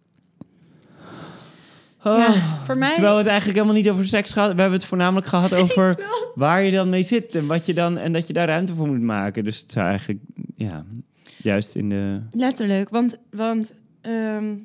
Oh. 2.04 2.18
Ja, 2.18 2.34
voor 2.66 2.78
mij... 2.78 2.94
Terwijl 2.94 3.14
we 3.14 3.20
het 3.20 3.28
eigenlijk 3.28 3.58
helemaal 3.58 3.82
niet 3.82 3.90
over 3.90 4.06
seks 4.06 4.34
gehad. 4.34 4.54
We 4.54 4.62
hebben 4.62 4.80
het 4.80 4.88
voornamelijk 4.88 5.28
gehad 5.36 5.54
over 5.54 6.00
waar 6.36 6.64
je 6.64 6.72
dan 6.72 6.90
mee 6.90 7.04
zit 7.04 7.36
en 7.36 7.48
wat 7.48 7.66
je 7.66 7.74
dan 7.74 7.98
en 7.98 8.14
dat 8.14 8.28
je 8.28 8.34
daar 8.34 8.48
ruimte 8.48 8.74
voor 8.74 8.88
moet 8.88 9.02
maken. 9.02 9.44
Dus 9.44 9.60
het 9.60 9.72
zou 9.72 9.88
eigenlijk, 9.88 10.20
ja, 10.56 10.86
juist 11.38 11.76
in 11.76 11.90
de. 11.90 12.20
Letterlijk, 12.32 12.90
want, 12.90 13.18
want 13.32 13.74
ehm, 14.02 14.56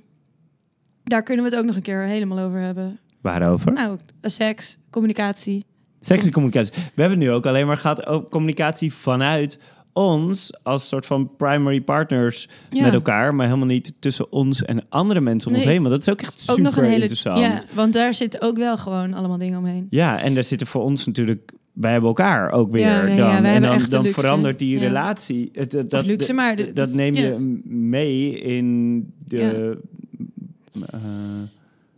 daar 1.04 1.22
kunnen 1.22 1.44
we 1.44 1.50
het 1.50 1.58
ook 1.60 1.66
nog 1.66 1.76
een 1.76 1.82
keer 1.82 2.02
helemaal 2.02 2.38
over 2.38 2.60
hebben. 2.60 2.98
Waarover? 3.20 3.72
Nou, 3.72 3.98
seks, 4.22 4.78
communicatie. 4.90 5.64
Seks 6.04 6.24
en 6.26 6.32
communicatie. 6.32 6.72
We 6.94 7.00
hebben 7.00 7.18
het 7.18 7.28
nu 7.28 7.34
ook 7.34 7.46
alleen 7.46 7.66
maar 7.66 7.76
gehad 7.76 8.06
over 8.06 8.28
communicatie 8.28 8.92
vanuit 8.92 9.58
ons 9.92 10.54
als 10.62 10.88
soort 10.88 11.06
van 11.06 11.36
primary 11.36 11.80
partners 11.80 12.48
Ja. 12.70 12.84
met 12.84 12.94
elkaar, 12.94 13.34
maar 13.34 13.46
helemaal 13.46 13.66
niet 13.66 13.94
tussen 13.98 14.32
ons 14.32 14.64
en 14.64 14.84
andere 14.88 15.20
mensen 15.20 15.50
om 15.50 15.56
ons 15.56 15.64
heen. 15.64 15.78
Want 15.78 15.90
dat 15.90 16.00
is 16.00 16.08
ook 16.08 16.20
echt 16.20 16.32
Ook 16.34 16.40
super 16.56 16.62
nog 16.62 16.76
een 16.76 16.84
hele... 16.84 16.94
interessant. 17.00 17.38
Ja, 17.38 17.58
want 17.74 17.92
daar 17.92 18.14
zitten 18.14 18.40
ook 18.42 18.56
wel 18.56 18.76
gewoon 18.78 19.14
allemaal 19.14 19.38
dingen 19.38 19.58
omheen. 19.58 19.86
Ja, 19.90 20.20
en 20.20 20.34
daar 20.34 20.44
zitten 20.44 20.66
voor 20.66 20.82
ons 20.82 21.06
natuurlijk. 21.06 21.52
Wij 21.72 21.90
hebben 21.92 22.08
elkaar 22.08 22.50
ook 22.52 22.70
weer. 22.70 22.80
Ja, 22.80 23.02
ja, 23.06 23.14
ja, 23.14 23.34
dan. 23.34 23.44
en 23.44 23.62
dan, 23.62 23.78
dan 23.88 24.06
verandert 24.06 24.58
die 24.58 24.78
relatie. 24.78 25.48
Het, 25.52 25.72
het- 25.72 25.84
Of 25.84 25.90
dat, 25.90 26.06
luxe, 26.06 26.32
maar... 26.32 26.74
dat, 26.74 26.92
neem 26.92 27.14
je 27.14 27.60
mee 27.64 28.38
in 28.40 28.96
de. 29.24 29.78
eh, 30.80 30.90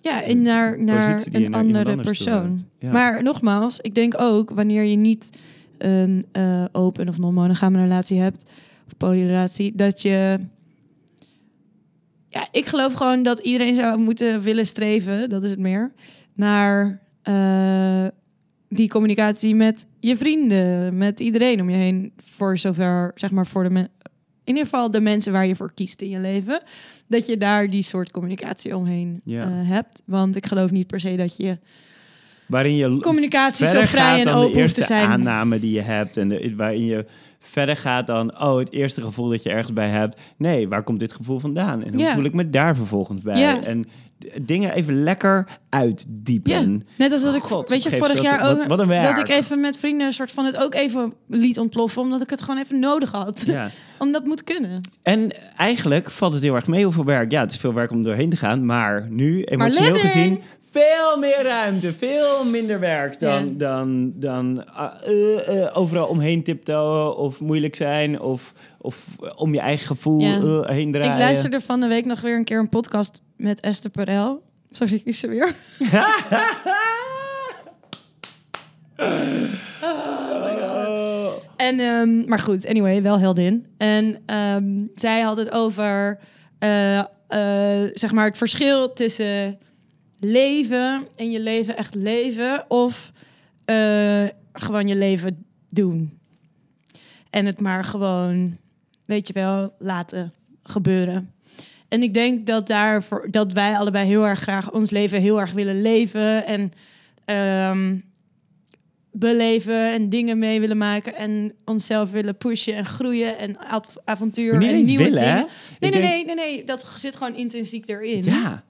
Ja, 0.07 0.23
in 0.23 0.43
naar, 0.43 0.83
naar 0.83 1.27
een 1.33 1.51
naar 1.51 1.61
andere 1.61 1.97
persoon. 1.97 2.65
Ja. 2.79 2.93
Maar 2.93 3.23
nogmaals, 3.23 3.81
ik 3.81 3.95
denk 3.95 4.21
ook 4.21 4.51
wanneer 4.51 4.83
je 4.83 4.97
niet 4.97 5.31
een 5.79 6.25
eh, 6.33 6.65
open 6.73 7.09
of 7.09 7.19
non-monogame 7.19 7.83
relatie 7.83 8.21
hebt, 8.21 8.45
of 8.87 8.97
polyrelatie, 8.97 9.73
dat 9.75 10.03
je. 10.03 10.39
Ja, 12.29 12.49
ik 12.51 12.67
geloof 12.67 12.93
gewoon 12.93 13.23
dat 13.23 13.39
iedereen 13.39 13.75
zou 13.75 13.99
moeten 13.99 14.41
willen 14.41 14.67
streven, 14.67 15.29
dat 15.29 15.43
is 15.43 15.51
het 15.51 15.59
meer, 15.59 15.93
naar 16.35 17.01
eh, 17.23 18.07
die 18.69 18.89
communicatie 18.89 19.55
met 19.55 19.87
je 20.01 20.17
vrienden, 20.17 20.97
met 20.97 21.21
iedereen 21.21 21.61
om 21.61 21.71
je 21.71 21.77
heen, 21.77 22.13
voor 22.17 22.59
zover, 22.59 23.13
zeg 23.15 23.31
maar, 23.31 23.47
voor 23.47 23.69
de 23.69 23.89
in 24.47 24.53
ieder 24.55 24.63
geval 24.71 24.91
de 24.91 25.01
mensen 25.01 25.33
waar 25.33 25.47
je 25.47 25.57
voor 25.57 25.73
kiest 25.75 26.01
in 26.01 26.09
je 26.09 26.19
leven, 26.21 26.63
dat 27.09 27.27
je 27.27 27.37
daar 27.37 27.71
die 27.71 27.83
soort 27.83 28.11
communicatie 28.11 28.77
omheen 28.77 29.21
Ja. 29.25 29.41
eh, 29.43 29.49
hebt. 29.69 30.03
Want 30.05 30.37
ik 30.37 30.47
geloof 30.47 30.71
niet 30.71 30.87
per 30.87 31.01
se 31.01 31.17
dat 31.17 31.37
je 31.37 31.59
waarin 32.47 32.75
je 32.75 32.99
communicatie 33.01 33.67
zo 33.67 33.83
vrij 33.83 34.19
gaat 34.19 34.27
en 34.27 34.33
open 34.33 34.61
hoeft 34.61 34.75
te 34.75 34.83
zijn. 34.83 35.07
aanname 35.09 35.61
die 35.61 35.73
je 35.73 35.81
hebt. 35.81 36.17
En 36.17 36.29
de, 36.29 36.53
waarin 36.57 36.85
je 36.85 37.07
verder 37.47 37.77
gaat 37.77 38.07
dan, 38.07 38.41
oh, 38.41 38.59
het 38.59 38.73
eerste 38.73 39.01
gevoel 39.01 39.29
dat 39.29 39.43
je 39.43 39.51
ergens 39.51 39.73
bij 39.73 39.89
hebt. 39.89 40.21
Nee, 40.37 40.69
waar 40.69 40.83
komt 40.83 40.99
dit 40.99 41.13
gevoel 41.13 41.39
vandaan? 41.39 41.83
En 41.83 41.95
hoe 41.95 42.11
voel 42.15 42.25
ik 42.25 42.35
me 42.35 42.51
daar 42.51 42.77
vervolgens 42.77 43.23
bij? 43.23 43.63
En 43.63 43.87
dingen 44.41 44.75
even 44.75 45.03
lekker 45.03 45.47
uitdiepen. 45.69 46.87
Net 46.97 47.13
als 47.13 47.23
dat 47.23 47.35
ik, 47.35 47.43
God, 47.43 47.69
weet 47.69 47.83
je, 47.83 47.97
vorig 47.97 48.23
jaar 48.23 48.51
ook, 48.51 48.65
wat 48.67 48.79
een 48.79 48.87
werk. 48.87 49.03
dat 49.03 49.19
ik 49.19 49.29
even 49.29 49.61
met 49.61 49.77
vrienden 49.77 50.07
een 50.07 50.13
soort 50.13 50.31
van 50.31 50.45
het 50.45 50.57
ook 50.57 50.75
even 50.75 51.15
liet 51.29 51.59
ontploffen, 51.59 52.03
omdat 52.03 52.23
ik 52.23 52.31
het 52.31 52.41
gewoon 52.41 52.61
even 52.61 52.79
nodig 52.79 53.11
had. 53.11 53.43
Ja. 53.47 53.71
Om 53.99 54.13
dat 54.13 54.25
moet 54.25 54.45
kunnen. 54.45 54.81
En 55.03 55.31
eigenlijk 55.57 56.11
valt 56.11 56.33
het 56.33 56.43
heel 56.43 56.55
erg 56.55 56.67
mee 56.67 56.85
hoeveel 56.85 57.05
werk. 57.05 57.31
Ja, 57.31 57.41
het 57.41 57.53
is 57.53 57.59
veel 57.59 57.75
werk 57.75 57.91
om 57.91 58.03
doorheen 58.03 58.31
te 58.31 58.37
gaan. 58.37 58.65
Maar 58.65 59.07
nu, 59.11 59.43
emotioneel 59.43 59.95
gezien, 59.95 60.43
veel 60.83 61.19
meer 61.19 61.43
ruimte. 61.43 61.93
Veel 61.95 62.45
minder 62.45 62.81
werk 62.81 63.21
dan, 63.21 63.45
Ja. 63.47 63.53
dan, 63.57 64.13
dan 64.15 64.67
ah, 64.75 64.95
eh, 65.05 65.63
eh, 65.63 65.77
overal 65.77 66.07
omheen 66.07 66.43
tiptoeën. 66.43 67.09
Of 67.17 67.41
moeilijk 67.41 67.77
zijn. 67.77 68.21
Of, 68.21 68.53
of 68.81 69.05
om 69.37 69.55
je 69.55 69.61
eigen 69.61 69.87
gevoel 69.87 70.21
Ja. 70.21 70.37
eh, 70.37 70.69
heen 70.69 70.93
draaien. 70.93 71.13
Ik 71.13 71.19
luisterde 71.19 71.61
van 71.61 71.81
de 71.81 71.87
week 71.87 72.05
nog 72.05 72.21
weer 72.21 72.37
een 72.37 72.45
keer 72.45 72.59
een 72.59 72.69
podcast 72.69 73.23
met 73.37 73.61
Esther 73.61 73.91
Perel. 73.91 74.43
Sorry, 74.71 75.01
is 75.05 75.19
ze 75.21 75.29
weer. 75.29 75.55
Oh. 79.83 81.33
En, 81.57 81.81
ehm, 81.81 82.29
maar 82.29 82.39
goed, 82.39 82.67
anyway, 82.67 83.03
wel 83.03 83.19
heldin. 83.19 83.67
En 83.79 84.19
ehm, 84.27 84.85
zij 84.95 85.21
had 85.21 85.37
het 85.37 85.51
over, 85.51 86.19
eh, 86.59 86.99
eh, 86.99 87.91
zeg 87.95 88.13
maar, 88.13 88.25
het 88.25 88.37
verschil 88.37 88.93
tussen 88.93 89.59
leven 90.19 91.09
en 91.17 91.31
je 91.31 91.41
leven 91.41 91.77
echt 91.77 91.95
leven 91.95 92.65
of 92.69 93.13
eh, 93.65 94.25
gewoon 94.53 94.89
je 94.89 94.97
leven 94.97 95.45
doen. 95.71 96.19
En 97.31 97.47
het 97.47 97.61
maar 97.61 97.85
gewoon, 97.85 98.57
weet 99.05 99.27
je 99.27 99.33
wel, 99.33 99.75
laten 99.79 100.33
gebeuren. 100.63 101.31
En 101.89 102.03
ik 102.03 102.15
denk 102.15 102.47
dat, 102.47 102.67
daarvoor, 102.67 103.29
dat 103.31 103.53
wij 103.53 103.77
allebei 103.77 104.07
heel 104.07 104.27
erg 104.27 104.41
graag 104.41 104.73
ons 104.73 104.91
leven 104.91 105.21
heel 105.21 105.41
erg 105.41 105.53
willen 105.53 105.83
leven. 105.83 106.47
En 106.47 106.73
ehm, 107.25 107.97
beleven 109.13 109.93
en 109.93 110.09
dingen 110.09 110.39
mee 110.39 110.61
willen 110.61 110.77
maken. 110.79 111.15
En 111.15 111.55
onszelf 111.65 112.11
willen 112.11 112.37
pushen 112.37 112.75
en 112.75 112.85
groeien 112.87 113.39
en 113.39 113.59
av- 113.59 113.97
avontuur 114.05 114.53
en 114.53 114.85
nieuwe 114.85 115.05
willen, 115.05 115.19
dingen. 115.19 115.47
Nee, 115.81 115.91
nee, 115.91 116.01
nee, 116.01 116.25
nee, 116.25 116.35
nee, 116.35 116.65
dat 116.65 116.95
zit 116.99 117.17
gewoon 117.17 117.35
intrinsiek 117.35 117.89
erin. 117.89 118.25
Ja. 118.25 118.65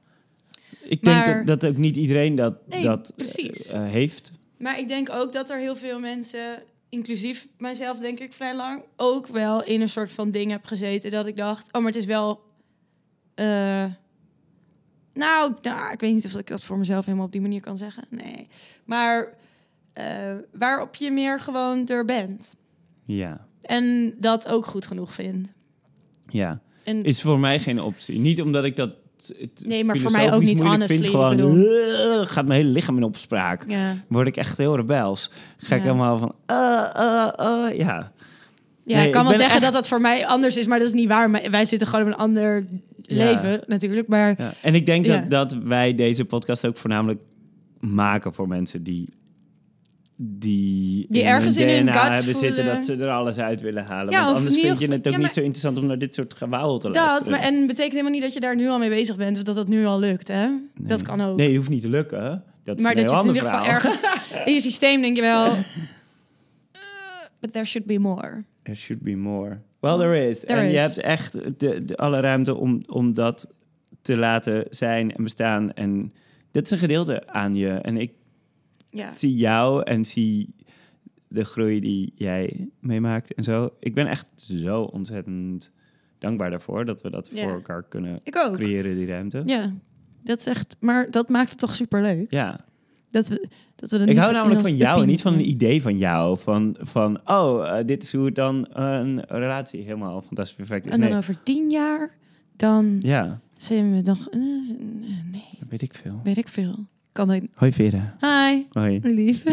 Ik 0.88 1.02
Maar- 1.04 1.24
denk 1.24 1.46
dat, 1.46 1.60
dat 1.60 1.70
ook 1.70 1.76
niet 1.76 1.96
iedereen 1.96 2.34
dat, 2.34 2.68
Nee, 2.68 2.82
dat 2.82 3.12
precies. 3.16 3.66
eh, 3.66 3.84
eh, 3.84 3.90
heeft. 3.92 4.32
Maar 4.58 4.78
ik 4.78 4.88
denk 4.88 5.10
ook 5.10 5.32
dat 5.32 5.50
er 5.50 5.58
heel 5.58 5.76
veel 5.76 5.98
mensen, 6.00 6.62
inclusief 6.88 7.46
mijzelf 7.58 7.98
denk 7.98 8.18
ik 8.20 8.32
vrij 8.32 8.56
lang, 8.56 8.84
ook 8.96 9.26
wel 9.26 9.64
in 9.64 9.80
een 9.80 9.88
soort 9.88 10.12
van 10.12 10.30
ding 10.30 10.50
heb 10.50 10.64
gezeten 10.64 11.10
dat 11.10 11.26
ik 11.26 11.36
dacht, 11.36 11.66
oh, 11.66 11.72
maar 11.82 11.90
het 11.92 12.00
is 12.00 12.04
wel. 12.04 12.40
eh, 13.34 13.84
nou, 15.14 15.52
nou, 15.62 15.92
ik 15.92 16.00
weet 16.00 16.14
niet 16.14 16.24
of 16.26 16.36
ik 16.36 16.46
dat 16.46 16.64
voor 16.64 16.78
mezelf 16.78 17.04
helemaal 17.04 17.26
op 17.26 17.32
die 17.32 17.40
manier 17.40 17.60
kan 17.60 17.76
zeggen. 17.78 18.04
Nee. 18.10 18.48
Maar 18.84 19.34
eh, 19.92 20.34
waarop 20.52 20.94
je 20.94 21.10
meer 21.10 21.40
gewoon 21.40 21.88
er 21.88 22.04
bent. 22.04 22.54
Ja. 23.04 23.46
En 23.62 24.14
dat 24.20 24.48
ook 24.48 24.66
goed 24.66 24.86
genoeg 24.86 25.12
vindt. 25.14 25.52
Ja. 26.28 26.60
En 26.84 27.04
Is 27.04 27.22
voor 27.22 27.38
mij 27.38 27.58
geen 27.60 27.82
optie. 27.82 28.18
Niet 28.18 28.42
omdat 28.42 28.64
ik 28.64 28.76
dat... 28.76 28.90
Het 29.38 29.64
Nee, 29.66 29.84
maar 29.84 29.96
voor 29.96 30.10
mij 30.10 30.32
ook 30.32 30.42
niet, 30.42 30.56
moeilijk 30.58 30.90
vind. 30.90 31.06
honestly, 31.06 31.38
Gewoon 31.38 31.66
eh, 32.20 32.26
gaat 32.26 32.46
mijn 32.46 32.60
hele 32.60 32.72
lichaam 32.72 32.96
in 32.96 33.02
opspraak. 33.02 33.66
Word 34.08 34.26
ik 34.26 34.36
echt 34.36 34.58
heel 34.58 34.76
rebels. 34.76 35.30
Ga 35.56 35.76
ik 35.76 35.82
helemaal 35.82 36.18
van... 36.18 36.34
uh, 36.50 36.56
uh, 36.96 37.28
uh, 37.40 37.78
ja. 37.78 38.12
ja 38.84 38.96
Nee, 38.96 39.06
ik 39.06 39.12
kan 39.12 39.22
ik 39.22 39.28
wel 39.28 39.36
zeggen 39.36 39.54
echt- 39.54 39.62
dat 39.64 39.72
dat 39.72 39.88
voor 39.88 40.00
mij 40.00 40.26
anders 40.26 40.56
is, 40.56 40.66
maar 40.66 40.78
dat 40.78 40.88
is 40.88 40.94
niet 40.94 41.08
waar. 41.08 41.30
Maar 41.30 41.50
wij 41.50 41.64
zitten 41.64 41.88
gewoon 41.88 42.04
op 42.06 42.10
een 42.12 42.18
ander 42.18 42.64
Ja. 43.02 43.24
leven 43.24 43.62
natuurlijk. 43.66 44.08
Maar 44.08 44.34
ja. 44.38 44.52
En 44.62 44.74
ik 44.74 44.86
denk 44.86 45.06
Ja. 45.06 45.18
dat, 45.20 45.30
dat 45.50 45.62
wij 45.62 45.94
deze 45.94 46.24
podcast 46.24 46.66
ook 46.66 46.76
voornamelijk 46.76 47.20
maken 47.80 48.34
voor 48.34 48.48
mensen 48.48 48.82
die... 48.82 49.08
Die, 50.18 51.06
Die 51.08 51.22
in 51.22 51.26
ergens 51.28 51.56
in 51.56 51.68
hun 51.68 51.82
DNA 51.86 52.14
hebben 52.14 52.34
zitten 52.34 52.64
dat 52.64 52.84
ze 52.84 52.94
er 52.94 53.10
alles 53.10 53.38
uit 53.38 53.60
willen 53.60 53.84
halen. 53.84 54.12
Ja, 54.12 54.24
Want 54.24 54.36
anders 54.36 54.54
in 54.56 54.60
vind 54.62 54.78
je 54.78 54.86
het 54.88 55.06
ook 55.06 55.12
ja, 55.12 55.18
niet 55.18 55.34
zo 55.34 55.40
interessant 55.40 55.78
om 55.78 55.86
naar 55.86 55.98
dit 55.98 56.14
soort 56.14 56.34
gewauwel 56.34 56.78
te 56.78 56.86
Dat, 56.86 56.96
luisteren. 56.96 57.30
maar, 57.30 57.40
en 57.40 57.66
betekent 57.66 57.90
helemaal 57.92 58.12
niet 58.12 58.22
dat 58.22 58.32
je 58.32 58.40
daar 58.40 58.56
nu 58.56 58.68
al 58.68 58.78
mee 58.78 58.88
bezig 58.88 59.16
bent, 59.16 59.36
of 59.36 59.42
dat 59.42 59.54
dat 59.54 59.68
nu 59.68 59.86
al 59.86 59.98
lukt, 59.98 60.28
hè? 60.28 60.48
Dat 60.80 61.02
kan 61.02 61.20
ook. 61.20 61.36
Nee, 61.36 61.56
hoeft 61.56 61.68
niet 61.68 61.80
te 61.82 61.88
lukken. 61.88 62.44
Dat 62.64 62.76
is 62.76 62.82
maar 62.82 62.94
dat 62.94 63.10
je 63.10 63.18
in 63.18 63.26
ieder 63.26 63.42
geval 63.42 63.66
ergens 63.66 64.00
in 64.44 64.52
je 64.52 64.60
systeem 64.60 65.02
denk 65.02 65.16
je 65.16 65.22
wel. 65.22 65.46
"Uh, 65.56 65.62
but 67.40 67.52
there 67.52 67.64
should 67.64 67.86
be 67.86 67.98
more. 67.98 68.44
There 68.62 68.76
should 68.78 69.02
be 69.02 69.16
more. 69.16 69.58
Well, 69.80 69.96
there 69.96 70.28
is. 70.28 70.40
There 70.40 70.60
en 70.60 70.70
je 70.70 70.78
hebt 70.78 70.98
echt 70.98 71.32
de, 71.60 71.84
de, 71.84 71.96
alle 71.96 72.20
ruimte 72.20 72.54
om, 72.54 72.82
om 72.86 73.14
dat 73.14 73.48
te 74.02 74.16
laten 74.16 74.64
zijn 74.70 75.14
en 75.14 75.22
bestaan. 75.22 75.72
En 75.72 76.12
dit 76.50 76.64
is 76.64 76.70
een 76.70 76.78
gedeelte 76.78 77.26
aan 77.26 77.54
je. 77.54 77.68
En 77.68 77.96
ik 77.96 78.12
Ja. 78.96 79.14
zie 79.14 79.34
jou 79.36 79.82
en 79.82 80.04
zie 80.04 80.54
de 81.28 81.44
groei 81.44 81.80
die 81.80 82.12
jij 82.14 82.68
meemaakt 82.80 83.34
en 83.34 83.44
zo. 83.44 83.70
Ik 83.80 83.94
ben 83.94 84.06
echt 84.06 84.26
zo 84.36 84.82
ontzettend 84.82 85.70
dankbaar 86.18 86.50
daarvoor 86.50 86.84
dat 86.84 87.02
we 87.02 87.10
dat 87.10 87.28
Ja. 87.32 87.42
voor 87.42 87.52
elkaar 87.52 87.82
kunnen 87.82 88.20
creëren, 88.22 88.94
die 88.96 89.06
ruimte. 89.06 89.42
Ja. 89.44 89.72
Dat 90.24 90.38
is 90.38 90.46
echt, 90.46 90.76
maar 90.80 91.10
dat 91.10 91.28
maakt 91.28 91.50
het 91.50 91.58
toch 91.58 91.74
super 91.74 92.02
leuk. 92.02 92.30
Ja. 92.30 92.60
Dat 93.10 93.28
we, 93.28 93.48
dat 93.76 93.90
we 93.90 93.98
Ik 94.06 94.16
hou 94.16 94.32
namelijk 94.32 94.60
van 94.60 94.76
jou 94.76 95.00
en 95.02 95.06
niet 95.06 95.20
van 95.22 95.34
een 95.34 95.48
idee 95.48 95.82
van 95.82 95.98
jou. 95.98 96.38
Van, 96.38 96.76
van 96.80 97.20
oh, 97.24 97.78
eh, 97.78 97.86
dit 97.86 98.02
is 98.02 98.12
hoe 98.12 98.24
het 98.26 98.34
dan 98.34 98.66
een 98.72 99.20
relatie 99.28 99.82
helemaal 99.82 100.22
fantastisch 100.22 100.56
perfect 100.56 100.86
is. 100.86 100.92
En 100.92 101.00
dan 101.00 101.08
Nee. 101.08 101.18
over 101.18 101.42
tien 101.42 101.70
jaar, 101.70 102.14
dan 102.56 102.96
Ja, 103.00 103.40
zijn 103.56 103.92
we 103.94 104.00
nog. 104.02 104.28
eh, 104.30 104.38
nee, 105.30 105.48
dat 105.58 105.68
weet 105.68 105.82
ik 105.82 105.94
veel. 105.94 106.20
weet 106.24 106.36
ik 106.36 106.48
veel. 106.48 106.86
Kan 107.16 107.32
ik. 107.32 107.44
Hoi 107.54 107.72
Vera. 107.72 108.16
Hi, 108.20 108.62
Hoi. 108.72 109.00
lief. 109.02 109.44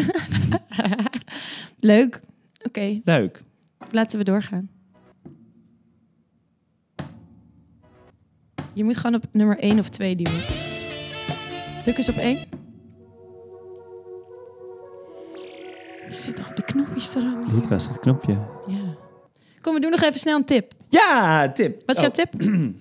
Leuk. 1.80 2.20
Oké, 2.62 3.00
Leuk. 3.04 3.42
laten 3.90 4.18
we 4.18 4.24
doorgaan. 4.24 4.68
Je 8.72 8.84
moet 8.84 8.96
gewoon 8.96 9.14
op 9.14 9.24
nummer 9.32 9.58
1 9.58 9.78
of 9.78 9.88
2 9.88 10.16
duwen. 10.16 10.40
Druk 11.82 11.96
eens 11.98 12.08
op 12.08 12.16
1. 12.16 12.36
Je 16.10 16.20
zit 16.20 16.36
toch 16.36 16.48
op 16.48 16.56
de 16.56 16.64
knopjes 16.64 17.08
te 17.08 17.20
rammen? 17.20 17.48
Dit 17.54 17.68
was 17.68 17.86
het 17.88 17.98
knopje. 17.98 18.32
Ja. 18.66 18.96
Kom, 19.60 19.74
we 19.74 19.80
doen 19.80 19.90
nog 19.90 20.02
even 20.02 20.20
snel 20.20 20.36
een 20.36 20.44
tip. 20.44 20.72
Ja, 20.88 21.52
tip. 21.52 21.82
Wat 21.86 21.94
is 21.96 22.00
jouw 22.02 22.10
Oh, 22.10 22.14
tip? 22.14 22.42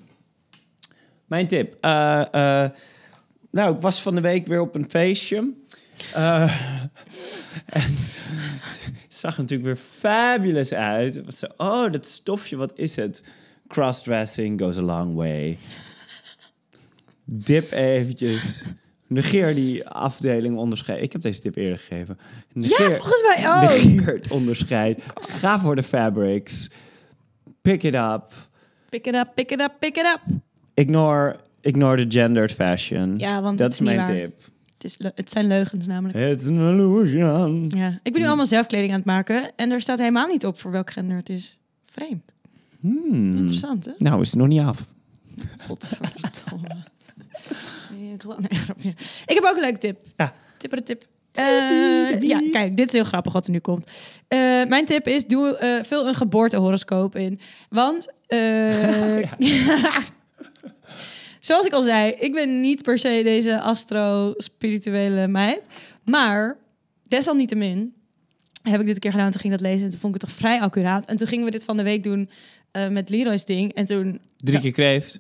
Mijn 1.34 1.48
tip. 1.48 1.78
Eh, 1.82 2.34
eh, 2.64 2.70
nou, 3.54 3.76
ik 3.76 3.82
was 3.82 4.02
van 4.02 4.16
de 4.16 4.22
week 4.22 4.48
weer 4.48 4.62
op 4.62 4.76
een 4.76 4.90
feestje. 4.90 5.54
Eh, 6.14 6.42
en 7.66 7.82
het 7.82 9.06
zag 9.08 9.34
er 9.36 9.42
natuurlijk 9.42 9.68
weer 9.68 9.86
fabulous 10.00 10.74
uit. 10.74 11.26
Was 11.26 11.40
zo, 11.40 11.48
oh, 11.58 11.92
dat 11.92 12.08
stofje, 12.08 12.56
wat 12.56 12.74
is 12.76 12.96
het? 12.96 13.32
Crossdressing 13.68 14.62
goes 14.62 14.78
a 14.78 14.82
long 14.82 15.16
way. 15.16 15.58
Dip 17.26 17.72
eventjes. 17.72 18.64
Negeer 19.08 19.56
die 19.56 19.88
afdeling 19.88 20.58
onderscheid. 20.58 21.02
Ik 21.04 21.12
heb 21.12 21.22
deze 21.22 21.42
tip 21.42 21.56
eerder 21.56 21.78
gegeven. 21.78 22.20
Negeer, 22.54 22.90
Ja, 22.90 22.96
volgens 22.96 23.22
mij 23.36 23.50
ook. 23.56 23.62
negeer 23.62 24.14
het 24.14 24.32
onderscheid. 24.32 25.04
Ga 25.16 25.60
voor 25.60 25.76
de 25.76 25.84
fabrics. 25.84 26.70
Pick 27.62 27.84
it 27.84 27.96
up. 27.96 28.26
Pick 28.90 29.08
it 29.08 29.16
up, 29.16 29.32
pick 29.36 29.52
it 29.52 29.60
up, 29.60 29.72
pick 29.80 29.96
it 29.98 30.06
up. 30.06 30.22
Ignore, 30.74 31.36
ignore 31.64 32.08
the 32.08 32.18
gendered 32.18 32.52
fashion. 32.52 33.18
Ja, 33.18 33.42
want 33.42 33.58
dat 33.58 33.72
het 33.72 33.74
is 33.74 33.82
is 33.82 33.88
niet 33.88 33.96
mijn 33.96 34.08
waar. 34.08 34.16
tip. 34.16 34.52
Het, 34.74 34.84
is, 34.84 35.12
het 35.16 35.32
zijn 35.32 35.48
leugens 35.48 35.86
namelijk. 35.88 36.20
It's 36.20 36.48
an 36.48 36.58
illusion. 36.58 37.72
Ja. 37.76 38.00
Ik 38.04 38.12
ben 38.12 38.22
nu 38.22 38.28
allemaal 38.28 38.46
zelfkleding 38.46 38.92
aan 38.92 38.98
het 38.98 39.06
maken. 39.06 39.56
En 39.56 39.72
er 39.72 39.82
staat 39.82 40.00
helemaal 40.00 40.28
niet 40.28 40.46
op 40.46 40.60
voor 40.60 40.72
welk 40.72 40.92
gender 40.92 41.18
het 41.18 41.30
is. 41.30 41.58
Vreemd. 41.86 42.34
Hmm. 42.80 43.38
Interessant, 43.38 43.86
hè? 43.86 43.92
Nou, 43.98 44.22
is 44.22 44.30
het 44.30 44.40
nog 44.40 44.48
niet 44.48 44.62
af. 44.62 44.86
Godverdomme. 45.58 46.76
Ik 49.26 49.34
heb 49.36 49.44
ook 49.44 49.56
een 49.56 49.62
leuke 49.62 49.78
tip. 49.78 49.98
Ja. 50.18 50.34
Tipper 50.58 50.84
tip. 50.84 51.06
Eh, 51.32 52.22
ja, 52.22 52.42
kijk, 52.52 52.78
dit 52.78 52.88
is 52.88 52.94
heel 52.94 53.04
grappig 53.04 53.34
wat 53.34 53.46
er 53.46 53.52
nu 53.52 53.60
komt. 53.60 53.92
Eh, 54.28 54.40
mijn 54.66 54.86
tip 54.86 55.08
is, 55.08 55.26
doe, 55.26 55.58
eh 55.58 55.84
vul 55.84 56.08
een 56.08 56.16
geboortehoroscoop 56.16 57.16
in. 57.16 57.40
Want, 57.70 58.08
zoals 61.46 61.66
ik 61.66 61.74
al 61.74 61.82
zei, 61.82 62.12
ik 62.20 62.34
ben 62.34 62.62
niet 62.62 62.82
per 62.82 62.98
se 63.00 63.22
deze 63.24 63.60
astro-spirituele 63.62 65.28
meid. 65.28 65.68
Maar, 66.04 66.58
desalniettemin, 67.08 67.94
heb 68.64 68.80
ik 68.80 68.86
dit 68.86 68.96
een 68.96 69.02
keer 69.02 69.12
gedaan. 69.12 69.32
Toen 69.32 69.42
ging 69.42 69.54
ik 69.54 69.60
dat 69.60 69.68
lezen 69.70 69.84
en 69.86 69.90
toen 69.92 70.00
vond 70.00 70.16
ik 70.16 70.22
het 70.22 70.30
toch 70.30 70.40
vrij 70.40 70.60
accuraat. 70.60 71.06
En 71.06 71.18
toen 71.18 71.28
gingen 71.28 71.46
we 71.46 71.52
dit 71.52 71.64
van 71.64 71.78
de 71.78 71.84
week 71.84 72.04
doen 72.04 72.30
eh, 72.72 72.88
met 72.88 73.10
Leroy's 73.10 73.46
ding. 73.46 73.74
En 73.74 73.86
toen 73.86 74.20
Drie 74.38 74.60
keer 74.60 74.72
kreeft. 74.72 75.20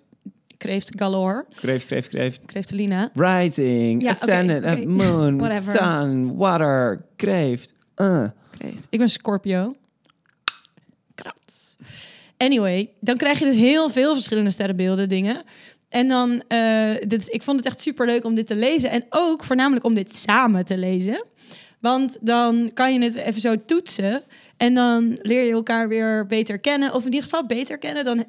kreeft 0.58 0.91
galore, 0.95 1.45
Kreeft, 1.56 1.86
kreeft, 1.86 2.08
kreeft. 2.10 2.41
kreeft 2.45 2.72
Lina. 2.72 3.10
Rising, 3.14 4.02
Ja, 4.02 4.10
ascendant, 4.12 4.66
oké. 4.66 4.86
moon, 4.86 5.38
Whatever. 5.38 5.78
sun, 5.78 6.36
water, 6.36 7.06
kreeft. 7.16 7.74
Uh. 7.98 8.24
Kreeft. 8.58 8.88
Ik 8.90 9.00
ben 9.00 9.10
Scorpio. 9.10 9.76
Krat. 11.16 11.78
Anyway, 12.38 12.90
dan 13.00 13.18
krijg 13.18 13.40
je 13.40 13.45
dus 13.45 13.56
heel 13.56 13.90
veel 13.90 14.14
verschillende 14.14 14.52
sterrenbeelden 14.52 15.10
dingen. 15.10 15.44
En 15.94 16.07
dan, 16.07 16.44
eh, 16.48 16.91
dit, 17.07 17.34
ik 17.34 17.41
vond 17.41 17.57
het 17.57 17.65
echt 17.65 17.80
super 17.80 18.06
leuk 18.06 18.26
om 18.26 18.36
dit 18.36 18.48
te 18.48 18.56
lezen. 18.56 18.90
En 18.90 19.06
ook 19.10 19.44
voornamelijk 19.44 19.86
om 19.86 19.94
dit 19.94 20.15
samen 20.15 20.65
te 20.65 20.78
lezen. 20.78 21.26
Want 21.80 22.18
dan 22.22 22.72
kan 22.74 22.94
je 22.94 22.99
het 22.99 23.15
even 23.15 23.41
zo 23.41 23.65
toetsen. 23.65 24.24
En 24.57 24.74
dan 24.74 25.18
leer 25.22 25.45
je 25.45 25.52
elkaar 25.52 25.88
weer 25.88 26.28
beter 26.28 26.60
kennen. 26.60 26.94
Of 26.94 26.99
in 26.99 27.14
ieder 27.14 27.24
geval 27.24 27.45
beter 27.45 27.78
kennen. 27.78 28.03
Dan, 28.03 28.20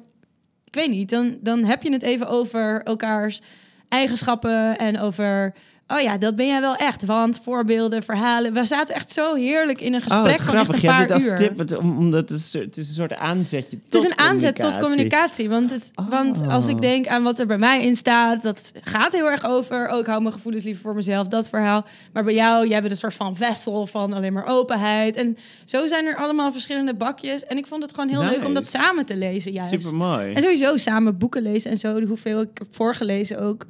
ik 0.63 0.75
weet 0.75 0.89
niet, 0.89 1.09
dan, 1.09 1.37
dan 1.41 1.63
heb 1.63 1.83
je 1.83 1.91
het 1.91 2.03
even 2.03 2.27
over 2.27 2.83
elkaars 2.83 3.41
eigenschappen. 3.89 4.77
En 4.77 4.99
over, 4.99 5.53
oh 5.87 5.99
ja, 6.01 6.17
dat 6.17 6.35
ben 6.35 6.47
jij 6.47 6.61
wel 6.61 6.75
echt. 6.75 7.05
Want 7.05 7.39
voorbeelden, 7.43 8.03
verhalen. 8.03 8.53
We 8.53 8.65
zaten 8.65 8.95
echt 8.95 9.13
zo 9.13 9.35
heerlijk 9.35 9.81
in 9.81 9.93
een 9.93 10.01
Oh, 10.01 10.05
gesprek 10.05 10.37
wat 10.37 10.45
van 10.45 10.55
echt 10.55 10.63
grappig. 10.63 10.75
een 10.75 10.81
Je 10.81 10.87
paar 10.87 10.97
hebt 10.97 11.19
dit 11.59 11.59
als 11.71 11.75
tip, 11.77 11.83
omdat 11.85 12.29
het, 12.29 12.39
is, 12.39 12.53
het 12.53 12.77
is 12.77 12.87
een 12.87 12.93
soort 12.93 13.13
aanzetje 13.15 13.77
Het 13.85 13.95
is 13.95 14.03
een 14.03 14.17
aanzet 14.17 14.55
tot 14.55 14.77
communicatie. 14.77 15.49
Want, 15.49 15.69
het, 15.69 15.91
Oh. 15.95 16.09
want 16.09 16.47
als 16.47 16.67
ik 16.67 16.81
denk 16.81 17.07
aan 17.07 17.23
wat 17.23 17.39
er 17.39 17.45
bij 17.45 17.57
mij 17.57 17.83
in 17.85 17.95
staat, 17.95 18.43
dat 18.43 18.71
gaat 18.81 19.11
heel 19.11 19.29
erg 19.29 19.45
over. 19.45 19.91
Oh, 19.91 19.99
ik 19.99 20.05
hou 20.05 20.21
mijn 20.21 20.33
gevoelens 20.33 20.63
liever 20.63 20.83
voor 20.83 20.95
mezelf, 20.95 21.27
dat 21.27 21.49
verhaal. 21.49 21.85
Maar 22.13 22.23
bij 22.23 22.33
jou, 22.33 22.67
jij 22.67 22.79
bent 22.79 22.91
een 22.91 22.97
soort 22.97 23.13
van 23.13 23.35
vessel 23.35 23.85
van 23.87 24.13
alleen 24.13 24.33
maar 24.33 24.45
openheid. 24.47 25.15
En 25.15 25.37
zo 25.65 25.87
zijn 25.87 26.05
er 26.05 26.15
allemaal 26.15 26.51
verschillende 26.51 26.93
bakjes. 26.95 27.45
En 27.45 27.57
ik 27.57 27.65
vond 27.65 27.81
het 27.83 27.93
gewoon 27.93 28.09
heel 28.09 28.23
leuk 28.23 28.45
om 28.45 28.53
dat 28.53 28.67
samen 28.67 29.05
te 29.05 29.15
lezen. 29.15 29.51
Juist. 29.51 29.69
Super 29.69 29.95
mooi. 29.95 30.33
En 30.33 30.41
sowieso 30.41 30.77
samen 30.77 31.17
boeken 31.17 31.41
lezen 31.41 31.71
en 31.71 31.77
zo. 31.77 32.01
Hoeveel 32.05 32.41
ik 32.41 32.49
heb 32.53 32.67
voorgelezen 32.71 33.39
ook. 33.39 33.65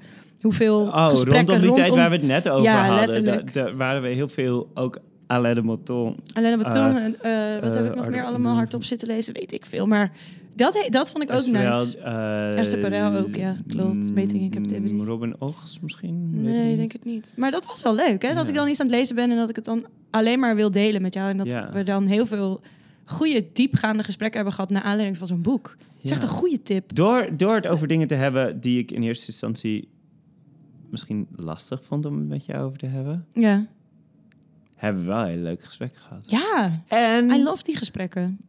Hoeveel 0.45 0.81
Oh, 0.81 1.07
gesprekken 1.09 1.53
rondom 1.53 1.73
die 1.75 1.83
tijd 1.83 1.95
waar 1.95 2.09
we 2.09 2.15
het 2.15 2.25
net 2.25 2.49
over 2.49 2.63
Ja, 2.63 2.85
hadden. 2.97 3.23
da- 3.23 3.41
Daar 3.53 3.75
waren 3.77 4.01
we 4.01 4.07
heel 4.07 4.27
veel 4.27 4.69
ook 4.73 4.97
Alain 5.27 5.55
de 5.55 5.61
Motton. 5.61 6.15
Alleen 6.33 6.57
wat 6.61 6.65
Eh, 6.65 6.71
toen, 6.85 6.95
eh, 6.97 7.59
wat 7.61 7.73
heb 7.73 7.83
eh, 7.83 7.89
ik 7.89 7.95
nog 7.95 8.09
meer 8.09 8.23
allemaal 8.23 8.55
hardop 8.55 8.83
zitten 8.83 9.07
lezen, 9.07 9.33
weet 9.33 9.51
ik 9.53 9.65
veel. 9.65 9.87
Maar 9.87 10.11
dat, 10.55 10.87
dat 10.89 11.11
vond 11.11 11.23
ik 11.23 11.29
ook 11.31 11.35
Esther 11.37 11.53
nice. 11.53 11.97
Eh, 11.97 12.57
Esther 12.59 12.79
Perel 12.79 13.15
ook, 13.15 13.35
ja, 13.35 13.55
klopt. 13.67 14.15
Mating 14.15 14.41
in 14.41 14.49
Captivity. 14.49 14.93
mm, 14.93 15.05
Robin 15.05 15.35
Ogs 15.39 15.79
misschien? 15.81 16.41
Nee, 16.43 16.67
niet. 16.67 16.77
denk 16.77 16.91
het 16.91 17.05
niet. 17.05 17.33
Maar 17.35 17.51
dat 17.51 17.65
was 17.65 17.81
wel 17.81 17.95
leuk, 17.95 18.21
hè? 18.21 18.33
Dat 18.33 18.43
Ja. 18.43 18.49
ik 18.49 18.55
dan 18.55 18.67
iets 18.67 18.79
aan 18.79 18.87
het 18.87 18.95
lezen 18.95 19.15
ben 19.15 19.31
en 19.31 19.37
dat 19.37 19.49
ik 19.49 19.55
het 19.55 19.65
dan 19.65 19.85
alleen 20.11 20.39
maar 20.39 20.55
wil 20.55 20.71
delen 20.71 21.01
met 21.01 21.13
jou. 21.13 21.29
En 21.29 21.37
dat 21.37 21.51
Ja. 21.51 21.69
we 21.73 21.83
dan 21.83 22.05
heel 22.05 22.25
veel 22.25 22.61
goede, 23.05 23.45
diepgaande 23.53 24.03
gesprekken 24.03 24.35
hebben 24.37 24.53
gehad 24.55 24.69
naar 24.69 24.81
aanleiding 24.81 25.17
van 25.17 25.27
zo'n 25.27 25.41
boek. 25.41 25.75
Het 25.79 26.03
is 26.03 26.09
Ja. 26.09 26.15
echt 26.15 26.23
een 26.23 26.29
goede 26.39 26.61
tip. 26.63 26.95
Door, 26.95 27.27
door 27.37 27.55
het 27.55 27.67
over 27.67 27.87
dingen 27.87 28.07
te 28.07 28.13
hebben 28.15 28.59
die 28.59 28.79
ik 28.79 28.91
in 28.91 29.03
eerste 29.03 29.27
instantie 29.27 29.87
misschien 30.95 31.27
lastig 31.35 31.83
vond 31.83 32.05
om 32.05 32.17
het 32.17 32.27
met 32.27 32.45
jou 32.45 32.63
over 32.65 32.77
te 32.77 32.85
hebben, 32.85 33.25
Ja. 33.33 33.65
hebben 34.75 35.01
we 35.01 35.07
wel 35.07 35.23
hele 35.25 35.41
leuke 35.41 35.65
gesprekken 35.65 36.01
gehad. 36.01 36.23
Ja, 36.29 36.81
En 36.87 37.29
I 37.29 37.43
love 37.43 37.63
die 37.63 37.75
gesprekken. 37.75 38.39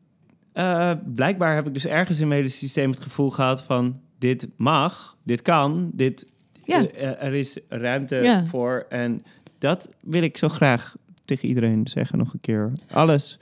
eh, 0.52 0.92
blijkbaar 1.14 1.54
heb 1.54 1.66
ik 1.66 1.72
dus 1.74 1.86
ergens 1.86 2.20
in 2.20 2.28
mijn 2.28 2.40
hele 2.40 2.52
systeem 2.52 2.90
het 2.90 3.00
gevoel 3.00 3.30
gehad 3.30 3.62
van 3.62 4.00
dit 4.18 4.48
mag, 4.56 5.16
dit 5.22 5.42
kan, 5.42 5.90
dit, 5.94 6.26
Ja. 6.64 6.86
eh, 6.88 7.22
er 7.22 7.34
is 7.34 7.58
ruimte 7.68 8.16
Ja. 8.16 8.46
voor. 8.46 8.86
En 8.88 9.24
dat 9.58 9.90
wil 10.00 10.22
ik 10.22 10.36
zo 10.36 10.48
graag 10.48 10.96
tegen 11.24 11.48
iedereen 11.48 11.86
zeggen 11.86 12.18
nog 12.18 12.32
een 12.32 12.40
keer. 12.40 12.72
Alles, 12.90 13.38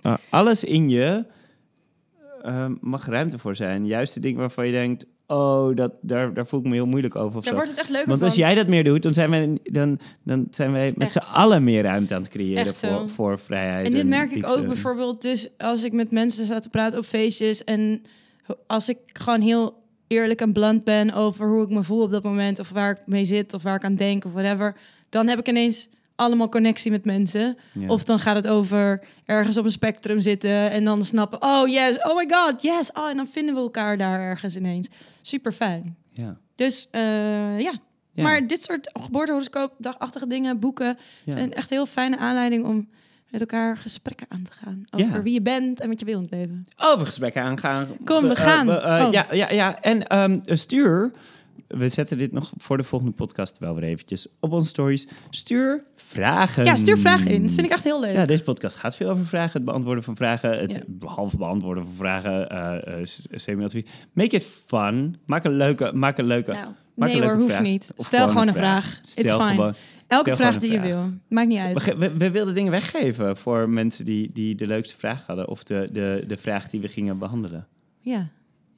eh, 0.00 0.14
alles 0.30 0.64
in 0.64 0.88
je 0.88 1.24
eh, 2.42 2.66
mag 2.80 3.06
ruimte 3.06 3.38
voor 3.38 3.56
zijn. 3.56 3.86
Juist 3.86 4.14
de 4.14 4.20
dingen 4.20 4.38
waarvan 4.40 4.66
je 4.66 4.72
denkt, 4.72 5.06
oh, 5.26 5.76
dat, 5.76 5.92
daar, 6.00 6.34
daar 6.34 6.46
voel 6.46 6.60
ik 6.60 6.66
me 6.66 6.74
heel 6.74 6.86
moeilijk 6.86 7.16
over. 7.16 7.38
Of 7.38 7.44
Daar 7.44 7.52
zo. 7.52 7.54
wordt 7.54 7.70
het 7.70 7.78
echt 7.78 7.90
leuker 7.90 8.08
Want 8.08 8.22
als 8.22 8.34
jij 8.34 8.54
dat 8.54 8.66
meer 8.68 8.84
doet, 8.84 9.02
dan 9.02 9.14
zijn 9.14 9.30
wij, 9.30 9.58
dan, 9.62 9.98
dan 10.22 10.46
zijn 10.50 10.72
wij 10.72 10.92
met 10.96 11.12
z'n 11.12 11.18
allen 11.18 11.64
meer 11.64 11.82
ruimte 11.82 12.14
aan 12.14 12.20
het 12.20 12.30
creëren 12.30 12.74
voor, 12.74 13.08
voor 13.08 13.38
vrijheid. 13.38 13.86
En 13.86 13.92
dit 13.92 14.06
merk 14.06 14.30
ik 14.30 14.46
ook 14.46 14.66
bijvoorbeeld 14.66 15.22
dus 15.22 15.48
als 15.58 15.82
ik 15.82 15.92
met 15.92 16.10
mensen 16.10 16.44
sta 16.44 16.58
te 16.58 16.68
praten 16.68 16.98
op 16.98 17.04
feestjes 17.04 17.64
en 17.64 18.02
als 18.66 18.88
ik 18.88 18.98
gewoon 19.12 19.40
heel 19.40 19.84
eerlijk 20.06 20.40
en 20.40 20.52
blunt 20.52 20.84
ben 20.84 21.12
over 21.12 21.48
hoe 21.48 21.62
ik 21.62 21.68
me 21.68 21.82
voel 21.82 22.02
op 22.02 22.10
dat 22.10 22.22
moment 22.22 22.58
of 22.58 22.68
waar 22.68 22.90
ik 22.90 23.06
mee 23.06 23.24
zit 23.24 23.54
of 23.54 23.62
waar 23.62 23.74
ik 23.74 23.84
aan 23.84 23.94
denk 23.94 24.24
of 24.24 24.32
whatever, 24.32 24.76
dan 25.08 25.28
heb 25.28 25.38
ik 25.38 25.48
ineens 25.48 25.88
allemaal 26.16 26.48
connectie 26.48 26.90
met 26.90 27.04
mensen. 27.04 27.56
Of 27.86 28.04
dan 28.04 28.18
gaat 28.18 28.36
het 28.36 28.48
over 28.48 29.00
ergens 29.24 29.58
op 29.58 29.64
een 29.64 29.70
spectrum 29.70 30.20
zitten 30.20 30.70
en 30.70 30.84
dan 30.84 31.04
snappen, 31.04 31.42
oh 31.42 31.68
yes, 31.68 31.98
oh 32.02 32.16
my 32.16 32.26
god, 32.28 32.62
yes, 32.62 32.92
oh 32.92 33.08
en 33.08 33.16
dan 33.16 33.26
vinden 33.26 33.54
we 33.54 33.60
elkaar 33.60 33.98
daar 33.98 34.20
ergens 34.20 34.56
ineens. 34.56 34.88
Super 35.26 35.52
fijn. 35.52 35.96
ja. 36.10 36.36
Dus 36.56 36.88
eh, 36.90 37.60
ja. 37.60 37.72
Ja. 38.12 38.22
maar 38.22 38.46
dit 38.46 38.62
soort 38.62 38.90
geboortehoroscoop, 39.02 39.74
dagachtige 39.78 40.26
dingen, 40.26 40.58
boeken, 40.58 40.98
Ja. 41.24 41.32
zijn 41.32 41.52
echt 41.52 41.70
heel 41.70 41.86
fijne 41.86 42.18
aanleiding 42.18 42.64
om 42.64 42.88
met 43.30 43.40
elkaar 43.40 43.76
gesprekken 43.76 44.26
aan 44.30 44.42
te 44.42 44.52
gaan. 44.52 44.84
Over 44.90 45.16
Ja. 45.16 45.22
wie 45.22 45.32
je 45.32 45.42
bent 45.42 45.80
en 45.80 45.88
wat 45.88 45.98
je 46.00 46.04
wil 46.06 46.14
in 46.16 46.22
het 46.22 46.30
leven. 46.30 46.66
over 46.76 47.06
gesprekken 47.06 47.42
aangaan. 47.42 47.88
Kom, 48.04 48.22
we 48.28 48.34
Eh, 48.34 48.42
gaan. 48.42 48.68
eh, 48.70 49.04
Oh. 49.06 49.12
Ja, 49.12 49.26
ja, 49.30 49.50
ja. 49.50 49.80
En 49.80 50.06
ehm, 50.06 50.38
stuur. 50.44 51.10
We 51.68 51.88
zetten 51.88 52.18
dit 52.18 52.32
nog 52.32 52.52
voor 52.56 52.76
de 52.76 52.82
volgende 52.82 53.12
podcast 53.14 53.58
wel 53.58 53.74
weer 53.74 53.84
eventjes 53.84 54.26
op 54.40 54.52
onze 54.52 54.68
stories. 54.68 55.06
Stuur 55.30 55.84
vragen. 55.94 56.64
Ja, 56.64 56.76
stuur 56.76 56.98
vragen 56.98 57.30
in. 57.30 57.42
Dat 57.42 57.52
vind 57.54 57.66
ik 57.66 57.72
echt 57.72 57.84
heel 57.84 58.00
leuk. 58.00 58.12
Ja, 58.14 58.26
deze 58.26 58.42
podcast 58.42 58.76
gaat 58.76 58.96
veel 58.96 59.08
over 59.10 59.26
vragen. 59.26 59.52
Het 59.52 59.64
beantwoorden 59.64 60.04
van 60.04 60.16
vragen. 60.16 60.58
Het 60.58 60.74
Ja. 60.74 60.82
behalve 60.86 61.36
beantwoorden 61.36 61.84
van 61.84 61.94
vragen. 61.96 62.48
eh, 62.50 63.00
eh, 63.00 63.06
semi-advies. 63.30 63.84
Make 64.12 64.36
it 64.36 64.46
fun. 64.66 65.16
Maak 65.26 65.44
een 65.44 65.56
leuke... 65.56 65.90
Maak 65.94 66.18
een 66.18 66.26
leuke 66.26 66.52
Nou, 66.52 66.66
maak 66.66 66.74
nee 67.08 67.08
een 67.08 67.14
leuke 67.14 67.26
hoor, 67.26 67.36
hoeft 67.42 67.54
vraag. 67.54 67.66
niet. 67.66 67.92
Of 67.96 68.06
Stel 68.06 68.28
gewoon 68.28 68.48
een 68.48 68.54
vraag. 68.54 69.00
Stel 69.02 69.24
It's 69.24 69.32
fine. 69.34 69.48
gewoon- 69.54 69.74
Elke 70.06 70.24
stel 70.24 70.36
vraag 70.36 70.58
die 70.58 70.70
je 70.70 70.76
vraag. 70.78 70.88
wil. 70.88 71.10
Maakt 71.28 71.48
niet 71.48 71.58
uit. 71.58 71.96
we, 71.98 72.16
we 72.16 72.30
wilden 72.30 72.54
dingen 72.54 72.70
weggeven 72.72 73.36
voor 73.36 73.68
mensen 73.68 74.04
die, 74.04 74.30
die 74.32 74.54
de 74.54 74.66
leukste 74.66 74.96
vraag 74.98 75.26
hadden. 75.26 75.48
Of 75.48 75.64
de, 75.64 75.88
de, 75.92 76.24
de 76.26 76.36
vraag 76.36 76.70
die 76.70 76.80
we 76.80 76.88
gingen 76.88 77.18
behandelen. 77.18 77.66
Ja, 78.00 78.28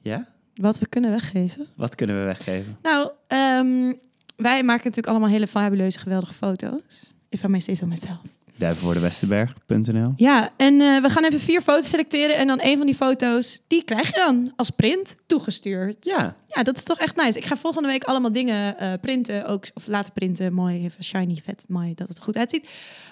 Ja? 0.01 0.27
Wat 0.59 0.79
we 0.79 0.87
kunnen 0.87 1.11
weggeven. 1.11 1.67
Wat 1.75 1.95
kunnen 1.95 2.19
we 2.19 2.23
weggeven? 2.25 2.77
Nou, 2.81 3.09
ehm, 3.27 3.93
wij 4.35 4.63
maken 4.63 4.83
natuurlijk 4.83 5.07
allemaal 5.07 5.29
hele 5.29 5.47
fabuleuze, 5.47 5.99
geweldige 5.99 6.33
foto's. 6.33 7.03
If 7.29 7.43
I 7.43 7.47
may 7.47 7.59
say 7.59 7.75
so 7.75 7.85
myself. 7.85 8.17
Duivenvoordewesterberg.nl. 8.57 10.13
Ja, 10.15 10.49
en 10.57 10.81
eh, 10.81 11.01
we 11.01 11.09
gaan 11.09 11.23
even 11.25 11.39
vier 11.39 11.61
foto's 11.61 11.89
selecteren. 11.89 12.37
En 12.37 12.47
dan 12.47 12.59
een 12.61 12.77
van 12.77 12.85
die 12.85 12.95
foto's, 12.95 13.61
die 13.67 13.83
krijg 13.83 14.07
je 14.07 14.17
dan 14.25 14.53
als 14.55 14.69
print 14.69 15.15
toegestuurd. 15.25 16.05
Ja, 16.05 16.35
Ja, 16.47 16.63
dat 16.63 16.77
is 16.77 16.83
toch 16.83 16.97
echt 16.97 17.15
nice. 17.15 17.37
Ik 17.37 17.45
ga 17.45 17.55
volgende 17.55 17.87
week 17.87 18.03
allemaal 18.03 18.31
dingen 18.31 18.77
eh, 18.77 18.93
printen, 19.01 19.45
ook, 19.45 19.65
of 19.73 19.87
laten 19.87 20.13
printen. 20.13 20.53
Mooi, 20.53 20.83
even 20.83 21.03
shiny, 21.03 21.35
vet, 21.43 21.65
mooi, 21.67 21.93
dat 21.93 22.07
het 22.07 22.17
er 22.17 22.23
goed 22.23 22.37
uitziet. 22.37 22.69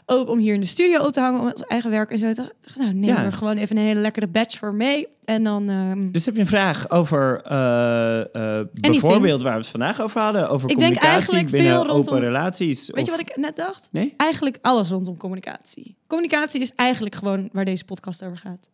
Ook 0.09 0.29
om 0.29 0.37
hier 0.37 0.53
in 0.53 0.59
de 0.59 0.65
studio 0.65 0.99
op 1.05 1.11
te 1.11 1.19
hangen, 1.19 1.39
om 1.39 1.47
ons 1.47 1.65
eigen 1.65 1.89
werk 1.89 2.11
en 2.11 2.17
zo 2.19 2.33
te... 2.33 2.53
Nou, 2.77 2.93
neem 2.93 3.09
Ja. 3.09 3.23
er 3.23 3.33
gewoon 3.33 3.57
even 3.57 3.77
een 3.77 3.83
hele 3.83 3.99
lekkere 3.99 4.27
batch 4.27 4.57
voor 4.57 4.73
mee. 4.73 5.07
En 5.25 5.43
dan... 5.43 5.69
ehm, 5.69 6.11
dus 6.11 6.25
heb 6.25 6.33
je 6.35 6.39
een 6.39 6.47
vraag 6.47 6.89
over 6.89 7.41
eh, 7.43 8.19
eh, 8.59 8.65
bijvoorbeeld 8.71 9.41
waar 9.41 9.51
we 9.53 9.59
het 9.59 9.67
vandaag 9.67 10.01
over 10.01 10.21
hadden? 10.21 10.49
Over 10.49 10.69
Ik 10.69 10.77
denk 10.77 10.93
communicatie 10.93 11.09
eigenlijk 11.33 11.51
binnen 11.51 11.71
veel 11.71 11.85
rondom- 11.93 12.13
open 12.13 12.25
relaties? 12.27 12.89
weet 12.89 13.05
je 13.05 13.11
wat 13.11 13.19
ik 13.19 13.35
net 13.37 13.55
dacht? 13.55 13.89
Nee? 13.91 14.13
Eigenlijk 14.17 14.57
alles 14.61 14.89
rondom 14.89 15.17
communicatie. 15.17 15.95
Communicatie 16.07 16.61
is 16.61 16.71
eigenlijk 16.75 17.15
gewoon 17.15 17.49
waar 17.53 17.65
deze 17.65 17.85
podcast 17.85 18.23
over 18.23 18.37
gaat. 18.37 18.69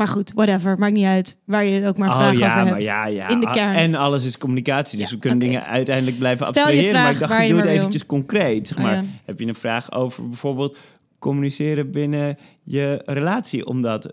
Maar 0.00 0.08
goed, 0.08 0.32
whatever. 0.34 0.78
Maakt 0.78 0.92
niet 0.92 1.04
uit 1.04 1.36
waar 1.44 1.64
je 1.64 1.70
het 1.80 1.86
ook 1.88 1.98
maar 1.98 2.08
oh 2.08 2.16
vragen 2.16 2.38
ja, 2.38 2.46
over 2.46 2.56
hebt. 2.58 2.70
maar 2.70 2.80
ja, 2.80 3.06
ja. 3.06 3.28
In 3.28 3.40
de 3.40 3.46
Ah, 3.46 3.52
kern. 3.52 3.74
En 3.76 3.94
alles 3.94 4.24
is 4.24 4.38
communicatie, 4.38 4.98
dus 4.98 5.08
Ja, 5.08 5.14
we 5.14 5.20
kunnen 5.20 5.38
dingen 5.38 5.64
uiteindelijk 5.66 6.18
blijven 6.18 6.46
Stel 6.46 6.62
abstraheren. 6.64 7.02
maar 7.02 7.12
ik 7.12 7.18
dacht, 7.18 7.30
waar 7.30 7.40
ik 7.40 7.46
je 7.46 7.52
doe 7.52 7.60
het 7.62 7.70
wil. 7.70 7.78
eventjes 7.78 8.06
concreet. 8.06 8.68
Zeg 8.68 8.78
Oh, 8.78 8.84
maar, 8.84 8.94
ja. 8.94 9.04
heb 9.24 9.40
je 9.40 9.46
een 9.46 9.54
vraag 9.54 9.92
over 9.92 10.28
bijvoorbeeld 10.28 10.76
communiceren 11.18 11.90
binnen 11.90 12.38
je 12.62 13.02
relatie 13.04 13.66
om 13.66 13.82
dat, 13.82 14.12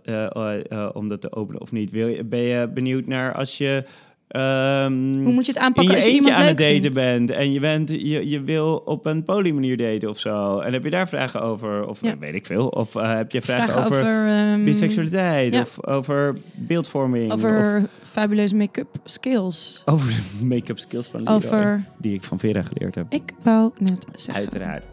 om 0.93 1.07
dat 1.09 1.21
te 1.21 1.31
openen 1.35 1.61
of 1.61 1.71
niet? 1.71 1.91
Wil 1.91 2.07
je, 2.07 2.23
ben 2.23 2.39
je 2.39 2.67
benieuwd 2.73 3.05
naar 3.05 3.33
als 3.33 3.57
je 3.57 3.83
ehm, 4.27 5.23
Hoe 5.23 5.33
moet 5.33 5.45
je 5.45 5.51
het 5.51 5.61
aanpakken 5.61 5.91
je 5.91 5.95
als 5.95 6.05
je 6.05 6.11
iemand 6.11 6.33
aan 6.33 6.39
leuk 6.39 6.49
het 6.49 6.57
daten 6.57 6.81
vindt? 6.81 6.93
bent 6.95 7.29
en 7.31 7.51
je, 7.51 7.59
bent, 7.59 7.89
je, 7.89 8.29
je 8.29 8.41
wil 8.41 8.81
op 8.85 9.05
een 9.05 9.23
polymanier 9.23 9.77
daten 9.77 10.09
of 10.09 10.19
zo. 10.19 10.59
En 10.59 10.73
heb 10.73 10.83
je 10.83 10.89
daar 10.89 11.07
vragen 11.07 11.41
over? 11.41 11.87
Of 11.87 12.01
Ja. 12.01 12.11
eh, 12.11 12.17
weet 12.19 12.33
ik 12.33 12.45
veel. 12.45 12.67
Of 12.67 12.95
eh, 12.95 13.15
heb 13.15 13.31
je 13.31 13.41
vragen, 13.41 13.63
Vragen 13.71 13.85
over, 13.85 13.99
over, 13.99 14.27
ehm, 14.27 14.63
biseksualiteit 14.63 15.53
ja. 15.53 15.61
of 15.61 15.85
over 15.85 16.35
beeldvorming? 16.53 17.31
Of 17.31 17.37
over 17.43 17.83
fabuleuze 18.03 18.55
make-up 18.55 18.87
skills. 19.05 19.81
over 19.85 20.07
de 20.39 20.45
make-up 20.45 20.79
skills 20.79 21.07
van 21.07 21.19
Leroy. 21.23 21.35
Over... 21.35 21.85
Die 21.97 22.13
ik 22.13 22.23
van 22.23 22.39
Vera 22.39 22.61
geleerd 22.61 22.95
heb. 22.95 23.05
Ik 23.09 23.33
wou 23.43 23.71
net 23.77 24.05
zeggen. 24.13 24.43
Uiteraard. 24.43 24.83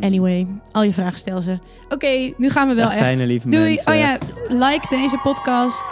Anyway, 0.00 0.46
al 0.72 0.82
je 0.82 0.92
vragen 0.92 1.18
stel 1.18 1.40
ze. 1.40 1.58
Oké, 1.88 2.32
nu 2.36 2.50
gaan 2.50 2.68
we 2.68 2.74
wel 2.74 2.84
Dag, 2.84 2.94
echt. 2.94 3.04
fijne, 3.04 3.26
lieve 3.26 3.48
Doei. 3.48 3.74
mensen. 3.74 3.92
Oh 3.92 3.98
ja, 3.98 4.18
like 4.48 4.86
deze 4.90 5.18
podcast. 5.22 5.84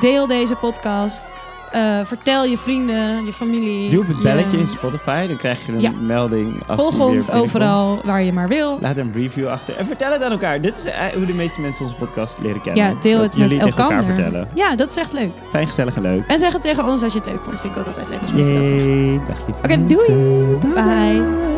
Deel 0.00 0.26
deze 0.26 0.54
podcast. 0.54 1.32
Eh, 1.72 2.00
vertel 2.04 2.44
je 2.44 2.58
vrienden, 2.58 3.24
je 3.24 3.32
familie. 3.32 3.90
Doe 3.90 4.00
op 4.00 4.06
het 4.06 4.16
je- 4.16 4.22
belletje 4.22 4.58
in 4.58 4.66
Spotify, 4.66 5.26
dan 5.26 5.36
krijg 5.36 5.66
je 5.66 5.72
een 5.72 5.80
Ja. 5.80 5.90
melding. 6.00 6.62
Als 6.66 6.80
Volg 6.80 6.98
ons 7.00 7.30
overal 7.30 8.00
waar 8.04 8.22
je 8.22 8.32
maar 8.32 8.48
wil. 8.48 8.78
Laat 8.80 8.96
een 8.96 9.12
review 9.16 9.46
achter 9.48 9.76
en 9.76 9.86
vertel 9.86 10.12
het 10.12 10.22
aan 10.22 10.30
elkaar. 10.30 10.60
Dit 10.60 10.76
is 10.76 10.84
eh, 10.84 10.92
hoe 11.14 11.26
de 11.26 11.32
meeste 11.32 11.60
mensen 11.60 11.82
onze 11.82 11.94
podcast 11.96 12.36
leren 12.42 12.60
kennen. 12.60 12.84
Ja, 12.84 12.94
deel 13.00 13.20
het 13.22 13.36
met 13.36 13.52
elkaar 13.52 13.90
elkaar. 13.90 14.02
vertellen. 14.04 14.48
Ja, 14.54 14.76
dat 14.76 14.90
is 14.90 14.96
echt 14.96 15.12
leuk. 15.12 15.30
Fijn, 15.50 15.66
gezellig 15.66 15.94
en 15.96 16.02
leuk. 16.02 16.24
En 16.26 16.38
zeg 16.38 16.52
het 16.52 16.62
tegen 16.62 16.84
ons 16.84 17.02
als 17.02 17.12
je 17.12 17.18
het 17.18 17.28
leuk 17.28 17.42
vond. 17.42 17.60
Vind 17.60 17.72
ik 17.74 17.80
ook 17.80 17.86
altijd 17.86 18.08
leuk 18.08 18.22
als 18.22 18.32
mensen 18.32 18.54
dat 18.58 18.68
zeggen. 18.68 19.54
Oké, 19.64 19.86
doei. 19.86 20.58
Bye. 20.74 21.49